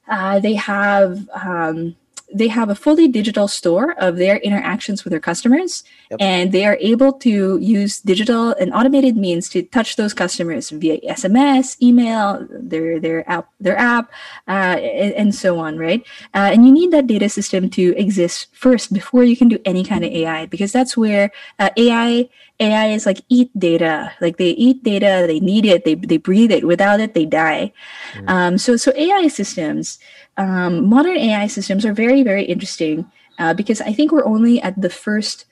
uh, 0.09 0.39
they 0.39 0.55
have 0.55 1.29
um, 1.31 1.97
they 2.39 2.49
have 2.49 2.69
a 2.69 2.75
fully 2.75 3.09
digital 3.09 3.49
store 3.49 3.95
of 3.99 4.17
their 4.17 4.37
interactions 4.39 5.05
with 5.05 5.11
their 5.11 5.21
customers 5.31 5.83
Yep. 6.11 6.19
and 6.21 6.53
they 6.53 6.65
are 6.65 6.79
able 6.81 7.13
to 7.27 7.59
use 7.59 7.99
digital 8.01 8.51
and 8.61 8.73
automated 8.73 9.17
means 9.17 9.49
to 9.51 9.63
touch 9.63 9.97
those 9.97 10.15
customers 10.15 10.71
via 10.71 10.97
sms 11.19 11.77
email 11.83 12.47
their 12.51 13.01
their 13.01 13.21
app 13.29 13.49
their 13.61 13.79
app 13.79 14.11
uh, 14.49 14.77
and, 15.03 15.13
and 15.15 15.31
so 15.35 15.59
on 15.59 15.79
right? 15.79 16.03
Uh, 16.35 16.51
and 16.53 16.67
you 16.67 16.73
need 16.73 16.91
that 16.93 17.07
data 17.07 17.29
system 17.29 17.69
to 17.71 17.95
exist 17.97 18.49
first 18.53 18.93
before 18.93 19.25
you 19.25 19.37
can 19.37 19.49
do 19.49 19.59
any 19.65 19.83
kind 19.85 20.05
of 20.05 20.11
ai 20.13 20.47
because 20.47 20.71
that's 20.73 20.97
where 20.97 21.31
uh, 21.59 21.71
ai 21.77 22.29
ai 22.61 22.87
is 22.97 23.05
like 23.05 23.21
eat 23.29 23.51
data. 23.59 24.13
Like 24.21 24.37
they 24.39 24.51
eat 24.57 24.83
data 24.83 25.25
they 25.27 25.41
need 25.41 25.67
it 25.67 25.85
they, 25.85 25.95
they 25.95 26.17
breathe 26.17 26.53
it. 26.53 26.65
Without 26.67 27.01
it 27.01 27.13
they 27.15 27.27
die. 27.27 27.73
Um, 28.27 28.57
so 28.59 28.77
so 28.77 28.93
ai 28.97 29.29
systems 29.29 29.99
um, 30.37 30.87
modern 30.89 31.17
ai 31.17 31.47
systems 31.47 31.85
are 31.85 31.93
very 31.93 32.23
very 32.23 32.45
interesting 32.45 33.11
uh, 33.39 33.55
because 33.55 33.81
i 33.81 33.93
think 33.93 34.13
we're 34.13 34.27
only 34.27 34.61
at 34.63 34.81
the 34.81 34.91
first 34.91 35.47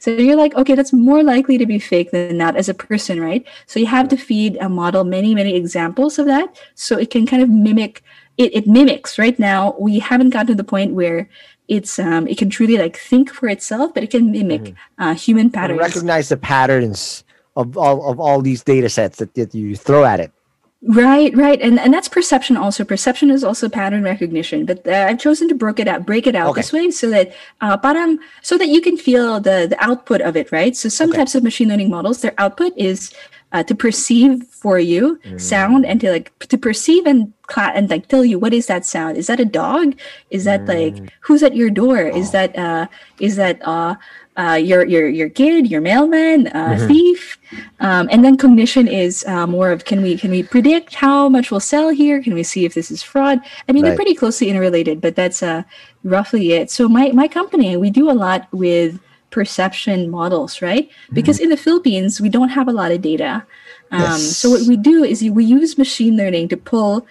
So 0.00 0.10
you're 0.12 0.36
like, 0.36 0.54
okay, 0.54 0.74
that's 0.74 0.92
more 0.92 1.22
likely 1.24 1.58
to 1.58 1.66
be 1.66 1.78
fake 1.80 2.12
than 2.12 2.36
not 2.38 2.54
as 2.56 2.68
a 2.68 2.74
person, 2.74 3.20
right? 3.20 3.44
So 3.66 3.80
you 3.80 3.86
have 3.86 4.08
to 4.10 4.16
feed 4.16 4.56
a 4.60 4.68
model 4.68 5.02
many, 5.04 5.34
many 5.34 5.56
examples 5.56 6.18
of 6.20 6.26
that 6.26 6.56
so 6.76 6.96
it 6.96 7.10
can 7.10 7.26
kind 7.26 7.42
of 7.42 7.48
mimic 7.50 8.02
it, 8.38 8.54
it 8.54 8.66
mimics 8.66 9.18
right 9.18 9.38
now. 9.38 9.74
We 9.78 9.98
haven't 9.98 10.30
gotten 10.30 10.48
to 10.48 10.54
the 10.54 10.64
point 10.64 10.94
where 10.94 11.28
it's 11.68 11.98
um 11.98 12.26
it 12.26 12.38
can 12.38 12.48
truly 12.48 12.78
like 12.78 12.96
think 12.96 13.30
for 13.30 13.48
itself, 13.48 13.92
but 13.94 14.02
it 14.02 14.10
can 14.10 14.30
mimic 14.32 14.74
uh, 14.98 15.14
human 15.14 15.46
And 15.46 15.52
patterns. 15.52 15.80
recognize 15.80 16.28
the 16.30 16.36
patterns 16.38 17.24
of 17.56 17.76
all 17.76 18.10
of 18.10 18.18
all 18.20 18.40
these 18.40 18.62
data 18.64 18.88
sets 18.88 19.18
that, 19.18 19.34
that 19.34 19.54
you 19.54 19.76
throw 19.76 20.04
at 20.04 20.20
it. 20.20 20.32
Right, 20.80 21.36
right, 21.36 21.60
and 21.60 21.80
and 21.80 21.92
that's 21.92 22.06
perception. 22.06 22.56
Also, 22.56 22.84
perception 22.84 23.32
is 23.32 23.42
also 23.42 23.68
pattern 23.68 24.04
recognition. 24.04 24.64
But 24.64 24.86
uh, 24.86 25.06
I've 25.08 25.18
chosen 25.18 25.48
to 25.48 25.54
break 25.56 25.80
it 25.80 25.88
out, 25.88 26.06
break 26.06 26.24
it 26.28 26.36
out 26.36 26.50
Okay. 26.50 26.60
this 26.60 26.72
way, 26.72 26.92
so 26.92 27.10
that 27.10 27.34
uh, 27.60 27.76
parang 27.76 28.20
so 28.42 28.56
that 28.56 28.68
you 28.68 28.80
can 28.80 28.96
feel 28.96 29.40
the 29.40 29.66
the 29.68 29.76
output 29.84 30.20
of 30.20 30.36
it. 30.36 30.52
Right. 30.52 30.76
So 30.76 30.88
some 30.88 31.10
Okay. 31.10 31.18
types 31.18 31.34
of 31.34 31.42
machine 31.42 31.68
learning 31.68 31.90
models, 31.90 32.22
their 32.22 32.34
output 32.38 32.72
is 32.76 33.10
uh, 33.52 33.62
to 33.64 33.74
perceive 33.74 34.44
for 34.44 34.78
you 34.78 35.18
sound 35.38 35.86
and 35.86 36.00
to 36.00 36.10
like 36.10 36.36
to 36.48 36.58
perceive 36.58 37.06
and 37.06 37.32
cla- 37.46 37.72
and 37.74 37.88
like 37.90 38.08
tell 38.08 38.24
you 38.24 38.38
what 38.38 38.52
is 38.52 38.66
that 38.66 38.84
sound? 38.84 39.16
Is 39.16 39.26
that 39.28 39.40
a 39.40 39.44
dog? 39.44 39.94
Is 40.30 40.44
that 40.44 40.66
like 40.66 40.96
who's 41.20 41.42
at 41.42 41.54
your 41.56 41.70
door? 41.70 41.98
Is 42.02 42.30
that 42.32 42.56
uh 42.58 42.86
is 43.20 43.36
that 43.36 43.60
uh 43.66 43.94
uh, 44.38 44.54
your 44.54 44.86
your 44.86 45.08
your 45.08 45.28
kid, 45.28 45.68
your 45.68 45.80
mailman, 45.80 46.46
uh, 46.54 46.78
thief, 46.86 47.38
um, 47.80 48.08
and 48.12 48.24
then 48.24 48.36
cognition 48.36 48.86
is 48.86 49.24
uh, 49.26 49.48
more 49.48 49.72
of 49.72 49.84
can 49.84 50.00
we 50.00 50.16
can 50.16 50.30
we 50.30 50.44
predict 50.44 50.94
how 50.94 51.28
much 51.28 51.50
we'll 51.50 51.58
sell 51.58 51.88
here? 51.90 52.22
Can 52.22 52.34
we 52.34 52.44
see 52.44 52.64
if 52.64 52.72
this 52.74 52.88
is 52.88 53.02
fraud? 53.02 53.40
I 53.68 53.72
mean, 53.72 53.82
Right. 53.82 53.88
they're 53.90 53.96
pretty 53.96 54.14
closely 54.14 54.48
interrelated, 54.48 55.00
but 55.00 55.16
that's 55.16 55.42
uh, 55.42 55.64
roughly 56.04 56.52
it. 56.52 56.70
So 56.70 56.88
my 56.88 57.10
my 57.10 57.26
company, 57.26 57.76
we 57.76 57.90
do 57.90 58.08
a 58.08 58.14
lot 58.14 58.46
with 58.52 59.00
perception 59.30 60.10
models, 60.10 60.62
right? 60.62 60.88
Because 61.12 61.38
in 61.38 61.48
the 61.50 61.56
Philippines, 61.56 62.20
we 62.20 62.28
don't 62.28 62.48
have 62.50 62.68
a 62.68 62.72
lot 62.72 62.90
of 62.90 63.02
data. 63.02 63.44
Um, 63.90 64.18
So 64.18 64.50
what 64.50 64.62
we 64.66 64.76
do 64.76 65.04
is 65.04 65.22
we 65.22 65.44
use 65.44 65.76
machine 65.78 66.16
learning 66.16 66.48
to 66.48 66.56
pull 66.56 67.06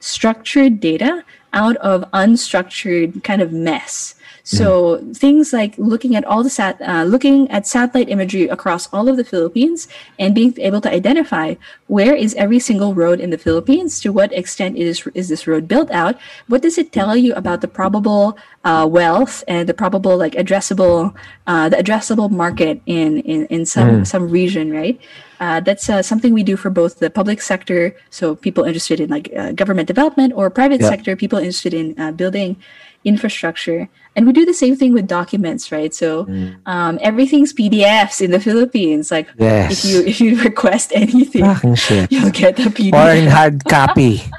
structured 0.00 0.80
data 0.80 1.24
out 1.52 1.76
of 1.78 2.04
unstructured 2.12 3.24
kind 3.24 3.42
of 3.42 3.52
mess. 3.52 4.14
So 4.48 4.96
mm-hmm. 4.96 5.12
things 5.12 5.52
like 5.52 5.76
looking 5.76 6.16
at 6.16 6.24
all 6.24 6.42
the 6.42 6.48
sat, 6.48 6.80
uh, 6.80 7.04
looking 7.04 7.50
at 7.50 7.66
satellite 7.66 8.08
imagery 8.08 8.48
across 8.48 8.88
all 8.94 9.06
of 9.06 9.20
the 9.20 9.24
Philippines 9.24 9.88
and 10.18 10.34
being 10.34 10.56
able 10.56 10.80
to 10.80 10.90
identify 10.90 11.60
where 11.86 12.14
is 12.16 12.32
every 12.34 12.58
single 12.58 12.94
road 12.94 13.20
in 13.20 13.28
the 13.28 13.36
Philippines, 13.36 14.00
to 14.00 14.08
what 14.08 14.32
extent 14.32 14.80
is 14.80 15.06
is 15.12 15.28
this 15.28 15.44
road 15.46 15.68
built 15.68 15.90
out, 15.90 16.16
what 16.48 16.62
does 16.62 16.78
it 16.78 16.96
tell 16.96 17.12
you 17.12 17.34
about 17.34 17.60
the 17.60 17.68
probable 17.68 18.38
uh, 18.64 18.88
wealth 18.88 19.44
and 19.46 19.68
the 19.68 19.76
probable 19.76 20.16
like 20.16 20.32
addressable 20.32 21.12
uh, 21.46 21.68
the 21.68 21.76
addressable 21.76 22.30
market 22.32 22.80
in 22.86 23.20
in, 23.28 23.44
in 23.52 23.66
some 23.66 24.00
mm. 24.00 24.06
some 24.06 24.32
region, 24.32 24.72
right? 24.72 24.96
Uh, 25.40 25.60
that's 25.60 25.92
uh, 25.92 26.00
something 26.00 26.32
we 26.32 26.42
do 26.42 26.56
for 26.56 26.70
both 26.72 27.04
the 27.04 27.10
public 27.10 27.44
sector, 27.44 27.94
so 28.08 28.34
people 28.34 28.64
interested 28.64 28.98
in 28.98 29.10
like 29.12 29.28
uh, 29.36 29.52
government 29.52 29.86
development, 29.86 30.32
or 30.34 30.48
private 30.48 30.80
yep. 30.80 30.88
sector, 30.88 31.14
people 31.14 31.38
interested 31.38 31.74
in 31.74 31.92
uh, 32.00 32.10
building 32.12 32.56
infrastructure. 33.04 33.88
And 34.18 34.26
we 34.26 34.32
do 34.32 34.44
the 34.44 34.52
same 34.52 34.74
thing 34.74 34.92
with 34.92 35.06
documents, 35.06 35.70
right? 35.70 35.94
So 35.94 36.24
mm. 36.24 36.58
um, 36.66 36.98
everything's 37.02 37.52
PDFs 37.52 38.20
in 38.20 38.32
the 38.32 38.40
Philippines. 38.40 39.12
Like 39.12 39.28
yes. 39.38 39.70
if 39.70 39.88
you 39.88 40.02
if 40.02 40.20
you 40.20 40.42
request 40.50 40.90
anything, 40.92 41.44
you'll 42.10 42.34
get 42.34 42.58
a 42.58 42.66
PDF 42.66 42.98
or 42.98 43.14
in 43.14 43.28
hard 43.28 43.64
copy. 43.64 44.22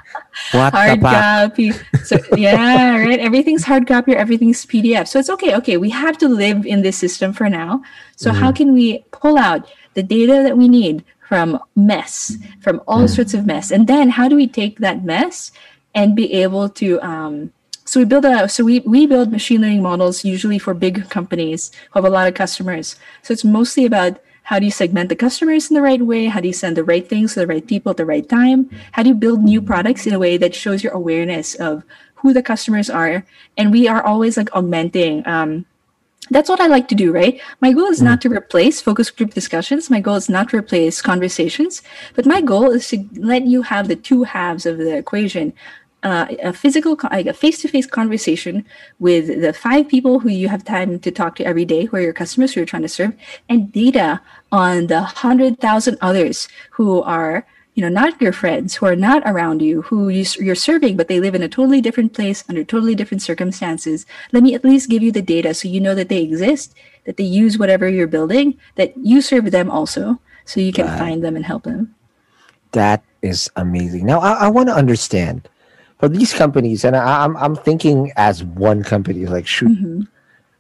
What 0.52 0.74
hard 0.74 1.00
copy. 1.00 1.72
So 2.04 2.20
yeah, 2.36 3.00
right. 3.00 3.20
Everything's 3.20 3.64
hard 3.64 3.88
copy 3.88 4.16
or 4.16 4.18
everything's 4.18 4.66
PDF. 4.66 5.08
So 5.08 5.20
it's 5.20 5.30
okay. 5.30 5.56
Okay, 5.56 5.78
we 5.78 5.90
have 5.92 6.18
to 6.18 6.28
live 6.28 6.66
in 6.66 6.82
this 6.82 6.98
system 6.98 7.32
for 7.32 7.50
now. 7.50 7.82
So 8.18 8.32
mm. 8.32 8.36
how 8.36 8.52
can 8.52 8.74
we 8.74 9.06
pull 9.12 9.38
out 9.38 9.68
the 9.94 10.04
data 10.04 10.44
that 10.44 10.58
we 10.58 10.68
need 10.68 11.06
from 11.24 11.58
mess, 11.76 12.36
from 12.60 12.82
all 12.86 13.04
mm. 13.04 13.16
sorts 13.16 13.34
of 13.34 13.46
mess, 13.46 13.72
and 13.72 13.88
then 13.88 14.10
how 14.10 14.28
do 14.28 14.36
we 14.36 14.48
take 14.48 14.80
that 14.80 15.06
mess 15.06 15.52
and 15.96 16.16
be 16.16 16.34
able 16.34 16.68
to 16.68 17.00
um, 17.02 17.52
so 17.90 18.00
we 18.00 18.06
build 18.06 18.24
a 18.24 18.48
so 18.48 18.64
we 18.64 18.82
we 18.82 19.08
build 19.08 19.32
machine 19.32 19.62
learning 19.62 19.82
models 19.82 20.24
usually 20.24 20.60
for 20.60 20.76
big 20.76 21.10
companies 21.10 21.72
who 21.90 21.98
have 21.98 22.06
a 22.06 22.14
lot 22.14 22.28
of 22.28 22.36
customers. 22.36 22.96
So 23.24 23.34
it's 23.34 23.44
mostly 23.44 23.84
about 23.84 24.22
how 24.44 24.60
do 24.60 24.66
you 24.66 24.72
segment 24.72 25.10
the 25.10 25.16
customers 25.16 25.72
in 25.72 25.74
the 25.74 25.82
right 25.82 26.00
way? 26.00 26.26
How 26.26 26.40
do 26.40 26.46
you 26.46 26.54
send 26.54 26.78
the 26.78 26.84
right 26.84 27.10
things 27.10 27.34
to 27.34 27.40
the 27.40 27.48
right 27.48 27.66
people 27.66 27.90
at 27.90 27.98
the 27.98 28.06
right 28.06 28.30
time? 28.30 28.70
How 28.92 29.02
do 29.02 29.10
you 29.10 29.16
build 29.16 29.42
new 29.42 29.60
products 29.60 30.06
in 30.06 30.14
a 30.14 30.20
way 30.20 30.38
that 30.38 30.54
shows 30.54 30.84
your 30.84 30.94
awareness 30.94 31.56
of 31.56 31.82
who 32.22 32.32
the 32.32 32.44
customers 32.44 32.92
are? 32.92 33.26
And 33.58 33.72
we 33.72 33.88
are 33.88 34.06
always 34.06 34.38
like 34.38 34.56
augmenting. 34.56 35.26
Um, 35.28 35.66
that's 36.30 36.50
what 36.50 36.62
I 36.62 36.68
like 36.68 36.90
to 36.90 36.96
do, 36.96 37.12
right? 37.12 37.42
My 37.60 37.74
goal 37.74 37.88
is 37.88 38.04
not 38.04 38.22
to 38.22 38.30
replace 38.30 38.82
focus 38.82 39.10
group 39.10 39.34
discussions. 39.34 39.90
My 39.90 40.00
goal 40.00 40.16
is 40.16 40.30
not 40.30 40.50
to 40.50 40.58
replace 40.58 41.02
conversations, 41.02 41.82
but 42.14 42.28
my 42.28 42.40
goal 42.40 42.70
is 42.70 42.88
to 42.90 43.04
let 43.16 43.48
you 43.48 43.64
have 43.64 43.88
the 43.88 43.96
two 43.96 44.24
halves 44.26 44.68
of 44.68 44.78
the 44.78 44.96
equation 44.96 45.54
uh, 46.04 46.28
a 46.42 46.54
physical, 46.54 46.98
like 47.12 47.26
a 47.26 47.34
face-to-face 47.34 47.88
conversation 47.88 48.66
with 49.00 49.42
the 49.42 49.54
five 49.54 49.88
people 49.88 50.20
who 50.20 50.30
you 50.30 50.48
have 50.48 50.64
time 50.64 51.00
to 51.00 51.12
talk 51.12 51.36
to 51.36 51.46
every 51.46 51.66
day, 51.66 51.86
who 51.86 51.98
are 51.98 52.02
your 52.02 52.14
customers 52.14 52.54
who 52.54 52.62
you're 52.62 52.66
trying 52.66 52.82
to 52.84 52.90
serve, 52.90 53.14
and 53.48 53.72
data 53.72 54.22
on 54.52 54.88
the 54.88 55.02
hundred 55.02 55.60
thousand 55.60 55.98
others 56.02 56.48
who 56.72 57.02
are, 57.02 57.46
you 57.76 57.82
know, 57.82 57.90
not 57.90 58.22
your 58.22 58.32
friends, 58.34 58.76
who 58.76 58.86
are 58.86 58.96
not 58.96 59.24
around 59.26 59.62
you, 59.62 59.82
who 59.84 60.10
you, 60.10 60.26
you're 60.40 60.56
serving, 60.56 60.98
but 60.98 61.08
they 61.08 61.20
live 61.20 61.36
in 61.36 61.44
a 61.44 61.50
totally 61.50 61.82
different 61.82 62.14
place 62.14 62.44
under 62.50 62.64
totally 62.64 62.96
different 62.96 63.22
circumstances. 63.22 64.06
Let 64.32 64.44
me 64.44 64.54
at 64.54 64.64
least 64.64 64.90
give 64.90 65.04
you 65.04 65.12
the 65.12 65.22
data 65.22 65.54
so 65.54 65.68
you 65.68 65.80
know 65.80 65.96
that 65.96 66.10
they 66.10 66.22
exist, 66.22 66.74
that 67.06 67.18
they 67.18 67.24
use 67.24 67.58
whatever 67.58 67.88
you're 67.90 68.08
building, 68.08 68.58
that 68.76 68.94
you 68.98 69.22
serve 69.22 69.52
them 69.52 69.70
also, 69.70 70.20
so 70.46 70.60
you 70.60 70.74
can 70.74 70.88
find 70.98 71.24
them 71.24 71.36
and 71.36 71.46
help 71.46 71.64
them. 71.64 71.96
That 72.72 73.04
is 73.22 73.50
amazing. 73.56 74.06
Now 74.06 74.20
I, 74.20 74.46
I 74.46 74.48
want 74.48 74.70
to 74.70 74.76
understand 74.76 75.48
for 76.00 76.08
these 76.08 76.34
companies, 76.34 76.86
and 76.86 76.96
I, 76.96 77.26
am 77.26 77.36
I'm, 77.36 77.44
I'm 77.44 77.56
thinking 77.56 78.12
as 78.16 78.44
one 78.44 78.84
company, 78.84 79.26
like 79.26 79.46
shoot, 79.46 79.70
mm-hmm. 79.70 80.02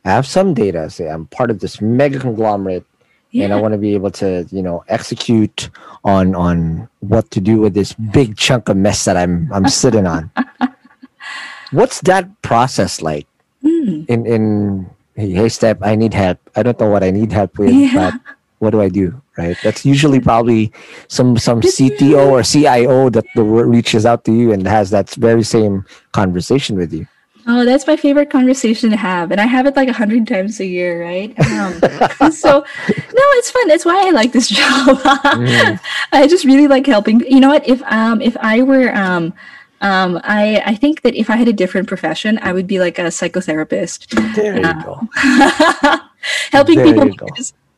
I 0.06 0.11
have 0.11 0.28
some 0.28 0.53
data. 0.53 0.90
Say 0.90 1.10
I'm 1.10 1.26
part 1.28 1.49
of 1.49 1.60
this 1.60 1.82
mega 1.82 2.20
conglomerate, 2.20 2.86
yeah. 3.32 3.45
and 3.45 3.53
I 3.53 3.60
want 3.60 3.74
to 3.74 3.78
be 3.78 3.94
able 3.94 4.11
to 4.11 4.45
you 4.52 4.61
know 4.61 4.84
execute 4.90 5.70
on 6.03 6.36
on 6.36 6.90
what 6.99 7.32
to 7.32 7.40
do 7.40 7.60
with 7.60 7.74
this 7.74 7.94
big 7.94 8.38
chunk 8.38 8.70
of 8.70 8.78
mess 8.78 9.06
that 9.06 9.16
I'm 9.16 9.52
I'm 9.53 9.68
sitting 9.70 10.06
on. 10.06 10.30
What's 11.72 12.02
that 12.02 12.41
process 12.41 13.02
like? 13.02 13.28
Mm. 13.64 14.10
In 14.10 14.26
in 14.26 14.90
hey, 15.16 15.49
Steph, 15.49 15.78
I 15.82 15.95
need 15.95 16.14
help. 16.14 16.38
I 16.56 16.64
don't 16.64 16.80
know 16.80 16.90
what 16.90 17.03
I 17.03 17.11
need 17.11 17.32
help 17.32 17.57
with, 17.57 17.74
yeah. 17.74 17.94
but 17.94 18.36
what 18.60 18.72
do 18.72 18.82
I 18.82 18.90
do? 18.90 19.22
Right. 19.40 19.57
That's 19.64 19.86
usually 19.86 20.20
probably 20.20 20.74
some 21.07 21.38
some 21.38 21.61
CTO 21.61 22.28
or 22.28 22.44
CIO 22.44 23.10
that 23.10 23.24
the 23.36 23.44
reaches 23.44 24.06
out 24.06 24.26
to 24.26 24.34
you 24.34 24.52
and 24.52 24.68
has 24.68 24.90
that 24.90 25.10
very 25.11 25.44
same 25.44 25.86
conversation 26.11 26.76
with 26.76 26.91
you. 26.91 27.07
Oh, 27.48 27.64
that's 27.64 27.88
my 27.88 27.95
favorite 27.95 28.30
conversation 28.30 28.90
to 28.90 28.98
have, 28.98 29.32
and 29.32 29.40
I 29.40 29.45
have 29.45 29.66
it 29.66 29.78
like 29.78 29.88
a 29.88 29.94
hundred 29.94 30.28
times 30.28 30.60
a 30.60 30.66
year, 30.66 31.02
right? 31.02 31.32
Um, 31.40 31.72
so, 32.32 32.60
no, 32.60 33.26
it's 33.40 33.49
fun. 33.49 33.68
That's 33.70 33.86
why 33.86 34.07
I 34.07 34.11
like 34.11 34.34
this 34.34 34.49
job. 34.60 34.99
mm. 34.99 35.80
I 36.11 36.28
just 36.28 36.44
really 36.44 36.68
like 36.68 36.86
helping. 36.86 37.22
You 37.22 37.40
know 37.40 37.48
what? 37.48 37.66
If 37.66 37.82
um 37.84 38.22
if 38.22 38.36
I 38.41 38.61
were 38.61 38.94
um 38.94 39.34
um 39.80 40.20
I 40.26 40.61
I 40.66 40.76
think 40.76 41.02
that 41.03 41.16
if 41.16 41.30
I 41.30 41.38
had 41.38 41.48
a 41.48 41.53
different 41.53 41.88
profession, 41.88 42.40
I 42.41 42.52
would 42.52 42.68
be 42.68 42.78
like 42.78 42.99
a 42.99 43.03
psychotherapist. 43.07 44.11
There 44.36 44.57
you 44.60 44.66
uh, 44.68 44.84
go. 44.84 45.07
helping 46.52 46.76
there 46.76 46.94
people 46.94 47.30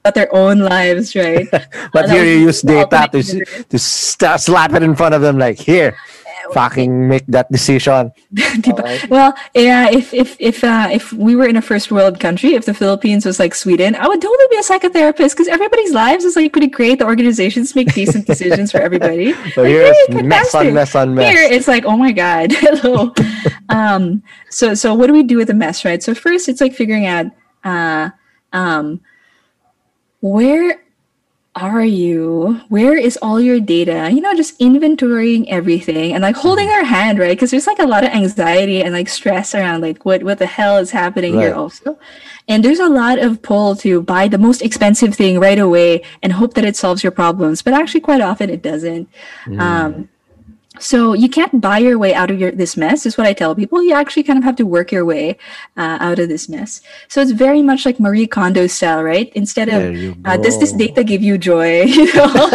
about 0.01 0.15
their 0.15 0.33
own 0.33 0.59
lives, 0.59 1.15
right? 1.15 1.47
but 1.93 2.09
here 2.09 2.25
you 2.25 2.49
use 2.49 2.61
data 2.61 3.09
to, 3.11 3.45
to 3.69 3.79
st- 3.79 4.39
slap 4.39 4.73
it 4.73 4.83
in 4.83 4.95
front 4.95 5.13
of 5.13 5.21
them, 5.21 5.37
like, 5.37 5.57
here, 5.57 5.95
fucking 6.53 7.07
make 7.07 7.25
that 7.27 7.51
decision. 7.51 8.11
right. 8.77 9.09
Well, 9.09 9.33
yeah, 9.55 9.89
if 9.89 10.13
if 10.13 10.35
if 10.39 10.63
uh, 10.63 10.89
if 10.91 11.13
we 11.13 11.35
were 11.35 11.47
in 11.47 11.55
a 11.55 11.61
first 11.61 11.91
world 11.91 12.19
country, 12.19 12.55
if 12.55 12.65
the 12.65 12.73
Philippines 12.73 13.25
was 13.25 13.39
like 13.39 13.55
Sweden, 13.55 13.95
I 13.95 14.07
would 14.07 14.21
totally 14.21 14.47
be 14.49 14.57
a 14.57 14.63
psychotherapist 14.63 15.31
because 15.31 15.47
everybody's 15.47 15.93
lives 15.93 16.25
is 16.25 16.35
like 16.35 16.51
pretty 16.51 16.67
great. 16.67 16.99
The 16.99 17.05
organizations 17.05 17.75
make 17.75 17.93
decent 17.93 18.27
decisions 18.27 18.71
for 18.71 18.79
everybody. 18.79 19.33
So 19.51 19.63
like, 19.63 19.71
here's 19.71 19.97
hey, 20.07 20.21
mess 20.21 20.55
on 20.55 20.73
mess 20.73 20.95
on 20.95 21.15
mess. 21.15 21.29
Here 21.29 21.43
it's 21.43 21.67
like, 21.67 21.85
oh 21.85 21.97
my 21.97 22.11
god, 22.11 22.51
hello. 22.51 23.13
um, 23.69 24.23
so 24.49 24.73
so 24.73 24.93
what 24.93 25.07
do 25.07 25.13
we 25.13 25.23
do 25.23 25.37
with 25.37 25.47
the 25.47 25.53
mess, 25.53 25.83
right? 25.83 26.01
So 26.01 26.13
first, 26.13 26.49
it's 26.49 26.61
like 26.61 26.73
figuring 26.73 27.05
out. 27.05 27.27
Uh, 27.63 28.09
um, 28.53 29.01
where 30.21 30.81
are 31.55 31.83
you? 31.83 32.61
Where 32.69 32.95
is 32.97 33.17
all 33.21 33.41
your 33.41 33.59
data? 33.59 34.09
You 34.11 34.21
know, 34.21 34.33
just 34.33 34.57
inventorying 34.59 35.45
everything 35.49 36.13
and 36.13 36.21
like 36.21 36.35
holding 36.37 36.67
mm-hmm. 36.67 36.79
our 36.79 36.85
hand, 36.85 37.19
right? 37.19 37.31
Because 37.31 37.51
there's 37.51 37.67
like 37.67 37.79
a 37.79 37.85
lot 37.85 38.05
of 38.05 38.11
anxiety 38.11 38.81
and 38.81 38.93
like 38.93 39.09
stress 39.09 39.53
around 39.53 39.81
like 39.81 40.05
what 40.05 40.23
what 40.23 40.39
the 40.39 40.45
hell 40.45 40.77
is 40.77 40.91
happening 40.91 41.35
right. 41.35 41.47
here 41.47 41.55
also. 41.55 41.99
And 42.47 42.63
there's 42.63 42.79
a 42.79 42.87
lot 42.87 43.19
of 43.19 43.41
pull 43.41 43.75
to 43.77 44.01
buy 44.01 44.27
the 44.29 44.37
most 44.37 44.61
expensive 44.61 45.13
thing 45.13 45.39
right 45.39 45.59
away 45.59 46.03
and 46.23 46.31
hope 46.31 46.53
that 46.53 46.63
it 46.63 46.77
solves 46.77 47.03
your 47.03 47.11
problems, 47.11 47.61
but 47.61 47.73
actually 47.73 48.01
quite 48.01 48.21
often 48.21 48.49
it 48.49 48.61
doesn't. 48.61 49.09
Mm. 49.45 49.59
Um, 49.59 50.09
so 50.79 51.13
you 51.13 51.27
can't 51.27 51.59
buy 51.59 51.79
your 51.79 51.97
way 51.99 52.13
out 52.13 52.31
of 52.31 52.39
your 52.39 52.51
this 52.51 52.77
mess 52.77 53.05
is 53.05 53.17
what 53.17 53.27
i 53.27 53.33
tell 53.33 53.53
people. 53.53 53.83
You 53.83 53.93
actually 53.93 54.23
kind 54.23 54.39
of 54.39 54.45
have 54.45 54.55
to 54.55 54.65
work 54.65 54.91
your 54.91 55.03
way 55.03 55.37
uh, 55.75 55.97
out 55.99 56.17
of 56.17 56.29
this 56.29 56.47
mess. 56.47 56.81
So 57.09 57.21
it's 57.21 57.31
very 57.31 57.61
much 57.61 57.85
like 57.85 57.99
marie 57.99 58.25
kondo 58.25 58.67
style 58.67 59.03
right? 59.03 59.31
Instead 59.35 59.67
of 59.67 60.17
uh, 60.25 60.37
does 60.37 60.59
this 60.59 60.71
data 60.71 61.03
give 61.03 61.21
you 61.21 61.37
joy 61.37 61.81
you 61.97 62.13
know? 62.13 62.27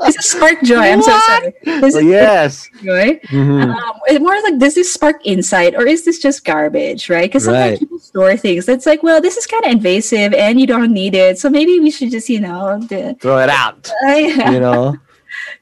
Does 0.00 0.16
it 0.16 0.22
spark 0.22 0.62
joy 0.62 0.90
i'm 0.92 1.02
so 1.02 1.18
sorry. 1.26 1.52
It 1.62 2.04
yes. 2.04 2.68
joy. 2.82 3.20
Mm-hmm. 3.28 3.70
um, 3.70 4.00
it's 4.06 4.20
more 4.20 4.40
like 4.42 4.58
does 4.58 4.74
this 4.74 4.92
spark 4.92 5.16
insight 5.24 5.74
or 5.74 5.86
is 5.86 6.04
this 6.04 6.18
just 6.18 6.44
garbage 6.44 7.08
right? 7.08 7.28
Because 7.28 7.44
sometimes 7.44 7.72
right. 7.72 7.78
people 7.78 7.98
store 7.98 8.36
things. 8.36 8.66
That's 8.66 8.86
like 8.86 9.02
well 9.02 9.20
this 9.20 9.36
is 9.36 9.46
kind 9.46 9.64
of 9.64 9.70
invasive 9.70 10.34
and 10.34 10.58
you 10.60 10.66
don't 10.66 10.92
need 10.92 11.14
it. 11.14 11.38
So 11.38 11.50
maybe 11.50 11.78
we 11.78 11.90
should 11.90 12.10
just 12.10 12.28
you 12.28 12.40
know 12.40 12.80
throw 13.20 13.38
it 13.38 13.48
out. 13.48 13.92
Uh, 14.08 14.12
yeah. 14.12 14.50
you 14.52 14.60
know 14.60 14.96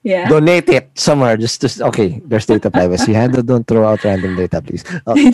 yeah. 0.02 0.28
donate 0.28 0.68
it 0.68 0.90
somewhere. 0.94 1.36
Just, 1.36 1.60
just 1.60 1.80
okay. 1.80 2.20
There's 2.24 2.46
data 2.46 2.70
privacy. 2.70 3.12
Handle, 3.20 3.42
don't 3.42 3.66
throw 3.66 3.86
out 3.86 4.04
random 4.04 4.36
data, 4.36 4.62
please. 4.62 4.84
Oh. 5.06 5.14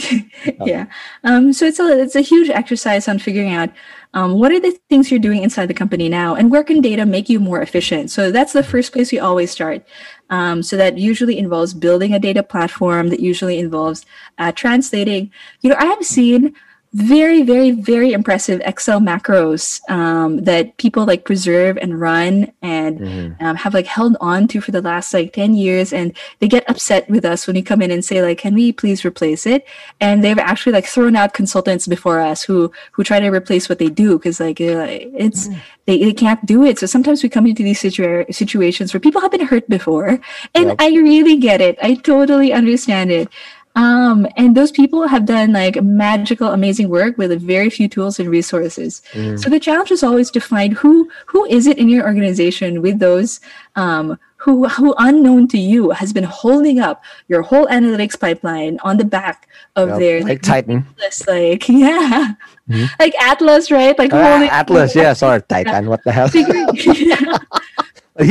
yeah. 0.64 0.86
Um, 1.24 1.52
so 1.52 1.66
it's 1.66 1.78
a 1.78 2.00
it's 2.00 2.16
a 2.16 2.20
huge 2.20 2.50
exercise 2.50 3.08
on 3.08 3.18
figuring 3.18 3.52
out 3.52 3.70
um, 4.14 4.38
what 4.38 4.52
are 4.52 4.60
the 4.60 4.78
things 4.88 5.10
you're 5.10 5.20
doing 5.20 5.42
inside 5.42 5.66
the 5.66 5.74
company 5.74 6.08
now, 6.08 6.34
and 6.34 6.50
where 6.50 6.64
can 6.64 6.80
data 6.80 7.06
make 7.06 7.28
you 7.28 7.40
more 7.40 7.62
efficient. 7.62 8.10
So 8.10 8.30
that's 8.30 8.52
the 8.52 8.62
first 8.62 8.92
place 8.92 9.12
we 9.12 9.18
always 9.18 9.50
start. 9.50 9.86
Um, 10.30 10.62
so 10.62 10.76
that 10.76 10.98
usually 10.98 11.38
involves 11.38 11.74
building 11.74 12.14
a 12.14 12.18
data 12.18 12.42
platform. 12.42 13.08
That 13.08 13.20
usually 13.20 13.58
involves 13.58 14.04
uh, 14.38 14.52
translating. 14.52 15.30
You 15.60 15.70
know, 15.70 15.76
I 15.78 15.86
have 15.86 16.04
seen 16.04 16.54
very, 16.94 17.42
very, 17.42 17.70
very 17.70 18.12
impressive 18.12 18.60
Excel 18.66 19.00
macros 19.00 19.80
um, 19.88 20.44
that 20.44 20.76
people 20.76 21.06
like 21.06 21.24
preserve 21.24 21.78
and 21.78 21.98
run 21.98 22.52
and 22.60 23.00
mm-hmm. 23.00 23.44
um, 23.44 23.56
have 23.56 23.72
like 23.72 23.86
held 23.86 24.14
on 24.20 24.46
to 24.48 24.60
for 24.60 24.72
the 24.72 24.82
last 24.82 25.14
like 25.14 25.32
10 25.32 25.54
years. 25.54 25.94
And 25.94 26.14
they 26.40 26.48
get 26.48 26.68
upset 26.68 27.08
with 27.08 27.24
us 27.24 27.46
when 27.46 27.54
we 27.54 27.62
come 27.62 27.80
in 27.80 27.90
and 27.90 28.04
say 28.04 28.20
like, 28.20 28.38
can 28.38 28.52
we 28.54 28.72
please 28.72 29.06
replace 29.06 29.46
it? 29.46 29.66
And 30.00 30.22
they've 30.22 30.38
actually 30.38 30.72
like 30.72 30.84
thrown 30.84 31.16
out 31.16 31.32
consultants 31.32 31.86
before 31.86 32.20
us 32.20 32.42
who, 32.42 32.70
who 32.92 33.04
try 33.04 33.20
to 33.20 33.28
replace 33.28 33.70
what 33.70 33.78
they 33.78 33.88
do. 33.88 34.18
Cause 34.18 34.38
like 34.38 34.60
uh, 34.60 34.86
it's, 34.86 35.48
mm-hmm. 35.48 35.58
they, 35.86 35.98
they 36.04 36.12
can't 36.12 36.44
do 36.44 36.62
it. 36.62 36.78
So 36.78 36.84
sometimes 36.84 37.22
we 37.22 37.30
come 37.30 37.46
into 37.46 37.62
these 37.62 37.80
situa- 37.80 38.34
situations 38.34 38.92
where 38.92 39.00
people 39.00 39.22
have 39.22 39.30
been 39.30 39.46
hurt 39.46 39.66
before 39.66 40.20
and 40.54 40.66
yep. 40.66 40.76
I 40.78 40.88
really 40.90 41.38
get 41.38 41.62
it. 41.62 41.78
I 41.82 41.94
totally 41.94 42.52
understand 42.52 43.10
it. 43.10 43.30
Um, 43.74 44.26
and 44.36 44.54
those 44.54 44.70
people 44.70 45.08
have 45.08 45.24
done 45.24 45.52
like 45.52 45.82
magical, 45.82 46.48
amazing 46.48 46.88
work 46.88 47.16
with 47.16 47.40
very 47.40 47.70
few 47.70 47.88
tools 47.88 48.20
and 48.20 48.28
resources. 48.28 49.00
Mm. 49.12 49.42
So 49.42 49.48
the 49.48 49.60
challenge 49.60 49.90
is 49.90 50.02
always 50.02 50.30
to 50.32 50.40
find 50.40 50.74
who 50.74 51.10
who 51.26 51.44
is 51.46 51.66
it 51.66 51.78
in 51.78 51.88
your 51.88 52.04
organization 52.04 52.82
with 52.82 52.98
those 52.98 53.40
um, 53.76 54.18
who 54.36 54.68
who 54.68 54.94
unknown 54.98 55.48
to 55.48 55.58
you 55.58 55.90
has 55.90 56.12
been 56.12 56.24
holding 56.24 56.80
up 56.80 57.02
your 57.28 57.42
whole 57.42 57.66
analytics 57.66 58.18
pipeline 58.18 58.78
on 58.82 58.96
the 58.98 59.04
back 59.04 59.48
of 59.76 59.88
yep, 59.88 59.98
their 59.98 60.20
like, 60.22 60.42
Titan, 60.42 60.84
Atlas, 60.90 61.26
like 61.28 61.68
yeah, 61.70 62.34
mm-hmm. 62.68 62.84
like 62.98 63.14
Atlas, 63.22 63.70
right? 63.70 63.96
Like 63.98 64.12
uh, 64.12 64.30
holding, 64.30 64.48
Atlas, 64.50 64.94
yeah, 65.02 65.12
sorry, 65.14 65.40
Titan. 65.42 65.86
What 65.86 66.02
the 66.04 66.12
hell? 66.12 66.28
he 66.28 66.42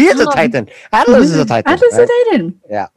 is 0.05 0.19
a 0.19 0.27
um, 0.27 0.33
Titan. 0.33 0.69
Atlas 0.91 1.31
is 1.31 1.37
a 1.37 1.45
Titan. 1.45 1.73
Atlas 1.73 1.93
right? 1.93 2.03
is 2.03 2.09
a 2.09 2.29
Titan. 2.29 2.61
Yeah. 2.69 2.87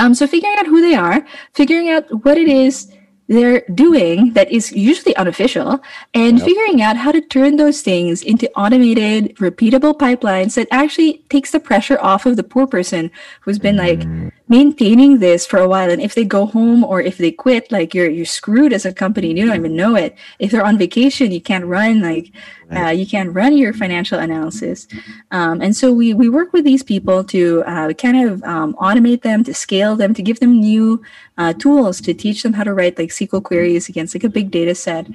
Um, 0.00 0.14
so 0.14 0.26
figuring 0.26 0.56
out 0.58 0.66
who 0.66 0.80
they 0.80 0.94
are, 0.94 1.24
figuring 1.52 1.90
out 1.90 2.24
what 2.24 2.38
it 2.38 2.48
is 2.48 2.90
they're 3.28 3.62
doing 3.72 4.32
that 4.32 4.50
is 4.50 4.72
usually 4.72 5.14
unofficial, 5.14 5.80
and 6.14 6.38
yep. 6.38 6.48
figuring 6.48 6.82
out 6.82 6.96
how 6.96 7.12
to 7.12 7.20
turn 7.20 7.56
those 7.56 7.80
things 7.80 8.22
into 8.22 8.50
automated, 8.56 9.36
repeatable 9.36 9.96
pipelines 9.96 10.56
that 10.56 10.66
actually 10.72 11.24
takes 11.28 11.52
the 11.52 11.60
pressure 11.60 11.96
off 12.00 12.26
of 12.26 12.36
the 12.36 12.42
poor 12.42 12.66
person 12.66 13.08
who's 13.42 13.60
been 13.60 13.76
like 13.76 14.00
mm 14.00 14.32
maintaining 14.50 15.20
this 15.20 15.46
for 15.46 15.58
a 15.58 15.68
while 15.68 15.88
and 15.88 16.02
if 16.02 16.16
they 16.16 16.24
go 16.24 16.44
home 16.44 16.82
or 16.82 17.00
if 17.00 17.16
they 17.18 17.30
quit 17.30 17.70
like 17.70 17.94
you're 17.94 18.10
you're 18.10 18.26
screwed 18.26 18.72
as 18.72 18.84
a 18.84 18.92
company 18.92 19.30
and 19.30 19.38
you 19.38 19.46
don't 19.46 19.54
even 19.54 19.76
know 19.76 19.94
it. 19.94 20.16
If 20.40 20.50
they're 20.50 20.64
on 20.64 20.76
vacation 20.76 21.30
you 21.30 21.40
can't 21.40 21.64
run 21.64 22.02
like 22.02 22.32
uh, 22.74 22.90
you 22.90 23.06
can't 23.06 23.32
run 23.32 23.56
your 23.56 23.72
financial 23.72 24.18
analysis. 24.18 24.88
Um, 25.30 25.60
and 25.62 25.74
so 25.74 25.92
we 25.92 26.14
we 26.14 26.28
work 26.28 26.52
with 26.52 26.64
these 26.64 26.82
people 26.82 27.22
to 27.24 27.62
uh, 27.64 27.92
kind 27.92 28.28
of 28.28 28.42
um, 28.42 28.74
automate 28.74 29.22
them 29.22 29.44
to 29.44 29.54
scale 29.54 29.94
them 29.94 30.14
to 30.14 30.22
give 30.22 30.40
them 30.40 30.58
new 30.58 31.00
uh, 31.38 31.52
tools 31.52 32.00
to 32.02 32.12
teach 32.12 32.42
them 32.42 32.52
how 32.52 32.64
to 32.64 32.74
write 32.74 32.98
like 32.98 33.10
sql 33.10 33.42
queries 33.42 33.88
against 33.88 34.14
like 34.14 34.24
a 34.24 34.28
big 34.28 34.50
data 34.50 34.74
set. 34.74 35.06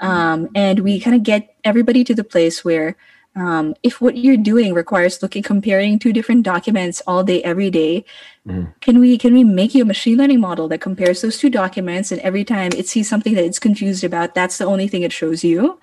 Um, 0.00 0.48
and 0.54 0.80
we 0.80 0.98
kind 0.98 1.14
of 1.14 1.22
get 1.22 1.54
everybody 1.62 2.02
to 2.04 2.14
the 2.14 2.24
place 2.24 2.64
where 2.64 2.96
um, 3.36 3.74
if 3.82 4.00
what 4.00 4.16
you're 4.16 4.36
doing 4.36 4.74
requires 4.74 5.22
looking 5.22 5.42
comparing 5.42 5.98
two 5.98 6.12
different 6.12 6.42
documents 6.42 7.00
all 7.06 7.22
day 7.22 7.42
every 7.42 7.70
day, 7.70 8.04
mm. 8.50 8.80
can 8.80 8.98
we 8.98 9.16
can 9.16 9.32
we 9.32 9.44
make 9.44 9.74
you 9.74 9.82
a 9.82 9.86
machine 9.86 10.18
learning 10.18 10.40
model 10.40 10.68
that 10.68 10.80
compares 10.80 11.20
those 11.22 11.38
two 11.38 11.50
documents 11.50 12.12
and 12.12 12.20
every 12.22 12.44
time 12.44 12.70
it 12.76 12.88
sees 12.88 13.08
something 13.08 13.34
that 13.34 13.44
it's 13.44 13.58
confused 13.58 14.04
about 14.04 14.34
that's 14.34 14.58
the 14.58 14.64
only 14.64 14.88
thing 14.88 15.02
it 15.02 15.12
shows 15.12 15.44
you 15.44 15.78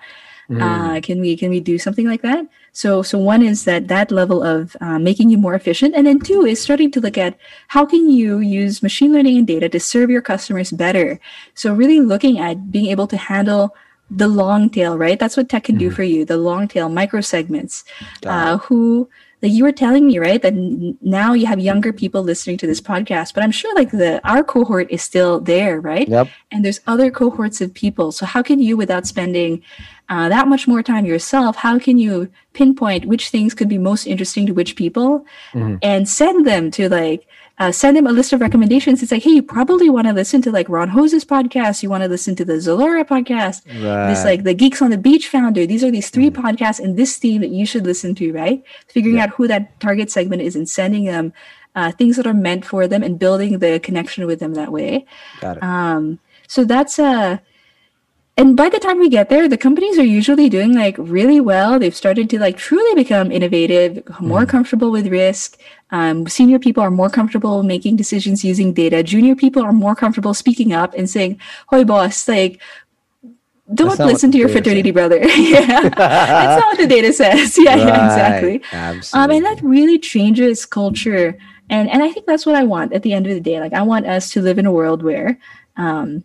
mm. 0.50 0.60
uh, 0.60 1.00
can 1.00 1.20
we 1.20 1.36
can 1.36 1.50
we 1.50 1.60
do 1.60 1.78
something 1.78 2.06
like 2.06 2.22
that 2.22 2.46
so 2.72 3.02
so 3.02 3.18
one 3.18 3.42
is 3.42 3.64
that 3.64 3.88
that 3.88 4.10
level 4.10 4.42
of 4.42 4.76
uh, 4.80 4.98
making 4.98 5.30
you 5.30 5.38
more 5.38 5.54
efficient 5.54 5.94
and 5.94 6.06
then 6.06 6.20
two 6.20 6.44
is 6.44 6.60
starting 6.60 6.90
to 6.90 7.00
look 7.00 7.18
at 7.18 7.36
how 7.68 7.84
can 7.84 8.10
you 8.10 8.38
use 8.38 8.82
machine 8.82 9.12
learning 9.12 9.38
and 9.38 9.46
data 9.46 9.68
to 9.68 9.80
serve 9.80 10.10
your 10.10 10.22
customers 10.22 10.70
better 10.70 11.18
so 11.54 11.74
really 11.74 12.00
looking 12.00 12.38
at 12.38 12.70
being 12.70 12.86
able 12.86 13.06
to 13.06 13.16
handle 13.16 13.74
the 14.10 14.28
long 14.28 14.70
tail, 14.70 14.96
right? 14.96 15.18
That's 15.18 15.36
what 15.36 15.48
tech 15.48 15.64
can 15.64 15.74
mm-hmm. 15.74 15.88
do 15.88 15.90
for 15.90 16.02
you. 16.02 16.24
The 16.24 16.36
long 16.36 16.68
tail, 16.68 16.88
micro 16.88 17.20
segments, 17.20 17.84
uh, 18.24 18.58
who 18.58 19.08
like 19.42 19.52
you 19.52 19.64
were 19.64 19.72
telling 19.72 20.06
me, 20.06 20.18
right? 20.18 20.42
That 20.42 20.54
n- 20.54 20.98
now 21.00 21.32
you 21.32 21.46
have 21.46 21.60
younger 21.60 21.92
people 21.92 22.22
listening 22.22 22.56
to 22.58 22.66
this 22.66 22.80
podcast, 22.80 23.34
but 23.34 23.42
I'm 23.42 23.50
sure 23.50 23.74
like 23.74 23.90
the 23.90 24.20
our 24.28 24.42
cohort 24.42 24.90
is 24.90 25.02
still 25.02 25.40
there, 25.40 25.80
right? 25.80 26.08
Yep. 26.08 26.28
And 26.50 26.64
there's 26.64 26.80
other 26.86 27.10
cohorts 27.10 27.60
of 27.60 27.72
people. 27.72 28.12
So 28.12 28.26
how 28.26 28.42
can 28.42 28.58
you, 28.58 28.76
without 28.76 29.06
spending 29.06 29.62
uh, 30.08 30.28
that 30.28 30.48
much 30.48 30.66
more 30.66 30.82
time 30.82 31.04
yourself, 31.04 31.56
how 31.56 31.78
can 31.78 31.98
you 31.98 32.30
pinpoint 32.52 33.04
which 33.04 33.28
things 33.28 33.54
could 33.54 33.68
be 33.68 33.78
most 33.78 34.06
interesting 34.06 34.46
to 34.46 34.52
which 34.52 34.74
people, 34.74 35.24
mm-hmm. 35.52 35.76
and 35.82 36.08
send 36.08 36.46
them 36.46 36.70
to 36.72 36.88
like 36.88 37.26
uh, 37.58 37.72
send 37.72 37.96
them 37.96 38.06
a 38.06 38.12
list 38.12 38.32
of 38.32 38.40
recommendations. 38.40 39.02
It's 39.02 39.10
like, 39.10 39.24
hey, 39.24 39.30
you 39.30 39.42
probably 39.42 39.88
want 39.90 40.06
to 40.06 40.12
listen 40.12 40.40
to 40.42 40.52
like 40.52 40.68
Ron 40.68 40.88
Hose's 40.88 41.24
podcast. 41.24 41.82
You 41.82 41.90
want 41.90 42.04
to 42.04 42.08
listen 42.08 42.36
to 42.36 42.44
the 42.44 42.54
Zalora 42.54 43.04
podcast. 43.04 43.66
Right. 43.66 44.08
This 44.08 44.24
like 44.24 44.44
the 44.44 44.54
Geeks 44.54 44.80
on 44.80 44.90
the 44.90 44.98
Beach 44.98 45.28
founder. 45.28 45.66
These 45.66 45.82
are 45.82 45.90
these 45.90 46.10
3 46.10 46.30
mm 46.30 46.36
podcasts 46.36 46.80
in 46.80 46.94
this 46.96 47.16
theme 47.16 47.40
that 47.40 47.50
you 47.50 47.66
should 47.66 47.84
listen 47.84 48.14
to, 48.16 48.32
right? 48.32 48.62
Figuring 48.86 49.16
yeah. 49.16 49.24
out 49.24 49.30
who 49.30 49.48
that 49.48 49.78
target 49.80 50.10
segment 50.10 50.42
is 50.42 50.54
and 50.54 50.68
sending 50.68 51.04
them 51.04 51.32
uh, 51.74 51.90
things 51.92 52.16
that 52.16 52.26
are 52.26 52.34
meant 52.34 52.64
for 52.64 52.86
them 52.86 53.02
and 53.02 53.18
building 53.18 53.58
the 53.58 53.80
connection 53.80 54.26
with 54.26 54.40
them 54.40 54.54
that 54.54 54.70
way. 54.70 55.06
Got 55.40 55.56
it. 55.56 55.62
Um, 55.62 56.20
so 56.46 56.64
that's 56.64 56.98
a 56.98 57.04
uh, 57.04 57.38
and 58.38 58.56
by 58.56 58.68
the 58.68 58.78
time 58.78 58.98
we 58.98 59.08
get 59.08 59.28
there 59.28 59.48
the 59.48 59.58
companies 59.58 59.98
are 59.98 60.04
usually 60.04 60.48
doing 60.48 60.72
like 60.72 60.96
really 60.98 61.40
well. 61.40 61.78
They've 61.78 61.94
started 61.94 62.30
to 62.30 62.38
like 62.38 62.56
truly 62.56 62.94
become 62.94 63.32
innovative 63.32 64.02
more 64.20 64.44
mm. 64.46 64.48
comfortable 64.48 64.90
with 64.90 65.08
risk. 65.08 65.58
Um, 65.90 66.26
senior 66.28 66.58
people 66.58 66.82
are 66.82 66.90
more 66.90 67.10
comfortable 67.10 67.62
making 67.62 67.96
decisions 67.96 68.44
using 68.44 68.72
data. 68.72 69.02
Junior 69.02 69.34
people 69.34 69.62
are 69.62 69.72
more 69.72 69.96
comfortable 69.96 70.34
speaking 70.34 70.72
up 70.72 70.94
and 70.94 71.10
saying 71.10 71.40
"Hoy, 71.66 71.84
boss 71.84 72.28
like 72.28 72.60
don't 73.74 73.98
listen 73.98 74.32
to 74.32 74.38
your 74.38 74.48
fraternity 74.48 74.92
brother. 74.92 75.20
Yeah. 75.28 75.88
That's 75.88 76.60
not 76.60 76.68
what 76.70 76.78
the 76.78 76.86
data 76.86 77.12
says. 77.12 77.58
Yeah, 77.60 77.74
right. 77.74 77.78
yeah 77.78 78.06
exactly. 78.06 78.62
Absolutely. 78.72 79.24
Um, 79.24 79.30
and 79.36 79.44
that 79.44 79.62
really 79.62 79.98
changes 79.98 80.64
culture. 80.64 81.36
And 81.70 81.90
and 81.90 82.02
i 82.02 82.10
think 82.10 82.24
that's 82.24 82.46
what 82.46 82.54
i 82.54 82.64
want 82.64 82.94
at 82.94 83.02
the 83.02 83.12
end 83.12 83.26
of 83.26 83.34
the 83.34 83.40
day. 83.40 83.58
Like 83.60 83.74
i 83.74 83.82
want 83.82 84.06
us 84.06 84.30
to 84.30 84.40
live 84.40 84.58
in 84.58 84.66
a 84.66 84.72
world 84.72 85.02
where 85.02 85.38
um, 85.76 86.24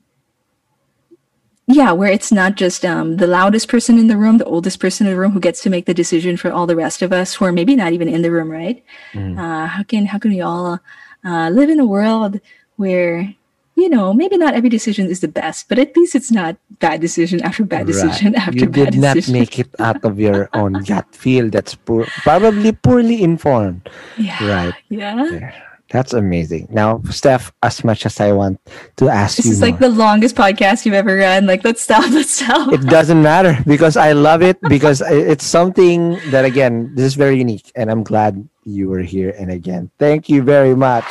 yeah 1.68 1.92
where 1.92 2.12
it's 2.12 2.32
not 2.32 2.56
just 2.56 2.84
um, 2.86 3.18
the 3.18 3.28
loudest 3.28 3.70
person 3.70 3.98
in 3.98 4.08
the 4.08 4.18
room 4.18 4.38
the 4.38 4.46
oldest 4.46 4.80
person 4.80 5.08
in 5.08 5.14
the 5.14 5.20
room 5.20 5.32
who 5.32 5.40
gets 5.40 5.62
to 5.62 5.70
make 5.70 5.86
the 5.86 5.94
decision 5.94 6.38
for 6.38 6.52
all 6.52 6.68
the 6.68 6.76
rest 6.76 7.02
of 7.02 7.14
us 7.14 7.36
who 7.36 7.46
are 7.46 7.52
maybe 7.52 7.76
not 7.76 7.94
even 7.94 8.08
in 8.08 8.22
the 8.22 8.32
room 8.32 8.50
right 8.50 8.84
mm. 9.14 9.38
uh, 9.38 9.68
how 9.68 9.84
can 9.84 10.06
how 10.06 10.18
can 10.18 10.32
we 10.32 10.42
all 10.42 10.80
uh, 11.26 11.50
live 11.50 11.70
in 11.70 11.80
a 11.80 11.86
world 11.86 12.40
where 12.76 13.34
you 13.76 13.90
know 13.90 14.14
maybe 14.14 14.38
not 14.38 14.54
every 14.54 14.70
decision 14.70 15.08
is 15.08 15.22
the 15.22 15.28
best 15.28 15.70
but 15.70 15.80
at 15.80 15.96
least 15.96 16.16
it's 16.16 16.32
not 16.32 16.58
bad 16.80 17.02
decision 17.02 17.42
after 17.42 17.64
bad 17.64 17.88
decision 17.88 18.34
right. 18.34 18.42
after 18.48 18.60
you 18.60 18.70
bad 18.70 18.92
did 18.92 19.00
not 19.00 19.16
decision. 19.16 19.40
make 19.40 19.60
it 19.60 19.70
out 19.80 20.04
of 20.04 20.20
your 20.20 20.50
own 20.54 20.74
gut 20.84 21.08
feel 21.16 21.50
that's 21.50 21.76
poor, 21.76 22.06
probably 22.24 22.72
poorly 22.72 23.24
informed 23.24 23.90
yeah 24.18 24.46
right 24.46 24.76
yeah 24.90 25.16
there. 25.16 25.73
That's 25.94 26.12
amazing. 26.12 26.70
Now, 26.72 27.06
Steph, 27.12 27.54
as 27.62 27.84
much 27.84 28.08
as 28.08 28.20
I 28.20 28.32
want 28.32 28.60
to 28.98 29.10
ask 29.10 29.38
this 29.38 29.46
you, 29.46 29.52
this 29.52 29.58
is 29.58 29.62
more, 29.62 29.70
like 29.70 29.80
the 29.80 29.94
longest 29.94 30.36
podcast 30.36 30.88
you've 30.88 30.98
ever 30.98 31.16
run. 31.18 31.46
Like, 31.46 31.64
let's 31.64 31.82
stop. 31.82 32.10
Let's 32.10 32.32
stop. 32.32 32.74
It 32.74 32.82
doesn't 32.90 33.22
matter 33.22 33.62
because 33.68 33.96
I 33.96 34.14
love 34.14 34.42
it 34.42 34.58
because 34.68 35.02
it's 35.06 35.46
something 35.46 36.18
that 36.34 36.46
again, 36.46 36.90
this 36.96 37.06
is 37.06 37.14
very 37.14 37.38
unique, 37.38 37.72
and 37.76 37.92
I'm 37.92 38.02
glad 38.02 38.42
you 38.66 38.90
were 38.90 39.06
here. 39.06 39.36
And 39.38 39.52
again, 39.52 39.92
thank 40.00 40.30
you 40.30 40.42
very 40.42 40.76
much 40.76 41.06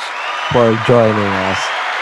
for 0.51 0.75
joining 0.85 1.31
us. 1.47 1.59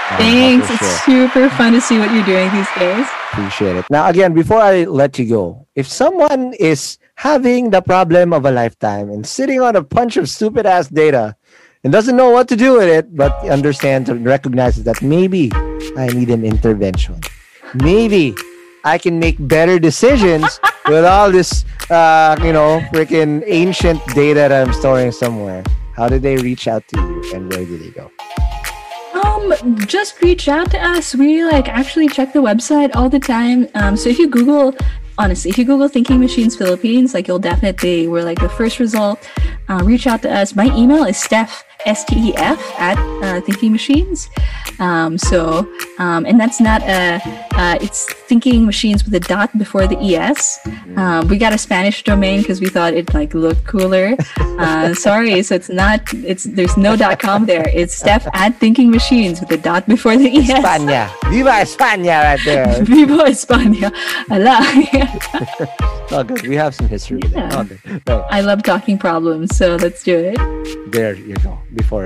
Uh, 0.10 0.18
Thanks. 0.18 0.68
It's 0.72 1.06
super 1.06 1.49
fun 1.52 1.74
to 1.74 1.82
see 1.82 1.99
what 1.99 2.12
you're 2.12 2.26
doing 2.26 2.49
these 2.52 2.68
days. 2.80 3.06
Appreciate 3.32 3.76
it. 3.76 3.86
Now, 3.91 4.10
again, 4.10 4.34
before 4.34 4.58
I 4.58 4.86
let 4.86 5.20
you 5.20 5.30
go, 5.30 5.68
if 5.76 5.86
someone 5.88 6.53
is 6.58 6.98
having 7.14 7.70
the 7.70 7.82
problem 7.82 8.34
of 8.34 8.44
a 8.44 8.52
lifetime 8.52 9.12
and 9.12 9.26
sitting 9.26 9.62
on 9.62 9.76
a 9.76 9.84
bunch 9.84 10.18
of 10.18 10.28
stupid 10.28 10.66
ass 10.66 10.88
data 10.88 11.38
and 11.84 11.91
doesn't 11.91 12.16
know 12.16 12.30
what 12.30 12.48
to 12.49 12.56
do 12.56 12.74
with 12.78 12.88
it, 12.88 13.16
but 13.16 13.34
understands 13.49 14.10
and 14.10 14.26
recognizes 14.26 14.84
that 14.84 15.02
maybe 15.02 15.52
I 15.98 16.08
need 16.08 16.30
an 16.30 16.45
intervention. 16.45 17.20
Maybe 17.74 18.36
I 18.84 18.98
can 18.98 19.20
make 19.20 19.36
better 19.40 19.80
decisions 19.80 20.60
with 20.88 21.06
all 21.06 21.32
this, 21.32 21.66
uh, 21.90 22.36
you 22.44 22.53
know, 22.53 22.82
freaking 22.94 23.44
ancient 23.48 24.06
data 24.08 24.48
that 24.48 24.68
I'm 24.68 24.74
storing 24.74 25.12
somewhere. 25.12 25.64
How 25.95 26.08
did 26.08 26.22
they 26.22 26.38
reach 26.38 26.68
out 26.68 26.88
to 26.90 26.99
you 26.99 27.34
and 27.34 27.52
where 27.52 27.66
did 27.66 27.82
they 27.82 27.90
go? 27.90 28.12
Um, 29.14 29.78
just 29.88 30.22
reach 30.22 30.48
out 30.48 30.72
to 30.72 30.80
us. 30.80 31.16
We 31.16 31.44
like 31.44 31.68
actually 31.68 32.08
check 32.08 32.34
the 32.34 32.41
website 32.41 32.95
all 32.95 33.10
the 33.10 33.20
time. 33.20 33.68
Um, 33.76 33.98
so 33.98 34.10
if 34.10 34.20
you 34.20 34.30
Google 34.30 34.76
honestly, 35.18 35.52
if 35.52 35.58
you 35.58 35.66
Google 35.66 35.88
Thinking 35.88 36.20
Machines 36.20 36.56
Philippines, 36.56 37.14
like 37.14 37.28
you'll 37.28 37.40
definitely, 37.40 38.08
we're 38.08 38.24
like 38.24 38.40
the 38.40 38.49
first 38.49 38.80
result. 38.80 39.20
Uh, 39.70 39.82
reach 39.84 40.08
out 40.08 40.22
to 40.24 40.34
us. 40.34 40.56
My 40.56 40.76
email 40.76 41.03
is 41.03 41.18
Steph 41.18 41.64
S-T-E-F 41.86 42.80
at 42.80 42.98
uh, 43.24 43.41
Thinking 43.41 43.72
Machines. 43.72 44.30
Um, 44.80 45.18
so, 45.18 45.68
um, 45.99 46.26
and 46.26 46.40
that's 46.40 46.60
not 46.60 46.82
a, 46.84 47.22
uh, 47.53 47.78
it's 47.82 48.14
thinking 48.32 48.66
machines 48.66 49.03
with 49.03 49.14
a 49.14 49.20
dot 49.20 49.49
before 49.58 49.86
the 49.88 49.99
es. 50.16 50.58
Um, 50.95 51.28
we 51.28 51.36
got 51.38 51.52
a 51.52 51.58
Spanish 51.58 52.02
domain 52.12 52.40
because 52.40 52.62
we 52.62 52.70
thought 52.76 52.94
it 52.94 53.14
like 53.14 53.34
looked 53.34 53.66
cooler. 53.68 54.16
Uh, 54.40 54.94
sorry, 55.08 55.44
so 55.44 55.56
it's 55.60 55.68
not. 55.68 55.99
It's 56.32 56.45
there's 56.45 56.78
no 56.78 56.95
dot 56.95 57.20
com 57.20 57.45
there. 57.45 57.68
It's 57.82 57.94
Steph 57.94 58.26
at 58.34 58.52
thinking 58.64 58.90
machines 58.90 59.41
with 59.41 59.52
a 59.52 59.58
dot 59.58 59.84
before 59.86 60.16
the 60.16 60.30
es. 60.38 60.48
España. 60.49 61.03
Viva 61.30 61.56
España 61.68 62.16
right 62.24 62.44
there. 62.45 62.72
Viva 62.91 63.26
España. 63.36 63.90
Ala. 64.36 64.58
Oh, 66.14 66.26
good. 66.26 66.45
We 66.45 66.56
have 66.56 66.76
some 66.76 66.90
history 66.90 67.22
Yeah. 67.30 67.49
Oh, 67.53 67.64
good. 67.64 67.80
Right. 68.06 68.26
I 68.38 68.41
love 68.41 68.64
talking 68.64 68.98
problems, 68.98 69.56
so 69.56 69.78
let's 69.78 70.03
do 70.03 70.18
it. 70.18 70.36
There 70.91 71.16
you 71.16 71.36
go. 71.36 71.58
Before 71.74 72.03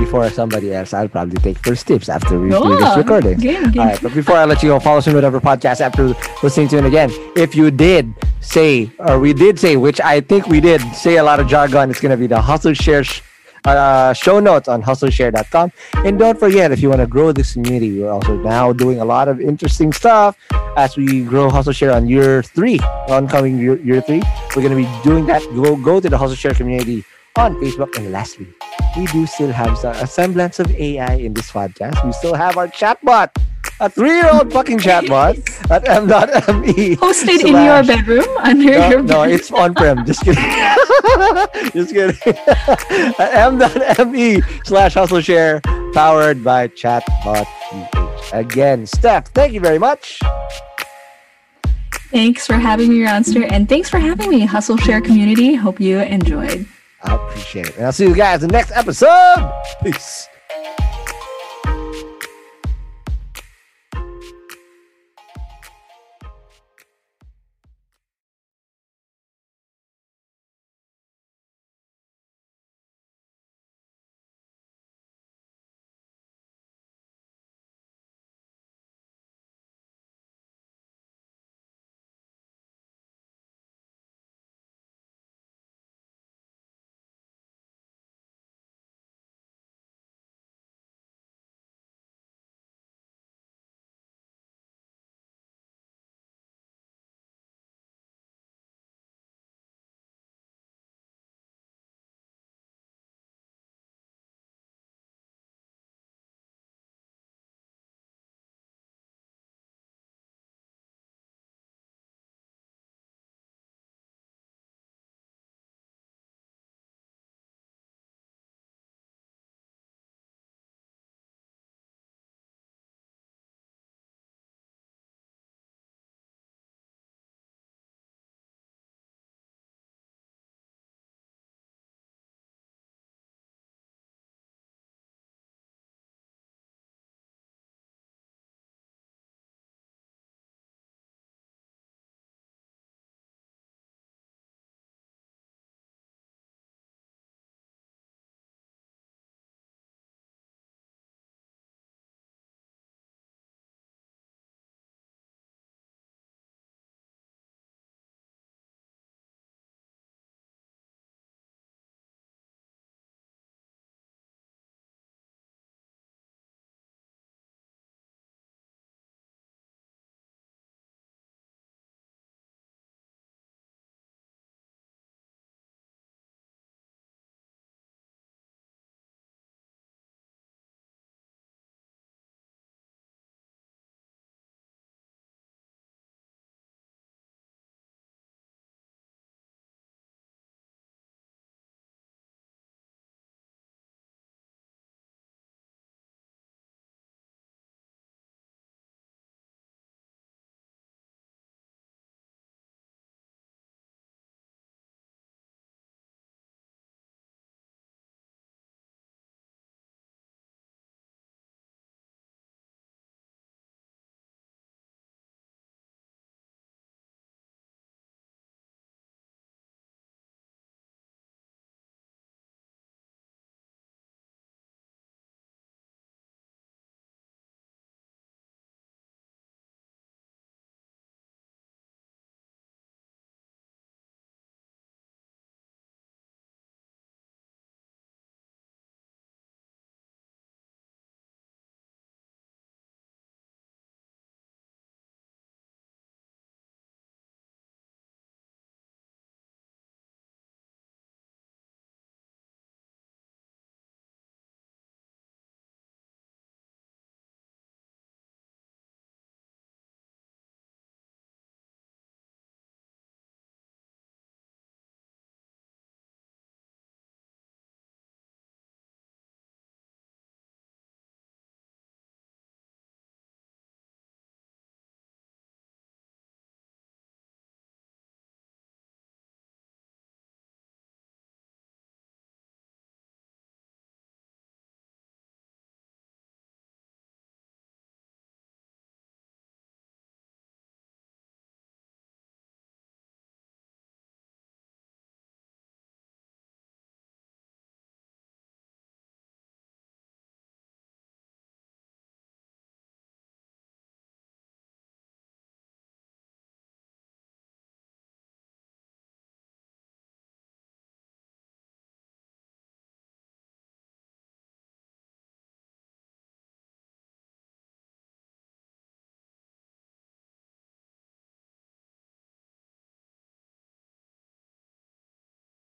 before 0.00 0.28
somebody 0.30 0.74
else, 0.74 0.92
I'll 0.94 1.08
probably 1.08 1.36
take 1.38 1.58
first 1.58 1.86
tips 1.86 2.08
after 2.08 2.40
we 2.40 2.48
do 2.50 2.76
this 2.76 2.96
recording. 2.96 3.38
game, 3.38 3.70
game. 3.70 3.80
All 3.80 3.86
right, 3.86 4.02
but 4.02 4.14
before 4.14 4.36
I 4.36 4.46
let 4.46 4.62
you 4.62 4.70
go, 4.70 4.80
follow 4.80 4.98
us 4.98 5.06
on 5.06 5.14
whatever 5.14 5.40
podcast 5.40 5.80
after 5.80 6.14
listening 6.42 6.68
to 6.68 6.78
it 6.78 6.86
again. 6.86 7.10
If 7.36 7.54
you 7.54 7.70
did 7.70 8.12
say, 8.40 8.90
or 8.98 9.20
we 9.20 9.32
did 9.32 9.58
say, 9.58 9.76
which 9.76 10.00
I 10.00 10.20
think 10.20 10.46
we 10.46 10.60
did 10.60 10.80
say 10.94 11.18
a 11.18 11.22
lot 11.22 11.38
of 11.38 11.46
jargon, 11.48 11.90
it's 11.90 12.00
going 12.00 12.10
to 12.10 12.16
be 12.16 12.26
the 12.26 12.40
Hustle 12.40 12.72
Share 12.72 13.04
sh- 13.04 13.20
uh, 13.66 14.14
show 14.14 14.40
notes 14.40 14.68
on 14.68 14.82
hustleshare.com. 14.82 15.70
And 15.96 16.18
don't 16.18 16.38
forget, 16.38 16.72
if 16.72 16.80
you 16.80 16.88
want 16.88 17.02
to 17.02 17.06
grow 17.06 17.30
this 17.30 17.52
community, 17.52 18.00
we're 18.00 18.10
also 18.10 18.36
now 18.38 18.72
doing 18.72 19.00
a 19.00 19.04
lot 19.04 19.28
of 19.28 19.38
interesting 19.38 19.92
stuff 19.92 20.34
as 20.78 20.96
we 20.96 21.22
grow 21.24 21.50
Hustle 21.50 21.74
Share 21.74 21.92
on 21.92 22.08
year 22.08 22.42
three, 22.42 22.78
oncoming 23.08 23.58
year, 23.58 23.76
year 23.80 24.00
three. 24.00 24.22
We're 24.56 24.62
going 24.62 24.76
to 24.76 24.82
be 24.82 25.02
doing 25.04 25.26
that. 25.26 25.42
Go, 25.54 25.76
go 25.76 26.00
to 26.00 26.08
the 26.08 26.16
Hustle 26.16 26.36
Share 26.36 26.54
community 26.54 27.04
on 27.40 27.56
Facebook. 27.56 27.96
And 27.96 28.12
lastly, 28.12 28.46
we 28.96 29.06
do 29.06 29.26
still 29.26 29.50
have 29.52 29.82
a 29.84 30.06
semblance 30.06 30.58
of 30.60 30.70
AI 30.74 31.14
in 31.14 31.34
this 31.34 31.50
podcast. 31.50 32.04
We 32.04 32.12
still 32.12 32.34
have 32.34 32.56
our 32.58 32.68
chatbot, 32.68 33.30
a 33.80 33.88
three-year-old 33.88 34.52
fucking 34.52 34.78
chatbot 34.78 35.40
at 35.70 35.88
m.me. 35.88 36.96
Hosted 36.96 37.40
in 37.40 37.56
your 37.64 37.82
bedroom 37.82 38.28
under 38.38 38.78
No, 38.78 38.90
your 38.90 39.02
no, 39.02 39.22
it's 39.22 39.50
on-prem. 39.50 40.04
Just 40.04 40.22
kidding. 40.22 40.44
Just 41.72 41.92
kidding. 41.94 42.18
at 43.18 43.30
m.me 43.34 44.42
slash 44.64 44.94
hustle 44.94 45.20
share 45.20 45.60
powered 45.94 46.44
by 46.44 46.68
chatbot 46.68 47.46
Again, 48.32 48.86
Steph, 48.86 49.28
thank 49.28 49.52
you 49.54 49.60
very 49.60 49.78
much. 49.78 50.20
Thanks 52.10 52.46
for 52.46 52.54
having 52.54 52.90
me, 52.90 52.98
Ronster, 53.00 53.50
and 53.50 53.68
thanks 53.68 53.88
for 53.88 53.98
having 53.98 54.30
me, 54.30 54.40
Hustle 54.40 54.76
Share 54.76 55.00
community. 55.00 55.54
Hope 55.54 55.80
you 55.80 55.98
enjoyed. 56.00 56.66
I 57.02 57.14
appreciate 57.14 57.68
it. 57.68 57.76
And 57.76 57.86
I'll 57.86 57.92
see 57.92 58.06
you 58.06 58.14
guys 58.14 58.42
in 58.42 58.48
the 58.48 58.52
next 58.52 58.72
episode. 58.72 59.52
Peace. 59.82 60.29